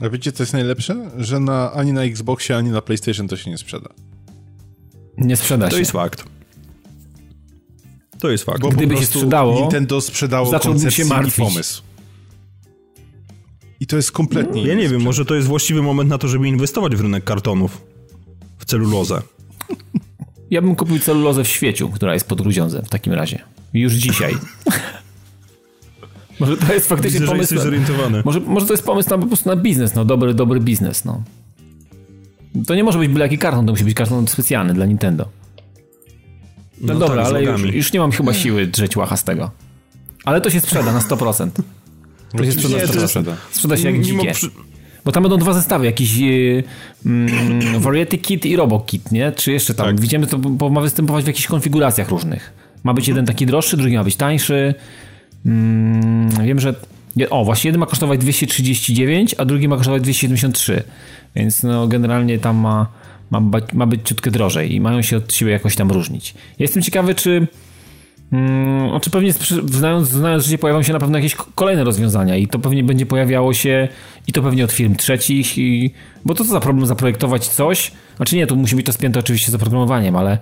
A 0.01 0.09
wiecie, 0.09 0.33
co 0.33 0.43
jest 0.43 0.53
najlepsze? 0.53 1.11
Że 1.19 1.41
na, 1.41 1.73
ani 1.73 1.93
na 1.93 2.03
Xboxie, 2.03 2.57
ani 2.57 2.71
na 2.71 2.83
PlayStation 2.83 3.29
to 3.29 3.37
się 3.37 3.51
nie 3.51 3.59
sprzeda. 3.59 3.89
Nie 5.19 5.37
sprzeda 5.37 5.67
To 5.69 5.73
się. 5.73 5.79
jest 5.79 5.91
fakt. 5.91 6.25
To 8.19 8.31
jest 8.31 8.45
fakt. 8.45 8.61
Bo 8.61 8.69
Gdyby 8.69 8.97
się 8.97 9.07
sprzedało, 9.07 9.61
Nintendo 9.61 10.01
sprzedało 10.01 10.51
zacząłbym 10.51 10.81
się 10.81 10.85
koncepcję 10.85 11.05
i 11.05 11.09
martwić. 11.09 11.35
pomysł. 11.49 11.83
I 13.81 13.87
to 13.87 13.97
jest 13.97 14.13
kompletnie 14.13 14.63
Ja 14.63 14.75
nie 14.75 14.81
wiem, 14.81 14.89
sprzęt. 14.89 15.05
może 15.05 15.25
to 15.25 15.35
jest 15.35 15.49
właściwy 15.49 15.83
moment 15.83 16.11
na 16.11 16.19
to, 16.19 16.29
żeby 16.29 16.49
inwestować 16.49 16.97
w 16.97 17.01
rynek 17.01 17.25
kartonów. 17.25 17.83
W 18.59 18.65
celulozę. 18.65 19.23
Ja 20.51 20.63
bym 20.63 20.77
kupił 20.77 20.99
celulozę 20.99 21.45
w 21.45 21.49
świeciu, 21.49 21.89
która 21.89 22.15
jest 22.15 22.29
pod 22.29 22.43
grudziądzem 22.43 22.85
w 22.85 22.89
takim 22.89 23.13
razie. 23.13 23.39
Już 23.75 23.93
dzisiaj. 23.93 24.35
może 26.41 26.57
to 26.57 26.75
jest 26.75 26.89
faktycznie 26.89 27.21
Widzę, 27.21 27.27
że 27.27 27.33
pomysł... 27.33 27.55
jesteś 27.55 27.71
zorientowany. 27.71 28.23
Może, 28.25 28.41
może 28.41 28.67
to 28.67 28.73
jest 28.73 28.85
pomysł 28.85 29.11
na, 29.11 29.19
po 29.19 29.27
prostu 29.27 29.49
na 29.49 29.57
biznes, 29.57 29.95
no 29.95 30.05
dobry, 30.05 30.35
dobry 30.35 30.61
biznes, 30.61 31.05
no. 31.05 31.23
To 32.67 32.75
nie 32.75 32.85
może 32.85 32.99
być 32.99 33.09
byle 33.09 33.25
jaki 33.25 33.39
karton, 33.39 33.67
to 33.67 33.73
musi 33.73 33.85
być 33.85 33.95
karton 33.95 34.29
specjalny 34.29 34.75
dla 34.75 34.87
Nintendo. 34.87 35.29
No, 36.81 36.95
No 36.95 37.01
dobra, 37.01 37.17
tak, 37.17 37.27
ale 37.27 37.43
już, 37.45 37.63
już 37.63 37.93
nie 37.93 38.01
mam 38.01 38.13
chyba 38.13 38.35
siły 38.35 38.67
drzeć 38.67 38.97
łacha 38.97 39.17
z 39.17 39.25
tego. 39.25 39.51
Ale 40.25 40.41
to 40.41 40.51
się 40.51 40.61
sprzeda 40.61 40.93
na 40.93 41.01
100%. 41.01 41.51
To 42.37 42.45
się 42.45 42.53
sprzeda, 42.53 42.77
Nie, 42.77 42.87
to 42.87 42.93
100%. 42.93 43.07
sprzeda. 43.09 43.37
Sprzeda 43.51 43.77
się 43.77 43.91
jak 43.91 44.01
dzikie. 44.03 44.33
przy- 44.33 44.51
Bo 45.05 45.13
tam 45.13 45.23
będą 45.23 45.39
dwa 45.39 45.53
zestawy, 45.53 45.87
jakiś 45.87 46.17
yy, 46.17 46.65
mm, 47.07 47.81
Variety 47.85 48.19
Kit 48.19 48.47
i 48.47 48.57
Robo 48.57 48.81
Kit, 48.81 49.13
nie? 49.13 49.33
Czy 49.33 49.53
jeszcze 49.53 49.75
tam, 49.75 49.87
Tak. 49.87 50.01
widzimy, 50.01 50.27
to 50.27 50.39
bo 50.39 50.71
ma 50.71 50.81
występować 50.81 51.25
w 51.25 51.27
jakichś 51.27 51.47
konfiguracjach 51.47 52.09
różnych. 52.09 52.53
Ma 52.85 52.95
być 52.95 53.09
jeden 53.09 53.27
taki 53.27 53.47
droższy, 53.47 53.77
drugi 53.77 53.97
ma 53.97 54.05
być 54.05 54.17
tańszy. 54.17 54.75
Mm, 55.47 56.29
wiem, 56.47 56.61
że 56.61 56.75
o, 57.31 57.45
właśnie 57.45 57.69
jeden 57.69 57.81
ma 57.81 57.87
kosztować 57.87 58.21
239, 58.21 59.35
a 59.39 59.45
drugi 59.45 59.69
ma 59.69 59.77
kosztować 59.77 60.03
273. 60.03 60.83
Więc 61.37 61.63
no 61.63 61.89
generalnie 61.89 62.39
tam 62.39 62.57
ma, 62.57 62.87
Ma, 63.31 63.41
ma 63.73 63.87
być 63.87 64.01
ciutkę 64.09 64.31
drożej 64.31 64.75
i 64.75 64.81
mają 64.81 65.03
się 65.03 65.17
od 65.17 65.35
siebie 65.35 65.53
jakoś 65.53 65.77
tam 65.77 65.91
różnić. 65.91 66.35
Jestem 66.59 66.83
ciekawy, 66.83 67.15
czy 67.15 67.47
Mm, 68.33 68.91
znaczy 68.91 69.11
pewnie 69.11 69.33
znając, 69.65 70.09
znając 70.09 70.45
życie 70.45 70.59
pojawią 70.59 70.83
się 70.83 70.93
na 70.93 70.99
pewno 70.99 71.19
jakieś 71.19 71.35
kolejne 71.35 71.85
rozwiązania 71.85 72.37
i 72.37 72.49
to 72.49 72.59
pewnie 72.59 72.85
będzie 72.85 73.07
pojawiało 73.07 73.55
się 73.55 73.89
i 74.27 74.33
to 74.33 74.43
pewnie 74.43 74.65
od 74.65 74.73
firm 74.73 74.97
trzecich 74.97 75.59
i, 75.59 75.95
bo 76.25 76.35
to 76.35 76.45
co 76.45 76.51
za 76.51 76.61
problem 76.61 76.87
zaprojektować 76.87 77.49
coś, 77.49 77.93
znaczy 78.17 78.37
nie, 78.37 78.47
tu 78.47 78.57
musi 78.57 78.77
być 78.77 78.87
to 78.87 78.93
spięte 78.93 79.21
oczywiście 79.21 79.53
z 79.53 79.55
oprogramowaniem, 79.55 80.17
ale 80.17 80.39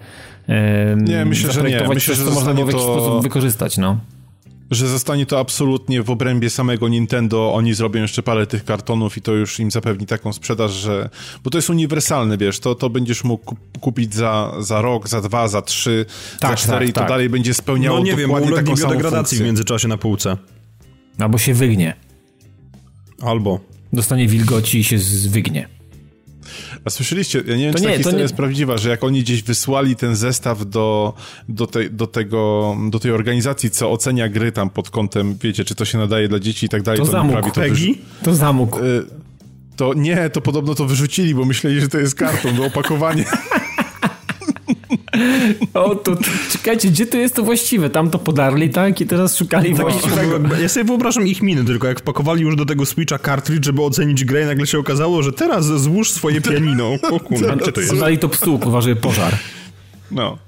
e, 0.48 0.96
nie, 0.96 1.24
myślę, 1.24 1.52
że 1.52 1.62
nie. 1.62 1.88
Myślę, 1.88 2.14
coś, 2.14 2.24
że 2.24 2.24
to 2.24 2.30
można 2.30 2.54
było 2.54 2.66
w 2.66 2.68
jakiś 2.68 2.84
to... 2.84 2.94
sposób 2.94 3.22
wykorzystać, 3.22 3.78
no 3.78 3.98
że 4.74 4.88
zostanie 4.88 5.26
to 5.26 5.40
absolutnie 5.40 6.02
w 6.02 6.10
obrębie 6.10 6.50
samego 6.50 6.88
Nintendo. 6.88 7.54
Oni 7.54 7.74
zrobią 7.74 8.02
jeszcze 8.02 8.22
parę 8.22 8.46
tych 8.46 8.64
kartonów 8.64 9.16
i 9.16 9.22
to 9.22 9.32
już 9.32 9.60
im 9.60 9.70
zapewni 9.70 10.06
taką 10.06 10.32
sprzedaż, 10.32 10.72
że. 10.72 11.08
Bo 11.44 11.50
to 11.50 11.58
jest 11.58 11.70
uniwersalne, 11.70 12.38
wiesz, 12.38 12.60
to, 12.60 12.74
to 12.74 12.90
będziesz 12.90 13.24
mógł 13.24 13.56
kupić 13.80 14.14
za, 14.14 14.52
za 14.60 14.82
rok, 14.82 15.08
za 15.08 15.20
dwa, 15.20 15.48
za 15.48 15.62
trzy, 15.62 16.06
tak, 16.40 16.50
za 16.50 16.56
cztery 16.56 16.78
tak, 16.78 16.88
i 16.88 16.92
to 16.92 17.00
tak. 17.00 17.08
dalej 17.08 17.28
będzie 17.28 17.54
spełniało 17.54 17.98
no, 17.98 18.04
nie 18.04 18.16
dokładnie 18.16 18.48
wiem, 18.48 18.64
taką 18.64 18.76
samą 18.76 18.92
degradacji 18.92 19.38
w 19.38 19.40
międzyczasie 19.40 19.88
na 19.88 19.96
półce. 19.96 20.36
Albo 21.18 21.38
się 21.38 21.54
wygnie. 21.54 21.94
Albo. 23.22 23.60
Dostanie 23.92 24.28
wilgoci 24.28 24.78
i 24.78 24.84
się 24.84 24.96
wygnie. 25.28 25.81
A 26.84 26.90
słyszeliście, 26.90 27.42
ja 27.46 27.56
nie 27.56 27.64
wiem, 27.64 27.72
to 27.72 27.78
czy 27.78 27.84
nie, 27.84 27.90
ta 27.90 27.96
historia 27.96 28.16
nie... 28.16 28.22
jest 28.22 28.34
prawdziwa, 28.34 28.78
że 28.78 28.88
jak 28.88 29.04
oni 29.04 29.20
gdzieś 29.20 29.42
wysłali 29.42 29.96
ten 29.96 30.16
zestaw 30.16 30.66
do, 30.66 31.14
do, 31.48 31.66
te, 31.66 31.90
do, 31.90 32.06
tego, 32.06 32.76
do 32.90 32.98
tej 32.98 33.12
organizacji, 33.12 33.70
co 33.70 33.90
ocenia 33.90 34.28
gry 34.28 34.52
tam 34.52 34.70
pod 34.70 34.90
kątem, 34.90 35.36
wiecie, 35.42 35.64
czy 35.64 35.74
to 35.74 35.84
się 35.84 35.98
nadaje 35.98 36.28
dla 36.28 36.38
dzieci 36.38 36.66
i 36.66 36.68
tak 36.68 36.82
dalej, 36.82 37.00
to, 37.00 37.06
to 37.06 37.12
zamógł, 37.12 37.50
prawie 37.50 37.70
to, 37.70 37.74
wyż... 37.74 37.88
to 38.22 38.34
zamógł. 38.34 38.78
Y, 38.78 39.04
to 39.76 39.94
nie, 39.94 40.30
to 40.30 40.40
podobno 40.40 40.74
to 40.74 40.84
wyrzucili, 40.84 41.34
bo 41.34 41.44
myśleli, 41.44 41.80
że 41.80 41.88
to 41.88 41.98
jest 41.98 42.14
karton 42.14 42.56
do 42.56 42.66
opakowania. 42.66 43.24
O, 45.74 45.94
to, 45.94 46.16
to, 46.16 46.22
czekajcie, 46.50 46.88
gdzie 46.88 47.06
to 47.06 47.18
jest 47.18 47.34
to 47.34 47.42
właściwe? 47.42 47.90
Tam 47.90 48.10
to 48.10 48.18
podarli, 48.18 48.70
tak? 48.70 49.00
I 49.00 49.06
teraz 49.06 49.36
szukali 49.36 49.70
no, 49.70 49.76
właściwego. 49.76 50.56
Ja 50.62 50.68
sobie 50.68 50.84
wyobrażam 50.84 51.26
ich 51.26 51.42
miny 51.42 51.64
tylko, 51.64 51.88
jak 51.88 52.00
wpakowali 52.00 52.42
już 52.42 52.56
do 52.56 52.66
tego 52.66 52.86
Switcha 52.86 53.18
cartridge, 53.18 53.64
żeby 53.64 53.82
ocenić 53.82 54.24
grę 54.24 54.42
i 54.42 54.46
nagle 54.46 54.66
się 54.66 54.78
okazało, 54.78 55.22
że 55.22 55.32
teraz 55.32 55.66
złóż 55.66 56.10
swoje 56.10 56.40
pianino. 56.40 56.92
O 57.10 57.20
kurwa, 57.20 57.56
gdzie 57.56 57.72
to 57.72 57.80
jest? 57.80 57.98
Dali 57.98 58.18
to 58.18 58.28
psuł, 58.28 58.60
uważaj, 58.66 58.96
pożar. 58.96 59.38
No. 60.10 60.38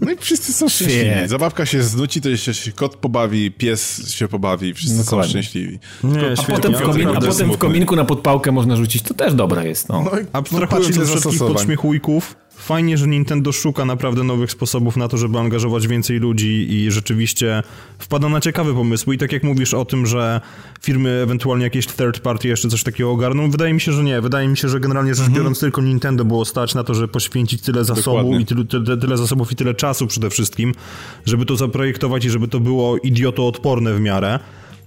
No 0.00 0.10
i 0.10 0.16
wszyscy 0.16 0.52
są 0.52 0.68
szczęśliwi. 0.68 1.10
Zabawka 1.26 1.66
się 1.66 1.82
znuci, 1.82 2.20
to 2.20 2.28
jeszcze 2.28 2.54
się 2.54 2.72
kot 2.72 2.96
pobawi, 2.96 3.50
pies 3.50 4.10
się 4.14 4.28
pobawi, 4.28 4.74
wszyscy 4.74 5.04
Dokładnie. 5.04 5.24
są 5.24 5.30
szczęśliwi. 5.30 5.78
Nie, 6.04 6.20
a, 6.38 6.52
potem 6.52 6.74
komin, 6.74 7.08
a 7.08 7.20
potem 7.20 7.52
w 7.52 7.58
kominku 7.58 7.96
na 7.96 8.04
podpałkę 8.04 8.52
można 8.52 8.76
rzucić, 8.76 9.02
to 9.02 9.14
też 9.14 9.34
dobre 9.34 9.68
jest. 9.68 9.88
No. 9.88 10.02
No, 10.04 10.10
Abstrahując 10.32 10.96
no, 10.96 11.04
ze 11.04 11.10
wszystkich 11.10 11.38
podśmiechujków, 11.38 12.36
Fajnie, 12.62 12.98
że 12.98 13.08
Nintendo 13.08 13.52
szuka 13.52 13.84
naprawdę 13.84 14.24
nowych 14.24 14.50
sposobów 14.50 14.96
na 14.96 15.08
to, 15.08 15.16
żeby 15.16 15.38
angażować 15.38 15.88
więcej 15.88 16.18
ludzi 16.18 16.66
i 16.70 16.90
rzeczywiście 16.90 17.62
wpada 17.98 18.28
na 18.28 18.40
ciekawe 18.40 18.74
pomysły. 18.74 19.14
I 19.14 19.18
tak 19.18 19.32
jak 19.32 19.42
mówisz 19.42 19.74
o 19.74 19.84
tym, 19.84 20.06
że 20.06 20.40
firmy 20.82 21.10
ewentualnie 21.10 21.64
jakieś 21.64 21.86
third 21.86 22.20
party 22.20 22.48
jeszcze 22.48 22.68
coś 22.68 22.82
takiego 22.82 23.10
ogarną, 23.10 23.50
wydaje 23.50 23.74
mi 23.74 23.80
się, 23.80 23.92
że 23.92 24.04
nie. 24.04 24.20
Wydaje 24.20 24.48
mi 24.48 24.56
się, 24.56 24.68
że 24.68 24.80
generalnie 24.80 25.14
rzecz 25.14 25.26
mhm. 25.26 25.36
biorąc 25.36 25.60
tylko 25.60 25.82
Nintendo 25.82 26.24
było 26.24 26.44
stać 26.44 26.74
na 26.74 26.84
to, 26.84 26.94
żeby 26.94 27.08
poświęcić 27.08 27.62
tyle 27.62 27.84
zasobów 27.84 28.40
i 28.40 28.46
tylu, 28.46 28.64
tyle, 28.64 28.96
tyle 28.96 29.16
zasobów 29.16 29.52
i 29.52 29.56
tyle 29.56 29.74
czasu 29.74 30.06
przede 30.06 30.30
wszystkim, 30.30 30.74
żeby 31.26 31.46
to 31.46 31.56
zaprojektować 31.56 32.24
i 32.24 32.30
żeby 32.30 32.48
to 32.48 32.60
było 32.60 32.96
idiotoodporne 32.96 33.94
w 33.94 34.00
miarę. 34.00 34.38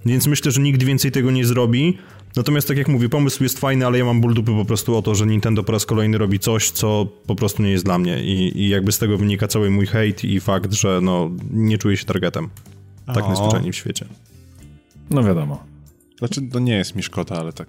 Więc 0.06 0.26
myślę, 0.26 0.50
że 0.50 0.60
nikt 0.60 0.82
więcej 0.82 1.12
tego 1.12 1.30
nie 1.30 1.44
zrobi. 1.44 1.98
Natomiast 2.36 2.68
tak 2.68 2.76
jak 2.76 2.88
mówię, 2.88 3.08
pomysł 3.08 3.42
jest 3.42 3.58
fajny, 3.58 3.86
ale 3.86 3.98
ja 3.98 4.04
mam 4.04 4.20
ból 4.20 4.34
dupy 4.34 4.52
po 4.52 4.64
prostu 4.64 4.96
o 4.96 5.02
to, 5.02 5.14
że 5.14 5.26
Nintendo 5.26 5.62
po 5.62 5.72
raz 5.72 5.86
kolejny 5.86 6.18
robi 6.18 6.38
coś, 6.38 6.70
co 6.70 7.06
po 7.26 7.34
prostu 7.34 7.62
nie 7.62 7.70
jest 7.70 7.84
dla 7.84 7.98
mnie 7.98 8.24
i, 8.24 8.62
i 8.62 8.68
jakby 8.68 8.92
z 8.92 8.98
tego 8.98 9.18
wynika 9.18 9.48
cały 9.48 9.70
mój 9.70 9.86
hejt 9.86 10.24
i 10.24 10.40
fakt, 10.40 10.72
że 10.72 11.00
no 11.02 11.30
nie 11.50 11.78
czuję 11.78 11.96
się 11.96 12.04
targetem. 12.04 12.48
Tak 13.06 13.24
o. 13.24 13.28
najzwyczajniej 13.28 13.72
w 13.72 13.76
świecie. 13.76 14.06
No 15.10 15.24
wiadomo. 15.24 15.64
Znaczy, 16.18 16.42
to 16.42 16.58
nie 16.58 16.76
jest 16.76 16.96
mi 16.96 17.02
szkoda, 17.02 17.36
ale 17.36 17.52
tak. 17.52 17.68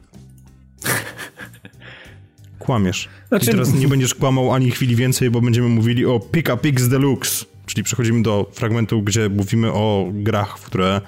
Kłamiesz. 2.60 3.10
Znaczy... 3.28 3.46
I 3.46 3.50
teraz 3.50 3.74
nie 3.74 3.88
będziesz 3.88 4.16
kłamał 4.16 4.54
ani 4.54 4.72
chwili 4.72 4.96
więcej, 4.96 5.30
bo 5.30 5.42
będziemy 5.42 5.70
mówili 5.70 6.06
o 6.06 6.20
Pika 6.20 6.58
Pix 6.58 6.88
Deluxe, 6.88 7.46
czyli 7.66 7.84
przechodzimy 7.84 8.24
do 8.24 8.50
fragmentu, 8.54 9.02
gdzie 9.02 9.30
mówimy 9.30 9.74
o 9.74 10.08
grach, 10.14 10.58
w 10.58 10.66
które 10.66 11.02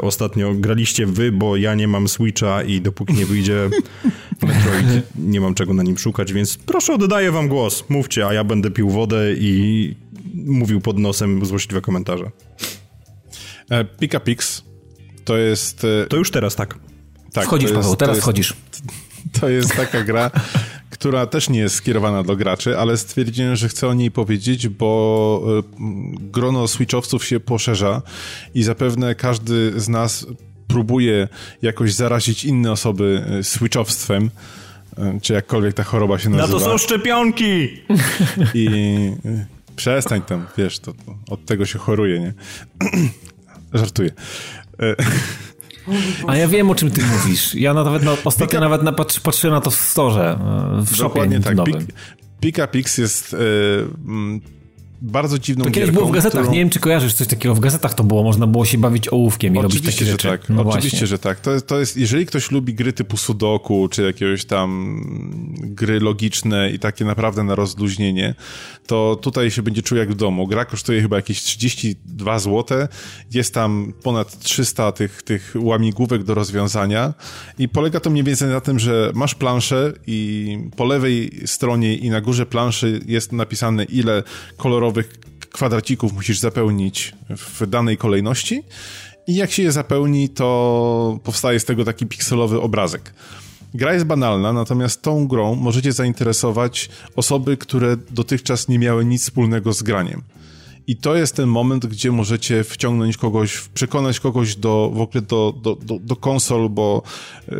ostatnio 0.00 0.54
graliście 0.54 1.06
wy, 1.06 1.32
bo 1.32 1.56
ja 1.56 1.74
nie 1.74 1.88
mam 1.88 2.08
Switcha 2.08 2.62
i 2.62 2.80
dopóki 2.80 3.14
nie 3.14 3.26
wyjdzie 3.26 3.70
Metroid, 4.42 5.02
nie 5.18 5.40
mam 5.40 5.54
czego 5.54 5.74
na 5.74 5.82
nim 5.82 5.98
szukać, 5.98 6.32
więc 6.32 6.56
proszę 6.56 6.94
oddaję 6.94 7.32
wam 7.32 7.48
głos. 7.48 7.84
Mówcie, 7.88 8.26
a 8.26 8.32
ja 8.32 8.44
będę 8.44 8.70
pił 8.70 8.90
wodę 8.90 9.32
i 9.32 9.94
mówił 10.34 10.80
pod 10.80 10.98
nosem 10.98 11.46
złośliwe 11.46 11.80
komentarze. 11.80 12.30
E, 13.70 13.84
Pika 13.84 14.20
Pix 14.20 14.62
to 15.24 15.36
jest... 15.36 15.84
E, 15.84 16.06
to 16.06 16.16
już 16.16 16.30
teraz, 16.30 16.56
tak. 16.56 16.78
tak 17.32 17.44
Wchodzisz, 17.44 17.72
Paweł, 17.72 17.96
teraz 17.96 18.16
jest, 18.16 18.24
wchodzisz. 18.24 18.54
To 19.40 19.48
jest 19.48 19.76
taka 19.76 20.04
gra, 20.04 20.30
która 20.98 21.26
też 21.26 21.48
nie 21.48 21.58
jest 21.58 21.74
skierowana 21.74 22.22
do 22.22 22.36
graczy, 22.36 22.78
ale 22.78 22.96
stwierdziłem, 22.96 23.56
że 23.56 23.68
chcę 23.68 23.88
o 23.88 23.94
niej 23.94 24.10
powiedzieć, 24.10 24.68
bo 24.68 25.42
e, 25.58 25.62
grono 26.20 26.68
switchowców 26.68 27.24
się 27.24 27.40
poszerza 27.40 28.02
i 28.54 28.62
zapewne 28.62 29.14
każdy 29.14 29.80
z 29.80 29.88
nas 29.88 30.26
próbuje 30.68 31.28
jakoś 31.62 31.92
zarazić 31.92 32.44
inne 32.44 32.72
osoby 32.72 33.24
e, 33.38 33.42
switchowstwem, 33.42 34.30
e, 34.98 35.18
czy 35.22 35.32
jakkolwiek 35.32 35.74
ta 35.74 35.84
choroba 35.84 36.18
się 36.18 36.30
nazywa. 36.30 36.58
Na 36.58 36.64
to 36.64 36.70
są 36.70 36.78
szczepionki! 36.78 37.68
I 38.54 38.68
przestań 39.76 40.22
tam, 40.22 40.46
wiesz, 40.58 40.78
to, 40.78 40.92
od 41.30 41.44
tego 41.44 41.66
się 41.66 41.78
choruje, 41.78 42.20
nie? 42.20 42.34
Żartuję. 43.80 44.10
A 46.26 46.36
ja 46.36 46.48
wiem, 46.48 46.70
o 46.70 46.74
czym 46.74 46.90
ty 46.90 47.02
mówisz. 47.02 47.54
Ja 47.54 47.74
nawet 47.74 48.02
na, 48.02 48.12
ostatnio 48.12 48.46
Pika... 48.46 48.60
nawet 48.60 48.82
na, 48.82 48.92
patrzyłem 49.22 49.54
na 49.54 49.60
to 49.60 49.70
w 49.70 49.74
storze, 49.74 50.38
w 50.78 50.98
Dokładnie 50.98 51.40
tak. 51.40 51.56
Pika 52.40 52.66
Pix 52.66 52.98
jest... 52.98 53.32
Yy, 53.32 54.57
bardzo 55.02 55.38
dziwną 55.38 55.64
To 55.64 55.70
kiedyś 55.70 55.90
było 55.90 56.06
w 56.06 56.10
gazetach, 56.10 56.40
którą... 56.40 56.52
nie 56.52 56.58
wiem 56.58 56.70
czy 56.70 56.80
kojarzysz 56.80 57.14
coś 57.14 57.26
takiego, 57.26 57.54
w 57.54 57.60
gazetach 57.60 57.94
to 57.94 58.04
było, 58.04 58.22
można 58.22 58.46
było 58.46 58.64
się 58.64 58.78
bawić 58.78 59.12
ołówkiem 59.12 59.54
i 59.54 59.58
Oczywiście, 59.58 59.86
robić 59.86 59.98
takie 59.98 60.10
rzeczy. 60.10 60.28
Tak. 60.28 60.48
No 60.48 60.62
Oczywiście, 60.62 60.90
właśnie. 60.90 61.06
że 61.06 61.18
tak. 61.18 61.40
To 61.40 61.52
jest, 61.52 61.66
to 61.66 61.78
jest, 61.78 61.96
jeżeli 61.96 62.26
ktoś 62.26 62.50
lubi 62.50 62.74
gry 62.74 62.92
typu 62.92 63.16
sudoku, 63.16 63.88
czy 63.88 64.02
jakiegoś 64.02 64.44
tam 64.44 65.00
gry 65.60 66.00
logiczne 66.00 66.70
i 66.70 66.78
takie 66.78 67.04
naprawdę 67.04 67.44
na 67.44 67.54
rozluźnienie, 67.54 68.34
to 68.86 69.18
tutaj 69.22 69.50
się 69.50 69.62
będzie 69.62 69.82
czuł 69.82 69.98
jak 69.98 70.12
w 70.12 70.14
domu. 70.14 70.46
Gra 70.46 70.64
kosztuje 70.64 71.02
chyba 71.02 71.16
jakieś 71.16 71.42
32 71.42 72.38
zł, 72.38 72.78
jest 73.34 73.54
tam 73.54 73.92
ponad 74.02 74.38
300 74.38 74.92
tych, 74.92 75.22
tych 75.22 75.54
łamigłówek 75.60 76.24
do 76.24 76.34
rozwiązania 76.34 77.14
i 77.58 77.68
polega 77.68 78.00
to 78.00 78.10
mniej 78.10 78.24
więcej 78.24 78.48
na 78.48 78.60
tym, 78.60 78.78
że 78.78 79.12
masz 79.14 79.34
planszę 79.34 79.92
i 80.06 80.58
po 80.76 80.84
lewej 80.84 81.30
stronie 81.46 81.96
i 81.96 82.10
na 82.10 82.20
górze 82.20 82.46
planszy 82.46 83.00
jest 83.06 83.32
napisane 83.32 83.84
ile 83.84 84.22
kolorowych 84.56 84.87
kwadracików 85.50 86.12
musisz 86.12 86.38
zapełnić 86.38 87.14
w 87.30 87.66
danej 87.66 87.96
kolejności 87.96 88.62
i 89.26 89.34
jak 89.34 89.50
się 89.50 89.62
je 89.62 89.72
zapełni, 89.72 90.28
to 90.28 91.18
powstaje 91.24 91.60
z 91.60 91.64
tego 91.64 91.84
taki 91.84 92.06
pikselowy 92.06 92.60
obrazek. 92.60 93.12
Gra 93.74 93.94
jest 93.94 94.06
banalna, 94.06 94.52
natomiast 94.52 95.02
tą 95.02 95.28
grą 95.28 95.54
możecie 95.54 95.92
zainteresować 95.92 96.88
osoby, 97.16 97.56
które 97.56 97.96
dotychczas 98.10 98.68
nie 98.68 98.78
miały 98.78 99.04
nic 99.04 99.22
wspólnego 99.22 99.72
z 99.72 99.82
graniem. 99.82 100.22
I 100.88 100.96
to 100.96 101.14
jest 101.14 101.36
ten 101.36 101.48
moment, 101.48 101.86
gdzie 101.86 102.12
możecie 102.12 102.64
wciągnąć 102.64 103.16
kogoś, 103.16 103.68
przekonać 103.74 104.20
kogoś 104.20 104.56
do, 104.56 104.90
w 104.94 105.00
ogóle 105.00 105.22
do, 105.22 105.54
do, 105.62 105.76
do, 105.76 105.98
do 105.98 106.16
konsol, 106.16 106.68
bo, 106.68 107.02
yy, 107.48 107.56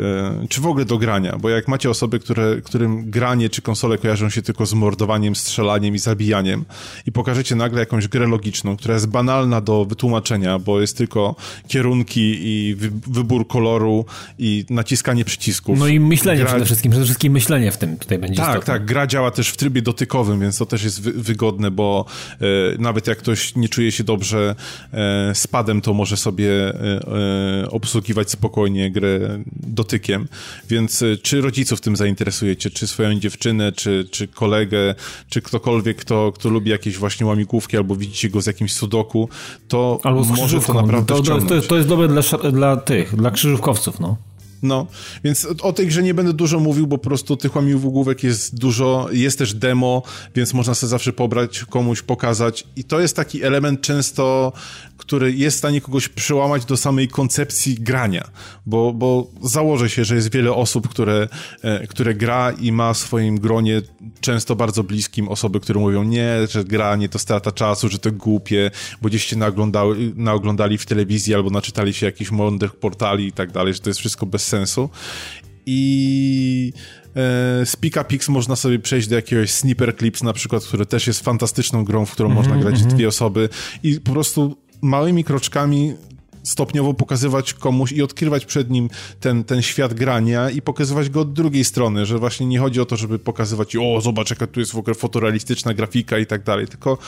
czy 0.49 0.61
w 0.61 0.67
ogóle 0.67 0.85
do 0.85 0.99
grania, 0.99 1.39
bo 1.41 1.49
jak 1.49 1.69
macie 1.69 1.91
osoby, 1.91 2.19
które, 2.19 2.61
którym 2.65 3.11
granie 3.11 3.51
czy 3.51 3.63
konsole 3.63 3.99
kojarzą 3.99 4.31
się 4.31 4.43
tylko 4.43 4.67
z 4.67 4.75
mordowaniem, 4.75 5.37
strzelaniem 5.37 5.95
i 5.95 5.99
zabijaniem 5.99 6.65
i 7.07 7.13
pokażecie 7.13 7.55
nagle 7.55 7.81
jakąś 7.81 8.09
grę 8.09 8.27
logiczną, 8.27 8.77
która 8.77 8.95
jest 8.95 9.07
banalna 9.07 9.61
do 9.61 9.85
wytłumaczenia, 9.85 10.59
bo 10.59 10.81
jest 10.81 10.97
tylko 10.99 11.37
kierunki 11.67 12.39
i 12.41 12.75
wy, 12.75 12.91
wybór 13.07 13.49
koloru 13.49 14.05
i 14.39 14.65
naciskanie 14.71 15.25
przycisków. 15.25 15.79
No 15.79 15.87
i 15.87 16.01
myślenie 16.01 16.41
gra... 16.41 16.51
przede 16.51 16.65
wszystkim, 16.65 16.91
przede 16.91 17.05
wszystkim 17.05 17.33
myślenie 17.33 17.73
w 17.73 17.77
tym 17.77 17.97
tutaj 17.97 18.19
będzie 18.19 18.37
Tak, 18.37 18.49
istotne. 18.49 18.75
tak, 18.75 18.85
gra 18.85 19.07
działa 19.07 19.31
też 19.31 19.49
w 19.49 19.57
trybie 19.57 19.83
dotykowym, 19.83 20.41
więc 20.41 20.59
to 20.59 20.67
też 20.67 20.85
jest 20.85 21.03
wy, 21.03 21.13
wygodne, 21.13 21.71
bo 21.71 22.05
yy, 22.41 22.77
nawet 22.79 23.07
jak 23.07 23.18
jak 23.19 23.23
ktoś 23.23 23.57
nie 23.57 23.69
czuje 23.69 23.93
się 23.93 24.05
dobrze 24.05 24.55
e, 24.93 25.35
z 25.35 25.47
padem, 25.47 25.81
to 25.81 25.95
może 25.95 26.17
sobie 26.17 26.51
e, 26.51 26.75
e, 27.63 27.71
obsługiwać 27.71 28.31
spokojnie 28.31 28.91
grę 28.91 29.43
dotykiem. 29.57 30.29
Więc 30.69 31.05
czy 31.23 31.41
rodziców 31.41 31.81
tym 31.81 31.97
zainteresujecie, 31.97 32.71
czy 32.71 32.87
swoją 32.87 33.21
dziewczynę, 33.21 33.73
czy, 33.73 34.09
czy 34.11 34.29
kolegę, 34.29 34.95
czy 35.29 35.43
ktokolwiek, 35.43 35.97
kto, 35.97 36.33
kto 36.33 36.49
lubi 36.49 36.71
jakieś 36.71 36.97
właśnie 36.97 37.27
łamigłówki, 37.27 37.77
albo 37.77 37.97
widzicie 37.97 38.31
go 38.31 38.41
z 38.41 38.47
jakimś 38.47 38.73
sudoku, 38.73 39.29
to 39.69 40.01
albo 40.03 40.25
może 40.25 40.61
to 40.61 40.75
naprawdę 40.75 41.15
to, 41.15 41.23
to, 41.23 41.61
to, 41.61 41.77
jest 41.77 41.89
dobre 41.89 42.09
dla, 42.09 42.23
dla 42.53 42.77
tych, 42.77 43.17
dla 43.17 43.31
krzyżówkowców, 43.31 44.01
no. 44.01 44.28
No, 44.63 44.87
więc 45.25 45.47
o 45.63 45.73
tej 45.73 45.87
grze 45.87 46.03
nie 46.03 46.15
będę 46.15 46.33
dużo 46.33 46.61
mówił, 46.61 46.87
bo 46.87 46.99
po 46.99 47.05
prostu 47.05 47.37
tych 47.37 47.57
łamigłówek 47.57 48.23
jest 48.23 48.59
dużo, 48.59 49.09
jest 49.13 49.39
też 49.39 49.55
demo, 49.55 50.03
więc 50.35 50.55
można 50.55 50.75
sobie 50.75 50.91
zawsze 50.91 51.13
pobrać, 51.13 51.65
komuś 51.71 52.03
pokazać. 52.03 52.65
I 52.77 52.85
to 52.85 53.01
jest 53.01 53.17
taki 53.17 53.43
element 53.43 53.81
często, 53.81 54.53
który 54.99 55.33
jest 55.33 55.57
w 55.57 55.59
stanie 55.59 55.81
kogoś 55.81 56.09
przełamać 56.09 56.65
do 56.65 56.77
samej 56.77 57.09
koncepcji 57.09 57.75
grania, 57.75 58.31
bo, 58.67 58.93
bo 58.93 59.31
założę 59.43 59.91
się, 59.91 60.05
że 60.05 60.15
jest 60.15 60.33
wiele 60.33 60.53
osób, 60.53 60.89
które, 60.89 61.29
e, 61.63 61.87
które 61.87 62.15
gra 62.15 62.51
i 62.51 62.73
ma 62.73 62.93
w 62.93 62.99
swoim 62.99 63.41
gronie 63.41 63.83
często 64.21 64.57
bardzo 64.57 64.85
bliskim 64.85 65.29
osoby, 65.29 65.61
które 65.61 65.81
mówią 65.81 66.03
nie, 66.03 66.47
że 66.51 66.65
granie 66.65 67.09
to 67.09 67.19
strata 67.19 67.53
czasu, 67.53 67.89
że 67.89 67.99
to 67.99 68.13
głupie, 68.13 68.71
bo 69.03 69.09
gdzieś 69.09 69.25
się 69.25 69.37
naoglądali, 69.37 70.13
naoglądali 70.17 70.79
w 70.79 70.87
telewizji 70.87 71.35
albo 71.35 71.51
naczytali 71.51 71.95
się 71.95 72.07
jakichś 72.07 72.31
mądrych 72.31 72.77
portali 72.77 73.27
i 73.27 73.33
tak 73.33 73.53
dalej, 73.53 73.75
że 73.75 73.81
to 73.81 73.91
jest 73.91 74.01
wszystko 74.01 74.27
bez 74.27 74.47
sensu. 74.47 74.91
I 75.67 76.73
e, 77.17 77.67
z 77.67 77.77
Pix 78.09 78.29
można 78.29 78.57
sobie 78.57 78.79
przejść 78.79 79.09
do 79.09 79.17
jakiegoś 79.17 79.51
Sniper 79.51 79.97
Clips 79.97 80.23
na 80.23 80.33
przykład, 80.33 80.65
które 80.65 80.87
też 80.87 81.07
jest 81.07 81.21
fantastyczną 81.21 81.85
grą, 81.85 82.07
w 82.07 82.13
którą 82.13 82.31
mm 82.31 82.43
-hmm, 82.43 82.49
można 82.49 82.63
grać 82.63 82.75
mm 82.75 82.89
-hmm. 82.89 82.95
dwie 82.95 83.09
osoby 83.09 83.49
i 83.83 84.01
po 84.01 84.13
prostu 84.13 84.57
małymi 84.83 85.25
kroczkami 85.25 85.95
stopniowo 86.49 86.95
pokazywać 86.95 87.55
komuś 87.55 87.93
i 87.93 88.03
odkrywać 88.03 88.47
przed 88.47 88.71
nim 88.71 88.91
ten, 89.21 89.45
ten 89.45 89.63
świat 89.63 89.95
grania 89.95 90.51
i 90.51 90.63
pokazywać 90.63 91.11
go 91.11 91.21
od 91.21 91.33
drugiej 91.33 91.65
strony, 91.65 92.07
że 92.07 92.19
właśnie 92.19 92.47
nie 92.47 92.59
chodzi 92.59 92.81
o 92.81 92.85
to, 92.85 92.97
żeby 92.97 93.19
pokazywać 93.19 93.77
o, 93.77 94.01
zobacz 94.01 94.31
jaka 94.31 94.47
tu 94.47 94.61
jest 94.61 94.73
w 94.73 94.79
ogóle 94.79 94.95
fotorealistyczna 94.95 95.75
grafika 95.75 96.19
i 96.19 96.27
tak 96.27 96.43
dalej, 96.43 96.67
tylko 96.67 96.99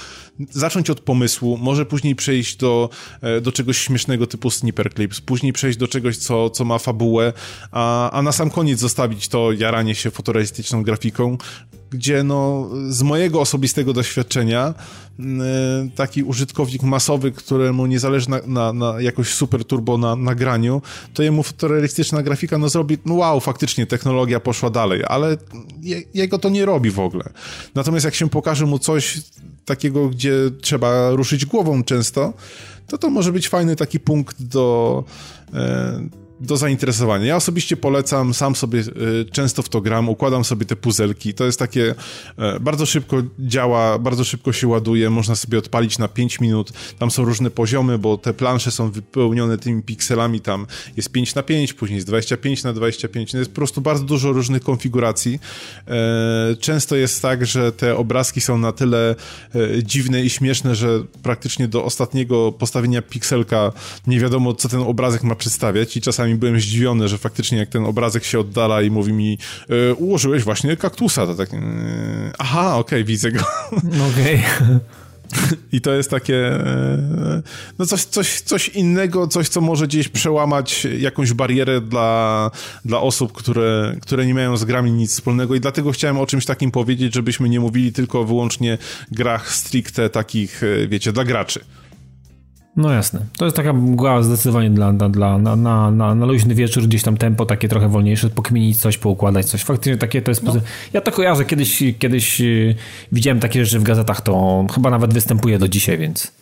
zacząć 0.51 0.91
od 0.91 1.01
pomysłu, 1.01 1.57
może 1.57 1.87
później 1.87 2.15
przejść 2.15 2.57
do, 2.57 2.91
e, 3.21 3.41
do 3.41 3.53
czegoś 3.53 3.79
śmiesznego 3.79 4.27
typu 4.27 4.51
Sniper 4.51 4.95
Clips, 4.95 5.21
później 5.21 5.53
przejść 5.53 5.79
do 5.79 5.89
czegoś, 5.89 6.17
co, 6.17 6.51
co 6.51 6.65
ma 6.65 6.79
fabułę, 6.79 7.33
a, 7.71 8.11
a 8.11 8.23
na 8.23 8.33
sam 8.33 8.51
koniec 8.51 8.79
zostawić 8.79 9.29
to 9.29 9.53
jaranie 9.53 9.95
się 9.95 10.11
fotorealistyczną 10.11 10.83
grafiką, 10.83 11.39
gdzie 11.91 12.23
no, 12.23 12.69
z 12.89 13.03
mojego 13.03 13.41
osobistego 13.41 13.93
doświadczenia 13.93 14.75
mm, 15.19 15.91
taki 15.91 16.23
użytkownik 16.23 16.83
masowy, 16.83 17.33
któremu 17.33 17.87
nie 17.87 17.99
zależy 17.99 18.31
na, 18.31 18.41
na, 18.47 18.73
na 18.73 19.01
jakoś 19.01 19.29
super 19.35 19.65
turbo 19.65 19.99
na 19.99 20.17
nagraniu, 20.17 20.83
to 21.15 21.23
jemu 21.23 21.43
fotorealistyczna 21.43 22.23
grafika 22.23 22.59
no 22.59 22.69
zrobi, 22.69 22.99
no 23.07 23.15
wow, 23.15 23.41
faktycznie 23.41 23.87
technologia 23.87 24.41
poszła 24.41 24.71
dalej, 24.71 25.03
ale 25.07 25.37
je, 25.83 26.03
jego 26.15 26.39
to 26.39 26.49
nie 26.49 26.65
robi 26.65 26.91
w 26.91 27.01
ogóle. 27.01 27.25
Natomiast 27.75 28.05
jak 28.05 28.15
się 28.15 28.29
pokaże 28.29 28.67
mu 28.67 28.79
coś 28.79 29.21
takiego, 29.65 30.09
gdzie 30.09 30.35
trzeba 30.61 31.11
ruszyć 31.11 31.47
głową 31.47 31.85
często, 31.85 32.33
to 32.87 32.99
to 32.99 33.11
może 33.11 33.33
być 33.33 33.49
fajny 33.49 33.77
taki 33.77 34.01
punkt 34.01 34.43
do, 34.43 35.05
e, 35.55 36.01
do 36.41 36.57
zainteresowania. 36.57 37.27
Ja 37.27 37.37
osobiście 37.37 37.77
polecam, 37.77 38.35
sam 38.35 38.57
sobie 38.57 38.81
y, 38.81 39.25
często 39.33 39.63
w 39.63 39.69
to 39.69 39.81
gram, 39.81 40.09
układam 40.09 40.45
sobie 40.45 40.67
te 40.67 40.77
puzelki. 40.77 41.35
To 41.35 41.45
jest 41.45 41.59
takie, 41.59 41.91
y, 42.57 42.61
bardzo 42.61 42.87
szybko 42.87 43.17
działa, 43.39 43.99
bardzo 43.99 44.25
szybko 44.25 44.53
się 44.53 44.69
ładuje, 44.69 45.11
można 45.11 45.35
sobie 45.35 45.59
odpalić 45.59 45.99
na 45.99 46.09
5 46.09 46.41
minut. 46.41 46.73
Tam 46.99 47.11
są 47.11 47.25
różne 47.25 47.51
poziomy, 47.51 47.99
bo 47.99 48.19
te 48.19 48.35
plansze 48.35 48.71
są 48.71 48.91
wypełnione 48.91 49.59
tymi 49.59 49.83
pikselami, 49.83 50.41
tam 50.41 50.67
jest 50.97 51.13
5 51.13 51.35
na 51.35 51.43
5, 51.43 51.73
później 51.73 51.95
jest 51.95 52.07
25 52.07 52.65
na 52.65 52.73
25. 52.73 53.33
No 53.33 53.39
jest 53.39 53.51
po 53.51 53.57
prostu 53.57 53.81
bardzo 53.81 54.05
dużo 54.05 54.33
różnych 54.33 54.63
konfiguracji. 54.63 55.41
Y, 56.53 56.57
często 56.57 56.97
jest 56.97 57.23
tak, 57.23 57.47
że 57.47 57.73
te 57.73 57.97
obrazki 57.97 58.41
są 58.41 58.59
na 58.59 58.73
tyle 58.73 59.15
dziwne 59.83 60.23
i 60.23 60.31
śmieszne, 60.31 60.75
że 60.75 61.03
praktycznie 61.23 61.69
do 61.69 61.85
ostatniego 61.85 62.53
postawienia 62.53 63.03
pikselka 63.03 63.73
nie 64.07 64.21
wiadomo, 64.21 64.55
co 64.55 64.69
ten 64.69 64.81
obrazek 64.81 65.23
ma 65.23 65.35
przedstawiać 65.35 65.97
i 65.97 66.01
czasami 66.01 66.30
byłem 66.35 66.61
zdziwiony, 66.61 67.09
że 67.09 67.19
faktycznie 67.19 67.59
jak 67.59 67.69
ten 67.69 67.85
obrazek 67.85 68.25
się 68.25 68.41
oddala 68.41 68.83
i 68.83 68.91
mówi 68.91 69.13
mi 69.13 69.39
e, 69.69 69.95
ułożyłeś 69.95 70.45
właśnie 70.45 70.77
kaktusa, 70.77 71.27
to 71.27 71.35
tak 71.35 71.55
e, 71.55 71.59
aha, 72.39 72.77
okej, 72.77 72.81
okay, 72.81 73.05
widzę 73.05 73.33
go. 73.33 73.41
Okej. 74.11 74.43
Okay. 74.57 74.81
I 75.73 75.81
to 75.81 75.93
jest 75.93 76.11
takie, 76.11 76.37
e, 76.37 77.43
no 77.79 77.87
coś, 77.87 78.05
coś, 78.05 78.41
coś 78.41 78.69
innego, 78.69 79.27
coś, 79.27 79.49
co 79.49 79.61
może 79.61 79.87
gdzieś 79.87 80.09
przełamać 80.09 80.87
jakąś 80.99 81.33
barierę 81.33 81.81
dla, 81.81 82.51
dla 82.85 83.01
osób, 83.01 83.33
które, 83.33 83.97
które 84.03 84.27
nie 84.27 84.35
mają 84.35 84.57
z 84.57 84.65
grami 84.65 84.93
nic 84.93 85.13
wspólnego 85.13 85.55
i 85.55 85.61
dlatego 85.61 85.93
chciałem 85.93 86.19
o 86.19 86.27
czymś 86.27 86.45
takim 86.45 86.71
powiedzieć, 86.71 87.15
żebyśmy 87.15 87.49
nie 87.49 87.61
mówili 87.61 87.93
tylko 87.93 88.25
wyłącznie 88.25 88.79
grach 89.13 89.55
stricte 89.55 90.11
takich, 90.11 90.63
e, 90.63 90.89
wiecie, 90.89 91.13
dla 91.13 91.25
graczy. 91.25 91.61
No 92.81 92.93
jasne. 92.93 93.27
To 93.39 93.45
jest 93.45 93.57
taka 93.57 93.73
mgła 93.73 94.23
zdecydowanie 94.23 94.71
dla, 94.71 94.93
dla, 94.93 95.09
dla 95.09 95.39
na, 95.39 95.57
na, 95.57 95.91
na, 95.91 96.15
na 96.15 96.27
luźny 96.27 96.55
wieczór, 96.55 96.85
gdzieś 96.85 97.03
tam 97.03 97.17
tempo 97.17 97.47
takie 97.47 97.69
trochę 97.69 97.89
wolniejsze, 97.89 98.31
pokminić 98.31 98.81
coś, 98.81 98.99
poukładać 98.99 99.47
coś. 99.47 99.65
Faktycznie 99.65 99.97
takie 99.97 100.23
to 100.23 100.31
jest... 100.31 100.43
No. 100.43 100.55
Ja 100.93 101.01
to 101.01 101.13
kojarzę, 101.13 101.45
kiedyś, 101.45 101.83
kiedyś 101.99 102.41
y, 102.41 102.75
widziałem 103.13 103.41
takie 103.41 103.65
rzeczy 103.65 103.79
w 103.79 103.83
gazetach, 103.83 104.21
to 104.21 104.67
chyba 104.75 104.91
nawet 104.91 105.15
występuje 105.15 105.59
do 105.59 105.69
dzisiaj, 105.69 105.99
więc... 105.99 106.33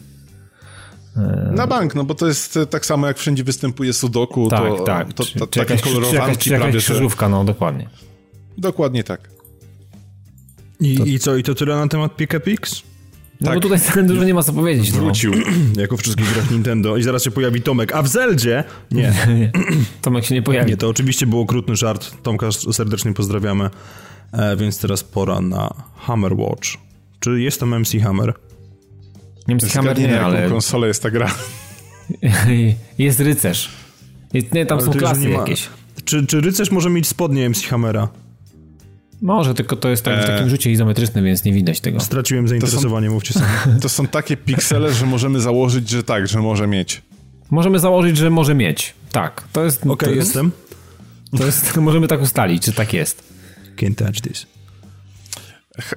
E, 1.17 1.51
na 1.55 1.67
bank, 1.67 1.95
no 1.95 2.05
bo 2.05 2.15
to 2.15 2.27
jest 2.27 2.57
e, 2.57 2.67
tak 2.67 2.87
samo 2.87 3.07
jak 3.07 3.19
wszędzie 3.19 3.45
występuje 3.45 3.93
sudoku, 3.93 4.49
tak, 4.49 4.61
to, 4.61 4.85
tak. 4.85 5.13
to, 5.13 5.25
to, 5.25 5.39
to 5.39 5.47
czy, 5.47 5.59
jakaś, 5.59 5.83
czy 5.83 6.15
jakaś, 6.15 6.39
czy 6.39 6.51
jakaś 6.51 6.77
krzyżówka, 6.77 7.29
no 7.29 7.45
dokładnie. 7.45 7.89
Dokładnie 8.59 9.05
tak. 9.05 9.31
I, 10.81 10.97
to... 10.97 11.05
I 11.05 11.19
co, 11.19 11.37
i 11.37 11.43
to 11.43 11.55
tyle 11.55 11.77
na 11.77 11.89
temat 11.89 12.13
Pix? 12.45 12.88
No 13.41 13.47
tak. 13.47 13.55
bo 13.55 13.61
tutaj 13.61 13.81
tak 13.81 14.07
dużo 14.07 14.25
nie 14.25 14.35
ma 14.35 14.43
co 14.43 14.53
powiedzieć. 14.53 14.93
No. 14.93 14.99
Wrócił, 14.99 15.33
no. 15.35 15.45
jako 15.83 15.97
wszystkich 15.97 16.35
grach 16.35 16.51
Nintendo 16.51 16.97
i 16.97 17.03
zaraz 17.03 17.23
się 17.23 17.31
pojawi 17.31 17.63
Tomek, 17.63 17.95
a 17.95 18.03
w 18.03 18.09
Zeldzie? 18.09 18.65
Nie. 18.91 19.13
nie. 19.39 19.53
Tomek 20.03 20.25
się 20.25 20.35
nie 20.35 20.43
pojawi. 20.43 20.71
Nie, 20.71 20.77
to 20.77 20.89
oczywiście 20.89 21.27
był 21.27 21.41
okrutny 21.41 21.77
żart. 21.77 22.23
Tomka 22.23 22.53
serdecznie 22.53 23.15
pozdrawiamy. 23.15 23.71
E, 24.33 24.57
więc 24.57 24.81
teraz 24.81 25.05
pora 25.05 25.41
na 25.41 25.75
Hammer 25.97 26.35
Watch. 26.35 26.69
Czy 27.21 27.41
jest 27.41 27.61
tam 27.61 27.81
MC 27.81 28.01
Hammer? 28.03 28.35
MC 29.49 29.73
Hammer 29.73 29.99
nie, 29.99 30.21
ale... 30.21 30.49
konsolę 30.49 30.89
jest 30.89 31.03
ta 31.03 31.11
gra. 31.11 31.35
jest 32.99 33.21
rycerz. 33.21 33.71
Jest, 34.33 34.55
nie, 34.55 34.67
tam 34.67 34.79
ale 34.79 34.87
są 34.87 34.93
klasy 34.93 35.31
jakieś. 35.31 35.69
Czy, 36.05 36.27
czy 36.27 36.41
rycerz 36.41 36.71
może 36.71 36.91
mieć 36.91 37.07
spodnie 37.07 37.51
MC 37.51 37.67
Hammera? 37.67 38.09
Może, 39.23 39.55
tylko 39.55 39.77
to 39.77 39.89
jest 39.89 40.05
tak 40.05 40.23
w 40.23 40.27
takim 40.27 40.47
e. 40.47 40.51
rzucie 40.51 40.71
izometrycznym, 40.71 41.25
więc 41.25 41.45
nie 41.45 41.53
widać 41.53 41.81
tego. 41.81 42.01
Straciłem 42.01 42.49
zainteresowanie, 42.49 43.07
to 43.07 43.11
są, 43.11 43.15
mówcie 43.15 43.35
sami. 43.35 43.81
To 43.83 43.89
są 43.89 44.07
takie 44.07 44.37
piksele, 44.37 44.93
że 44.93 45.07
możemy 45.07 45.41
założyć, 45.41 45.89
że 45.89 46.03
tak, 46.03 46.29
że 46.29 46.39
może 46.39 46.67
mieć. 46.67 47.03
Możemy 47.51 47.79
założyć, 47.79 48.17
że 48.17 48.31
może 48.31 48.55
mieć. 48.55 48.95
Tak, 49.13 49.45
to 49.53 49.65
jest... 49.65 49.81
Okej, 49.83 49.93
okay, 49.93 50.15
jestem. 50.15 50.51
To 51.39 51.47
jest, 51.47 51.77
możemy 51.89 52.09
tak 52.09 52.23
ustalić, 52.23 52.63
czy 52.63 52.73
tak 52.73 52.93
jest. 52.93 53.33
Can't 53.77 53.95
touch 53.95 54.21
this. 54.21 54.58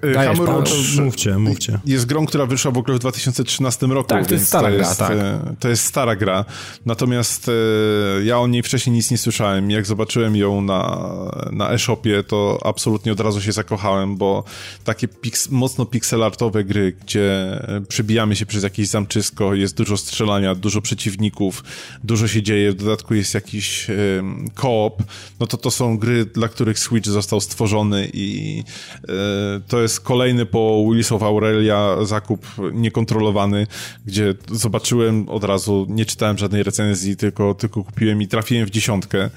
Dajesz, 0.01 0.37
Hammerwatch 0.37 0.71
mówcie, 0.99 1.37
mówcie. 1.37 1.79
jest 1.85 2.05
grą, 2.05 2.25
która 2.25 2.45
wyszła 2.45 2.71
w 2.71 2.77
ogóle 2.77 2.97
w 2.97 2.99
2013 2.99 3.87
roku. 3.87 4.09
Tak, 4.09 4.27
to 4.27 4.33
jest 4.33 4.47
stara 4.47 4.69
to 4.69 4.75
gra, 4.75 4.87
jest, 4.87 4.99
tak. 4.99 5.11
E, 5.11 5.55
to 5.59 5.69
jest 5.69 5.83
stara 5.83 6.15
gra. 6.15 6.45
Natomiast 6.85 7.49
e, 7.49 8.23
ja 8.23 8.39
o 8.39 8.47
niej 8.47 8.63
wcześniej 8.63 8.95
nic 8.95 9.11
nie 9.11 9.17
słyszałem. 9.17 9.71
Jak 9.71 9.85
zobaczyłem 9.85 10.35
ją 10.35 10.61
na, 10.61 11.07
na 11.51 11.71
e-shopie, 11.71 12.23
to 12.23 12.59
absolutnie 12.63 13.11
od 13.11 13.19
razu 13.19 13.41
się 13.41 13.51
zakochałem, 13.51 14.17
bo 14.17 14.43
takie 14.83 15.07
piks, 15.07 15.49
mocno 15.49 15.85
pixelartowe 15.85 16.63
gry, 16.63 16.95
gdzie 17.05 17.59
przebijamy 17.87 18.35
się 18.35 18.45
przez 18.45 18.63
jakieś 18.63 18.87
zamczysko, 18.87 19.53
jest 19.53 19.77
dużo 19.77 19.97
strzelania, 19.97 20.55
dużo 20.55 20.81
przeciwników, 20.81 21.63
dużo 22.03 22.27
się 22.27 22.43
dzieje, 22.43 22.71
w 22.71 22.75
dodatku 22.75 23.13
jest 23.13 23.33
jakiś 23.33 23.87
um, 23.89 24.49
koop, 24.53 25.03
no 25.39 25.47
to 25.47 25.57
to 25.57 25.71
są 25.71 25.97
gry, 25.97 26.25
dla 26.25 26.47
których 26.47 26.79
Switch 26.79 27.07
został 27.07 27.41
stworzony 27.41 28.09
i 28.13 28.63
e, 29.03 29.70
to 29.71 29.81
jest 29.81 29.99
kolejny 29.99 30.45
po 30.45 30.83
Willis 30.89 31.11
of 31.11 31.23
Aurelia 31.23 31.97
zakup 32.03 32.47
niekontrolowany, 32.73 33.67
gdzie 34.05 34.33
zobaczyłem 34.51 35.29
od 35.29 35.43
razu, 35.43 35.85
nie 35.89 36.05
czytałem 36.05 36.37
żadnej 36.37 36.63
recenzji, 36.63 37.17
tylko, 37.17 37.53
tylko 37.53 37.83
kupiłem 37.83 38.21
i 38.21 38.27
trafiłem 38.27 38.65
w 38.65 38.69
dziesiątkę. 38.69 39.29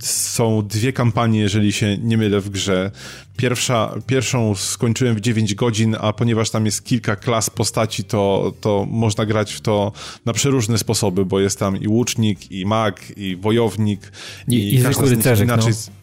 Są 0.00 0.66
dwie 0.66 0.92
kampanie, 0.92 1.40
jeżeli 1.40 1.72
się 1.72 1.98
nie 1.98 2.18
mylę 2.18 2.40
w 2.40 2.50
grze. 2.50 2.90
Pierwsza, 3.36 3.94
pierwszą 4.06 4.54
skończyłem 4.54 5.16
w 5.16 5.20
9 5.20 5.54
godzin, 5.54 5.96
a 6.00 6.12
ponieważ 6.12 6.50
tam 6.50 6.66
jest 6.66 6.84
kilka 6.84 7.16
klas 7.16 7.50
postaci, 7.50 8.04
to, 8.04 8.52
to 8.60 8.86
można 8.90 9.26
grać 9.26 9.52
w 9.52 9.60
to 9.60 9.92
na 10.26 10.32
przeróżne 10.32 10.78
sposoby, 10.78 11.24
bo 11.24 11.40
jest 11.40 11.58
tam 11.58 11.76
i 11.76 11.88
łucznik, 11.88 12.52
i 12.52 12.66
mag, 12.66 13.02
i 13.16 13.36
wojownik. 13.36 14.12
I, 14.48 14.54
i, 14.54 14.74
i 14.74 14.80
zwykły 14.80 15.10
rycerzyk, 15.10 15.48
inaczej... 15.48 15.72
no 15.72 16.01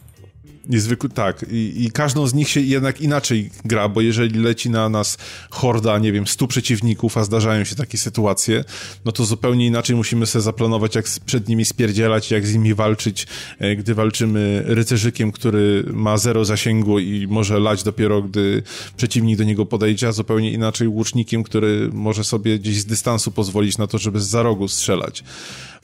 Niezwykły, 0.70 1.10
tak. 1.10 1.46
I, 1.52 1.84
I, 1.86 1.92
każdą 1.92 2.28
z 2.28 2.34
nich 2.34 2.50
się 2.50 2.62
jednak 2.62 3.02
inaczej 3.02 3.50
gra, 3.66 3.90
bo 3.90 4.02
jeżeli 4.02 4.40
leci 4.40 4.70
na 4.70 4.90
nas 4.90 5.18
horda, 5.50 6.00
nie 6.00 6.12
wiem, 6.12 6.28
stu 6.28 6.48
przeciwników, 6.48 7.18
a 7.18 7.24
zdarzają 7.24 7.64
się 7.64 7.76
takie 7.76 7.98
sytuacje, 7.98 8.64
no 9.06 9.12
to 9.12 9.26
zupełnie 9.26 9.66
inaczej 9.66 9.96
musimy 9.96 10.26
sobie 10.26 10.44
zaplanować, 10.44 10.96
jak 10.96 11.06
przed 11.26 11.48
nimi 11.48 11.66
spierdzielać, 11.66 12.32
jak 12.32 12.48
z 12.48 12.54
nimi 12.54 12.74
walczyć, 12.74 13.28
e, 13.60 13.76
gdy 13.76 13.96
walczymy 13.96 14.64
rycerzykiem, 14.66 15.32
który 15.32 15.84
ma 15.94 16.18
zero 16.18 16.46
zasięgu 16.46 17.00
i 17.00 17.28
może 17.30 17.60
lać 17.60 17.84
dopiero, 17.84 18.22
gdy 18.22 18.64
przeciwnik 18.98 19.38
do 19.38 19.44
niego 19.44 19.66
podejdzie, 19.66 20.08
a 20.08 20.12
zupełnie 20.12 20.52
inaczej 20.52 20.88
łucznikiem, 20.88 21.44
który 21.44 21.90
może 21.94 22.24
sobie 22.24 22.60
gdzieś 22.60 22.80
z 22.80 22.86
dystansu 22.86 23.32
pozwolić 23.32 23.78
na 23.78 23.88
to, 23.88 23.98
żeby 23.98 24.20
z 24.20 24.30
za 24.30 24.44
rogu 24.44 24.68
strzelać. 24.68 25.24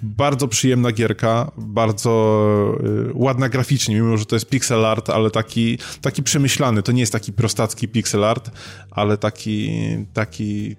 Bardzo 0.04 0.48
przyjemna 0.48 0.92
gierka, 0.92 1.52
bardzo 1.58 2.78
y, 3.10 3.12
ładna 3.14 3.50
graficznie, 3.50 3.96
mimo 3.96 4.18
że 4.18 4.26
to 4.26 4.36
jest 4.36 4.50
pixel 4.50 4.86
art, 4.86 5.10
ale 5.10 5.32
taki, 5.32 5.78
taki 6.02 6.24
przemyślany. 6.24 6.84
To 6.84 6.92
nie 6.92 7.00
jest 7.00 7.14
taki 7.14 7.34
prostacki 7.34 7.88
pixel 7.88 8.24
art, 8.24 8.52
ale 8.92 9.18
taki, 9.18 9.72
taki 10.14 10.76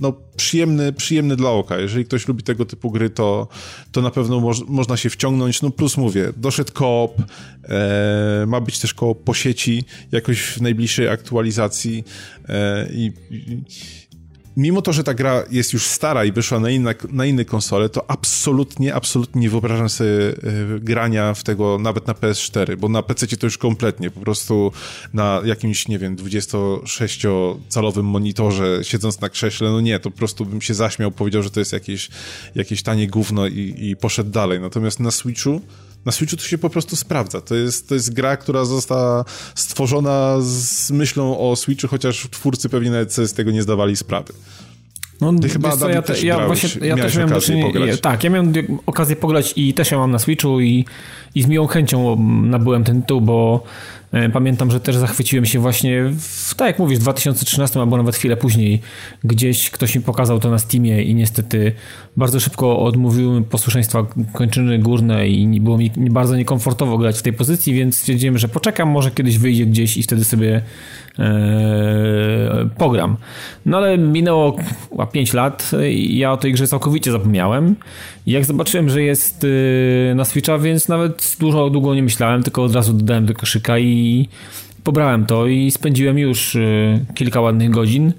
no, 0.00 0.12
przyjemny, 0.36 0.92
przyjemny 0.92 1.36
dla 1.36 1.50
oka. 1.50 1.78
Jeżeli 1.78 2.04
ktoś 2.04 2.28
lubi 2.28 2.42
tego 2.42 2.66
typu 2.66 2.90
gry, 2.90 3.10
to, 3.10 3.48
to 3.92 4.02
na 4.02 4.10
pewno 4.10 4.40
moż, 4.40 4.60
można 4.68 4.96
się 4.96 5.10
wciągnąć. 5.10 5.62
No 5.62 5.70
plus 5.70 5.96
mówię, 5.96 6.32
doszedł 6.36 6.72
koop, 6.72 7.22
e, 7.68 8.44
ma 8.46 8.60
być 8.60 8.78
też 8.78 8.94
koop 8.94 9.24
po 9.24 9.34
sieci, 9.34 9.84
jakoś 10.12 10.40
w 10.42 10.60
najbliższej 10.60 11.08
aktualizacji 11.08 12.04
e, 12.48 12.88
i, 12.92 13.12
i 13.30 13.62
mimo 14.56 14.82
to, 14.82 14.92
że 14.92 15.04
ta 15.04 15.14
gra 15.14 15.44
jest 15.50 15.72
już 15.72 15.86
stara 15.86 16.24
i 16.24 16.32
wyszła 16.32 16.60
na 16.60 16.70
inne, 16.70 16.94
na 17.12 17.26
inne 17.26 17.44
konsole, 17.44 17.88
to 17.88 18.10
absolutnie, 18.10 18.94
absolutnie 18.94 19.40
nie 19.40 19.50
wyobrażam 19.50 19.88
sobie 19.88 20.10
y, 20.10 20.80
grania 20.80 21.34
w 21.34 21.42
tego 21.42 21.78
nawet 21.78 22.06
na 22.06 22.12
PS4, 22.12 22.76
bo 22.76 22.88
na 22.88 23.02
PC 23.02 23.26
to 23.26 23.46
już 23.46 23.58
kompletnie, 23.58 24.10
po 24.10 24.20
prostu 24.20 24.72
na 25.14 25.40
jakimś, 25.44 25.88
nie 25.88 25.98
wiem, 25.98 26.16
26-calowym 26.16 28.02
monitorze, 28.02 28.78
siedząc 28.82 29.20
na 29.20 29.28
krześle, 29.28 29.70
no 29.70 29.80
nie, 29.80 29.98
to 29.98 30.10
po 30.10 30.16
prostu 30.16 30.46
bym 30.46 30.60
się 30.60 30.74
zaśmiał, 30.74 31.10
powiedział, 31.10 31.42
że 31.42 31.50
to 31.50 31.60
jest 31.60 31.72
jakieś, 31.72 32.08
jakieś 32.54 32.82
tanie 32.82 33.08
gówno 33.08 33.46
i, 33.46 33.74
i 33.78 33.96
poszedł 33.96 34.30
dalej. 34.30 34.60
Natomiast 34.60 35.00
na 35.00 35.10
Switchu 35.10 35.60
na 36.04 36.12
Switchu 36.12 36.36
to 36.36 36.42
się 36.42 36.58
po 36.58 36.70
prostu 36.70 36.96
sprawdza. 36.96 37.40
To 37.40 37.54
jest, 37.54 37.88
to 37.88 37.94
jest 37.94 38.14
gra, 38.14 38.36
która 38.36 38.64
została 38.64 39.24
stworzona 39.54 40.36
z 40.40 40.90
myślą 40.90 41.38
o 41.38 41.56
Switchu, 41.56 41.88
chociaż 41.88 42.28
twórcy 42.30 42.68
pewnie 42.68 42.90
nawet 42.90 43.12
sobie 43.12 43.28
z 43.28 43.32
tego 43.32 43.50
nie 43.50 43.62
zdawali 43.62 43.96
sprawy. 43.96 44.32
No, 45.20 45.32
Ty 45.32 45.48
chyba 45.48 45.76
co, 45.76 45.88
ja, 45.88 46.02
te, 46.02 46.20
ja, 46.20 46.36
grałeś, 46.36 46.60
właśnie, 46.60 46.88
ja 46.88 46.96
też 46.96 47.16
miałem 47.16 47.30
okazję 47.30 47.62
pograć. 47.62 48.00
Tak, 48.00 48.24
ja 48.24 48.30
miałem 48.30 48.52
okazję 48.86 49.16
pograć 49.16 49.52
i 49.56 49.74
też 49.74 49.90
ja 49.90 49.98
mam 49.98 50.10
na 50.10 50.18
Switchu 50.18 50.60
i, 50.60 50.84
i 51.34 51.42
z 51.42 51.46
miłą 51.46 51.66
chęcią 51.66 52.16
nabyłem 52.44 52.84
ten 52.84 53.02
tytuł, 53.02 53.20
bo 53.20 53.64
pamiętam, 54.32 54.70
że 54.70 54.80
też 54.80 54.96
zachwyciłem 54.96 55.46
się 55.46 55.58
właśnie, 55.58 56.02
w, 56.18 56.54
tak 56.54 56.66
jak 56.66 56.78
mówisz, 56.78 56.98
w 56.98 57.02
2013 57.02 57.80
albo 57.80 57.96
nawet 57.96 58.16
chwilę 58.16 58.36
później. 58.36 58.80
Gdzieś 59.24 59.70
ktoś 59.70 59.94
mi 59.94 60.02
pokazał 60.02 60.38
to 60.38 60.50
na 60.50 60.58
Steamie 60.58 61.02
i 61.02 61.14
niestety 61.14 61.72
bardzo 62.16 62.40
szybko 62.40 62.78
odmówiły 62.78 63.42
posłuszeństwa 63.42 64.06
kończyny 64.32 64.78
górne 64.78 65.28
i 65.28 65.60
było 65.60 65.78
mi 65.78 65.90
bardzo 65.96 66.36
niekomfortowo 66.36 66.98
grać 66.98 67.18
w 67.18 67.22
tej 67.22 67.32
pozycji, 67.32 67.74
więc 67.74 67.98
stwierdziłem, 67.98 68.38
że 68.38 68.48
poczekam, 68.48 68.88
może 68.88 69.10
kiedyś 69.10 69.38
wyjdzie 69.38 69.66
gdzieś 69.66 69.96
i 69.96 70.02
wtedy 70.02 70.24
sobie 70.24 70.62
e, 71.18 72.68
pogram. 72.78 73.16
No 73.66 73.76
ale 73.76 73.98
minęło 73.98 74.56
5 75.12 75.32
lat 75.32 75.70
i 75.90 76.18
ja 76.18 76.32
o 76.32 76.36
tej 76.36 76.52
grze 76.52 76.66
całkowicie 76.66 77.12
zapomniałem. 77.12 77.76
Jak 78.30 78.44
zobaczyłem, 78.44 78.88
że 78.88 79.02
jest 79.02 79.46
e, 80.10 80.14
na 80.14 80.24
Switcha, 80.24 80.58
więc 80.58 80.88
nawet 80.88 81.36
dużo 81.40 81.70
długo 81.70 81.94
nie 81.94 82.02
myślałem, 82.02 82.42
tylko 82.42 82.62
od 82.62 82.74
razu 82.74 82.92
dodałem 82.92 83.26
do 83.26 83.34
koszyka 83.34 83.78
i 83.78 84.28
pobrałem 84.84 85.26
to 85.26 85.46
i 85.46 85.70
spędziłem 85.70 86.18
już 86.18 86.56
e, 86.56 86.60
kilka 87.14 87.40
ładnych 87.40 87.70
godzin. 87.70 88.12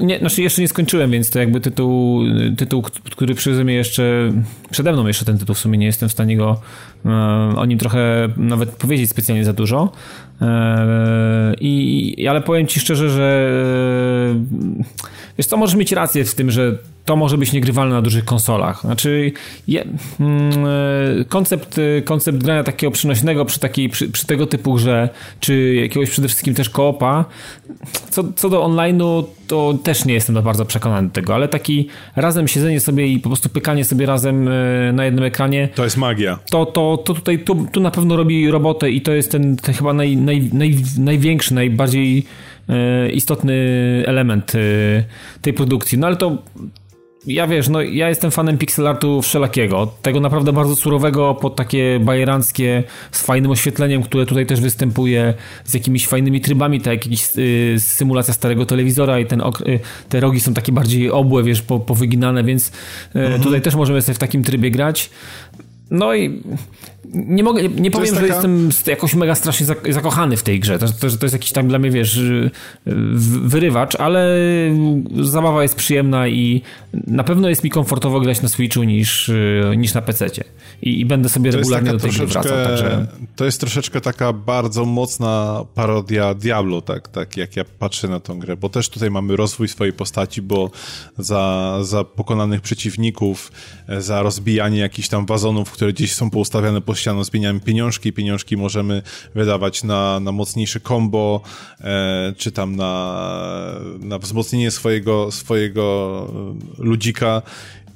Nie, 0.00 0.18
znaczy 0.18 0.42
jeszcze 0.42 0.62
nie 0.62 0.68
skończyłem, 0.68 1.10
więc 1.10 1.30
to 1.30 1.38
jakby 1.38 1.60
tytuł, 1.60 2.22
tytuł 2.56 2.82
który 3.10 3.34
przeze 3.34 3.64
mnie 3.64 3.74
jeszcze, 3.74 4.32
przede 4.70 4.92
mną 4.92 5.06
jeszcze 5.06 5.24
ten 5.24 5.38
tytuł 5.38 5.54
w 5.54 5.58
sumie 5.58 5.78
nie 5.78 5.86
jestem 5.86 6.08
w 6.08 6.12
stanie 6.12 6.36
go 6.36 6.60
e, 7.06 7.10
o 7.56 7.66
nim 7.66 7.78
trochę 7.78 8.28
nawet 8.36 8.70
powiedzieć 8.70 9.10
specjalnie 9.10 9.44
za 9.44 9.52
dużo. 9.52 9.92
E, 10.40 11.54
I, 11.60 12.26
ale 12.28 12.40
powiem 12.40 12.66
ci 12.66 12.80
szczerze, 12.80 13.10
że 13.10 13.54
wiesz 15.38 15.46
co, 15.46 15.56
możesz 15.56 15.76
mieć 15.76 15.92
rację 15.92 16.24
w 16.24 16.34
tym, 16.34 16.50
że 16.50 16.78
to 17.04 17.16
może 17.16 17.38
być 17.38 17.52
niegrywalne 17.52 17.94
na 17.94 18.02
dużych 18.02 18.24
konsolach. 18.24 18.80
Znaczy, 18.80 19.32
je, 19.68 19.84
mm, 20.20 20.52
e, 21.20 21.24
koncept, 21.24 21.78
e, 21.78 22.02
koncept 22.02 22.38
grania 22.38 22.64
takiego 22.64 22.90
przynośnego 22.90 23.44
przy, 23.44 23.60
takiej, 23.60 23.88
przy, 23.88 24.08
przy, 24.08 24.26
tego 24.26 24.46
typu 24.46 24.74
grze, 24.74 25.08
czy 25.40 25.74
jakiegoś 25.74 26.10
przede 26.10 26.28
wszystkim 26.28 26.54
też 26.54 26.70
koopa, 26.70 27.24
co, 28.10 28.24
co 28.36 28.48
do 28.48 28.62
online'u, 28.62 29.24
to 29.46 29.78
też 29.82 30.04
nie 30.04 30.14
jestem 30.14 30.42
bardzo 30.42 30.64
przekonany 30.64 31.08
do 31.08 31.14
tego, 31.14 31.34
ale 31.34 31.48
taki 31.48 31.88
razem 32.16 32.48
siedzenie 32.48 32.80
sobie 32.80 33.06
i 33.06 33.18
po 33.18 33.28
prostu 33.28 33.48
pykanie 33.48 33.84
sobie 33.84 34.06
razem 34.06 34.48
e, 34.48 34.92
na 34.92 35.04
jednym 35.04 35.24
ekranie. 35.24 35.68
To 35.74 35.84
jest 35.84 35.96
magia. 35.96 36.38
To, 36.50 36.66
to, 36.66 37.02
to 37.04 37.14
tutaj 37.14 37.38
tu, 37.38 37.66
tu 37.72 37.80
na 37.80 37.90
pewno 37.90 38.16
robi 38.16 38.50
robotę 38.50 38.90
i 38.90 39.00
to 39.00 39.12
jest 39.12 39.30
ten, 39.30 39.56
ten 39.56 39.74
chyba 39.74 39.92
naj, 39.92 40.16
naj, 40.16 40.50
naj, 40.52 40.76
największy, 40.98 41.54
najbardziej 41.54 42.24
istotny 43.12 43.54
element 44.06 44.52
tej 45.42 45.52
produkcji. 45.52 45.98
No 45.98 46.06
ale 46.06 46.16
to 46.16 46.38
ja 47.26 47.46
wiesz, 47.46 47.68
no 47.68 47.82
ja 47.82 48.08
jestem 48.08 48.30
fanem 48.30 48.58
pixelartu 48.58 49.22
wszelakiego. 49.22 49.92
Tego 50.02 50.20
naprawdę 50.20 50.52
bardzo 50.52 50.76
surowego 50.76 51.34
pod 51.34 51.56
takie 51.56 52.00
bajeranckie 52.00 52.82
z 53.12 53.22
fajnym 53.22 53.50
oświetleniem, 53.50 54.02
które 54.02 54.26
tutaj 54.26 54.46
też 54.46 54.60
występuje, 54.60 55.34
z 55.64 55.74
jakimiś 55.74 56.06
fajnymi 56.06 56.40
trybami, 56.40 56.80
tak 56.80 56.92
jak 56.92 57.04
jakiś 57.04 57.28
y, 57.38 57.76
symulacja 57.78 58.34
starego 58.34 58.66
telewizora 58.66 59.20
i 59.20 59.26
ten 59.26 59.40
y, 59.40 59.80
te 60.08 60.20
rogi 60.20 60.40
są 60.40 60.54
takie 60.54 60.72
bardziej 60.72 61.10
obłe, 61.10 61.42
wiesz, 61.42 61.62
po, 61.62 61.80
powyginane, 61.80 62.44
więc 62.44 62.68
y, 62.68 62.72
mhm. 63.14 63.42
tutaj 63.42 63.62
też 63.62 63.74
możemy 63.74 64.02
sobie 64.02 64.14
w 64.14 64.18
takim 64.18 64.44
trybie 64.44 64.70
grać. 64.70 65.10
No 65.92 66.14
i 66.14 66.42
nie 67.14 67.42
mogę, 67.42 67.62
nie, 67.62 67.68
nie 67.68 67.90
powiem, 67.90 68.14
że 68.14 68.26
jestem 68.26 68.68
jakoś 68.86 69.14
mega 69.14 69.34
strasznie 69.34 69.66
zakochany 69.90 70.36
w 70.36 70.42
tej 70.42 70.60
grze. 70.60 70.78
To, 70.78 70.86
to, 70.86 71.10
to 71.18 71.26
jest 71.26 71.32
jakiś 71.32 71.52
tam 71.52 71.68
dla 71.68 71.78
mnie, 71.78 71.90
wiesz, 71.90 72.20
wyrywacz, 73.42 73.94
ale 73.94 74.38
zabawa 75.20 75.62
jest 75.62 75.74
przyjemna 75.74 76.28
i 76.28 76.62
na 77.06 77.24
pewno 77.24 77.48
jest 77.48 77.64
mi 77.64 77.70
komfortowo 77.70 78.20
grać 78.20 78.42
na 78.42 78.48
Switchu 78.48 78.82
niż, 78.82 79.30
niż 79.76 79.94
na 79.94 80.02
PC-cie. 80.02 80.44
I, 80.82 81.00
I, 81.00 81.06
będę 81.06 81.28
sobie 81.28 81.50
to 81.50 81.56
regularnie 81.56 81.90
do 81.90 81.98
tej 81.98 82.10
gry 82.10 82.26
wracał. 82.26 82.52
Także... 82.66 83.06
To 83.36 83.44
jest 83.44 83.60
troszeczkę 83.60 84.00
taka 84.00 84.32
bardzo 84.32 84.84
mocna 84.84 85.64
parodia 85.74 86.34
Diablo, 86.34 86.80
tak, 86.80 87.08
tak 87.08 87.36
jak 87.36 87.56
ja 87.56 87.64
patrzę 87.78 88.08
na 88.08 88.20
tą 88.20 88.38
grę, 88.38 88.56
bo 88.56 88.68
też 88.68 88.88
tutaj 88.88 89.10
mamy 89.10 89.36
rozwój 89.36 89.68
swojej 89.68 89.92
postaci, 89.92 90.42
bo 90.42 90.70
za, 91.18 91.78
za 91.82 92.04
pokonanych 92.04 92.60
przeciwników, 92.60 93.52
za 93.98 94.22
rozbijanie 94.22 94.78
jakichś 94.78 95.08
tam 95.08 95.26
wazonów, 95.26 95.70
które 95.70 95.92
gdzieś 95.92 96.14
są 96.14 96.30
poustawiane 96.30 96.80
po 96.80 96.94
ścianą, 96.94 97.24
zmieniamy 97.24 97.60
pieniążki, 97.60 98.12
pieniążki 98.12 98.56
możemy 98.56 99.02
wydawać 99.34 99.84
na, 99.84 100.20
na 100.20 100.32
mocniejsze 100.32 100.80
combo, 100.80 101.40
e, 101.80 102.32
czy 102.36 102.52
tam 102.52 102.76
na, 102.76 103.22
na 104.00 104.18
wzmocnienie 104.18 104.70
swojego, 104.70 105.32
swojego 105.32 106.26
ludzika 106.78 107.42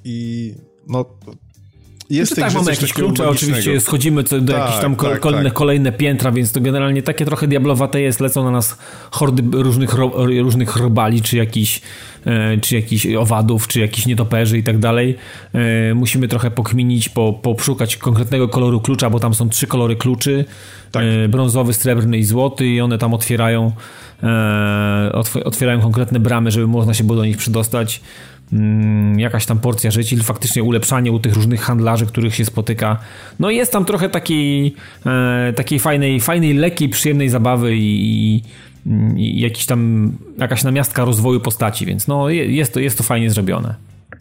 i 0.05 0.55
no 0.89 1.05
jest 2.11 2.37
no 2.37 2.45
tak, 2.45 2.55
mamy 2.55 2.70
jakieś 2.70 2.93
klucze, 2.93 3.28
oczywiście 3.28 3.81
schodzimy 3.81 4.23
do 4.23 4.28
tak, 4.31 4.49
jakichś 4.49 4.81
tam 4.81 4.97
tak, 4.97 5.20
kolejne, 5.20 5.51
tak. 5.51 5.53
kolejne 5.53 5.93
piętra, 5.93 6.33
więc 6.33 6.53
to 6.53 6.61
generalnie 6.61 7.03
takie 7.03 7.24
trochę 7.24 7.49
diablowate 7.49 8.01
jest, 8.01 8.20
lecą 8.20 8.45
na 8.45 8.51
nas 8.51 8.78
hordy 9.11 9.62
różnych, 9.62 9.95
różnych 10.43 10.77
robali, 10.77 11.23
czy 11.23 11.37
jakiś, 11.37 11.81
e, 12.27 12.59
czy 12.59 12.77
jakiś 12.77 13.07
owadów, 13.07 13.69
czy 13.69 13.81
jakiś 13.81 14.07
nietoperzy 14.07 14.59
i 14.59 14.62
tak 14.62 14.78
dalej. 14.78 15.16
E, 15.53 15.95
musimy 15.95 16.28
trochę 16.28 16.51
pokminić, 16.51 17.09
po, 17.09 17.33
poszukać 17.33 17.97
konkretnego 17.97 18.49
koloru 18.49 18.81
klucza, 18.81 19.11
bo 19.11 19.20
tam 19.20 19.35
są 19.35 19.49
trzy 19.49 19.66
kolory 19.66 19.97
kluczy, 19.97 20.45
tak. 20.93 21.05
E, 21.05 21.28
brązowy, 21.28 21.74
srebrny 21.74 22.19
i 22.19 22.24
złoty 22.24 22.66
i 22.66 22.81
one 22.81 22.99
tam 22.99 23.15
otwierają 23.15 23.73
otwierają 25.45 25.81
konkretne 25.81 26.20
bramy, 26.20 26.51
żeby 26.51 26.66
można 26.66 26.95
się 26.95 27.05
było 27.05 27.16
do 27.16 27.24
nich 27.24 27.37
przydostać. 27.37 28.01
Mm, 28.52 29.20
jakaś 29.20 29.47
tam 29.47 29.59
porcja 29.59 29.90
rzeczy, 29.90 30.16
faktycznie 30.16 30.62
ulepszanie 30.62 31.12
u 31.12 31.18
tych 31.18 31.35
różnych 31.35 31.60
handlarzy, 31.60 32.06
których 32.06 32.35
się 32.35 32.44
spotyka. 32.44 32.98
No 33.39 33.51
jest 33.51 33.73
tam 33.73 33.85
trochę 33.85 34.09
takiej, 34.09 34.74
e, 35.06 35.52
takiej 35.52 35.78
fajnej, 35.78 36.20
fajnej, 36.20 36.55
lekkiej, 36.55 36.89
przyjemnej 36.89 37.28
zabawy 37.28 37.77
i, 37.77 38.43
i 39.16 39.40
jakiś 39.40 39.66
tam, 39.66 40.12
jakaś 40.39 40.64
namiastka 40.64 41.05
rozwoju 41.05 41.40
postaci, 41.40 41.86
więc 41.86 42.06
no 42.06 42.28
jest 42.31 42.74
to, 42.74 42.81
jest 42.81 42.98
to 42.98 43.05
fajnie 43.05 43.31
zrobione. 43.31 43.74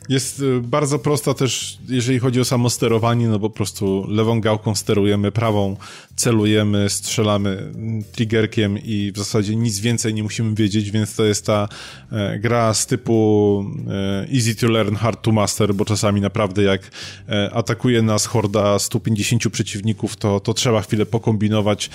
Jest 0.10 0.40
y, 0.40 0.62
bardzo 0.62 1.00
prosta 1.00 1.34
też, 1.34 1.78
jeżeli 1.90 2.20
chodzi 2.20 2.40
o 2.40 2.46
samo 2.46 2.70
sterowanie, 2.70 3.28
no 3.28 3.40
bo 3.40 3.50
po 3.50 3.56
prostu 3.56 4.06
lewą 4.08 4.42
gałką 4.42 4.76
sterujemy, 4.76 5.32
prawą 5.32 5.76
celujemy, 6.16 6.90
strzelamy 6.90 7.72
triggerkiem 8.12 8.78
i 8.84 9.12
w 9.12 9.18
zasadzie 9.18 9.56
nic 9.56 9.80
więcej 9.80 10.14
nie 10.14 10.24
musimy 10.24 10.56
wiedzieć, 10.56 10.92
więc 10.92 11.16
to 11.16 11.26
jest 11.26 11.46
ta 11.46 11.70
e, 12.12 12.40
gra 12.40 12.74
z 12.74 12.86
typu 12.86 13.66
e, 13.90 14.36
easy 14.36 14.56
to 14.56 14.68
learn, 14.68 14.96
hard 14.96 15.22
to 15.22 15.32
master, 15.32 15.76
bo 15.76 15.86
czasami 15.86 16.22
naprawdę 16.22 16.64
jak 16.64 16.92
e, 17.30 17.52
atakuje 17.54 18.02
nas 18.02 18.26
horda 18.26 18.80
150 18.80 19.50
przeciwników, 19.50 20.16
to, 20.16 20.40
to 20.40 20.54
trzeba 20.54 20.82
chwilę 20.82 21.06
pokombinować, 21.06 21.90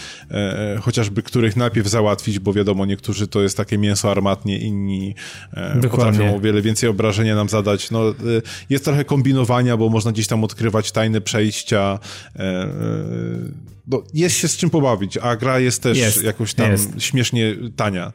chociażby 0.81 1.23
których 1.23 1.57
najpierw 1.57 1.87
załatwić, 1.89 2.39
bo 2.39 2.53
wiadomo, 2.53 2.87
niektórzy 2.87 3.29
to 3.29 3.43
jest 3.43 3.57
takie 3.57 3.79
mięso 3.79 4.11
armatnie, 4.11 4.59
inni 4.59 5.15
e, 5.53 5.81
potrafią 5.91 6.37
o 6.37 6.41
wiele 6.41 6.63
więcej 6.63 6.89
obrażenia 6.89 7.35
nam 7.35 7.49
zadać. 7.49 7.91
No, 7.91 8.01
jest 8.71 8.85
trochę 8.85 9.05
kombinowania, 9.05 9.77
bo 9.77 9.89
można 9.89 10.13
gdzieś 10.13 10.27
tam 10.27 10.45
odkrywać 10.45 10.93
tajne 10.93 11.21
przejścia, 11.21 11.99
no, 13.91 14.03
jest 14.15 14.37
się 14.37 14.49
z 14.49 14.57
czym 14.57 14.71
pobawić, 14.71 15.17
a 15.17 15.37
gra 15.37 15.59
jest 15.59 15.83
też 15.83 15.99
jest, 15.99 16.23
jakoś 16.23 16.55
tam 16.55 16.71
jest. 16.71 16.91
śmiesznie 16.99 17.57
tania. 17.77 18.13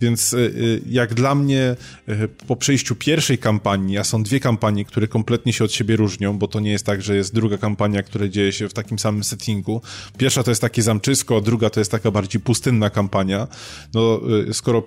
Więc 0.00 0.32
y, 0.32 0.36
y, 0.36 0.82
jak 0.90 1.14
dla 1.14 1.34
mnie 1.34 1.76
y, 2.08 2.28
po 2.46 2.56
przejściu 2.56 2.96
pierwszej 2.96 3.38
kampanii, 3.38 3.98
a 3.98 4.04
są 4.04 4.22
dwie 4.22 4.40
kampanie, 4.40 4.84
które 4.84 5.08
kompletnie 5.08 5.52
się 5.52 5.64
od 5.64 5.72
siebie 5.72 5.96
różnią, 5.96 6.38
bo 6.38 6.48
to 6.48 6.60
nie 6.60 6.70
jest 6.70 6.86
tak, 6.86 7.02
że 7.02 7.16
jest 7.16 7.34
druga 7.34 7.58
kampania, 7.58 8.02
która 8.02 8.28
dzieje 8.28 8.52
się 8.52 8.68
w 8.68 8.72
takim 8.72 8.98
samym 8.98 9.24
settingu. 9.24 9.82
Pierwsza 10.18 10.42
to 10.42 10.50
jest 10.50 10.60
takie 10.60 10.82
zamczysko, 10.82 11.36
a 11.36 11.40
druga 11.40 11.70
to 11.70 11.80
jest 11.80 11.90
taka 11.90 12.10
bardziej 12.10 12.40
pustynna 12.40 12.90
kampania. 12.90 13.48
No, 13.94 14.20
skoro 14.52 14.82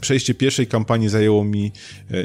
przejście 0.00 0.34
pierwszej 0.34 0.66
kampanii 0.66 1.08
zajęło 1.08 1.44
mi 1.44 1.72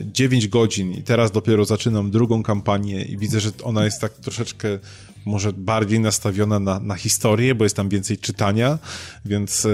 9 0.05 0.47
godzin 0.47 0.91
i 0.91 1.03
teraz 1.03 1.31
dopiero 1.31 1.65
zaczynam 1.65 2.11
drugą 2.11 2.43
kampanię 2.43 3.01
i 3.01 3.17
widzę, 3.17 3.39
że 3.39 3.51
ona 3.63 3.85
jest 3.85 4.01
tak 4.01 4.13
troszeczkę 4.13 4.79
może 5.25 5.53
bardziej 5.53 5.99
nastawiona 5.99 6.59
na, 6.59 6.79
na 6.79 6.95
historię, 6.95 7.55
bo 7.55 7.63
jest 7.63 7.75
tam 7.75 7.89
więcej 7.89 8.17
czytania, 8.17 8.79
więc 9.25 9.65
e, 9.65 9.69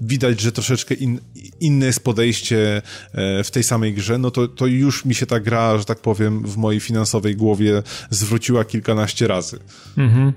widać, 0.00 0.40
że 0.40 0.52
troszeczkę 0.52 0.94
in, 0.94 1.20
inne 1.60 1.86
jest 1.86 2.04
podejście 2.04 2.82
e, 3.12 3.44
w 3.44 3.50
tej 3.50 3.62
samej 3.62 3.94
grze, 3.94 4.18
no 4.18 4.30
to, 4.30 4.48
to 4.48 4.66
już 4.66 5.04
mi 5.04 5.14
się 5.14 5.26
ta 5.26 5.40
gra, 5.40 5.78
że 5.78 5.84
tak 5.84 5.98
powiem, 5.98 6.42
w 6.42 6.56
mojej 6.56 6.80
finansowej 6.80 7.36
głowie 7.36 7.82
zwróciła 8.10 8.64
kilkanaście 8.64 9.28
razy. 9.28 9.58
Mhm. 9.98 10.32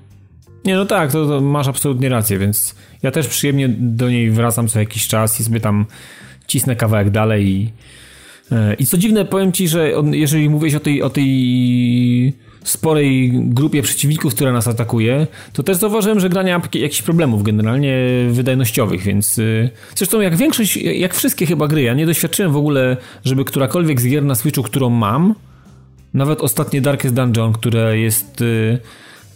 Nie, 0.65 0.75
no 0.75 0.85
tak, 0.85 1.11
to, 1.11 1.27
to, 1.27 1.41
masz 1.41 1.67
absolutnie 1.67 2.09
rację, 2.09 2.39
więc 2.39 2.75
ja 3.03 3.11
też 3.11 3.27
przyjemnie 3.27 3.69
do 3.69 4.09
niej 4.09 4.31
wracam 4.31 4.67
co 4.67 4.79
jakiś 4.79 5.07
czas 5.07 5.39
i 5.39 5.43
sobie 5.43 5.59
tam 5.59 5.85
cisnę 6.47 6.75
kawałek 6.75 7.09
dalej 7.09 7.47
i, 7.47 7.71
e, 8.51 8.73
i 8.73 8.85
co 8.85 8.97
dziwne, 8.97 9.25
powiem 9.25 9.51
ci, 9.51 9.67
że 9.67 9.97
on, 9.97 10.13
jeżeli 10.13 10.49
mówisz 10.49 10.75
o 10.75 10.79
tej, 10.79 11.01
o 11.01 11.09
tej 11.09 12.48
sporej 12.63 13.31
grupie 13.33 13.81
przeciwników, 13.81 14.35
która 14.35 14.51
nas 14.51 14.67
atakuje, 14.67 15.27
to 15.53 15.63
też 15.63 15.77
zauważyłem, 15.77 16.19
że 16.19 16.29
gra 16.29 16.43
nie 16.43 16.57
ma 16.57 16.63
jakichś 16.73 17.01
problemów 17.01 17.43
generalnie 17.43 17.97
wydajnościowych, 18.31 19.03
więc 19.03 19.37
y, 19.37 19.69
zresztą 19.95 20.21
jak 20.21 20.35
większość, 20.35 20.77
jak 20.77 21.13
wszystkie 21.13 21.45
chyba 21.45 21.67
gry, 21.67 21.81
ja 21.81 21.93
nie 21.93 22.05
doświadczyłem 22.05 22.51
w 22.51 22.57
ogóle, 22.57 22.97
żeby 23.25 23.45
którakolwiek 23.45 24.01
z 24.01 24.07
gier 24.07 24.23
na 24.23 24.35
Switchu, 24.35 24.63
którą 24.63 24.89
mam, 24.89 25.35
nawet 26.13 26.41
ostatnie 26.41 26.81
Darkest 26.81 27.15
Dungeon, 27.15 27.53
które 27.53 27.99
jest 27.99 28.41
y, 28.41 28.79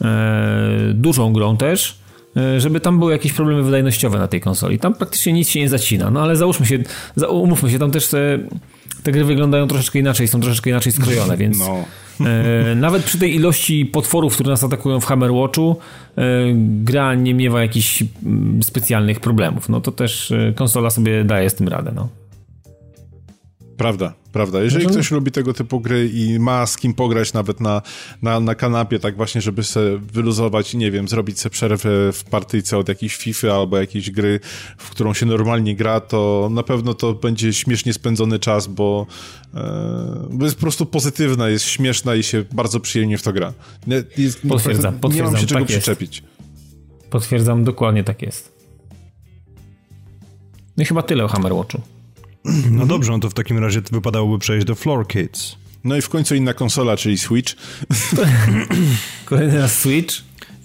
e, 0.02 0.94
dużą 0.94 1.34
grą 1.34 1.58
też, 1.58 2.00
e, 2.38 2.62
żeby 2.62 2.80
tam 2.80 3.00
były 3.00 3.12
jakieś 3.12 3.34
problemy 3.34 3.64
wydajnościowe 3.64 4.20
na 4.20 4.28
tej 4.28 4.42
konsoli. 4.42 4.80
Tam 4.80 4.94
praktycznie 4.94 5.34
nic 5.34 5.50
się 5.50 5.60
nie 5.60 5.70
zacina, 5.70 6.12
no 6.12 6.22
ale 6.22 6.36
załóżmy 6.36 6.66
się, 6.66 6.80
umówmy 7.30 7.72
się, 7.72 7.80
tam 7.80 7.92
też 7.92 8.08
te, 8.08 8.40
te 9.04 9.12
gry 9.12 9.26
wyglądają 9.26 9.68
troszeczkę 9.68 10.00
inaczej, 10.00 10.28
są 10.28 10.40
troszeczkę 10.40 10.70
inaczej 10.70 10.92
skrojone, 10.92 11.38
więc 11.44 11.60
no. 11.60 11.86
E, 12.22 12.76
nawet 12.76 13.04
przy 13.04 13.20
tej 13.20 13.36
ilości 13.36 13.86
potworów, 13.86 14.34
które 14.34 14.50
nas 14.50 14.64
atakują 14.64 15.00
w 15.00 15.06
Hammerwatchu, 15.06 15.78
e, 16.18 16.22
gra 16.56 17.16
nie 17.16 17.34
miewa 17.34 17.62
jakichś 17.62 18.04
mm, 18.26 18.64
specjalnych 18.64 19.20
problemów. 19.20 19.70
No 19.70 19.82
to 19.82 19.92
też 19.92 20.32
e, 20.32 20.54
konsola 20.56 20.90
sobie 20.90 21.24
daje 21.24 21.50
z 21.50 21.56
tym 21.56 21.68
radę. 21.68 21.92
No. 21.96 22.10
Prawda, 23.78 24.14
prawda. 24.34 24.64
Jeżeli 24.64 24.86
ktoś 24.86 25.12
lubi 25.12 25.32
tego 25.32 25.54
typu 25.54 25.80
gry 25.80 26.10
i 26.14 26.40
ma 26.40 26.66
z 26.66 26.78
kim 26.78 26.94
pograć 26.94 27.34
nawet 27.34 27.60
na, 27.60 27.82
na, 28.22 28.40
na 28.40 28.56
kanapie, 28.56 29.00
tak 29.00 29.18
właśnie, 29.18 29.42
żeby 29.42 29.64
sobie 29.64 29.98
wyluzować, 29.98 30.74
nie 30.74 30.92
wiem, 30.92 31.08
zrobić 31.08 31.40
sobie 31.40 31.54
przerwę 31.54 32.14
w 32.14 32.24
partyjce 32.24 32.78
od 32.78 32.90
jakiejś 32.90 33.16
FIFA 33.16 33.56
albo 33.56 33.78
jakiejś 33.78 34.12
gry, 34.12 34.40
w 34.78 34.90
którą 34.90 35.14
się 35.14 35.26
normalnie 35.26 35.76
gra, 35.76 36.00
to 36.00 36.50
na 36.52 36.64
pewno 36.64 36.94
to 36.94 37.14
będzie 37.14 37.54
śmiesznie 37.54 37.94
spędzony 37.94 38.40
czas, 38.40 38.68
bo, 38.68 39.08
e, 39.54 40.28
bo 40.32 40.46
jest 40.46 40.56
po 40.56 40.62
prostu 40.62 40.86
pozytywna, 40.86 41.50
jest 41.50 41.66
śmieszna 41.66 42.16
i 42.16 42.24
się 42.24 42.46
bardzo 42.54 42.80
przyjemnie 42.80 43.18
w 43.18 43.22
to 43.22 43.34
gra. 43.34 43.54
Nie, 43.88 44.04
jest, 44.18 44.42
potwierdzam, 44.50 45.00
potwierdzam. 45.00 45.28
Nie 45.28 45.32
mam 45.32 45.42
się 45.42 45.48
czego 45.48 45.62
tak 45.62 45.70
przyczepić. 45.70 46.24
Potwierdzam, 47.10 47.64
dokładnie 47.64 48.04
tak 48.04 48.22
jest. 48.22 48.54
No 50.78 50.84
i 50.84 50.86
chyba 50.86 51.02
tyle 51.02 51.24
o 51.24 51.28
Hammerwatchu. 51.28 51.82
No 52.72 52.86
dobrze, 52.86 53.12
no 53.12 53.20
to 53.20 53.30
w 53.30 53.34
takim 53.34 53.58
razie 53.58 53.82
wypadałoby 53.92 54.40
przejść 54.40 54.66
do 54.66 54.76
Floor 54.76 55.08
Kids. 55.08 55.56
No 55.84 55.98
i 55.98 56.02
w 56.02 56.10
końcu 56.10 56.36
inna 56.36 56.54
konsola, 56.54 56.98
czyli 56.98 57.18
Switch. 57.18 57.54
Kolejny 59.26 59.58
raz 59.58 59.80
Switch? 59.80 60.16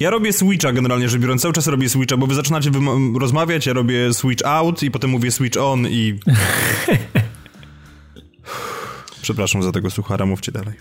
Ja 0.01 0.11
robię 0.11 0.33
Switcha 0.33 0.73
generalnie 0.73 1.09
rzecz 1.09 1.21
biorąc, 1.21 1.43
cały 1.43 1.55
czas 1.55 1.67
robię 1.67 1.89
Switcha, 1.89 2.17
bo 2.17 2.27
wy 2.27 2.35
zaczynacie 2.35 2.71
rozmawiać, 3.21 3.67
ja 3.67 3.73
robię 3.73 4.15
Switch 4.15 4.47
out 4.47 4.83
i 4.83 4.91
potem 4.91 5.11
mówię 5.11 5.31
Switch 5.31 5.61
on 5.61 5.87
i... 5.87 6.19
Przepraszam 9.23 9.63
za 9.63 9.73
tego 9.73 9.91
suchara, 9.91 10.27
mówcie 10.27 10.53
dalej. 10.53 10.75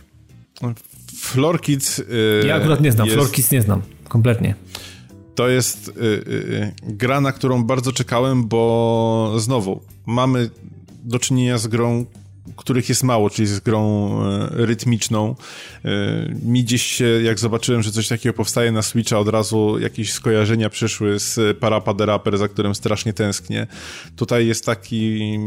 Floor 1.19 1.61
Kids... 1.61 1.97
Yy, 1.97 2.05
ja 2.47 2.55
akurat 2.55 2.81
nie 2.81 2.91
znam, 2.91 3.07
jest... 3.07 3.15
Floor 3.15 3.31
Kids 3.31 3.51
nie 3.51 3.61
znam, 3.61 3.81
kompletnie. 4.07 4.55
To 5.35 5.49
jest 5.49 5.91
yy, 5.95 6.23
yy, 6.49 6.73
gra, 6.83 7.21
na 7.21 7.31
którą 7.31 7.63
bardzo 7.63 7.93
czekałem, 7.93 8.47
bo 8.47 9.33
znowu 9.37 9.81
mamy 10.05 10.49
do 11.03 11.19
czynienia 11.19 11.57
z 11.57 11.67
grą, 11.67 12.05
których 12.55 12.89
jest 12.89 13.03
mało, 13.03 13.29
czyli 13.29 13.47
z 13.47 13.59
grą 13.59 14.11
e, 14.23 14.49
rytmiczną. 14.51 15.35
E, 15.85 15.89
mi 16.43 16.63
gdzieś 16.63 16.81
się, 16.81 17.05
jak 17.05 17.39
zobaczyłem, 17.39 17.83
że 17.83 17.91
coś 17.91 18.07
takiego 18.07 18.33
powstaje 18.33 18.71
na 18.71 18.81
Switcha, 18.81 19.19
od 19.19 19.27
razu 19.27 19.79
jakieś 19.79 20.13
skojarzenia 20.13 20.69
przyszły 20.69 21.19
z 21.19 21.57
Parappa 21.57 21.93
the 21.93 22.05
Rapper, 22.05 22.37
za 22.37 22.47
którym 22.47 22.75
strasznie 22.75 23.13
tęsknię. 23.13 23.67
Tutaj 24.15 24.47
jest 24.47 24.65
taki... 24.65 25.39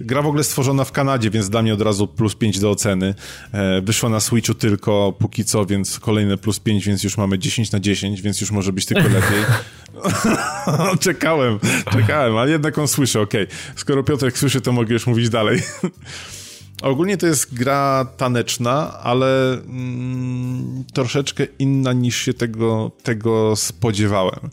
Gra 0.00 0.22
w 0.22 0.26
ogóle 0.26 0.44
stworzona 0.44 0.84
w 0.84 0.92
Kanadzie, 0.92 1.30
więc 1.30 1.48
dla 1.50 1.62
mnie 1.62 1.74
od 1.74 1.80
razu 1.80 2.06
plus 2.06 2.34
5 2.34 2.58
do 2.58 2.70
oceny. 2.70 3.14
E, 3.52 3.80
wyszła 3.80 4.08
na 4.08 4.20
Switchu 4.20 4.54
tylko 4.54 5.14
póki 5.18 5.44
co, 5.44 5.66
więc 5.66 6.00
kolejne 6.00 6.38
plus 6.38 6.60
5, 6.60 6.86
więc 6.86 7.04
już 7.04 7.16
mamy 7.16 7.38
10 7.38 7.72
na 7.72 7.80
10, 7.80 8.22
więc 8.22 8.40
już 8.40 8.50
może 8.50 8.72
być 8.72 8.86
tylko 8.86 9.02
lepiej. 9.02 9.44
czekałem, 11.00 11.58
czekałem, 11.92 12.36
ale 12.36 12.50
jednak 12.50 12.78
on 12.78 12.88
słyszy, 12.88 13.20
okej. 13.20 13.44
Okay. 13.44 13.56
Skoro 13.76 14.02
Piotrek 14.02 14.38
słyszy, 14.38 14.60
to 14.60 14.72
mogę 14.72 14.92
już 14.92 15.06
mówić 15.06 15.28
dalej. 15.30 15.62
Ogólnie 16.82 17.16
to 17.16 17.26
jest 17.26 17.54
gra 17.54 18.06
taneczna, 18.16 19.00
ale 19.02 19.52
mm, 19.52 20.84
troszeczkę 20.92 21.46
inna 21.58 21.92
niż 21.92 22.16
się 22.16 22.34
tego, 22.34 22.90
tego 23.02 23.56
spodziewałem. 23.56 24.50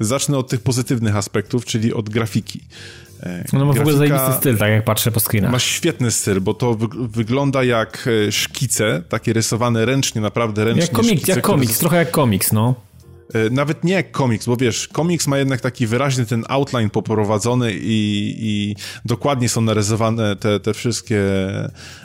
Zacznę 0.00 0.38
od 0.38 0.48
tych 0.48 0.60
pozytywnych 0.60 1.16
aspektów, 1.16 1.64
czyli 1.64 1.94
od 1.94 2.08
grafiki. 2.08 2.60
E, 3.22 3.44
no 3.52 3.64
ma 3.64 3.72
w 3.72 3.80
ogóle 3.80 3.96
zajebisty 3.96 4.32
styl, 4.32 4.56
tak 4.56 4.70
jak 4.70 4.84
patrzę 4.84 5.10
po 5.10 5.20
screenach. 5.20 5.52
Ma 5.52 5.58
świetny 5.58 6.10
styl, 6.10 6.40
bo 6.40 6.54
to 6.54 6.74
wy 6.74 6.86
wygląda 7.08 7.64
jak 7.64 8.08
e, 8.28 8.32
szkice, 8.32 9.02
takie 9.08 9.32
rysowane 9.32 9.84
ręcznie, 9.84 10.20
naprawdę 10.20 10.64
ręcznie. 10.64 10.82
Jak 10.82 10.92
komiks, 10.92 11.16
szkice, 11.16 11.32
jak 11.32 11.44
komiks, 11.44 11.78
trochę 11.78 11.96
jak 11.96 12.10
komiks, 12.10 12.52
no. 12.52 12.74
E, 13.34 13.50
nawet 13.50 13.84
nie 13.84 13.94
jak 13.94 14.10
komiks, 14.10 14.46
bo 14.46 14.56
wiesz, 14.56 14.88
komiks 14.88 15.26
ma 15.26 15.38
jednak 15.38 15.60
taki 15.60 15.86
wyraźny 15.86 16.26
ten 16.26 16.44
outline 16.48 16.90
poprowadzony 16.90 17.72
i, 17.74 18.34
i 18.38 18.76
dokładnie 19.04 19.48
są 19.48 19.60
narysowane 19.60 20.36
te, 20.36 20.60
te 20.60 20.74
wszystkie 20.74 21.20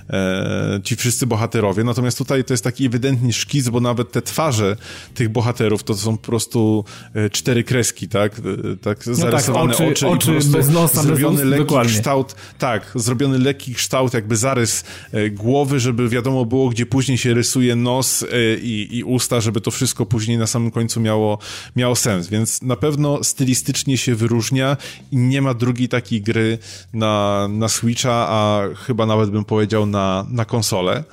e, 0.09 0.79
ci 0.83 0.95
wszyscy 0.95 1.27
bohaterowie, 1.27 1.83
natomiast 1.83 2.17
tutaj 2.17 2.43
to 2.43 2.53
jest 2.53 2.63
taki 2.63 2.85
ewidentny 2.85 3.33
szkic, 3.33 3.69
bo 3.69 3.79
nawet 3.79 4.11
te 4.11 4.21
twarze 4.21 4.75
tych 5.13 5.29
bohaterów 5.29 5.83
to 5.83 5.95
są 5.95 6.17
po 6.17 6.25
prostu 6.25 6.85
e, 7.13 7.29
cztery 7.29 7.63
kreski, 7.63 8.07
tak? 8.07 8.39
E, 8.39 8.41
tak 8.77 9.07
no 9.07 9.13
tak, 9.13 9.15
zarysowane 9.15 9.73
tak, 9.73 9.87
oczy, 9.87 10.07
oczy, 10.07 10.31
oczy 10.31 10.47
bez 10.49 10.69
nosa, 10.69 11.01
zrobiony 11.01 11.37
bez 11.37 11.45
lekki 11.45 11.65
dokładnie. 11.65 11.93
kształt, 11.93 12.35
tak, 12.57 12.91
zrobiony 12.95 13.39
lekki 13.39 13.73
kształt, 13.73 14.13
jakby 14.13 14.37
zarys 14.37 14.83
głowy, 15.31 15.79
żeby 15.79 16.09
wiadomo 16.09 16.45
było, 16.45 16.69
gdzie 16.69 16.85
później 16.85 17.17
się 17.17 17.33
rysuje 17.33 17.75
nos 17.75 18.25
i, 18.61 18.87
i 18.91 19.03
usta, 19.03 19.41
żeby 19.41 19.61
to 19.61 19.71
wszystko 19.71 20.05
później 20.05 20.37
na 20.37 20.47
samym 20.47 20.71
końcu 20.71 21.01
miało, 21.01 21.39
miało 21.75 21.95
sens, 21.95 22.27
więc 22.27 22.61
na 22.61 22.75
pewno 22.75 23.23
stylistycznie 23.23 23.97
się 23.97 24.15
wyróżnia 24.15 24.77
i 25.11 25.17
nie 25.17 25.41
ma 25.41 25.53
drugiej 25.53 25.89
takiej 25.89 26.21
gry 26.21 26.57
na, 26.93 27.47
na 27.51 27.69
Switcha, 27.69 28.27
a 28.29 28.61
chyba 28.75 29.05
nawet 29.05 29.29
bym 29.29 29.45
powiedział 29.45 29.85
na 29.85 29.98
na, 29.99 30.25
na 30.29 30.45
konsolę. 30.45 31.03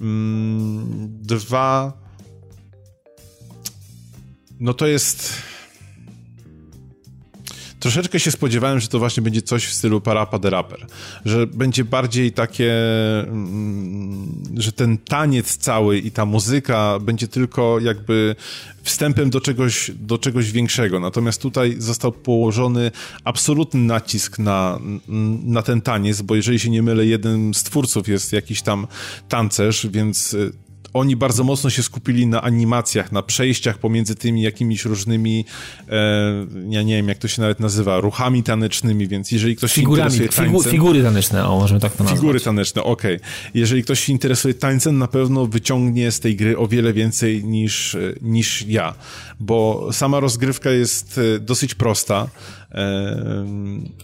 Mm, 0.00 1.08
dwa. 1.22 1.92
No 4.60 4.74
to 4.74 4.86
jest. 4.86 5.32
Troszeczkę 7.80 8.20
się 8.20 8.30
spodziewałem, 8.30 8.80
że 8.80 8.88
to 8.88 8.98
właśnie 8.98 9.22
będzie 9.22 9.42
coś 9.42 9.66
w 9.66 9.74
stylu 9.74 10.00
Parappa 10.00 10.38
the 10.38 10.50
Rapper. 10.50 10.86
Że 11.24 11.46
będzie 11.46 11.84
bardziej 11.84 12.32
takie, 12.32 12.72
mm, 13.22 14.44
że 14.56 14.72
ten 14.72 14.98
taniec 14.98 15.56
cały 15.56 15.98
i 15.98 16.10
ta 16.10 16.24
muzyka 16.24 16.98
będzie 17.00 17.28
tylko 17.28 17.78
jakby 17.80 18.36
wstępem 18.82 19.30
do 19.30 19.40
czegoś, 19.40 19.90
do 19.94 20.18
czegoś 20.18 20.52
większego. 20.52 21.00
Natomiast 21.00 21.42
tutaj 21.42 21.76
został 21.78 22.12
położony 22.12 22.90
absolutny 23.24 23.80
nacisk 23.80 24.38
na, 24.38 24.78
na 25.44 25.62
ten 25.62 25.80
taniec, 25.80 26.22
bo 26.22 26.34
jeżeli 26.34 26.58
się 26.58 26.70
nie 26.70 26.82
mylę, 26.82 27.06
jeden 27.06 27.54
z 27.54 27.62
twórców 27.62 28.08
jest 28.08 28.32
jakiś 28.32 28.62
tam 28.62 28.86
tancerz, 29.28 29.86
więc 29.86 30.36
oni 30.92 31.16
bardzo 31.16 31.44
mocno 31.44 31.70
się 31.70 31.82
skupili 31.82 32.26
na 32.26 32.42
animacjach, 32.42 33.12
na 33.12 33.22
przejściach 33.22 33.78
pomiędzy 33.78 34.14
tymi 34.14 34.42
jakimiś 34.42 34.84
różnymi, 34.84 35.44
e, 35.88 35.92
ja 36.68 36.82
nie 36.82 36.96
wiem 36.96 37.08
jak 37.08 37.18
to 37.18 37.28
się 37.28 37.42
nawet 37.42 37.60
nazywa, 37.60 38.00
ruchami 38.00 38.42
tanecznymi, 38.42 39.08
więc 39.08 39.32
jeżeli 39.32 39.56
ktoś 39.56 39.72
Figurami, 39.72 40.10
się 40.10 40.16
interesuje 40.16 40.50
tańcem... 40.50 40.72
figury 40.72 41.02
taneczne, 41.02 41.48
o 41.48 41.58
możemy 41.60 41.80
tak 41.80 41.92
to 41.92 42.04
nazwać. 42.04 42.20
Figury 42.20 42.40
taneczne, 42.40 42.82
okej. 42.82 43.16
Okay. 43.16 43.28
Jeżeli 43.54 43.82
ktoś 43.82 44.00
się 44.00 44.12
interesuje 44.12 44.54
tańcem, 44.54 44.98
na 44.98 45.08
pewno 45.08 45.46
wyciągnie 45.46 46.12
z 46.12 46.20
tej 46.20 46.36
gry 46.36 46.58
o 46.58 46.68
wiele 46.68 46.92
więcej 46.92 47.44
niż, 47.44 47.94
e, 47.94 47.98
niż 48.22 48.62
ja, 48.62 48.94
bo 49.40 49.88
sama 49.92 50.20
rozgrywka 50.20 50.70
jest 50.70 51.20
e, 51.36 51.40
dosyć 51.40 51.74
prosta. 51.74 52.28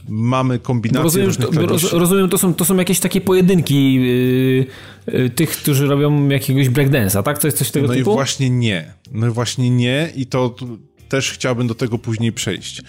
Mamy 0.09 0.59
kombinacje 0.59 1.02
rozumiem, 1.02 1.26
różnych 1.26 1.48
to, 1.51 1.66
roz, 1.66 1.93
rozumiem, 1.93 2.28
to 2.28 2.39
są, 2.39 2.55
to 2.55 2.64
są 2.64 2.76
jakieś 2.76 3.01
takie 3.01 3.20
pojedynki 3.20 3.94
yy, 3.94 4.66
yy, 5.06 5.30
tych, 5.30 5.51
którzy 5.51 5.86
robią 5.86 6.28
jakiegoś 6.28 6.68
breakdance'a, 6.68 7.22
tak? 7.22 7.39
To 7.39 7.47
jest 7.47 7.59
coś 7.59 7.70
tego 7.70 7.86
no 7.86 7.94
typu? 7.94 8.10
No 8.10 8.12
i 8.12 8.14
właśnie 8.14 8.51
nie. 8.51 8.93
No 9.12 9.26
i 9.26 9.30
właśnie 9.30 9.70
nie 9.70 10.10
i 10.16 10.26
to 10.26 10.55
też 11.09 11.32
chciałbym 11.32 11.66
do 11.66 11.74
tego 11.74 11.98
później 11.98 12.32
przejść. 12.32 12.82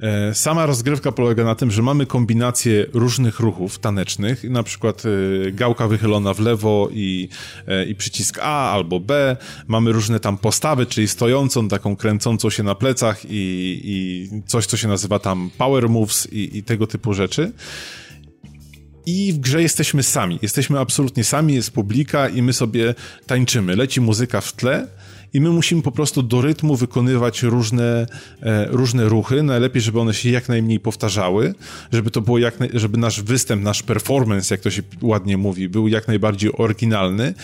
E, 0.00 0.34
sama 0.34 0.66
rozgrywka 0.66 1.12
polega 1.12 1.44
na 1.44 1.54
tym, 1.54 1.70
że 1.70 1.82
mamy 1.82 2.06
kombinację 2.06 2.86
różnych 2.92 3.40
ruchów 3.40 3.78
tanecznych, 3.78 4.44
na 4.44 4.62
przykład 4.62 5.02
e, 5.06 5.52
gałka 5.52 5.88
wychylona 5.88 6.34
w 6.34 6.40
lewo 6.40 6.88
i, 6.92 7.28
e, 7.66 7.84
i 7.84 7.94
przycisk 7.94 8.38
A 8.42 8.72
albo 8.72 9.00
B. 9.00 9.36
Mamy 9.66 9.92
różne 9.92 10.20
tam 10.20 10.38
postawy, 10.38 10.86
czyli 10.86 11.08
stojącą, 11.08 11.68
taką 11.68 11.96
kręcącą 11.96 12.50
się 12.50 12.62
na 12.62 12.74
plecach 12.74 13.24
i, 13.24 13.80
i 13.84 14.28
coś, 14.46 14.66
co 14.66 14.76
się 14.76 14.88
nazywa 14.88 15.18
tam 15.18 15.50
power 15.58 15.88
moves 15.88 16.32
i, 16.32 16.58
i 16.58 16.62
tego 16.62 16.86
typu 16.86 17.14
rzeczy. 17.14 17.52
I 19.06 19.32
w 19.32 19.38
grze 19.38 19.62
jesteśmy 19.62 20.02
sami. 20.02 20.38
Jesteśmy 20.42 20.78
absolutnie 20.78 21.24
sami, 21.24 21.54
jest 21.54 21.70
publika 21.70 22.28
i 22.28 22.42
my 22.42 22.52
sobie 22.52 22.94
tańczymy. 23.26 23.76
Leci 23.76 24.00
muzyka 24.00 24.40
w 24.40 24.52
tle 24.52 24.86
i 25.34 25.40
my 25.40 25.50
musimy 25.50 25.82
po 25.82 25.92
prostu 25.92 26.22
do 26.22 26.40
rytmu 26.40 26.76
wykonywać 26.76 27.42
różne, 27.42 28.06
e, 28.42 28.66
różne 28.66 29.04
ruchy. 29.04 29.42
Najlepiej, 29.42 29.82
żeby 29.82 30.00
one 30.00 30.14
się 30.14 30.30
jak 30.30 30.48
najmniej 30.48 30.80
powtarzały, 30.80 31.54
żeby 31.92 32.10
to 32.10 32.20
było 32.20 32.38
jak 32.38 32.60
naj, 32.60 32.70
żeby 32.74 32.98
nasz 32.98 33.22
występ, 33.22 33.62
nasz 33.62 33.82
performance, 33.82 34.54
jak 34.54 34.60
to 34.60 34.70
się 34.70 34.82
ładnie 35.02 35.36
mówi, 35.36 35.68
był 35.68 35.88
jak 35.88 36.08
najbardziej 36.08 36.50
oryginalny. 36.56 37.34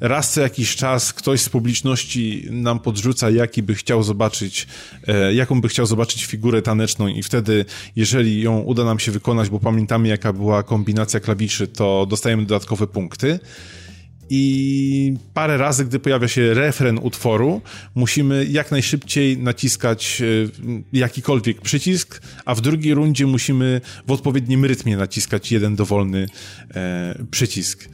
Raz 0.00 0.32
co 0.32 0.40
jakiś 0.40 0.76
czas 0.76 1.12
ktoś 1.12 1.40
z 1.40 1.48
publiczności 1.48 2.46
nam 2.50 2.80
podrzuca, 2.80 3.30
jaki 3.30 3.62
by 3.62 3.74
chciał 3.74 4.02
zobaczyć, 4.02 4.66
e, 5.06 5.34
jaką 5.34 5.60
by 5.60 5.68
chciał 5.68 5.86
zobaczyć 5.86 6.24
figurę 6.24 6.62
taneczną 6.62 7.08
i 7.08 7.22
wtedy, 7.22 7.64
jeżeli 7.96 8.42
ją 8.42 8.58
uda 8.58 8.84
nam 8.84 8.98
się 8.98 9.12
wykonać, 9.12 9.50
bo 9.50 9.60
pamiętamy 9.60 10.08
jaka 10.08 10.32
była 10.32 10.62
kombinacja 10.62 11.20
klawiszy, 11.20 11.68
to 11.68 12.06
dostajemy 12.10 12.42
dodatkowe 12.46 12.86
punkty 12.86 13.38
i 14.30 15.14
parę 15.34 15.56
razy, 15.56 15.84
gdy 15.84 15.98
pojawia 15.98 16.28
się 16.28 16.54
refren 16.54 16.98
utworu, 16.98 17.60
musimy 17.94 18.46
jak 18.50 18.70
najszybciej 18.70 19.38
naciskać 19.38 20.22
e, 20.22 20.24
jakikolwiek 20.92 21.60
przycisk, 21.60 22.22
a 22.44 22.54
w 22.54 22.60
drugiej 22.60 22.94
rundzie 22.94 23.26
musimy 23.26 23.80
w 24.06 24.10
odpowiednim 24.10 24.64
rytmie 24.64 24.96
naciskać 24.96 25.52
jeden 25.52 25.76
dowolny 25.76 26.26
e, 26.74 27.14
przycisk. 27.30 27.88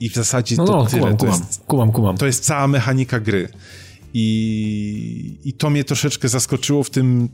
I 0.00 0.10
w 0.10 0.14
zasadzie 0.14 0.56
no, 0.56 0.66
to 0.66 0.72
no, 0.72 0.86
tyle. 0.86 1.00
Kumam, 1.00 1.16
to, 1.16 1.24
kumam, 1.26 1.40
jest, 1.40 1.64
kumam, 1.66 1.92
kumam. 1.92 2.16
to 2.16 2.26
jest 2.26 2.44
cała 2.44 2.68
mechanika 2.68 3.20
gry. 3.20 3.48
I, 4.14 5.38
I 5.44 5.52
to 5.52 5.70
mnie 5.70 5.84
troszeczkę 5.84 6.28
zaskoczyło 6.28 6.84
w 6.84 6.90
tym 6.90 7.28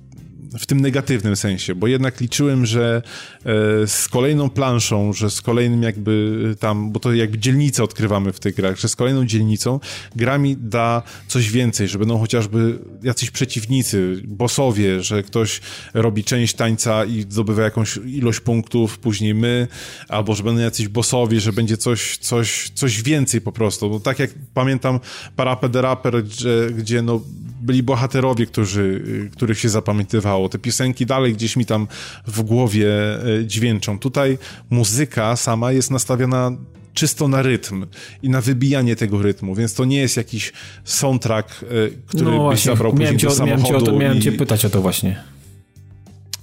w 0.58 0.66
tym 0.66 0.80
negatywnym 0.80 1.36
sensie, 1.36 1.74
bo 1.74 1.86
jednak 1.86 2.20
liczyłem, 2.20 2.66
że 2.66 3.02
e, 3.44 3.86
z 3.86 4.08
kolejną 4.08 4.50
planszą, 4.50 5.12
że 5.12 5.30
z 5.30 5.42
kolejnym 5.42 5.82
jakby 5.82 6.54
tam, 6.60 6.92
bo 6.92 7.00
to 7.00 7.14
jakby 7.14 7.38
dzielnicę 7.38 7.84
odkrywamy 7.84 8.32
w 8.32 8.40
tych 8.40 8.54
grach, 8.54 8.78
że 8.78 8.88
z 8.88 8.96
kolejną 8.96 9.26
dzielnicą 9.26 9.80
gra 10.16 10.38
mi 10.38 10.56
da 10.56 11.02
coś 11.28 11.50
więcej, 11.50 11.88
że 11.88 11.98
będą 11.98 12.18
chociażby 12.18 12.78
jacyś 13.02 13.30
przeciwnicy, 13.30 14.22
bossowie, 14.24 15.02
że 15.02 15.22
ktoś 15.22 15.60
robi 15.94 16.24
część 16.24 16.54
tańca 16.54 17.04
i 17.04 17.22
zdobywa 17.22 17.62
jakąś 17.62 17.96
ilość 17.96 18.40
punktów, 18.40 18.98
później 18.98 19.34
my, 19.34 19.68
albo 20.08 20.34
że 20.34 20.42
będą 20.42 20.60
jacyś 20.60 20.88
bossowie, 20.88 21.40
że 21.40 21.52
będzie 21.52 21.76
coś, 21.76 22.18
coś, 22.18 22.70
coś 22.74 23.02
więcej 23.02 23.40
po 23.40 23.52
prostu. 23.52 23.90
No, 23.90 24.00
tak 24.00 24.18
jak 24.18 24.30
pamiętam 24.54 25.00
Parapet 25.36 25.76
Rapper, 25.76 26.24
gdzie, 26.24 26.70
gdzie 26.78 27.02
no 27.02 27.20
byli 27.64 27.82
bohaterowie, 27.82 28.46
którzy, 28.46 29.02
których 29.32 29.58
się 29.58 29.68
zapamiętywało. 29.68 30.48
Te 30.48 30.58
piosenki 30.58 31.06
dalej 31.06 31.32
gdzieś 31.32 31.56
mi 31.56 31.66
tam 31.66 31.88
w 32.26 32.42
głowie 32.42 32.88
e, 32.88 33.46
dźwięczą. 33.46 33.98
Tutaj 33.98 34.38
muzyka 34.70 35.36
sama 35.36 35.72
jest 35.72 35.90
nastawiona 35.90 36.52
czysto 36.94 37.28
na 37.28 37.42
rytm 37.42 37.86
i 38.22 38.28
na 38.28 38.40
wybijanie 38.40 38.96
tego 38.96 39.22
rytmu, 39.22 39.54
więc 39.54 39.74
to 39.74 39.84
nie 39.84 39.96
jest 39.96 40.16
jakiś 40.16 40.52
soundtrack, 40.84 41.62
e, 41.62 41.66
który 42.06 42.30
no 42.30 42.50
byś 42.50 42.62
zabrał 42.62 42.92
później 42.92 43.16
do 43.16 43.30
samochodu. 43.30 43.46
Miałem, 43.46 43.66
cię, 43.66 43.76
o 43.76 43.92
to, 43.92 43.98
miałem 43.98 44.18
i... 44.18 44.20
cię 44.20 44.32
pytać 44.32 44.64
o 44.64 44.70
to 44.70 44.82
właśnie. 44.82 45.33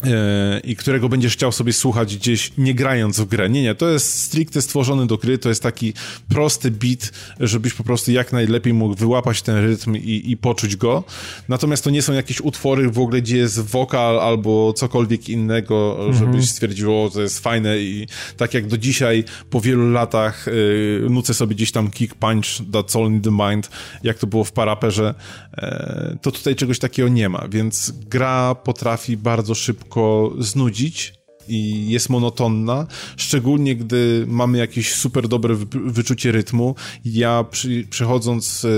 E, 0.06 0.60
i 0.64 0.76
którego 0.76 1.10
będziesz 1.10 1.34
chciał 1.34 1.52
sobie 1.52 1.74
słuchać 1.74 2.18
gdzieś 2.18 2.52
nie 2.58 2.74
grając 2.74 3.20
w 3.20 3.26
grę. 3.26 3.50
Nie, 3.50 3.62
nie, 3.62 3.76
to 3.76 3.90
jest 3.90 4.22
stricte 4.22 4.62
stworzony 4.62 5.08
do 5.08 5.18
gry, 5.18 5.38
to 5.38 5.50
jest 5.50 5.64
taki 5.64 5.94
prosty 6.30 6.72
beat, 6.72 7.12
żebyś 7.40 7.74
po 7.74 7.84
prostu 7.84 8.12
jak 8.12 8.34
najlepiej 8.34 8.74
mógł 8.74 8.96
wyłapać 8.96 9.42
ten 9.42 9.58
rytm 9.58 9.96
i, 9.96 10.32
i 10.32 10.38
poczuć 10.38 10.76
go. 10.76 11.04
Natomiast 11.50 11.84
to 11.84 11.90
nie 11.90 12.02
są 12.02 12.14
jakieś 12.14 12.42
utwory 12.42 12.90
w 12.90 13.00
ogóle, 13.00 13.22
gdzie 13.22 13.38
jest 13.38 13.60
wokal 13.60 14.20
albo 14.20 14.74
cokolwiek 14.74 15.30
innego, 15.30 15.98
mhm. 16.00 16.14
żebyś 16.14 16.50
stwierdził, 16.50 17.04
o, 17.04 17.10
to 17.10 17.22
jest 17.22 17.40
fajne 17.40 17.80
i 17.80 18.08
tak 18.38 18.54
jak 18.54 18.68
do 18.68 18.78
dzisiaj, 18.78 19.24
po 19.50 19.62
wielu 19.62 19.92
latach 19.92 20.46
yy, 20.48 21.10
nucę 21.10 21.34
sobie 21.34 21.56
gdzieś 21.56 21.72
tam 21.72 21.92
kick 21.92 22.16
punch, 22.16 22.46
that's 22.72 23.00
all 23.00 23.12
in 23.12 23.22
the 23.22 23.32
mind, 23.32 23.70
jak 24.04 24.18
to 24.18 24.28
było 24.28 24.44
w 24.44 24.52
Paraperze, 24.52 25.14
yy, 25.58 26.18
to 26.22 26.32
tutaj 26.32 26.56
czegoś 26.56 26.80
takiego 26.80 27.10
nie 27.10 27.30
ma, 27.30 27.48
więc 27.48 27.94
gra 28.10 28.56
potrafi 28.56 29.18
bardzo 29.18 29.56
szybko 29.56 29.91
szybko 29.92 30.34
znudzić 30.40 31.14
i 31.48 31.90
jest 31.90 32.10
monotonna, 32.10 32.88
szczególnie 33.18 33.76
gdy 33.76 34.26
mamy 34.28 34.58
jakieś 34.58 34.94
super 34.96 35.28
dobre 35.28 35.56
wyczucie 35.86 36.32
rytmu. 36.32 36.76
Ja 37.06 37.44
przy, 37.44 37.88
przechodząc 37.90 38.66
e, 38.66 38.70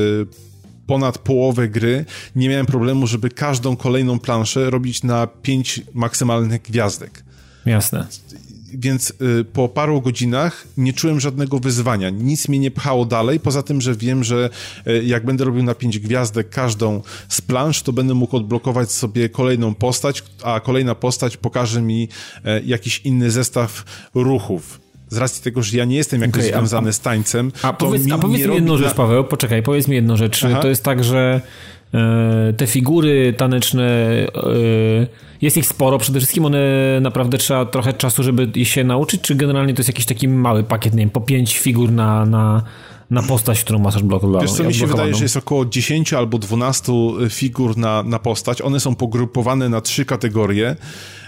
ponad 0.88 1.18
połowę 1.18 1.68
gry 1.68 2.06
nie 2.35 2.49
miałem 2.49 2.65
problemu, 2.65 3.07
żeby 3.07 3.30
każdą 3.30 3.76
kolejną 3.76 4.19
planszę 4.19 4.69
robić 4.69 5.03
na 5.03 5.27
pięć 5.27 5.81
maksymalnych 5.94 6.61
gwiazdek. 6.61 7.23
Jasne 7.65 8.07
więc 8.74 9.14
y, 9.40 9.45
po 9.45 9.70
paru 9.70 10.02
godzinach 10.02 10.68
nie 10.78 10.94
czułem 10.94 11.20
żadnego 11.20 11.60
wyzwania. 11.60 12.10
Nic 12.10 12.50
mnie 12.50 12.60
nie 12.60 12.72
pchało 12.72 13.06
dalej, 13.06 13.40
poza 13.40 13.64
tym, 13.64 13.82
że 13.82 13.95
wiem, 13.95 14.24
że 14.24 14.50
y, 14.88 15.04
jak 15.04 15.26
będę 15.26 15.44
robił 15.44 15.64
na 15.64 15.76
pięć 15.76 16.00
gwiazdek 16.00 16.50
każdą 16.50 17.02
z 17.30 17.41
plansz, 17.41 17.82
to 17.82 17.94
będę 17.94 18.14
mógł 18.14 18.38
odblokować 18.38 18.91
sobie 18.91 19.30
kolejną 19.30 19.76
postać, 19.76 20.24
a 20.44 20.60
kolejna 20.60 20.95
postać 20.95 21.38
pokaże 21.38 21.82
mi 21.82 22.04
y, 22.04 22.64
jakiś 22.66 23.02
inny 23.04 23.32
zestaw 23.32 23.84
ruchów 24.16 24.84
z 25.10 25.18
racji 25.18 25.44
tego, 25.44 25.64
że 25.64 25.78
ja 25.78 25.86
nie 25.86 25.95
jestem 25.95 26.22
jakoś 26.22 26.44
okay, 26.44 26.50
związany 26.50 26.90
a, 26.90 26.94
z 26.94 27.00
tańcem. 27.00 27.52
A, 27.62 27.74
powiedz, 27.74 28.06
mi, 28.06 28.12
a 28.12 28.18
powiedz 28.18 28.48
mi 28.48 28.54
jedną 28.54 28.78
rzecz, 28.78 28.94
Paweł, 28.94 29.24
poczekaj, 29.24 29.64
powiedz 29.64 29.88
mi 29.88 29.95
jedną 29.95 30.18
rzecz. 30.18 30.44
Aha. 30.44 30.60
To 30.62 30.68
jest 30.68 30.84
tak, 30.84 31.04
że 31.04 31.41
E, 31.41 31.73
te 32.57 32.68
figury 32.68 33.34
taneczne, 33.38 33.84
e, 33.84 34.28
jest 35.41 35.57
ich 35.57 35.65
sporo, 35.65 35.98
przede 35.98 36.20
wszystkim 36.20 36.45
one 36.45 36.60
naprawdę 37.02 37.38
trzeba 37.38 37.65
trochę 37.65 37.94
czasu, 37.94 38.24
żeby 38.24 38.65
się 38.65 38.84
nauczyć, 38.84 39.22
czy 39.22 39.36
generalnie 39.36 39.74
to 39.74 39.80
jest 39.80 39.90
jakiś 39.90 40.06
taki 40.06 40.28
mały 40.28 40.64
pakiet, 40.64 40.94
nie 40.94 40.99
wiem, 40.99 41.10
po 41.10 41.22
pięć 41.22 41.60
figur 41.60 41.91
na, 41.91 42.26
na, 42.26 42.64
na 43.10 43.24
postać, 43.24 43.64
którą 43.64 43.80
masz 43.80 43.95
odblokowaną. 43.95 44.41
Wiesz 44.41 44.52
co, 44.52 44.64
mi 44.64 44.74
się 44.74 44.88
wydaje, 44.88 45.15
że 45.15 45.24
jest 45.24 45.38
około 45.38 45.65
10 45.65 46.14
albo 46.14 46.38
12 46.38 46.94
figur 47.30 47.78
na, 47.78 48.03
na 48.03 48.20
postać. 48.20 48.61
One 48.61 48.80
są 48.80 48.95
pogrupowane 48.95 49.70
na 49.70 49.82
trzy 49.82 50.06
kategorie, 50.06 50.76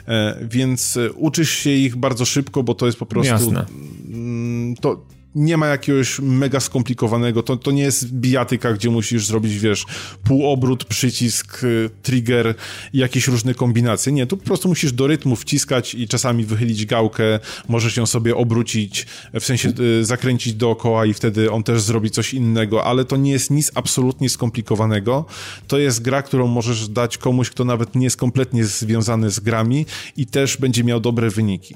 e, 0.08 0.38
więc 0.42 1.00
uczysz 1.16 1.52
się 1.52 1.70
ich 1.70 1.96
bardzo 1.96 2.26
szybko, 2.26 2.64
bo 2.64 2.76
to 2.76 2.86
jest 2.86 3.00
po 3.00 3.06
prostu... 3.06 3.32
Jasne. 3.32 3.66
Mm, 4.08 4.76
to, 4.76 5.02
nie 5.36 5.58
ma 5.58 5.68
jakiegoś 5.68 6.20
mega 6.20 6.60
skomplikowanego, 6.60 7.44
to, 7.44 7.58
to 7.58 7.72
nie 7.72 7.82
jest 7.82 8.14
bijatyka, 8.14 8.74
gdzie 8.74 8.90
musisz 8.90 9.28
zrobić, 9.28 9.60
wiesz, 9.60 9.86
półobrót, 10.24 10.86
przycisk, 10.86 11.64
y, 11.64 11.90
trigger 12.04 12.56
jakieś 12.94 13.28
różne 13.28 13.54
kombinacje. 13.54 14.12
Nie, 14.12 14.28
tu 14.28 14.38
po 14.38 14.46
prostu 14.46 14.68
musisz 14.68 14.94
do 14.94 15.08
rytmu 15.08 15.36
wciskać 15.36 15.96
i 15.96 16.08
czasami 16.08 16.46
wychylić 16.46 16.86
gałkę, 16.86 17.40
możesz 17.68 17.98
ją 17.98 18.06
sobie 18.06 18.36
obrócić, 18.36 19.08
w 19.34 19.44
sensie 19.44 19.74
y, 19.80 20.06
zakręcić 20.06 20.54
dookoła 20.54 21.06
i 21.06 21.14
wtedy 21.14 21.52
on 21.52 21.64
też 21.64 21.82
zrobi 21.82 22.12
coś 22.12 22.34
innego, 22.34 22.84
ale 22.84 23.06
to 23.06 23.18
nie 23.18 23.32
jest 23.32 23.52
nic 23.52 23.72
absolutnie 23.76 24.30
skomplikowanego. 24.30 25.26
To 25.68 25.78
jest 25.78 26.02
gra, 26.02 26.22
którą 26.22 26.48
możesz 26.48 26.88
dać 26.88 27.18
komuś, 27.18 27.50
kto 27.50 27.66
nawet 27.66 27.96
nie 27.96 28.04
jest 28.04 28.18
kompletnie 28.18 28.66
związany 28.66 29.32
z 29.32 29.40
grami 29.40 29.86
i 30.18 30.26
też 30.26 30.58
będzie 30.58 30.84
miał 30.84 31.00
dobre 31.00 31.30
wyniki. 31.30 31.76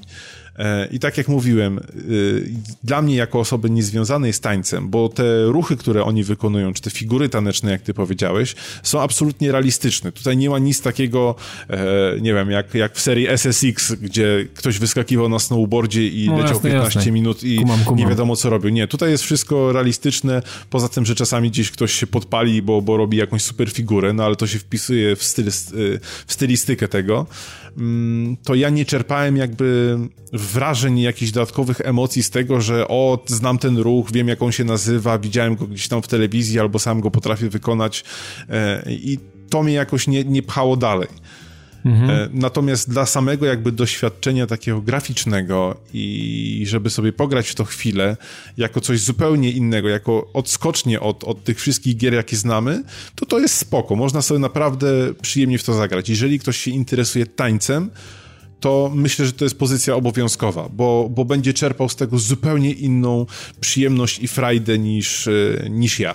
E, 0.60 0.88
I 0.92 0.98
tak 0.98 1.18
jak 1.18 1.28
mówiłem, 1.28 1.78
e, 1.78 1.82
dla 2.84 3.02
mnie 3.02 3.16
jako 3.16 3.40
osoby 3.40 3.70
niezwiązanej 3.70 4.32
z 4.32 4.40
tańcem, 4.40 4.88
bo 4.88 5.08
te 5.08 5.44
ruchy, 5.44 5.76
które 5.76 6.04
oni 6.04 6.24
wykonują, 6.24 6.72
czy 6.72 6.82
te 6.82 6.90
figury 6.90 7.28
taneczne, 7.28 7.70
jak 7.70 7.82
ty 7.82 7.94
powiedziałeś, 7.94 8.54
są 8.82 9.00
absolutnie 9.00 9.52
realistyczne. 9.52 10.12
Tutaj 10.12 10.36
nie 10.36 10.50
ma 10.50 10.58
nic 10.58 10.82
takiego, 10.82 11.34
e, 11.70 11.80
nie 12.20 12.34
wiem, 12.34 12.50
jak, 12.50 12.74
jak 12.74 12.94
w 12.94 13.00
serii 13.00 13.28
SSX, 13.28 13.92
gdzie 13.92 14.46
ktoś 14.54 14.78
wyskakiwał 14.78 15.28
na 15.28 15.38
snowboardzie 15.38 16.08
i 16.08 16.26
no, 16.26 16.32
leciał 16.32 16.54
jasne, 16.54 16.70
15 16.70 16.98
jasne. 16.98 17.12
minut 17.12 17.44
i 17.44 17.58
kumam, 17.58 17.84
kumam. 17.84 17.98
nie 17.98 18.06
wiadomo 18.06 18.36
co 18.36 18.50
robił. 18.50 18.70
Nie, 18.70 18.88
tutaj 18.88 19.10
jest 19.10 19.24
wszystko 19.24 19.72
realistyczne, 19.72 20.42
poza 20.70 20.88
tym, 20.88 21.06
że 21.06 21.14
czasami 21.14 21.50
gdzieś 21.50 21.70
ktoś 21.70 21.92
się 21.92 22.06
podpali, 22.06 22.62
bo, 22.62 22.82
bo 22.82 22.96
robi 22.96 23.16
jakąś 23.16 23.42
super 23.42 23.70
figurę, 23.70 24.12
no 24.12 24.24
ale 24.24 24.36
to 24.36 24.46
się 24.46 24.58
wpisuje 24.58 25.16
w, 25.16 25.24
styl, 25.24 25.50
w 26.26 26.32
stylistykę 26.32 26.88
tego. 26.88 27.26
Mm, 27.78 28.36
to 28.44 28.54
ja 28.54 28.70
nie 28.70 28.84
czerpałem 28.84 29.36
jakby 29.36 29.98
wrażeń, 30.32 30.98
jakichś 30.98 31.32
dodatkowych 31.32 31.80
emocji 31.80 32.22
z 32.22 32.30
tego, 32.30 32.60
że 32.60 32.88
o, 32.88 33.24
znam 33.26 33.58
ten 33.58 33.78
ruch, 33.78 34.12
wiem 34.12 34.28
jak 34.28 34.42
on 34.42 34.52
się 34.52 34.64
nazywa, 34.64 35.18
widziałem 35.18 35.56
go 35.56 35.66
gdzieś 35.66 35.88
tam 35.88 36.02
w 36.02 36.08
telewizji 36.08 36.60
albo 36.60 36.78
sam 36.78 37.00
go 37.00 37.10
potrafię 37.10 37.48
wykonać 37.48 38.04
e, 38.48 38.82
i 38.88 39.18
to 39.50 39.62
mnie 39.62 39.74
jakoś 39.74 40.06
nie, 40.06 40.24
nie 40.24 40.42
pchało 40.42 40.76
dalej. 40.76 41.08
Mhm. 41.84 42.10
E, 42.10 42.28
natomiast 42.32 42.90
dla 42.90 43.06
samego 43.06 43.46
jakby 43.46 43.72
doświadczenia 43.72 44.46
takiego 44.46 44.80
graficznego 44.80 45.76
i 45.94 46.64
żeby 46.68 46.90
sobie 46.90 47.12
pograć 47.12 47.48
w 47.48 47.54
to 47.54 47.64
chwilę 47.64 48.16
jako 48.56 48.80
coś 48.80 49.00
zupełnie 49.00 49.50
innego, 49.50 49.88
jako 49.88 50.30
odskocznie 50.32 51.00
od, 51.00 51.24
od 51.24 51.44
tych 51.44 51.60
wszystkich 51.60 51.96
gier, 51.96 52.14
jakie 52.14 52.36
znamy, 52.36 52.82
to 53.14 53.26
to 53.26 53.38
jest 53.38 53.54
spoko. 53.54 53.96
Można 53.96 54.22
sobie 54.22 54.40
naprawdę 54.40 54.88
przyjemnie 55.22 55.58
w 55.58 55.64
to 55.64 55.74
zagrać. 55.74 56.08
Jeżeli 56.08 56.38
ktoś 56.38 56.56
się 56.56 56.70
interesuje 56.70 57.26
tańcem, 57.26 57.90
to 58.60 58.92
myślę, 58.94 59.26
że 59.26 59.32
to 59.32 59.44
jest 59.44 59.58
pozycja 59.58 59.94
obowiązkowa, 59.94 60.68
bo, 60.72 61.08
bo 61.10 61.24
będzie 61.24 61.54
czerpał 61.54 61.88
z 61.88 61.96
tego 61.96 62.18
zupełnie 62.18 62.72
inną 62.72 63.26
przyjemność 63.60 64.18
i 64.18 64.28
frajdę 64.28 64.78
niż, 64.78 65.28
e, 65.28 65.70
niż 65.70 66.00
ja. 66.00 66.14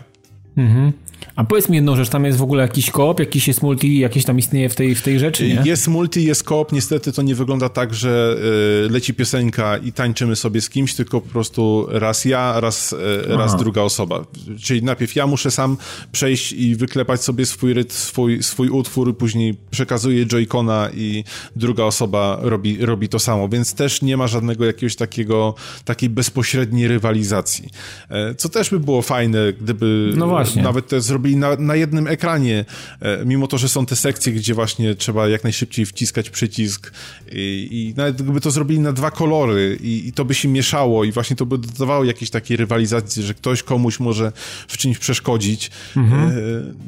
Mhm. 0.57 0.91
A 1.35 1.43
powiedz 1.43 1.69
mi 1.69 1.75
jedną 1.75 1.95
rzecz, 1.95 2.09
tam 2.09 2.25
jest 2.25 2.37
w 2.37 2.41
ogóle 2.41 2.61
jakiś 2.61 2.91
koop, 2.91 3.19
jakiś 3.19 3.47
jest 3.47 3.61
multi, 3.61 3.99
jakieś 3.99 4.25
tam 4.25 4.39
istnieje 4.39 4.69
w 4.69 4.75
tej, 4.75 4.95
w 4.95 5.01
tej 5.01 5.19
rzeczy, 5.19 5.47
nie? 5.47 5.61
Jest 5.65 5.87
multi, 5.87 6.23
jest 6.23 6.43
koop, 6.43 6.71
niestety 6.71 7.11
to 7.11 7.21
nie 7.21 7.35
wygląda 7.35 7.69
tak, 7.69 7.93
że 7.93 8.37
y, 8.85 8.89
leci 8.89 9.13
piosenka 9.13 9.77
i 9.77 9.91
tańczymy 9.91 10.35
sobie 10.35 10.61
z 10.61 10.69
kimś, 10.69 10.93
tylko 10.93 11.21
po 11.21 11.29
prostu 11.29 11.87
raz 11.89 12.25
ja, 12.25 12.59
raz, 12.59 12.93
y, 12.93 12.97
raz 13.27 13.55
druga 13.57 13.81
osoba. 13.81 14.25
Czyli 14.61 14.83
najpierw 14.83 15.15
ja 15.15 15.27
muszę 15.27 15.51
sam 15.51 15.77
przejść 16.11 16.51
i 16.51 16.75
wyklepać 16.75 17.23
sobie 17.23 17.45
swój 17.45 17.73
rytm, 17.73 17.93
swój, 17.93 18.43
swój 18.43 18.69
utwór, 18.69 19.17
później 19.17 19.57
przekazuję 19.71 20.25
Joy-Cona 20.25 20.89
i 20.93 21.23
druga 21.55 21.83
osoba 21.83 22.39
robi, 22.41 22.85
robi 22.85 23.09
to 23.09 23.19
samo, 23.19 23.49
więc 23.49 23.73
też 23.73 24.01
nie 24.01 24.17
ma 24.17 24.27
żadnego 24.27 24.65
jakiegoś 24.65 24.95
takiego, 24.95 25.55
takiej 25.85 26.09
bezpośredniej 26.09 26.87
rywalizacji. 26.87 27.69
E, 28.09 28.35
co 28.35 28.49
też 28.49 28.69
by 28.69 28.79
było 28.79 29.01
fajne, 29.01 29.53
gdyby 29.53 30.13
no 30.15 30.27
właśnie. 30.27 30.61
nawet 30.63 30.87
te 30.87 31.01
zrobili 31.05 31.37
na, 31.37 31.55
na 31.55 31.75
jednym 31.75 32.07
ekranie, 32.07 32.65
e, 33.01 33.25
mimo 33.25 33.47
to, 33.47 33.57
że 33.57 33.69
są 33.69 33.85
te 33.85 33.95
sekcje, 33.95 34.33
gdzie 34.33 34.53
właśnie 34.53 34.95
trzeba 34.95 35.27
jak 35.27 35.43
najszybciej 35.43 35.85
wciskać 35.85 36.29
przycisk 36.29 36.91
i, 37.31 37.67
i 37.71 37.93
nawet 37.97 38.21
gdyby 38.21 38.41
to 38.41 38.51
zrobili 38.51 38.79
na 38.79 38.93
dwa 38.93 39.11
kolory 39.11 39.77
i, 39.81 40.07
i, 40.07 40.13
to 40.13 40.25
by 40.25 40.33
się 40.33 40.47
mieszało 40.47 41.03
i 41.03 41.11
właśnie 41.11 41.35
to 41.35 41.45
by 41.45 41.57
dodawało 41.57 42.03
jakiejś 42.03 42.29
takiej 42.29 42.57
rywalizacji, 42.57 43.23
że 43.23 43.33
ktoś 43.33 43.63
komuś 43.63 43.99
może 43.99 44.31
w 44.67 44.77
czymś 44.77 44.97
przeszkodzić. 44.97 45.71
Mhm. 45.97 46.29
E, 46.29 46.33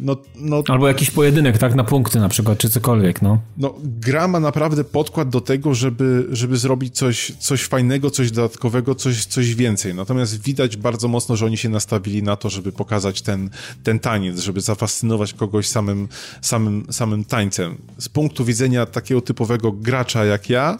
no, 0.02 0.18
no, 0.36 0.64
Albo 0.68 0.88
jakiś 0.88 1.12
pojedynek, 1.12 1.58
tak, 1.58 1.76
na 1.76 1.84
punkty 1.84 2.20
na 2.20 2.30
przykład, 2.30 2.58
czy 2.58 2.70
cokolwiek, 2.70 3.22
no. 3.22 3.42
No, 3.58 3.74
gra 3.84 4.28
ma 4.28 4.40
naprawdę 4.40 4.84
podkład 4.84 5.30
do 5.30 5.42
tego, 5.42 5.74
żeby, 5.74 6.28
żeby 6.32 6.58
zrobić 6.58 6.96
coś, 6.96 7.32
coś 7.40 7.64
fajnego, 7.64 8.10
coś 8.10 8.32
dodatkowego, 8.32 8.96
coś, 8.96 9.26
coś 9.26 9.56
więcej. 9.56 9.96
Natomiast 9.96 10.44
widać 10.44 10.78
bardzo 10.78 11.08
mocno, 11.08 11.36
że 11.36 11.46
oni 11.46 11.58
się 11.58 11.70
nastawili 11.70 12.24
na 12.24 12.36
to, 12.36 12.50
żeby 12.50 12.72
pokazać 12.72 13.22
ten, 13.22 13.50
ten 13.84 14.00
taniec 14.08 14.40
żeby 14.40 14.62
zafascynować 14.62 15.34
kogoś 15.34 15.68
samym, 15.68 16.08
samym, 16.42 16.86
samym 16.92 17.26
tańcem. 17.26 17.78
Z 17.98 18.10
punktu 18.10 18.46
widzenia 18.46 18.86
takiego 18.86 19.22
typowego 19.22 19.72
gracza 19.72 20.26
jak 20.26 20.50
ja, 20.50 20.80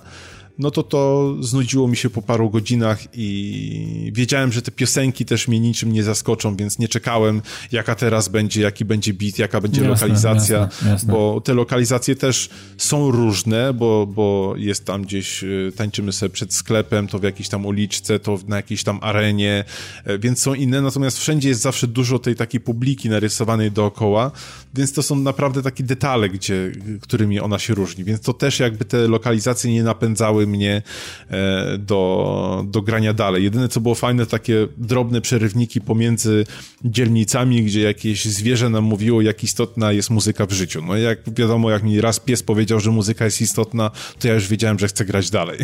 no 0.60 0.72
to 0.72 0.84
to 0.84 1.36
znudziło 1.40 1.88
mi 1.88 1.98
się 1.98 2.10
po 2.10 2.22
paru 2.22 2.50
godzinach 2.50 3.00
i 3.14 4.12
wiedziałem, 4.16 4.52
że 4.52 4.62
te 4.62 4.72
piosenki 4.72 5.26
też 5.26 5.48
mnie 5.48 5.60
niczym 5.60 5.92
nie 5.92 6.04
zaskoczą, 6.04 6.56
więc 6.56 6.80
nie 6.80 6.88
czekałem, 6.88 7.42
jaka 7.72 7.96
teraz 7.96 8.30
będzie, 8.30 8.62
jaki 8.62 8.86
będzie 8.86 9.14
beat, 9.14 9.40
jaka 9.40 9.62
będzie 9.62 9.82
jasne, 9.82 9.94
lokalizacja, 9.94 10.58
jasne, 10.58 10.90
jasne. 10.90 11.14
bo 11.14 11.42
te 11.42 11.54
lokalizacje 11.54 12.16
też 12.16 12.50
są 12.78 13.12
różne, 13.12 13.74
bo, 13.74 14.08
bo 14.08 14.54
jest 14.58 14.86
tam 14.86 15.02
gdzieś, 15.02 15.44
y, 15.44 15.72
tańczymy 15.76 16.14
sobie 16.14 16.30
przed 16.30 16.54
sklepem, 16.54 17.08
to 17.08 17.20
w 17.20 17.24
jakiejś 17.24 17.50
tam 17.50 17.66
uliczce, 17.66 18.20
to 18.20 18.40
na 18.48 18.56
jakiejś 18.56 18.84
tam 18.84 19.00
arenie, 19.02 19.64
e, 20.04 20.20
więc 20.20 20.40
są 20.42 20.54
inne, 20.54 20.82
natomiast 20.82 21.20
wszędzie 21.20 21.50
jest 21.50 21.62
zawsze 21.62 21.88
dużo 21.88 22.20
tej 22.20 22.36
takiej 22.36 22.62
publiki 22.62 23.10
narysowanej 23.10 23.72
dookoła, 23.72 24.32
więc 24.74 24.94
to 24.94 25.04
są 25.04 25.16
naprawdę 25.16 25.62
takie 25.62 25.84
detale, 25.84 26.30
gdzie, 26.30 26.72
którymi 27.02 27.40
ona 27.40 27.60
się 27.60 27.74
różni, 27.74 28.04
więc 28.04 28.22
to 28.22 28.34
też 28.34 28.60
jakby 28.60 28.86
te 28.86 29.08
lokalizacje 29.08 29.74
nie 29.74 29.84
napędzały 29.84 30.47
mnie 30.48 30.82
e, 31.30 31.78
do, 31.78 32.66
do 32.68 32.82
grania 32.82 33.14
dalej. 33.14 33.44
Jedyne, 33.44 33.70
co 33.70 33.82
było 33.82 33.96
fajne, 33.96 34.26
takie 34.26 34.68
drobne 34.78 35.22
przerywniki 35.22 35.82
pomiędzy 35.82 36.46
dzielnicami, 36.84 37.64
gdzie 37.64 37.82
jakieś 37.82 38.26
zwierzę 38.26 38.70
nam 38.70 38.84
mówiło, 38.84 39.22
jak 39.22 39.44
istotna 39.44 39.92
jest 39.92 40.10
muzyka 40.10 40.46
w 40.46 40.52
życiu. 40.52 40.82
No 40.88 40.98
jak 40.98 41.34
wiadomo, 41.34 41.72
jak 41.72 41.84
mi 41.84 42.02
raz 42.02 42.20
pies 42.20 42.44
powiedział, 42.44 42.80
że 42.80 42.92
muzyka 42.92 43.26
jest 43.26 43.42
istotna, 43.42 43.92
to 44.20 44.28
ja 44.28 44.34
już 44.34 44.48
wiedziałem, 44.48 44.80
że 44.80 44.88
chcę 44.88 45.06
grać 45.06 45.30
dalej. 45.30 45.60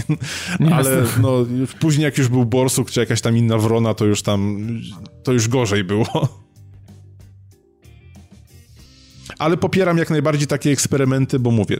Ale 0.71 1.03
no, 1.21 1.45
później 1.79 2.03
jak 2.03 2.17
już 2.17 2.27
był 2.27 2.45
borsuk, 2.45 2.91
czy 2.91 2.99
jakaś 2.99 3.21
tam 3.21 3.37
inna 3.37 3.57
wrona, 3.57 3.93
to 3.93 4.05
już 4.05 4.21
tam, 4.21 4.67
to 5.23 5.33
już 5.33 5.47
gorzej 5.47 5.83
było. 5.83 6.43
Ale 9.39 9.57
popieram 9.57 9.97
jak 9.97 10.09
najbardziej 10.09 10.47
takie 10.47 10.71
eksperymenty, 10.71 11.39
bo 11.39 11.51
mówię, 11.51 11.77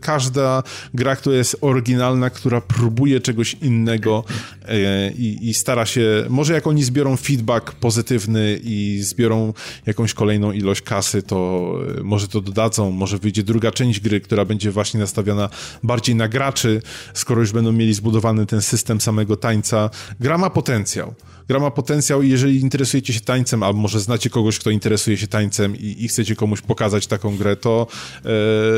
każda 0.00 0.62
gra, 0.94 1.16
która 1.16 1.36
jest 1.36 1.56
oryginalna, 1.60 2.30
która 2.30 2.60
próbuje 2.60 3.20
czegoś 3.20 3.56
innego 3.62 4.24
e, 4.68 5.10
i, 5.10 5.48
i, 5.48 5.54
stara 5.54 5.86
się, 5.86 6.24
może 6.28 6.52
jak 6.52 6.66
oni 6.66 6.84
zbiorą 6.84 7.16
feedback 7.16 7.72
pozytywny 7.72 8.60
i 8.64 8.98
zbiorą 9.02 9.52
jakąś 9.86 10.14
kolejną 10.14 10.52
ilość 10.52 10.82
kasy, 10.82 11.22
to 11.22 11.70
e, 11.98 12.02
może 12.02 12.28
to 12.28 12.40
dodadzą, 12.40 12.90
może 12.90 13.18
wyjdzie 13.18 13.42
druga 13.42 13.70
część 13.70 14.00
gry, 14.00 14.20
która 14.20 14.44
będzie 14.44 14.70
właśnie 14.70 15.00
nastawiona 15.00 15.48
bardziej 15.82 16.14
na 16.14 16.28
graczy, 16.28 16.82
skoro 17.14 17.40
już 17.40 17.52
będą 17.52 17.72
mieli 17.72 17.94
zbudowany 17.94 18.46
ten 18.46 18.62
system 18.62 19.00
samego 19.00 19.36
tańca. 19.36 19.90
Gra 20.20 20.38
ma 20.38 20.50
potencjał 20.50 21.14
gra 21.48 21.58
ma 21.58 21.70
potencjał 21.70 22.22
i 22.22 22.28
jeżeli 22.28 22.60
interesujecie 22.60 23.12
się 23.12 23.20
tańcem, 23.20 23.62
albo 23.62 23.80
może 23.80 24.00
znacie 24.00 24.30
kogoś, 24.30 24.58
kto 24.58 24.70
interesuje 24.70 25.16
się 25.16 25.26
tańcem 25.26 25.76
i, 25.76 25.96
i 25.98 26.08
chcecie 26.08 26.36
komuś 26.36 26.60
pokazać 26.60 26.91
taką 27.06 27.36
grę, 27.36 27.56
to, 27.56 27.86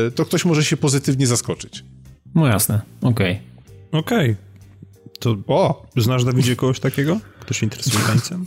e, 0.07 0.11
to 0.11 0.25
ktoś 0.25 0.45
może 0.45 0.63
się 0.63 0.77
pozytywnie 0.77 1.27
zaskoczyć. 1.27 1.83
No 2.35 2.47
jasne, 2.47 2.81
okej. 3.01 3.41
Okay. 3.91 3.99
Okej. 4.01 4.31
Okay. 4.31 4.45
To 5.19 5.35
o, 5.47 5.85
znasz 5.97 6.23
Dawidzie 6.23 6.55
kogoś 6.55 6.79
takiego? 6.79 7.19
Kto 7.39 7.53
się 7.53 7.65
interesuje 7.65 8.05
tańcem? 8.07 8.45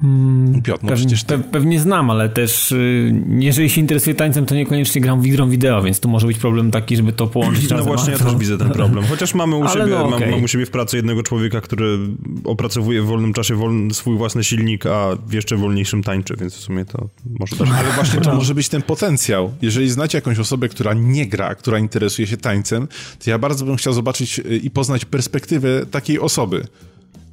Hmm, 0.00 0.62
Piotr, 0.62 0.84
no 0.84 0.88
pewnie, 0.88 1.16
ty... 1.26 1.38
pewnie 1.38 1.80
znam, 1.80 2.10
ale 2.10 2.28
też 2.28 2.72
y, 2.72 3.14
jeżeli 3.38 3.70
się 3.70 3.80
interesuje 3.80 4.16
tańcem, 4.16 4.46
to 4.46 4.54
niekoniecznie 4.54 5.00
gram 5.00 5.22
w 5.22 5.26
grą 5.26 5.50
wideo, 5.50 5.82
więc 5.82 6.00
tu 6.00 6.08
może 6.08 6.26
być 6.26 6.38
problem 6.38 6.70
taki, 6.70 6.96
żeby 6.96 7.12
to 7.12 7.26
połączyć 7.26 7.70
No 7.70 7.76
razem, 7.76 7.86
właśnie, 7.86 8.12
ja 8.12 8.18
też 8.18 8.36
widzę 8.36 8.58
ten 8.58 8.70
problem. 8.70 9.04
Chociaż 9.04 9.34
mamy 9.34 9.56
u, 9.56 9.68
siebie, 9.68 9.86
no, 9.86 10.06
okay. 10.06 10.20
mam, 10.20 10.30
mam, 10.30 10.44
u 10.44 10.48
siebie 10.48 10.66
w 10.66 10.70
pracy 10.70 10.96
jednego 10.96 11.22
człowieka, 11.22 11.60
który 11.60 11.98
opracowuje 12.44 13.02
w 13.02 13.06
wolnym 13.06 13.32
czasie 13.32 13.54
wolny, 13.54 13.94
swój 13.94 14.16
własny 14.16 14.44
silnik, 14.44 14.86
a 14.86 15.08
w 15.26 15.32
jeszcze 15.32 15.56
wolniejszym 15.56 16.02
tańczy, 16.02 16.34
więc 16.40 16.54
w 16.54 16.60
sumie 16.60 16.84
to 16.84 17.08
może 17.38 17.56
też... 17.56 17.68
Ale 17.70 17.92
właśnie 17.92 18.20
to 18.20 18.34
może 18.42 18.54
być 18.54 18.68
ten 18.68 18.82
potencjał. 18.82 19.52
Jeżeli 19.62 19.90
znacie 19.90 20.18
jakąś 20.18 20.38
osobę, 20.38 20.68
która 20.68 20.94
nie 20.94 21.26
gra, 21.26 21.54
która 21.54 21.78
interesuje 21.78 22.28
się 22.28 22.36
tańcem, 22.36 22.88
to 23.24 23.30
ja 23.30 23.38
bardzo 23.38 23.64
bym 23.64 23.76
chciał 23.76 23.92
zobaczyć 23.92 24.38
y, 24.38 24.42
i 24.56 24.70
poznać 24.70 25.04
perspektywę 25.04 25.86
takiej 25.86 26.20
osoby. 26.20 26.66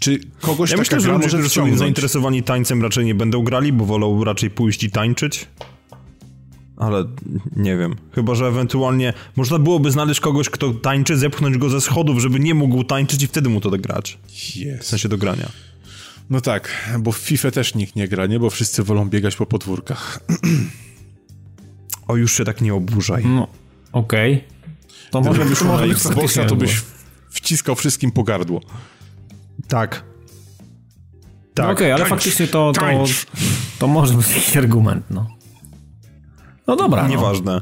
Czy 0.06 0.19
kogoś 0.41 0.72
ja 0.72 0.77
myślę, 0.77 0.99
że 0.99 1.11
ludzie, 1.11 1.27
którzy 1.27 1.49
są 1.49 1.77
zainteresowani 1.77 2.44
tańcem 2.44 2.82
raczej 2.82 3.06
nie 3.06 3.15
będą 3.15 3.44
grali, 3.44 3.73
bo 3.73 3.86
wolą 3.86 4.23
raczej 4.23 4.49
pójść 4.49 4.84
i 4.84 4.91
tańczyć. 4.91 5.48
Ale 6.77 7.06
nie 7.56 7.77
wiem. 7.77 7.95
Chyba, 8.11 8.36
że 8.36 8.45
ewentualnie 8.45 9.14
można 9.36 9.60
byłoby 9.60 9.91
znaleźć 9.91 10.19
kogoś, 10.19 10.49
kto 10.49 10.73
tańczy, 10.73 11.18
zepchnąć 11.18 11.57
go 11.57 11.69
ze 11.69 11.82
schodów, 11.82 12.19
żeby 12.19 12.40
nie 12.40 12.53
mógł 12.53 12.84
tańczyć 12.84 13.23
i 13.23 13.27
wtedy 13.27 13.49
mu 13.49 13.61
to 13.61 13.69
grać. 13.69 14.18
Yes. 14.56 14.82
W 14.82 14.86
sensie 14.86 15.10
do 15.10 15.18
grania. 15.18 15.49
No 16.30 16.41
tak, 16.41 16.91
bo 16.99 17.11
w 17.11 17.18
FIFA 17.18 17.52
też 17.52 17.76
nikt 17.76 17.95
nie 17.95 18.07
gra, 18.07 18.26
nie? 18.26 18.40
Bo 18.40 18.49
wszyscy 18.49 18.84
wolą 18.84 19.10
biegać 19.10 19.36
po 19.36 19.45
podwórkach. 19.45 20.19
o, 22.07 22.15
już 22.15 22.38
się 22.38 22.44
tak 22.44 22.61
nie 22.61 22.73
oburzaj. 22.73 23.26
No, 23.26 23.48
okej. 23.91 24.34
Okay. 24.34 25.11
To 25.11 25.22
może 25.22 25.45
być, 25.45 25.61
może 25.61 25.88
być 25.88 25.98
Xboxa, 25.98 26.45
to 26.45 26.56
byś 26.56 26.82
wciskał 27.30 27.76
wszystkim 27.76 28.11
po 28.11 28.23
gardło. 28.23 28.61
Tak. 29.68 30.04
Tak. 31.54 31.66
No 31.66 31.72
okej, 31.72 31.92
okay, 31.92 31.94
ale 31.94 32.06
faktycznie 32.06 32.48
to, 32.48 32.72
to, 32.74 33.04
to 33.80 33.88
może 33.88 34.14
być 34.14 34.28
jakiś 34.28 34.58
argument, 34.58 35.06
no. 35.10 35.28
No 36.68 36.76
dobra. 36.76 37.04
No. 37.04 37.10
Nieważne. 37.10 37.62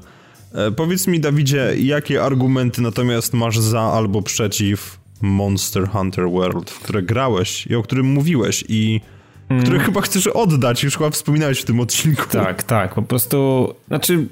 E, 0.54 0.72
powiedz 0.72 1.08
mi, 1.08 1.20
Dawidzie, 1.20 1.74
jakie 1.78 2.24
argumenty 2.24 2.82
natomiast 2.82 3.34
masz 3.34 3.60
za 3.60 3.82
albo 3.82 4.22
przeciw 4.22 5.00
Monster 5.22 5.90
Hunter 5.90 6.30
World, 6.30 6.72
w 6.72 6.80
które 6.80 7.04
grałeś 7.04 7.68
i 7.68 7.76
o 7.76 7.84
którym 7.84 8.06
mówiłeś 8.06 8.64
i 8.70 9.02
mm. 9.50 9.64
które 9.64 9.80
chyba 9.80 10.02
chcesz 10.02 10.28
oddać, 10.28 10.84
już 10.84 10.98
chyba 10.98 11.10
wspominałeś 11.10 11.62
w 11.62 11.66
tym 11.66 11.80
odcinku. 11.80 12.24
Tak, 12.32 12.64
tak, 12.64 12.96
po 12.96 13.02
prostu, 13.02 13.70
znaczy 13.88 14.28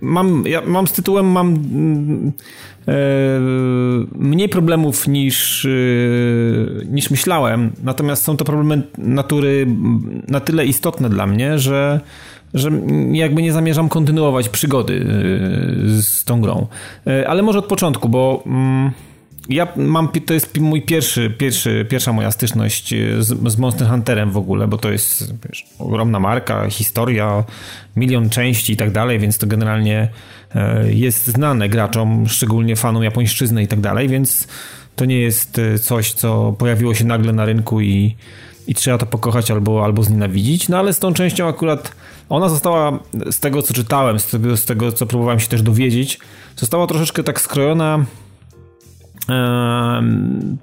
mam, 0.00 0.44
ja 0.46 0.62
mam 0.66 0.86
z 0.86 0.92
tytułem 0.92 1.26
mam 1.26 1.54
e, 2.88 2.92
mniej 4.14 4.48
problemów 4.48 5.08
niż, 5.08 5.64
e, 5.64 5.68
niż 6.86 7.10
myślałem, 7.10 7.72
natomiast 7.82 8.24
są 8.24 8.36
to 8.36 8.44
problemy 8.44 8.82
natury 8.98 9.66
na 10.28 10.40
tyle 10.40 10.66
istotne 10.66 11.08
dla 11.08 11.26
mnie, 11.26 11.58
że 11.58 12.00
że 12.54 12.70
jakby 13.12 13.42
nie 13.42 13.52
zamierzam 13.52 13.88
kontynuować 13.88 14.48
przygody 14.48 14.94
e, 14.94 16.02
z 16.02 16.24
tą 16.24 16.40
grą. 16.40 16.66
Ale 17.26 17.42
może 17.42 17.58
od 17.58 17.66
początku, 17.66 18.08
bo 18.08 18.42
mm, 18.46 18.90
ja 19.50 19.68
mam, 19.76 20.08
to 20.08 20.34
jest 20.34 20.58
mój 20.58 20.82
pierwszy, 20.82 21.30
pierwszy, 21.30 21.86
pierwsza 21.88 22.12
moja 22.12 22.30
styczność 22.30 22.94
z, 23.18 23.52
z 23.52 23.58
Monster 23.58 23.88
Hunterem 23.88 24.30
w 24.30 24.36
ogóle, 24.36 24.68
bo 24.68 24.78
to 24.78 24.90
jest 24.90 25.34
wiesz, 25.48 25.66
ogromna 25.78 26.20
marka, 26.20 26.70
historia, 26.70 27.44
milion 27.96 28.30
części 28.30 28.72
i 28.72 28.76
tak 28.76 28.90
dalej, 28.90 29.18
więc 29.18 29.38
to 29.38 29.46
generalnie 29.46 30.08
e, 30.54 30.92
jest 30.92 31.26
znane 31.26 31.68
graczom, 31.68 32.28
szczególnie 32.28 32.76
fanom 32.76 33.02
japońszczyzny 33.02 33.62
i 33.62 33.68
tak 33.68 33.80
dalej, 33.80 34.08
więc 34.08 34.48
to 34.96 35.04
nie 35.04 35.20
jest 35.20 35.60
coś, 35.82 36.12
co 36.12 36.54
pojawiło 36.58 36.94
się 36.94 37.04
nagle 37.04 37.32
na 37.32 37.44
rynku 37.44 37.80
i, 37.80 38.16
i 38.66 38.74
trzeba 38.74 38.98
to 38.98 39.06
pokochać 39.06 39.50
albo, 39.50 39.84
albo 39.84 40.02
znienawidzić, 40.02 40.68
no 40.68 40.78
ale 40.78 40.92
z 40.92 40.98
tą 40.98 41.14
częścią 41.14 41.48
akurat 41.48 41.92
ona 42.28 42.48
została, 42.48 42.98
z 43.30 43.40
tego 43.40 43.62
co 43.62 43.74
czytałem, 43.74 44.20
z 44.20 44.26
tego, 44.26 44.56
z 44.56 44.64
tego 44.64 44.92
co 44.92 45.06
próbowałem 45.06 45.40
się 45.40 45.48
też 45.48 45.62
dowiedzieć, 45.62 46.18
została 46.56 46.86
troszeczkę 46.86 47.22
tak 47.22 47.40
skrojona 47.40 48.04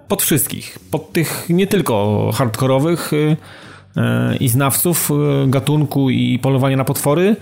pod 0.08 0.22
wszystkich, 0.22 0.80
pod 0.92 1.12
tych 1.12 1.46
nie 1.50 1.68
tylko 1.68 2.30
hardkorowych 2.34 3.14
y, 3.14 3.16
y, 3.16 4.38
i 4.40 4.50
znawców 4.50 5.12
y, 5.12 5.48
gatunku 5.50 6.10
i 6.10 6.40
polowania 6.40 6.78
na 6.78 6.86
potwory, 6.86 7.36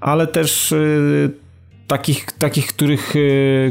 ale 0.00 0.26
też 0.26 0.74
takich, 1.86 2.26
takich 2.32 2.66
których, 2.66 3.14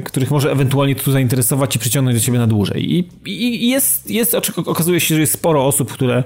których 0.04 0.32
może 0.32 0.52
ewentualnie 0.52 0.96
tu 0.96 1.12
zainteresować 1.12 1.76
i 1.76 1.80
przyciągnąć 1.80 2.18
do 2.18 2.26
siebie 2.26 2.40
na 2.40 2.48
dłużej. 2.48 2.94
I, 2.94 3.10
i 3.26 3.70
jest, 3.70 4.10
jest, 4.12 4.36
okazuje 4.66 5.00
się, 5.00 5.16
że 5.16 5.22
jest 5.22 5.34
sporo 5.34 5.68
osób, 5.68 5.92
które 5.92 6.24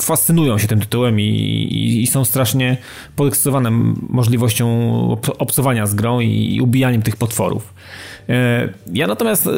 fascynują 0.00 0.58
się 0.58 0.68
tym 0.68 0.80
tytułem 0.80 1.20
i, 1.20 2.02
i, 2.02 2.06
są 2.06 2.24
strasznie 2.24 2.76
podekscytowane 3.16 3.70
możliwością 4.08 4.66
obcowania 5.38 5.86
z 5.86 5.94
grą 5.94 6.20
i 6.20 6.60
ubijaniem 6.60 7.02
tych 7.02 7.16
potworów. 7.16 7.74
E, 8.28 8.68
ja 8.92 9.06
natomiast, 9.06 9.48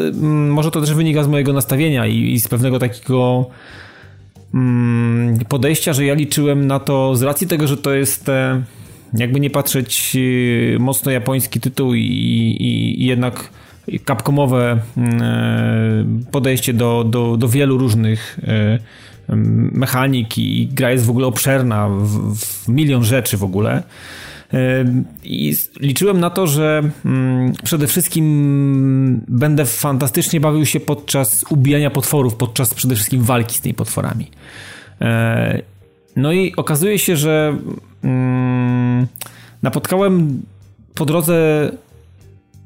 może 0.48 0.70
to 0.70 0.80
też 0.80 0.94
wynika 0.94 1.24
z 1.24 1.28
mojego 1.28 1.52
nastawienia 1.52 2.06
i, 2.06 2.32
i 2.32 2.40
z 2.40 2.48
pewnego 2.48 2.78
takiego 2.78 3.46
mm, 4.54 5.38
podejścia, 5.48 5.92
że 5.92 6.04
ja 6.04 6.14
liczyłem 6.14 6.66
na 6.66 6.80
to 6.80 7.16
z 7.16 7.22
racji 7.22 7.46
tego, 7.46 7.66
że 7.66 7.76
to 7.76 7.94
jest 7.94 8.30
jakby 9.14 9.40
nie 9.40 9.50
patrzeć 9.50 10.16
mocno 10.78 11.12
japoński 11.12 11.60
tytuł 11.60 11.94
i, 11.94 12.00
i, 12.00 13.02
i 13.02 13.06
jednak 13.06 13.50
kapkomowe 14.04 14.78
mm, 14.96 15.22
e, 15.22 16.30
podejście 16.30 16.74
do, 16.74 17.04
do, 17.04 17.36
do 17.36 17.48
wielu 17.48 17.78
różnych 17.78 18.38
e, 18.42 18.78
mechanik 19.72 20.38
i 20.38 20.68
gra 20.72 20.90
jest 20.90 21.04
w 21.04 21.10
ogóle 21.10 21.26
obszerna 21.26 21.88
w, 21.88 22.36
w 22.36 22.68
milion 22.68 23.04
rzeczy 23.04 23.36
w 23.36 23.44
ogóle. 23.44 23.82
E, 24.54 24.84
I 25.24 25.54
liczyłem 25.80 26.20
na 26.20 26.30
to, 26.30 26.46
że 26.46 26.82
mm, 27.04 27.52
przede 27.64 27.86
wszystkim 27.86 29.24
będę 29.28 29.64
fantastycznie 29.64 30.40
bawił 30.40 30.66
się 30.66 30.80
podczas 30.80 31.44
ubijania 31.50 31.90
potworów, 31.90 32.34
podczas 32.34 32.74
przede 32.74 32.94
wszystkim 32.94 33.22
walki 33.22 33.56
z 33.56 33.60
tymi 33.60 33.74
potworami. 33.74 34.30
No 36.16 36.32
i 36.32 36.56
okazuje 36.56 36.98
się, 36.98 37.16
że 37.16 37.56
mm, 38.04 39.06
napotkałem 39.62 40.42
po 40.94 41.04
drodze 41.04 41.70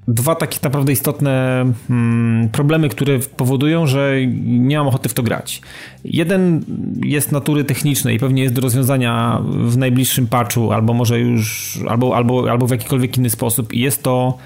dwa 0.08 0.34
takie 0.34 0.58
naprawdę 0.62 0.92
istotne 0.92 1.64
mm, 1.90 2.48
problemy, 2.48 2.88
które 2.88 3.18
powodują, 3.18 3.86
że 3.86 4.16
nie 4.44 4.78
mam 4.78 4.86
ochoty 4.88 5.08
w 5.08 5.14
to 5.14 5.22
grać. 5.22 5.62
Jeden 6.04 6.64
jest 7.04 7.32
natury 7.32 7.64
technicznej 7.64 8.16
i 8.16 8.18
pewnie 8.18 8.42
jest 8.42 8.54
do 8.54 8.60
rozwiązania 8.60 9.42
w 9.44 9.76
najbliższym 9.76 10.26
patchu, 10.26 10.72
albo 10.72 10.94
może 10.94 11.20
już, 11.20 11.78
albo, 11.88 12.16
albo, 12.16 12.50
albo 12.50 12.66
w 12.66 12.70
jakikolwiek 12.70 13.18
inny 13.18 13.30
sposób 13.30 13.72
i 13.72 13.80
jest 13.80 14.02
to 14.02 14.38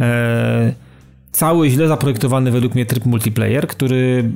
e, 0.00 0.72
cały 1.32 1.70
źle 1.70 1.88
zaprojektowany 1.88 2.50
według 2.50 2.74
mnie 2.74 2.86
tryb 2.86 3.04
multiplayer, 3.04 3.66
który 3.66 4.30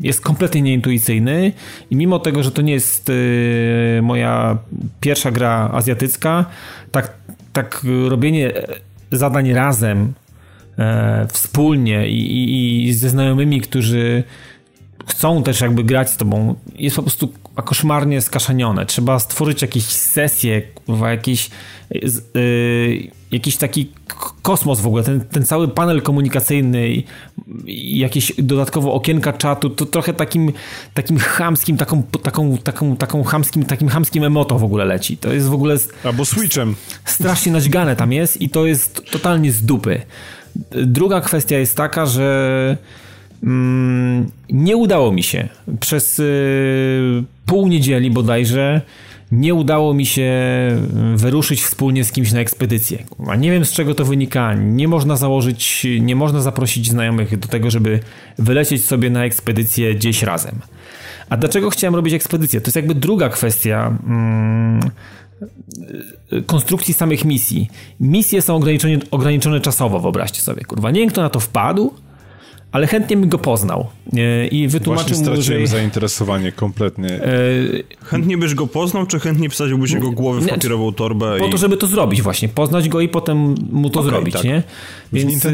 jest 0.00 0.20
kompletnie 0.20 0.62
nieintuicyjny 0.62 1.52
i 1.90 1.96
mimo 1.96 2.18
tego, 2.18 2.42
że 2.42 2.50
to 2.50 2.62
nie 2.62 2.72
jest 2.72 3.08
y, 3.08 4.00
moja 4.02 4.58
pierwsza 5.00 5.30
gra 5.30 5.70
azjatycka, 5.72 6.44
tak, 6.92 7.12
tak 7.52 7.86
robienie 8.08 8.52
zadań 9.12 9.52
razem, 9.52 10.12
e, 10.80 11.26
wspólnie 11.32 12.08
i, 12.08 12.32
i, 12.32 12.88
i 12.88 12.94
ze 12.94 13.08
znajomymi, 13.08 13.60
którzy 13.60 14.24
chcą 15.06 15.42
też 15.42 15.60
jakby 15.60 15.84
grać 15.84 16.10
z 16.10 16.16
tobą, 16.16 16.54
jest 16.78 16.96
po 16.96 17.02
prostu 17.02 17.32
koszmarnie 17.54 18.20
skaszanione. 18.20 18.86
Trzeba 18.86 19.18
stworzyć 19.18 19.62
jakieś 19.62 19.84
sesje, 19.84 20.62
jakieś, 21.10 21.50
yy, 21.90 23.10
jakiś 23.30 23.56
taki 23.56 23.92
kosmos 24.42 24.80
w 24.80 24.86
ogóle, 24.86 25.02
ten, 25.02 25.20
ten 25.20 25.44
cały 25.44 25.68
panel 25.68 26.02
komunikacyjny 26.02 26.88
i, 26.88 27.04
i 27.66 27.98
jakieś 27.98 28.32
dodatkowo 28.38 28.94
okienka 28.94 29.32
czatu, 29.32 29.70
to 29.70 29.86
trochę 29.86 30.12
takim, 30.12 30.52
takim 30.94 31.18
chamskim, 31.18 31.76
taką, 31.76 32.02
taką, 32.02 32.58
taką, 32.58 32.96
taką 32.96 33.24
chamskim, 33.24 33.64
takim 33.64 33.88
chamskim 33.88 34.24
emoto 34.24 34.58
w 34.58 34.64
ogóle 34.64 34.84
leci. 34.84 35.16
To 35.16 35.32
jest 35.32 35.48
w 35.48 35.54
ogóle... 35.54 35.76
Albo 36.04 36.24
switchem. 36.24 36.74
Strasznie 37.04 37.52
naćgane 37.52 37.96
tam 37.96 38.12
jest 38.12 38.40
i 38.40 38.48
to 38.48 38.66
jest 38.66 39.02
totalnie 39.10 39.52
z 39.52 39.62
dupy. 39.62 40.02
Druga 40.70 41.20
kwestia 41.20 41.58
jest 41.58 41.76
taka, 41.76 42.06
że 42.06 42.76
Mm, 43.42 44.30
nie 44.50 44.76
udało 44.76 45.12
mi 45.12 45.22
się. 45.22 45.48
Przez 45.80 46.18
y, 46.18 47.24
pół 47.46 47.68
niedzieli 47.68 48.10
bodajże 48.10 48.80
nie 49.32 49.54
udało 49.54 49.94
mi 49.94 50.06
się 50.06 50.30
wyruszyć 51.16 51.62
wspólnie 51.62 52.04
z 52.04 52.12
kimś 52.12 52.32
na 52.32 52.40
ekspedycję. 52.40 52.98
A 53.26 53.36
nie 53.36 53.50
wiem 53.50 53.64
z 53.64 53.72
czego 53.72 53.94
to 53.94 54.04
wynika. 54.04 54.54
Nie 54.54 54.88
można 54.88 55.16
założyć, 55.16 55.86
nie 56.00 56.16
można 56.16 56.40
zaprosić 56.40 56.90
znajomych 56.90 57.38
do 57.38 57.48
tego, 57.48 57.70
żeby 57.70 58.00
wylecieć 58.38 58.84
sobie 58.84 59.10
na 59.10 59.24
ekspedycję 59.24 59.94
gdzieś 59.94 60.22
razem. 60.22 60.54
A 61.28 61.36
dlaczego 61.36 61.70
chciałem 61.70 61.94
robić 61.94 62.14
ekspedycję? 62.14 62.60
To 62.60 62.68
jest 62.68 62.76
jakby 62.76 62.94
druga 62.94 63.28
kwestia 63.28 63.98
mm, 64.06 64.90
konstrukcji 66.46 66.94
samych 66.94 67.24
misji. 67.24 67.68
Misje 68.00 68.42
są 68.42 68.56
ograniczone, 68.56 68.98
ograniczone 69.10 69.60
czasowo, 69.60 70.00
wyobraźcie 70.00 70.42
sobie. 70.42 70.64
Kurwa, 70.64 70.90
nie 70.90 71.00
wiem 71.00 71.08
kto 71.08 71.22
na 71.22 71.30
to 71.30 71.40
wpadł, 71.40 71.94
ale 72.72 72.86
chętnie 72.86 73.16
bym 73.16 73.28
go 73.28 73.38
poznał 73.38 73.86
i 74.50 74.68
wytłumaczył 74.68 75.16
Właśnie 75.16 75.36
mu, 75.36 75.42
że... 75.42 75.66
zainteresowanie 75.66 76.52
kompletnie. 76.52 77.08
E... 77.08 77.30
Chętnie 78.04 78.38
byś 78.38 78.54
go 78.54 78.66
poznał, 78.66 79.06
czy 79.06 79.20
chętnie 79.20 79.50
wsadziłbyś 79.50 79.90
jego 79.90 80.10
głowę 80.10 80.40
w 80.40 80.48
papierową 80.48 80.92
torbę? 80.92 81.36
Po 81.38 81.46
i... 81.46 81.50
to, 81.50 81.58
żeby 81.58 81.76
to 81.76 81.86
zrobić 81.86 82.22
właśnie, 82.22 82.48
poznać 82.48 82.88
go 82.88 83.00
i 83.00 83.08
potem 83.08 83.54
mu 83.72 83.90
to 83.90 84.00
okay, 84.00 84.10
zrobić, 84.10 84.34
tak. 84.34 84.44
nie? 84.44 84.62
Więc 85.12 85.46
e, 85.46 85.52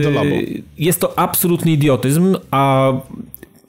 jest 0.78 1.00
to 1.00 1.18
absolutny 1.18 1.70
idiotyzm, 1.70 2.36
a 2.50 2.92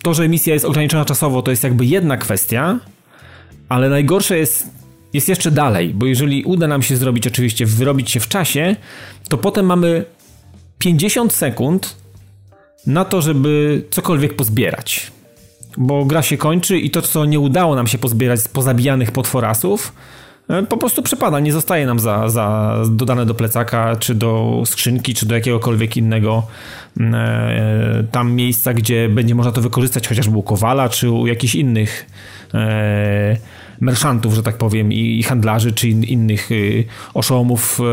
to, 0.03 0.13
że 0.13 0.29
misja 0.29 0.53
jest 0.53 0.65
ograniczona 0.65 1.05
czasowo, 1.05 1.41
to 1.41 1.51
jest 1.51 1.63
jakby 1.63 1.85
jedna 1.85 2.17
kwestia, 2.17 2.79
ale 3.69 3.89
najgorsze 3.89 4.37
jest, 4.37 4.69
jest 5.13 5.29
jeszcze 5.29 5.51
dalej, 5.51 5.93
bo 5.93 6.05
jeżeli 6.05 6.43
uda 6.43 6.67
nam 6.67 6.81
się 6.81 6.97
zrobić 6.97 7.27
oczywiście, 7.27 7.65
wyrobić 7.65 8.11
się 8.11 8.19
w 8.19 8.27
czasie, 8.27 8.75
to 9.29 9.37
potem 9.37 9.65
mamy 9.65 10.05
50 10.79 11.33
sekund 11.33 11.95
na 12.87 13.05
to, 13.05 13.21
żeby 13.21 13.83
cokolwiek 13.89 14.35
pozbierać. 14.35 15.11
Bo 15.77 16.05
gra 16.05 16.21
się 16.21 16.37
kończy 16.37 16.79
i 16.79 16.89
to, 16.89 17.01
co 17.01 17.25
nie 17.25 17.39
udało 17.39 17.75
nam 17.75 17.87
się 17.87 17.97
pozbierać 17.97 18.39
z 18.39 18.47
pozabijanych 18.47 19.11
potworasów, 19.11 19.93
e, 20.49 20.63
po 20.63 20.77
prostu 20.77 21.01
przepada, 21.01 21.39
nie 21.39 21.53
zostaje 21.53 21.85
nam 21.85 21.99
za, 21.99 22.29
za 22.29 22.77
dodane 22.89 23.25
do 23.25 23.33
plecaka, 23.33 23.95
czy 23.95 24.15
do 24.15 24.63
skrzynki, 24.65 25.13
czy 25.13 25.25
do 25.25 25.35
jakiegokolwiek 25.35 25.97
innego 25.97 26.43
mm, 26.99 27.15
e, 27.15 28.03
tam 28.11 28.31
miejsca, 28.31 28.73
gdzie 28.73 29.09
będzie 29.09 29.35
można 29.35 29.51
to 29.51 29.61
wykorzystać, 29.61 30.07
chociażby 30.07 30.37
u 30.37 30.43
Kowala, 30.43 30.89
czy 30.89 31.09
u 31.09 31.27
jakichś 31.27 31.55
innych 31.55 32.05
e, 32.53 33.37
merchantów, 33.79 34.33
że 34.33 34.43
tak 34.43 34.57
powiem, 34.57 34.93
i, 34.93 35.23
handlarzy, 35.23 35.71
czy 35.71 35.89
in, 35.89 36.03
innych 36.03 36.51
y, 36.51 36.85
oszołomów 37.13 37.79
e, 37.79 37.83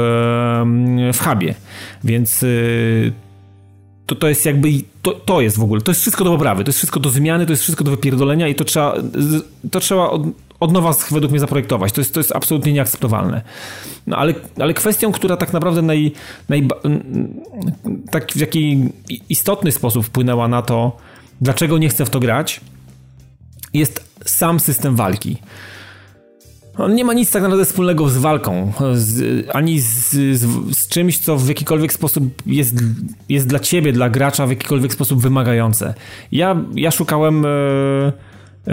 w 1.12 1.18
hubie. 1.18 1.54
Więc 2.04 2.42
y, 2.42 3.12
to, 4.06 4.14
to 4.14 4.28
jest 4.28 4.46
jakby, 4.46 4.68
to, 5.02 5.12
to 5.12 5.40
jest 5.40 5.58
w 5.58 5.62
ogóle, 5.62 5.80
to 5.80 5.90
jest 5.90 6.00
wszystko 6.00 6.24
do 6.24 6.30
poprawy, 6.30 6.64
to 6.64 6.68
jest 6.68 6.78
wszystko 6.78 7.00
do 7.00 7.10
zmiany, 7.10 7.46
to 7.46 7.52
jest 7.52 7.62
wszystko 7.62 7.84
do 7.84 7.90
wypierdolenia 7.90 8.48
i 8.48 8.54
to 8.54 8.64
trzeba, 8.64 8.94
to 9.70 9.80
trzeba 9.80 10.10
od, 10.10 10.22
od 10.60 10.72
nowa 10.72 10.94
według 11.10 11.30
mnie 11.30 11.40
zaprojektować. 11.40 11.92
To 11.92 12.00
jest, 12.00 12.14
to 12.14 12.20
jest 12.20 12.32
absolutnie 12.36 12.72
nieakceptowalne. 12.72 13.42
No 14.06 14.16
ale, 14.16 14.34
ale 14.58 14.74
kwestią, 14.74 15.12
która 15.12 15.36
tak 15.36 15.52
naprawdę 15.52 15.82
naj, 15.82 16.12
naj, 16.48 16.68
tak 18.10 18.32
w 18.32 18.40
jaki 18.40 18.88
istotny 19.28 19.72
sposób 19.72 20.06
wpłynęła 20.06 20.48
na 20.48 20.62
to, 20.62 20.96
dlaczego 21.40 21.78
nie 21.78 21.88
chcę 21.88 22.04
w 22.04 22.10
to 22.10 22.20
grać, 22.20 22.60
jest 23.74 24.04
sam 24.24 24.60
system 24.60 24.96
walki. 24.96 25.36
On 26.78 26.94
nie 26.94 27.04
ma 27.04 27.12
nic 27.12 27.30
tak 27.30 27.42
naprawdę 27.42 27.64
wspólnego 27.64 28.08
z 28.08 28.16
walką, 28.16 28.72
z, 28.94 29.46
ani 29.52 29.80
z, 29.80 30.10
z, 30.10 30.40
z, 30.76 30.88
czymś, 30.88 31.18
co 31.18 31.36
w 31.36 31.48
jakikolwiek 31.48 31.92
sposób 31.92 32.42
jest, 32.46 32.74
jest 33.28 33.46
dla 33.46 33.58
ciebie, 33.58 33.92
dla 33.92 34.10
gracza 34.10 34.46
w 34.46 34.50
jakikolwiek 34.50 34.92
sposób 34.92 35.20
wymagające. 35.20 35.94
Ja, 36.32 36.56
ja 36.74 36.90
szukałem 36.90 37.46
e, 37.46 37.48
e, 37.48 38.72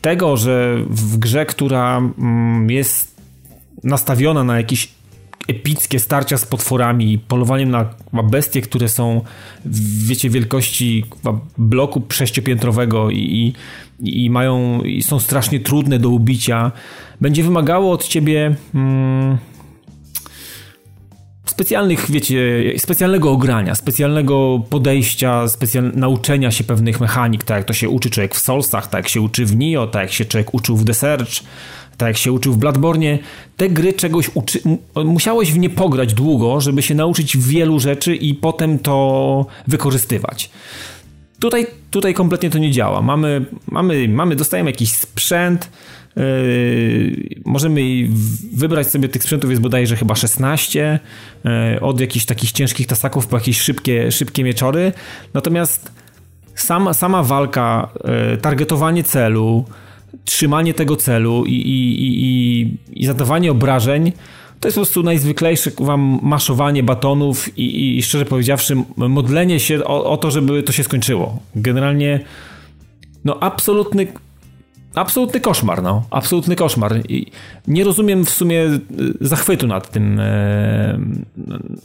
tego, 0.00 0.36
że 0.36 0.76
w 0.90 1.18
grze, 1.18 1.46
która 1.46 1.98
mm, 1.98 2.70
jest 2.70 3.16
nastawiona 3.84 4.44
na 4.44 4.56
jakieś 4.56 4.95
epickie 5.48 5.98
starcia 5.98 6.38
z 6.38 6.46
potworami, 6.46 7.18
polowaniem 7.18 7.70
na 8.12 8.22
bestie, 8.22 8.62
które 8.62 8.88
są, 8.88 9.20
wiecie, 10.06 10.30
wielkości 10.30 11.04
bloku 11.58 12.02
sześciopiętrowego 12.08 13.10
i, 13.10 13.54
i, 14.00 14.24
i 14.24 14.30
mają, 14.30 14.82
i 14.82 15.02
są 15.02 15.20
strasznie 15.20 15.60
trudne 15.60 15.98
do 15.98 16.08
ubicia, 16.08 16.72
będzie 17.20 17.42
wymagało 17.42 17.92
od 17.92 18.08
ciebie 18.08 18.54
mm, 18.74 19.38
specjalnych, 21.46 22.10
wiecie, 22.10 22.62
specjalnego 22.78 23.30
ogrania, 23.30 23.74
specjalnego 23.74 24.62
podejścia, 24.70 25.48
specjal... 25.48 25.92
nauczenia 25.94 26.50
się 26.50 26.64
pewnych 26.64 27.00
mechanik, 27.00 27.44
tak 27.44 27.56
jak 27.56 27.66
to 27.66 27.72
się 27.72 27.88
uczy 27.88 28.10
człowiek 28.10 28.34
w 28.34 28.38
Soulsach, 28.38 28.86
tak 28.86 29.04
jak 29.04 29.08
się 29.08 29.20
uczy 29.20 29.46
w 29.46 29.56
Nio, 29.56 29.86
tak 29.86 30.02
jak 30.02 30.12
się 30.12 30.24
człowiek 30.24 30.54
uczył 30.54 30.76
w 30.76 30.84
The 30.84 30.94
tak 31.96 32.08
jak 32.08 32.16
się 32.16 32.32
uczył 32.32 32.52
w 32.52 32.56
Bladbornie, 32.56 33.18
te 33.56 33.68
gry 33.68 33.92
czegoś 33.92 34.30
uczy... 34.34 34.60
musiałeś 35.04 35.52
w 35.52 35.58
nie 35.58 35.70
pograć 35.70 36.14
długo, 36.14 36.60
żeby 36.60 36.82
się 36.82 36.94
nauczyć 36.94 37.36
wielu 37.36 37.80
rzeczy 37.80 38.16
i 38.16 38.34
potem 38.34 38.78
to 38.78 39.46
wykorzystywać. 39.66 40.50
Tutaj, 41.38 41.66
tutaj 41.90 42.14
kompletnie 42.14 42.50
to 42.50 42.58
nie 42.58 42.70
działa. 42.70 43.02
Mamy, 43.02 43.44
mamy, 43.70 44.08
mamy 44.08 44.36
dostajemy 44.36 44.70
jakiś 44.70 44.92
sprzęt, 44.92 45.70
Yy, 46.16 47.40
możemy 47.44 47.80
wybrać 48.52 48.90
sobie 48.90 49.08
tych 49.08 49.22
sprzętów, 49.22 49.50
jest 49.50 49.62
bodajże 49.62 49.96
chyba 49.96 50.14
16, 50.14 51.00
yy, 51.44 51.80
od 51.80 52.00
jakichś 52.00 52.24
takich 52.24 52.52
ciężkich 52.52 52.86
tasaków 52.86 53.26
po 53.26 53.36
jakieś 53.36 53.60
szybkie, 53.60 54.12
szybkie 54.12 54.44
mieczory. 54.44 54.92
Natomiast 55.34 55.92
sama, 56.54 56.94
sama 56.94 57.22
walka, 57.22 57.88
yy, 58.30 58.36
targetowanie 58.36 59.04
celu, 59.04 59.64
trzymanie 60.24 60.74
tego 60.74 60.96
celu 60.96 61.44
i, 61.44 61.52
i, 61.52 62.24
i, 62.24 62.76
i 63.02 63.06
zadawanie 63.06 63.50
obrażeń 63.50 64.12
to 64.60 64.68
jest 64.68 64.76
po 64.76 64.80
prostu 64.80 65.02
najzwyklejsze 65.02 65.70
wam 65.78 66.18
maszowanie 66.22 66.82
batonów 66.82 67.58
i, 67.58 67.98
i 67.98 68.02
szczerze 68.02 68.24
powiedziawszy 68.24 68.76
modlenie 68.96 69.60
się 69.60 69.84
o, 69.84 70.04
o, 70.04 70.16
to, 70.16 70.30
żeby 70.30 70.62
to 70.62 70.72
się 70.72 70.84
skończyło. 70.84 71.38
Generalnie 71.54 72.20
no 73.24 73.38
absolutny 73.40 74.06
absolutny 74.94 75.40
koszmar, 75.40 75.82
no. 75.82 76.02
Absolutny 76.10 76.56
koszmar. 76.56 77.00
I 77.08 77.26
nie 77.66 77.84
rozumiem 77.84 78.24
w 78.24 78.30
sumie 78.30 78.62
y, 78.64 78.80
zachwytu 79.20 79.66
nad 79.66 79.90
tym, 79.90 80.20
e, 80.20 80.98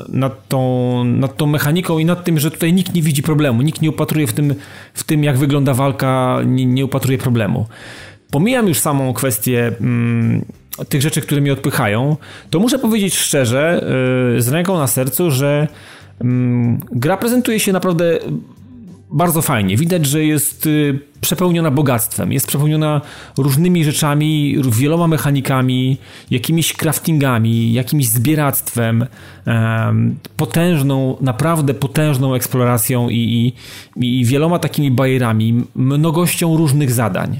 nad 0.09 0.47
tą, 0.47 1.03
nad 1.03 1.37
tą 1.37 1.47
mechaniką 1.47 1.99
i 1.99 2.05
nad 2.05 2.23
tym, 2.23 2.39
że 2.39 2.51
tutaj 2.51 2.73
nikt 2.73 2.93
nie 2.93 3.01
widzi 3.01 3.23
problemu. 3.23 3.61
Nikt 3.61 3.81
nie 3.81 3.89
upatruje 3.89 4.27
w 4.27 4.33
tym, 4.33 4.55
w 4.93 5.03
tym 5.03 5.23
jak 5.23 5.37
wygląda 5.37 5.73
walka, 5.73 6.39
nie, 6.45 6.65
nie 6.65 6.85
upatruje 6.85 7.17
problemu. 7.17 7.65
Pomijam 8.31 8.67
już 8.67 8.79
samą 8.79 9.13
kwestię 9.13 9.71
mm, 9.81 10.45
tych 10.89 11.01
rzeczy, 11.01 11.21
które 11.21 11.41
mnie 11.41 11.53
odpychają, 11.53 12.17
to 12.49 12.59
muszę 12.59 12.79
powiedzieć 12.79 13.15
szczerze, 13.15 13.85
yy, 14.35 14.41
z 14.41 14.47
ręką 14.47 14.77
na 14.77 14.87
sercu, 14.87 15.31
że 15.31 15.67
yy, 16.21 16.27
gra 16.91 17.17
prezentuje 17.17 17.59
się 17.59 17.73
naprawdę 17.73 18.19
bardzo 19.11 19.41
fajnie. 19.41 19.77
Widać, 19.77 20.05
że 20.05 20.25
jest 20.25 20.65
y, 20.65 20.99
przepełniona 21.21 21.71
bogactwem, 21.71 22.31
jest 22.31 22.47
przepełniona 22.47 23.01
różnymi 23.37 23.83
rzeczami, 23.83 24.57
wieloma 24.71 25.07
mechanikami, 25.07 25.97
jakimiś 26.31 26.73
craftingami, 26.73 27.73
jakimś 27.73 28.07
zbieractwem, 28.07 29.05
potężną, 30.37 31.17
naprawdę 31.21 31.73
potężną 31.73 32.33
eksploracją 32.33 33.09
i, 33.09 33.53
i, 33.95 34.19
i 34.19 34.25
wieloma 34.25 34.59
takimi 34.59 34.91
bajerami, 34.91 35.63
mnogością 35.75 36.57
różnych 36.57 36.91
zadań. 36.91 37.39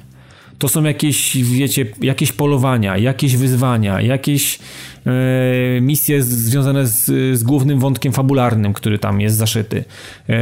To 0.62 0.68
są 0.68 0.84
jakieś, 0.84 1.38
wiecie, 1.38 1.86
jakieś 2.02 2.32
polowania, 2.32 2.98
jakieś 2.98 3.36
wyzwania, 3.38 4.02
jakieś 4.02 4.60
e, 5.06 5.82
misje 5.82 6.24
związane 6.24 6.88
z, 6.88 7.06
z 7.40 7.44
głównym 7.44 7.80
wątkiem 7.80 8.14
fabularnym, 8.14 8.74
który 8.74 9.00
tam 9.00 9.22
jest 9.22 9.38
zaszyty. 9.38 9.84
E, 10.30 10.36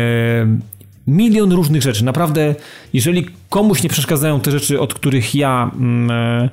milion 1.08 1.52
różnych 1.52 1.82
rzeczy. 1.82 2.06
Naprawdę, 2.06 2.56
jeżeli 2.94 3.30
komuś 3.50 3.84
nie 3.84 3.90
przeszkadzają 3.90 4.40
te 4.40 4.52
rzeczy, 4.52 4.80
od 4.80 4.94
których 4.94 5.36
ja 5.36 5.72
mm, 5.76 6.12
e, 6.12 6.50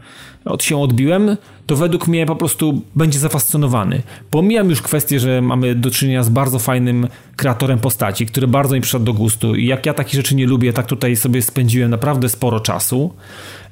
od 0.46 0.64
się 0.64 0.80
odbiłem, 0.80 1.36
to 1.66 1.76
według 1.76 2.08
mnie 2.08 2.26
po 2.26 2.36
prostu 2.36 2.82
będzie 2.94 3.18
zafascynowany. 3.18 4.02
Pomijam 4.30 4.70
już 4.70 4.82
kwestię, 4.82 5.20
że 5.20 5.42
mamy 5.42 5.74
do 5.74 5.90
czynienia 5.90 6.22
z 6.22 6.28
bardzo 6.28 6.58
fajnym 6.58 7.08
kreatorem 7.36 7.78
postaci, 7.78 8.26
który 8.26 8.48
bardzo 8.48 8.74
mi 8.74 8.80
przyszedł 8.80 9.04
do 9.04 9.12
gustu 9.12 9.54
i 9.54 9.66
jak 9.66 9.86
ja 9.86 9.94
takich 9.94 10.14
rzeczy 10.14 10.34
nie 10.34 10.46
lubię, 10.46 10.72
tak 10.72 10.86
tutaj 10.86 11.16
sobie 11.16 11.42
spędziłem 11.42 11.90
naprawdę 11.90 12.28
sporo 12.28 12.60
czasu. 12.60 13.14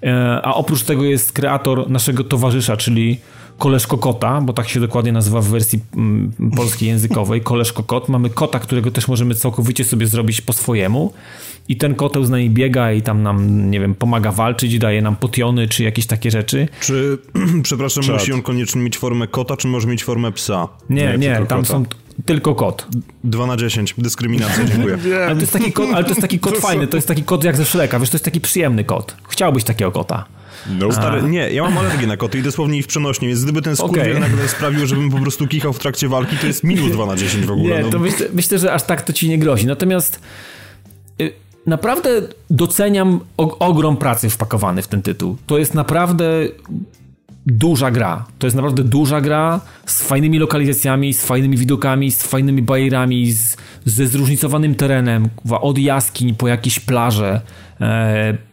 E, 0.02 0.40
a 0.42 0.54
oprócz 0.54 0.82
tego 0.82 1.04
jest 1.04 1.32
kreator 1.32 1.90
naszego 1.90 2.24
towarzysza, 2.24 2.76
czyli 2.76 3.20
Koleżko 3.58 3.98
Kota, 3.98 4.40
bo 4.40 4.52
tak 4.52 4.68
się 4.68 4.80
dokładnie 4.80 5.12
nazywa 5.12 5.40
w 5.40 5.48
wersji 5.48 5.80
mm, 5.96 6.32
polskiej 6.56 6.88
językowej, 6.88 7.40
Koleżko 7.50 7.82
Kot. 7.82 8.08
Mamy 8.08 8.30
kota, 8.30 8.58
którego 8.58 8.90
też 8.90 9.08
możemy 9.08 9.34
całkowicie 9.34 9.84
sobie 9.84 10.06
zrobić 10.06 10.40
po 10.40 10.52
swojemu 10.52 11.12
i 11.68 11.76
ten 11.76 11.94
koteł 11.94 12.24
z 12.24 12.30
nami 12.30 12.50
biega 12.50 12.92
i 12.92 13.02
tam 13.02 13.22
nam, 13.22 13.70
nie 13.70 13.80
wiem, 13.80 13.94
pomaga 13.94 14.32
walczyć, 14.32 14.78
daje 14.78 15.02
nam 15.02 15.16
potiony 15.16 15.68
czy 15.68 15.82
jakieś 15.84 16.06
takie 16.06 16.30
rzeczy. 16.30 16.68
Czy, 16.80 17.18
przepraszam, 17.62 18.04
Czad. 18.04 18.14
musi 18.14 18.32
on 18.32 18.42
koniecznie 18.42 18.82
mieć 18.82 18.98
formę 18.98 19.26
kota, 19.26 19.56
czy 19.56 19.68
może 19.68 19.88
mieć 19.88 20.04
formę 20.04 20.32
psa? 20.32 20.68
Nie, 20.90 21.04
nie, 21.04 21.18
nie 21.18 21.46
tam 21.48 21.60
kota. 21.60 21.64
są 21.64 21.84
tylko 22.26 22.54
kot. 22.54 22.88
2 23.24 23.46
na 23.46 23.56
10, 23.56 23.94
dyskryminacja, 23.98 24.64
dziękuję. 24.64 24.98
ale, 25.26 25.34
to 25.34 25.40
jest 25.40 25.52
taki 25.52 25.72
kot, 25.72 25.88
ale 25.94 26.04
to 26.04 26.10
jest 26.10 26.20
taki 26.20 26.38
kot 26.38 26.58
fajny, 26.58 26.86
to 26.86 26.96
jest 26.96 27.08
taki 27.08 27.22
kot 27.22 27.44
jak 27.44 27.56
ze 27.56 27.64
Szleka, 27.64 28.00
wiesz, 28.00 28.10
to 28.10 28.14
jest 28.14 28.24
taki 28.24 28.40
przyjemny 28.40 28.84
kot. 28.84 29.16
Chciałbyś 29.28 29.64
takiego 29.64 29.92
kota. 29.92 30.24
No. 30.78 30.92
Stary, 30.92 31.22
nie, 31.22 31.50
ja 31.50 31.62
mam 31.62 31.78
alergię 31.78 32.06
na 32.06 32.16
koty 32.16 32.38
i 32.38 32.42
dosłownie 32.42 32.78
ich 32.78 32.84
w 32.84 32.88
przenośni, 32.88 33.28
więc 33.28 33.44
gdyby 33.44 33.62
ten 33.62 33.76
skurwiel 33.76 34.16
okay. 34.16 34.20
nagle 34.20 34.48
sprawił, 34.48 34.86
żebym 34.86 35.10
po 35.10 35.18
prostu 35.18 35.46
kichał 35.46 35.72
w 35.72 35.78
trakcie 35.78 36.08
walki, 36.08 36.36
to 36.36 36.46
jest 36.46 36.64
minus 36.64 36.92
2 36.92 37.06
na 37.06 37.16
10 37.16 37.46
w 37.46 37.50
ogóle. 37.50 37.76
Nie, 37.76 37.82
no. 37.82 37.90
to 37.90 37.98
myślę, 37.98 38.26
myślę, 38.32 38.58
że 38.58 38.72
aż 38.72 38.82
tak 38.82 39.02
to 39.02 39.12
ci 39.12 39.28
nie 39.28 39.38
grozi. 39.38 39.66
Natomiast 39.66 40.20
y, 41.20 41.32
naprawdę 41.66 42.22
doceniam 42.50 43.20
ogrom 43.36 43.96
pracy 43.96 44.30
wpakowany 44.30 44.82
w 44.82 44.88
ten 44.88 45.02
tytuł. 45.02 45.36
To 45.46 45.58
jest 45.58 45.74
naprawdę 45.74 46.48
duża 47.46 47.90
gra. 47.90 48.24
To 48.38 48.46
jest 48.46 48.56
naprawdę 48.56 48.82
duża 48.82 49.20
gra 49.20 49.60
z 49.86 50.02
fajnymi 50.02 50.38
lokalizacjami, 50.38 51.14
z 51.14 51.24
fajnymi 51.24 51.56
widokami, 51.56 52.12
z 52.12 52.22
fajnymi 52.22 52.62
bajerami, 52.62 53.32
z, 53.32 53.56
ze 53.84 54.06
zróżnicowanym 54.06 54.74
terenem, 54.74 55.28
od 55.50 55.78
jaskiń 55.78 56.34
po 56.34 56.48
jakieś 56.48 56.80
plaże, 56.80 57.40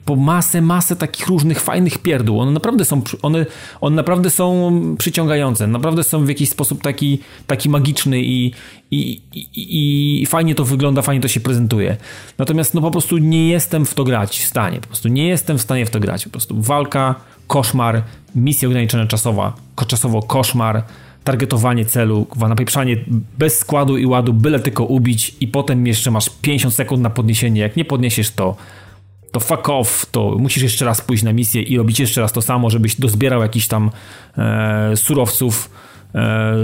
po 0.05 0.15
masę, 0.15 0.61
masę 0.61 0.95
takich 0.95 1.27
różnych 1.27 1.59
fajnych 1.59 1.97
pierdół. 1.97 2.39
One 2.39 2.51
naprawdę 2.51 2.85
są, 2.85 3.01
one, 3.21 3.45
one 3.81 3.95
naprawdę 3.95 4.29
są 4.29 4.71
przyciągające, 4.97 5.67
naprawdę 5.67 6.03
są 6.03 6.25
w 6.25 6.29
jakiś 6.29 6.49
sposób 6.49 6.81
taki, 6.81 7.19
taki 7.47 7.69
magiczny 7.69 8.21
i, 8.21 8.51
i, 8.91 9.21
i, 9.35 10.21
i 10.21 10.25
fajnie 10.25 10.55
to 10.55 10.65
wygląda, 10.65 11.01
fajnie 11.01 11.21
to 11.21 11.27
się 11.27 11.39
prezentuje. 11.39 11.97
Natomiast 12.37 12.73
no 12.73 12.81
po 12.81 12.91
prostu 12.91 13.17
nie 13.17 13.49
jestem 13.49 13.85
w 13.85 13.93
to 13.93 14.03
grać 14.03 14.39
w 14.39 14.45
stanie, 14.45 14.79
po 14.79 14.87
prostu 14.87 15.07
nie 15.07 15.27
jestem 15.27 15.57
w 15.57 15.61
stanie 15.61 15.85
w 15.85 15.89
to 15.89 15.99
grać. 15.99 16.23
Po 16.23 16.29
prostu 16.29 16.61
walka, 16.61 17.15
koszmar, 17.47 18.03
misja 18.35 18.67
ograniczona 18.67 19.07
czasowa, 19.07 19.53
czasowo 19.87 20.21
koszmar, 20.21 20.83
targetowanie 21.23 21.85
celu, 21.85 22.27
napieprzanie 22.49 22.97
bez 23.37 23.59
składu 23.59 23.97
i 23.97 24.05
ładu, 24.05 24.33
byle 24.33 24.59
tylko 24.59 24.83
ubić 24.83 25.35
i 25.39 25.47
potem 25.47 25.87
jeszcze 25.87 26.11
masz 26.11 26.29
50 26.41 26.73
sekund 26.73 27.03
na 27.03 27.09
podniesienie. 27.09 27.61
Jak 27.61 27.75
nie 27.75 27.85
podniesiesz 27.85 28.31
to, 28.31 28.55
to 29.31 29.39
fuck 29.39 29.69
off, 29.69 30.05
to 30.11 30.35
musisz 30.39 30.63
jeszcze 30.63 30.85
raz 30.85 31.01
pójść 31.01 31.23
na 31.23 31.33
misję 31.33 31.61
i 31.61 31.77
robić 31.77 31.99
jeszcze 31.99 32.21
raz 32.21 32.31
to 32.31 32.41
samo, 32.41 32.69
żebyś 32.69 32.95
dozbierał 32.95 33.41
jakiś 33.41 33.67
tam 33.67 33.91
e, 34.37 34.97
surowców 34.97 35.69
e, 36.15 36.55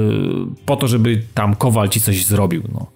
po 0.66 0.76
to, 0.76 0.88
żeby 0.88 1.22
tam 1.34 1.56
Kowal 1.56 1.90
ci 1.90 2.02
coś 2.02 2.26
zrobił. 2.26 2.64
No. 2.74 2.88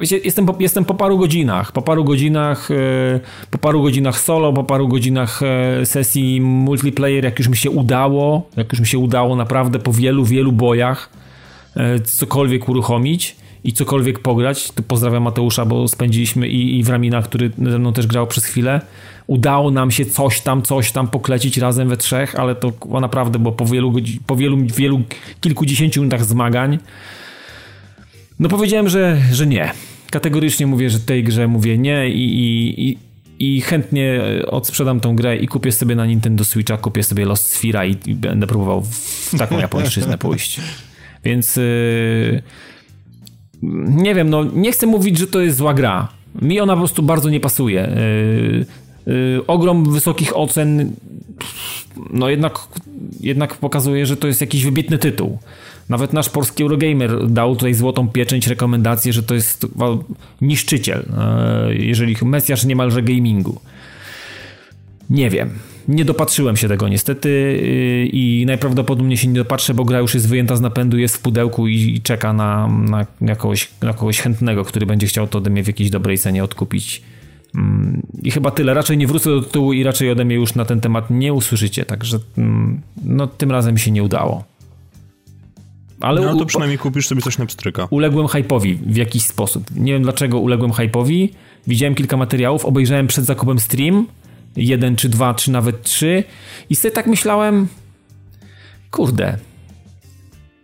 Wiecie, 0.00 0.18
jestem, 0.18 0.46
po, 0.46 0.56
jestem 0.60 0.84
po 0.84 0.94
paru 0.94 1.18
godzinach, 1.18 1.72
po 1.72 1.82
paru 1.82 2.04
godzinach, 2.04 2.70
e, 2.70 3.20
po 3.50 3.58
paru 3.58 3.82
godzinach 3.82 4.20
solo, 4.20 4.52
po 4.52 4.64
paru 4.64 4.88
godzinach 4.88 5.40
e, 5.42 5.86
sesji 5.86 6.40
multiplayer, 6.40 7.24
jak 7.24 7.38
już 7.38 7.48
mi 7.48 7.56
się 7.56 7.70
udało, 7.70 8.48
jak 8.56 8.72
już 8.72 8.80
mi 8.80 8.86
się 8.86 8.98
udało 8.98 9.36
naprawdę 9.36 9.78
po 9.78 9.92
wielu, 9.92 10.24
wielu 10.24 10.52
bojach 10.52 11.10
e, 11.76 12.00
cokolwiek 12.00 12.68
uruchomić 12.68 13.36
i 13.64 13.72
cokolwiek 13.72 14.18
pograć, 14.18 14.70
to 14.70 14.82
pozdrawiam 14.82 15.22
Mateusza, 15.22 15.64
bo 15.64 15.88
spędziliśmy 15.88 16.48
i, 16.48 16.78
i 16.78 16.82
w 16.82 16.88
Ramina, 16.88 17.22
który 17.22 17.50
ze 17.58 17.78
mną 17.78 17.92
też 17.92 18.06
grał 18.06 18.26
przez 18.26 18.44
chwilę, 18.44 18.80
udało 19.26 19.70
nam 19.70 19.90
się 19.90 20.06
coś 20.06 20.40
tam, 20.40 20.62
coś 20.62 20.92
tam 20.92 21.08
poklecić 21.08 21.58
razem 21.58 21.88
we 21.88 21.96
trzech, 21.96 22.34
ale 22.34 22.54
to 22.54 22.72
naprawdę, 23.00 23.38
bo 23.38 23.52
po 23.52 23.66
wielu, 23.66 23.94
po 24.26 24.36
wielu, 24.36 24.56
wielu 24.56 25.02
kilkudziesięciu 25.40 26.00
minutach 26.00 26.24
zmagań, 26.24 26.78
no 28.38 28.48
powiedziałem, 28.48 28.88
że, 28.88 29.20
że 29.32 29.46
nie. 29.46 29.72
Kategorycznie 30.10 30.66
mówię, 30.66 30.90
że 30.90 31.00
tej 31.00 31.24
grze 31.24 31.48
mówię 31.48 31.78
nie 31.78 32.08
i, 32.08 32.40
i, 32.88 32.98
i, 33.38 33.60
chętnie 33.60 34.20
odsprzedam 34.46 35.00
tą 35.00 35.16
grę 35.16 35.36
i 35.36 35.48
kupię 35.48 35.72
sobie 35.72 35.96
na 35.96 36.06
Nintendo 36.06 36.44
Switcha, 36.44 36.76
kupię 36.76 37.02
sobie 37.02 37.24
Lost 37.24 37.56
Sphere'a 37.56 37.88
i, 37.88 38.10
i 38.10 38.14
będę 38.14 38.46
próbował 38.46 38.82
w 38.82 39.38
taką 39.38 39.58
japońszczyznę 39.58 40.18
pójść. 40.18 40.60
Więc 41.24 41.56
yy, 41.56 42.42
nie 43.62 44.14
wiem, 44.14 44.30
no 44.30 44.44
nie 44.44 44.72
chcę 44.72 44.86
mówić, 44.86 45.18
że 45.18 45.26
to 45.26 45.40
jest 45.40 45.56
zła 45.56 45.74
gra. 45.74 46.08
Mi 46.42 46.60
ona 46.60 46.72
po 46.72 46.78
prostu 46.78 47.02
bardzo 47.02 47.30
nie 47.30 47.40
pasuje. 47.40 47.96
Yy, 49.06 49.14
yy, 49.14 49.46
ogrom 49.46 49.92
wysokich 49.92 50.36
ocen 50.36 50.92
no 52.10 52.28
jednak, 52.28 52.58
jednak 53.20 53.54
pokazuje, 53.54 54.06
że 54.06 54.16
to 54.16 54.26
jest 54.26 54.40
jakiś 54.40 54.64
wybitny 54.64 54.98
tytuł. 54.98 55.38
Nawet 55.88 56.12
nasz 56.12 56.28
polski 56.28 56.62
Eurogamer 56.62 57.30
dał 57.30 57.56
tutaj 57.56 57.74
złotą 57.74 58.08
pieczęć, 58.08 58.46
rekomendację, 58.46 59.12
że 59.12 59.22
to 59.22 59.34
jest 59.34 59.66
niszczyciel, 60.40 61.04
jeżeli 61.70 62.16
mesjasz 62.22 62.64
niemalże 62.64 63.02
gamingu. 63.02 63.60
Nie 65.10 65.30
wiem. 65.30 65.50
Nie 65.88 66.04
dopatrzyłem 66.04 66.56
się 66.56 66.68
tego 66.68 66.88
niestety 66.88 67.28
yy, 67.28 68.06
i 68.06 68.46
najprawdopodobniej 68.46 69.16
się 69.16 69.28
nie 69.28 69.34
dopatrzę, 69.34 69.74
bo 69.74 69.84
gra 69.84 69.98
już 69.98 70.14
jest 70.14 70.28
wyjęta 70.28 70.56
z 70.56 70.60
napędu, 70.60 70.98
jest 70.98 71.16
w 71.16 71.20
pudełku 71.20 71.68
i 71.68 72.00
czeka 72.02 72.32
na, 72.32 72.70
na, 73.20 73.36
kogoś, 73.36 73.70
na 73.82 73.92
kogoś 73.92 74.20
chętnego, 74.20 74.64
który 74.64 74.86
będzie 74.86 75.06
chciał 75.06 75.26
to 75.26 75.38
ode 75.38 75.50
mnie 75.50 75.64
w 75.64 75.66
jakiejś 75.66 75.90
dobrej 75.90 76.18
cenie 76.18 76.44
odkupić. 76.44 77.02
Mm, 77.54 78.02
I 78.22 78.30
chyba 78.30 78.50
tyle. 78.50 78.74
Raczej 78.74 78.96
nie 78.96 79.06
wrócę 79.06 79.30
do 79.30 79.42
tytułu 79.42 79.72
i 79.72 79.82
raczej 79.82 80.10
ode 80.10 80.24
mnie 80.24 80.34
już 80.34 80.54
na 80.54 80.64
ten 80.64 80.80
temat 80.80 81.10
nie 81.10 81.32
usłyszycie, 81.32 81.84
także 81.84 82.18
mm, 82.38 82.80
no, 83.04 83.26
tym 83.26 83.50
razem 83.50 83.78
się 83.78 83.90
nie 83.90 84.02
udało. 84.02 84.44
Ale 86.00 86.20
no 86.20 86.36
to 86.36 86.46
przynajmniej 86.46 86.78
kupisz 86.78 87.06
sobie 87.08 87.22
coś 87.22 87.38
na 87.38 87.46
pstryka. 87.46 87.88
Uległem 87.90 88.26
hype'owi 88.26 88.76
w 88.86 88.96
jakiś 88.96 89.22
sposób. 89.22 89.64
Nie 89.76 89.92
wiem 89.92 90.02
dlaczego 90.02 90.38
uległem 90.38 90.70
hype'owi. 90.70 91.28
Widziałem 91.66 91.94
kilka 91.94 92.16
materiałów, 92.16 92.64
obejrzałem 92.64 93.06
przed 93.06 93.24
zakupem 93.24 93.58
stream, 93.58 94.06
jeden 94.56 94.96
czy 94.96 95.08
dwa, 95.08 95.34
czy 95.34 95.50
nawet 95.50 95.82
trzy 95.82 96.24
i 96.70 96.76
sobie 96.76 96.92
tak 96.92 97.06
myślałem, 97.06 97.68
kurde, 98.90 99.38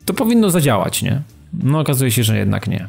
to 0.04 0.14
powinno 0.14 0.50
zadziałać, 0.50 1.02
nie? 1.02 1.22
No 1.52 1.80
okazuje 1.80 2.10
się, 2.10 2.24
że 2.24 2.38
jednak 2.38 2.68
nie. 2.68 2.88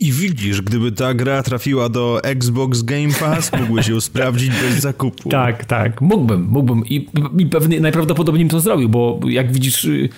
I 0.00 0.12
widzisz, 0.12 0.62
gdyby 0.62 0.92
ta 0.92 1.14
gra 1.14 1.42
trafiła 1.42 1.88
do 1.88 2.20
Xbox 2.24 2.82
Game 2.82 3.14
Pass, 3.20 3.50
mógłbyś 3.60 3.88
ją 3.88 4.00
sprawdzić 4.00 4.50
bez 4.50 4.80
zakupu. 4.80 5.28
Tak, 5.38 5.64
tak, 5.64 6.00
mógłbym, 6.00 6.46
mógłbym 6.48 6.86
i, 6.86 7.08
i 7.38 7.46
pewnie 7.46 7.80
najprawdopodobniej 7.80 8.44
bym 8.44 8.50
to 8.50 8.60
zrobił, 8.60 8.88
bo 8.88 9.20
jak 9.28 9.52
widzisz, 9.52 9.84
y, 9.84 10.08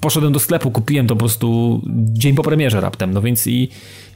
poszedłem 0.00 0.32
do 0.32 0.38
sklepu, 0.38 0.70
kupiłem 0.70 1.06
to 1.06 1.14
po 1.14 1.18
prostu 1.18 1.80
dzień 2.12 2.34
po 2.34 2.42
premierze 2.42 2.80
raptem, 2.80 3.12
no 3.12 3.22
więc 3.22 3.46
i, 3.46 3.68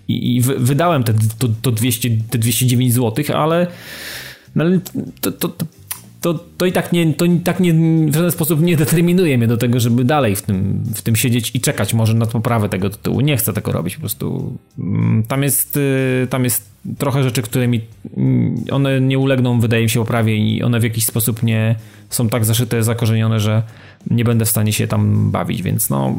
i, 0.08 0.36
i 0.36 0.40
wydałem 0.40 1.04
te, 1.04 1.14
to, 1.38 1.48
to 1.62 1.70
200, 1.70 2.08
te 2.30 2.38
209 2.38 2.94
zł, 2.94 3.24
ale, 3.36 3.66
no 4.54 4.64
ale 4.64 4.80
to, 5.20 5.32
to, 5.32 5.48
to 5.48 5.66
to, 6.24 6.34
to 6.56 6.66
i 6.66 6.72
tak, 6.72 6.92
nie, 6.92 7.14
to 7.14 7.24
i 7.24 7.40
tak 7.40 7.60
nie, 7.60 7.74
w 8.10 8.14
żaden 8.14 8.30
sposób 8.30 8.60
nie 8.60 8.76
determinuje 8.76 9.38
mnie 9.38 9.46
do 9.46 9.56
tego, 9.56 9.80
żeby 9.80 10.04
dalej 10.04 10.36
w 10.36 10.42
tym, 10.42 10.84
w 10.94 11.02
tym 11.02 11.16
siedzieć 11.16 11.50
i 11.54 11.60
czekać 11.60 11.94
może 11.94 12.14
na 12.14 12.26
poprawę 12.26 12.68
tego 12.68 12.90
tytułu. 12.90 13.20
Nie 13.20 13.36
chcę 13.36 13.52
tego 13.52 13.72
robić 13.72 13.94
po 13.94 14.00
prostu. 14.00 14.56
Mm, 14.78 15.22
tam 15.22 15.42
jest, 15.42 15.76
y, 15.76 16.26
tam 16.30 16.44
jest 16.44 16.70
trochę 16.98 17.22
rzeczy, 17.22 17.42
które 17.42 17.68
mi 17.68 17.80
mm, 18.16 18.64
one 18.70 19.00
nie 19.00 19.18
ulegną, 19.18 19.60
wydaje 19.60 19.82
mi 19.82 19.90
się, 19.90 20.00
poprawie 20.00 20.36
i 20.36 20.62
one 20.62 20.80
w 20.80 20.82
jakiś 20.82 21.06
sposób 21.06 21.42
nie 21.42 21.76
są 22.10 22.28
tak 22.28 22.44
zaszyte, 22.44 22.82
zakorzenione, 22.82 23.40
że 23.40 23.62
nie 24.10 24.24
będę 24.24 24.44
w 24.44 24.48
stanie 24.48 24.72
się 24.72 24.86
tam 24.86 25.30
bawić, 25.30 25.62
więc 25.62 25.90
no 25.90 26.14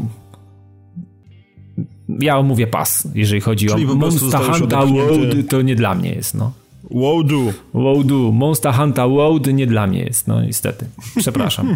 ja 2.20 2.41
mówię 2.41 2.68
pas, 2.68 3.07
jeżeli 3.16 3.41
chodzi 3.41 3.68
Czyli 3.68 3.86
o 3.86 3.95
Monster 3.95 4.41
Hunter 4.41 4.80
World, 4.88 5.49
to 5.49 5.62
nie 5.62 5.76
dla 5.76 5.95
mnie 5.95 6.14
jest, 6.14 6.34
no. 6.34 6.65
Wodu. 6.91 7.53
Wodu. 7.74 8.32
Monster 8.32 8.74
Hunter 8.74 9.10
Wold 9.10 9.53
nie 9.53 9.68
dla 9.68 9.88
mnie 9.88 10.03
jest, 10.03 10.28
no 10.28 10.41
niestety. 10.41 10.86
Przepraszam. 11.18 11.76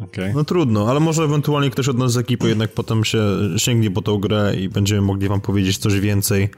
Okay. 0.00 0.32
No 0.34 0.44
trudno, 0.44 0.90
ale 0.90 1.00
może 1.00 1.22
ewentualnie 1.22 1.70
ktoś 1.70 1.88
od 1.88 1.98
nas 1.98 2.12
z 2.12 2.16
ekipy 2.16 2.48
jednak 2.48 2.72
potem 2.72 3.04
się 3.04 3.18
sięgnie 3.56 3.90
po 3.90 4.02
tą 4.02 4.18
grę 4.18 4.56
i 4.60 4.68
będziemy 4.68 5.00
mogli 5.00 5.28
wam 5.28 5.40
powiedzieć 5.40 5.78
coś 5.78 6.00
więcej. 6.00 6.48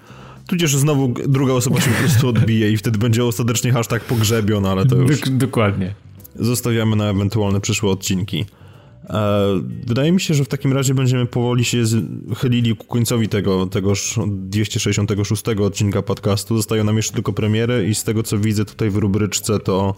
Tudzież 0.46 0.76
znowu 0.76 1.14
druga 1.28 1.52
osoba 1.52 1.80
się 1.80 1.90
po 1.90 1.98
prostu 1.98 2.28
odbije 2.28 2.72
i 2.72 2.76
wtedy 2.76 2.98
będzie 2.98 3.24
ostatecznie 3.24 3.72
hashtag 3.72 4.04
pogrzebion, 4.04 4.66
ale 4.66 4.86
to 4.86 4.96
już... 4.96 5.20
Dokładnie. 5.30 5.94
Zostawiamy 6.36 6.96
na 6.96 7.04
ewentualne 7.10 7.60
przyszłe 7.60 7.90
odcinki. 7.90 8.44
E, 9.10 9.60
wydaje 9.86 10.12
mi 10.12 10.20
się, 10.20 10.34
że 10.34 10.44
w 10.44 10.48
takim 10.48 10.72
razie 10.72 10.94
będziemy 10.94 11.26
powoli 11.26 11.64
się 11.64 11.84
chylili 12.36 12.76
ku 12.76 12.86
końcowi 12.86 13.28
tego, 13.28 13.66
tegoż 13.66 14.18
266 14.26 15.42
odcinka 15.60 16.02
podcastu. 16.02 16.56
Zostają 16.56 16.84
nam 16.84 16.96
jeszcze 16.96 17.12
tylko 17.12 17.32
premiery 17.32 17.88
i 17.88 17.94
z 17.94 18.04
tego 18.04 18.22
co 18.22 18.38
widzę 18.38 18.64
tutaj 18.64 18.90
w 18.90 18.96
rubryczce 18.96 19.58
to 19.58 19.94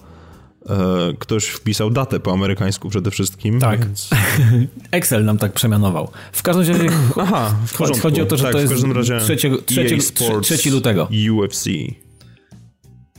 e, 0.68 0.76
ktoś 1.18 1.46
wpisał 1.46 1.90
datę 1.90 2.20
po 2.20 2.32
amerykańsku 2.32 2.88
przede 2.88 3.10
wszystkim. 3.10 3.60
Tak. 3.60 3.80
Więc... 3.80 4.10
Excel 4.90 5.24
nam 5.24 5.38
tak 5.38 5.52
przemianował. 5.52 6.10
W 6.32 6.42
każdym 6.42 6.76
razie 6.76 6.90
Aha, 7.16 7.56
w 7.66 8.00
chodzi 8.02 8.22
o 8.22 8.26
to, 8.26 8.36
że 8.36 8.42
tak, 8.42 8.52
to 8.52 8.60
jest 8.60 10.14
3, 10.42 10.58
3 10.58 10.70
lutego. 10.70 11.08
UFC 11.32 11.64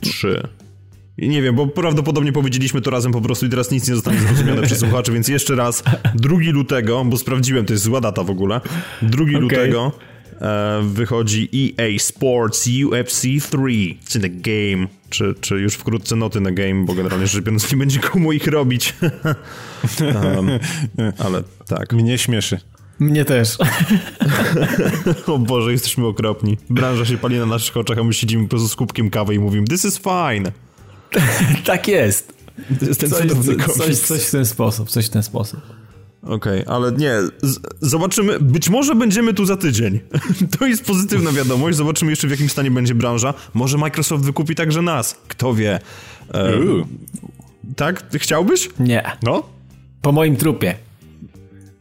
3. 0.00 0.61
Nie 1.28 1.42
wiem, 1.42 1.54
bo 1.54 1.66
prawdopodobnie 1.66 2.32
powiedzieliśmy 2.32 2.80
to 2.80 2.90
razem 2.90 3.12
po 3.12 3.20
prostu 3.20 3.46
i 3.46 3.48
teraz 3.48 3.70
nic 3.70 3.88
nie 3.88 3.94
zostanie 3.94 4.18
zrozumiane 4.18 4.62
przez 4.62 4.78
słuchaczy, 4.78 5.12
więc 5.12 5.28
jeszcze 5.28 5.54
raz, 5.54 5.82
2 6.14 6.36
lutego, 6.52 7.04
bo 7.04 7.18
sprawdziłem, 7.18 7.66
to 7.66 7.72
jest 7.72 7.84
zła 7.84 8.00
data 8.00 8.24
w 8.24 8.30
ogóle, 8.30 8.60
2 9.02 9.22
okay. 9.22 9.40
lutego 9.40 9.92
e, 10.40 10.82
wychodzi 10.84 11.74
EA 11.78 11.98
Sports 11.98 12.68
UFC 12.84 13.20
3, 13.20 13.58
czy 14.08 14.20
the 14.20 14.28
game, 14.30 14.86
czy, 15.10 15.34
czy 15.40 15.54
już 15.54 15.74
wkrótce 15.74 16.16
noty 16.16 16.40
na 16.40 16.50
game, 16.50 16.84
bo 16.84 16.94
generalnie 16.94 17.26
rzecz 17.26 17.44
biorąc 17.44 17.72
nie 17.72 17.78
będzie 17.78 18.00
komu 18.00 18.32
ich 18.32 18.46
robić. 18.46 18.94
um, 20.36 20.50
ale 21.18 21.42
tak. 21.66 21.92
Mnie 21.92 22.18
śmieszy. 22.18 22.58
Mnie 22.98 23.24
też. 23.24 23.58
o 25.26 25.38
Boże, 25.38 25.72
jesteśmy 25.72 26.06
okropni. 26.06 26.58
Branża 26.70 27.04
się 27.04 27.18
pali 27.18 27.38
na 27.38 27.46
naszych 27.46 27.76
oczach, 27.76 27.98
a 27.98 28.04
my 28.04 28.14
siedzimy 28.14 28.42
po 28.44 28.50
prostu 28.50 28.68
z 28.68 28.76
kubkiem 28.76 29.10
kawy 29.10 29.34
i 29.34 29.38
mówimy 29.38 29.66
this 29.66 29.84
is 29.84 29.98
fine. 29.98 30.52
tak 31.64 31.88
jest. 31.88 32.32
To 32.80 32.86
jest 32.86 33.00
ten 33.00 33.10
coś, 33.10 33.26
coś, 33.76 33.98
coś 33.98 34.22
w 34.22 34.30
ten 34.30 34.46
sposób, 34.46 34.90
coś 34.90 35.06
w 35.06 35.10
ten 35.10 35.22
sposób. 35.22 35.60
Okej, 36.22 36.62
okay, 36.62 36.74
ale 36.74 36.92
nie, 36.92 37.14
zobaczymy, 37.80 38.40
być 38.40 38.68
może 38.68 38.94
będziemy 38.94 39.34
tu 39.34 39.46
za 39.46 39.56
tydzień. 39.56 40.00
to 40.58 40.66
jest 40.66 40.84
pozytywna 40.84 41.32
wiadomość, 41.32 41.76
zobaczymy 41.76 42.12
jeszcze 42.12 42.28
w 42.28 42.30
jakim 42.30 42.48
stanie 42.48 42.70
będzie 42.70 42.94
branża. 42.94 43.34
Może 43.54 43.78
Microsoft 43.78 44.24
wykupi 44.24 44.54
także 44.54 44.82
nas, 44.82 45.16
kto 45.28 45.54
wie. 45.54 45.80
E, 46.34 46.60
tak? 47.76 48.02
Ty 48.02 48.18
chciałbyś? 48.18 48.70
Nie. 48.78 49.02
No? 49.22 49.42
Po 50.02 50.12
moim 50.12 50.36
trupie. 50.36 50.74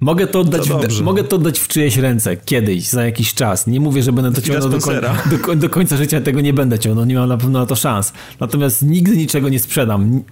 Mogę 0.01 0.27
to, 0.27 0.39
oddać 0.39 0.67
to 0.67 0.79
w, 0.79 1.01
mogę 1.01 1.23
to 1.23 1.35
oddać 1.35 1.59
w 1.59 1.67
czyjeś 1.67 1.97
ręce 1.97 2.37
kiedyś, 2.37 2.87
za 2.87 3.05
jakiś 3.05 3.33
czas. 3.33 3.67
Nie 3.67 3.79
mówię, 3.79 4.03
że 4.03 4.13
będę 4.13 4.31
to 4.31 4.41
ciągnął 4.41 4.69
do, 4.69 4.79
koń, 4.79 4.95
do, 5.29 5.55
do, 5.55 5.69
końca 5.69 5.97
życia, 5.97 6.21
tego 6.21 6.41
nie 6.41 6.53
będę 6.53 6.79
ciągnął, 6.79 7.05
nie 7.05 7.15
mam 7.15 7.29
na 7.29 7.37
pewno 7.37 7.59
na 7.59 7.65
to 7.65 7.75
szans. 7.75 8.13
Natomiast 8.39 8.81
nigdy 8.81 9.17
niczego 9.17 9.49
nie 9.49 9.59
sprzedam, 9.59 10.23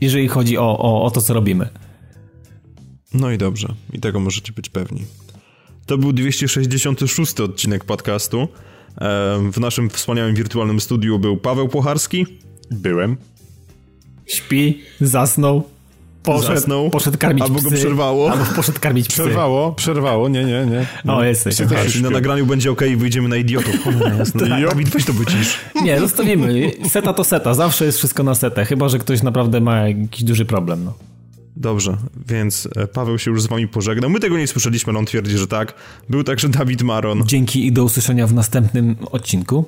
jeżeli 0.00 0.28
chodzi 0.28 0.58
o, 0.58 0.78
o, 0.78 1.04
o 1.04 1.10
to, 1.10 1.20
co 1.20 1.34
robimy. 1.34 1.68
No 3.14 3.30
i 3.30 3.38
dobrze, 3.38 3.74
i 3.92 4.00
tego 4.00 4.20
możecie 4.20 4.52
być 4.52 4.68
pewni. 4.68 5.04
To 5.86 5.98
był 5.98 6.12
266 6.12 7.40
odcinek 7.40 7.84
podcastu. 7.84 8.48
W 9.52 9.60
naszym 9.60 9.90
wspaniałym 9.90 10.34
wirtualnym 10.34 10.80
studiu 10.80 11.18
był 11.18 11.36
Paweł 11.36 11.68
Pocharski. 11.68 12.26
Byłem. 12.70 13.16
Śpi, 14.26 14.80
zasnął 15.00 15.71
poszedł, 16.22 16.54
Zasnął, 16.54 16.90
poszedł 16.90 17.18
karmić 17.18 17.42
albo 17.42 17.58
psy, 17.58 17.70
go 17.70 17.76
przerwało. 17.76 18.32
Albo 18.32 18.44
poszedł 18.44 18.80
karmić 18.80 19.08
psy. 19.08 19.22
Przerwało, 19.22 19.72
przerwało, 19.72 20.28
nie, 20.28 20.44
nie, 20.44 20.66
nie. 20.66 20.86
No, 21.04 21.16
o, 21.16 21.24
jesteś. 21.24 21.56
Czyli 21.88 22.04
na 22.04 22.10
nagraniu 22.10 22.46
będzie 22.46 22.70
ok 22.70 22.82
i 22.90 22.96
wyjdziemy 22.96 23.28
na 23.28 23.36
idiotów. 23.36 23.74
Jasne. 24.18 24.48
tak. 24.48 24.66
Dawid, 24.68 24.88
weź 24.88 25.04
to 25.04 25.12
wycisz. 25.12 25.58
Nie, 25.82 26.00
zostawimy. 26.00 26.72
Seta 26.88 27.12
to 27.12 27.24
seta. 27.24 27.54
Zawsze 27.54 27.84
jest 27.84 27.98
wszystko 27.98 28.22
na 28.22 28.34
setę. 28.34 28.64
Chyba, 28.64 28.88
że 28.88 28.98
ktoś 28.98 29.22
naprawdę 29.22 29.60
ma 29.60 29.88
jakiś 29.88 30.24
duży 30.24 30.44
problem, 30.44 30.84
no. 30.84 30.94
Dobrze, 31.56 31.96
więc 32.28 32.68
e, 32.76 32.86
Paweł 32.86 33.18
się 33.18 33.30
już 33.30 33.42
z 33.42 33.46
wami 33.46 33.68
pożegnał. 33.68 34.10
My 34.10 34.20
tego 34.20 34.38
nie 34.38 34.46
słyszeliśmy, 34.46 34.90
ale 34.90 34.98
on 34.98 35.06
twierdzi, 35.06 35.38
że 35.38 35.46
tak. 35.46 35.74
Był 36.08 36.24
także 36.24 36.48
Dawid 36.48 36.82
Maron. 36.82 37.22
Dzięki 37.26 37.66
i 37.66 37.72
do 37.72 37.84
usłyszenia 37.84 38.26
w 38.26 38.34
następnym 38.34 38.96
odcinku. 39.10 39.64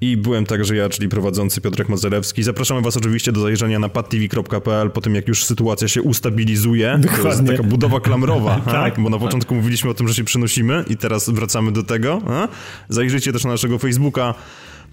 I 0.00 0.16
byłem 0.16 0.46
także 0.46 0.76
ja, 0.76 0.88
czyli 0.88 1.08
prowadzący 1.08 1.60
Piotrek 1.60 1.88
Mozelewski. 1.88 2.42
Zapraszamy 2.42 2.82
Was 2.82 2.96
oczywiście 2.96 3.32
do 3.32 3.40
zajrzenia 3.40 3.78
na 3.78 3.88
padtv.pl 3.88 4.90
po 4.90 5.00
tym, 5.00 5.14
jak 5.14 5.28
już 5.28 5.44
sytuacja 5.44 5.88
się 5.88 6.02
ustabilizuje. 6.02 6.98
Dokładnie. 6.98 7.22
To 7.22 7.28
jest 7.28 7.46
taka 7.46 7.62
budowa 7.62 8.00
klamrowa, 8.00 8.60
Tak. 8.64 9.00
bo 9.00 9.10
na 9.10 9.18
początku 9.18 9.54
mówiliśmy 9.54 9.90
o 9.90 9.94
tym, 9.94 10.08
że 10.08 10.14
się 10.14 10.24
przenosimy 10.24 10.84
i 10.90 10.96
teraz 10.96 11.30
wracamy 11.30 11.72
do 11.72 11.82
tego. 11.82 12.22
A? 12.28 12.48
Zajrzyjcie 12.88 13.32
też 13.32 13.44
na 13.44 13.50
naszego 13.50 13.78
Facebooka, 13.78 14.34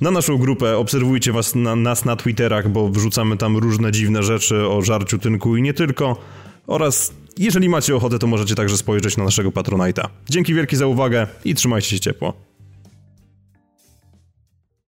na 0.01 0.11
naszą 0.11 0.37
grupę, 0.37 0.77
obserwujcie 0.77 1.31
was 1.31 1.55
na, 1.55 1.75
nas 1.75 2.05
na 2.05 2.15
Twitterach, 2.15 2.69
bo 2.69 2.89
wrzucamy 2.89 3.37
tam 3.37 3.57
różne 3.57 3.91
dziwne 3.91 4.23
rzeczy 4.23 4.67
o 4.67 4.81
żarciu 4.81 5.17
tynku 5.17 5.57
i 5.57 5.61
nie 5.61 5.73
tylko. 5.73 6.17
Oraz 6.67 7.13
jeżeli 7.37 7.69
macie 7.69 7.95
ochotę, 7.95 8.19
to 8.19 8.27
możecie 8.27 8.55
także 8.55 8.77
spojrzeć 8.77 9.17
na 9.17 9.23
naszego 9.23 9.49
Patronite'a. 9.49 10.07
Dzięki 10.29 10.53
wielkie 10.53 10.77
za 10.77 10.87
uwagę 10.87 11.27
i 11.45 11.55
trzymajcie 11.55 11.89
się 11.89 11.99
ciepło. 11.99 12.33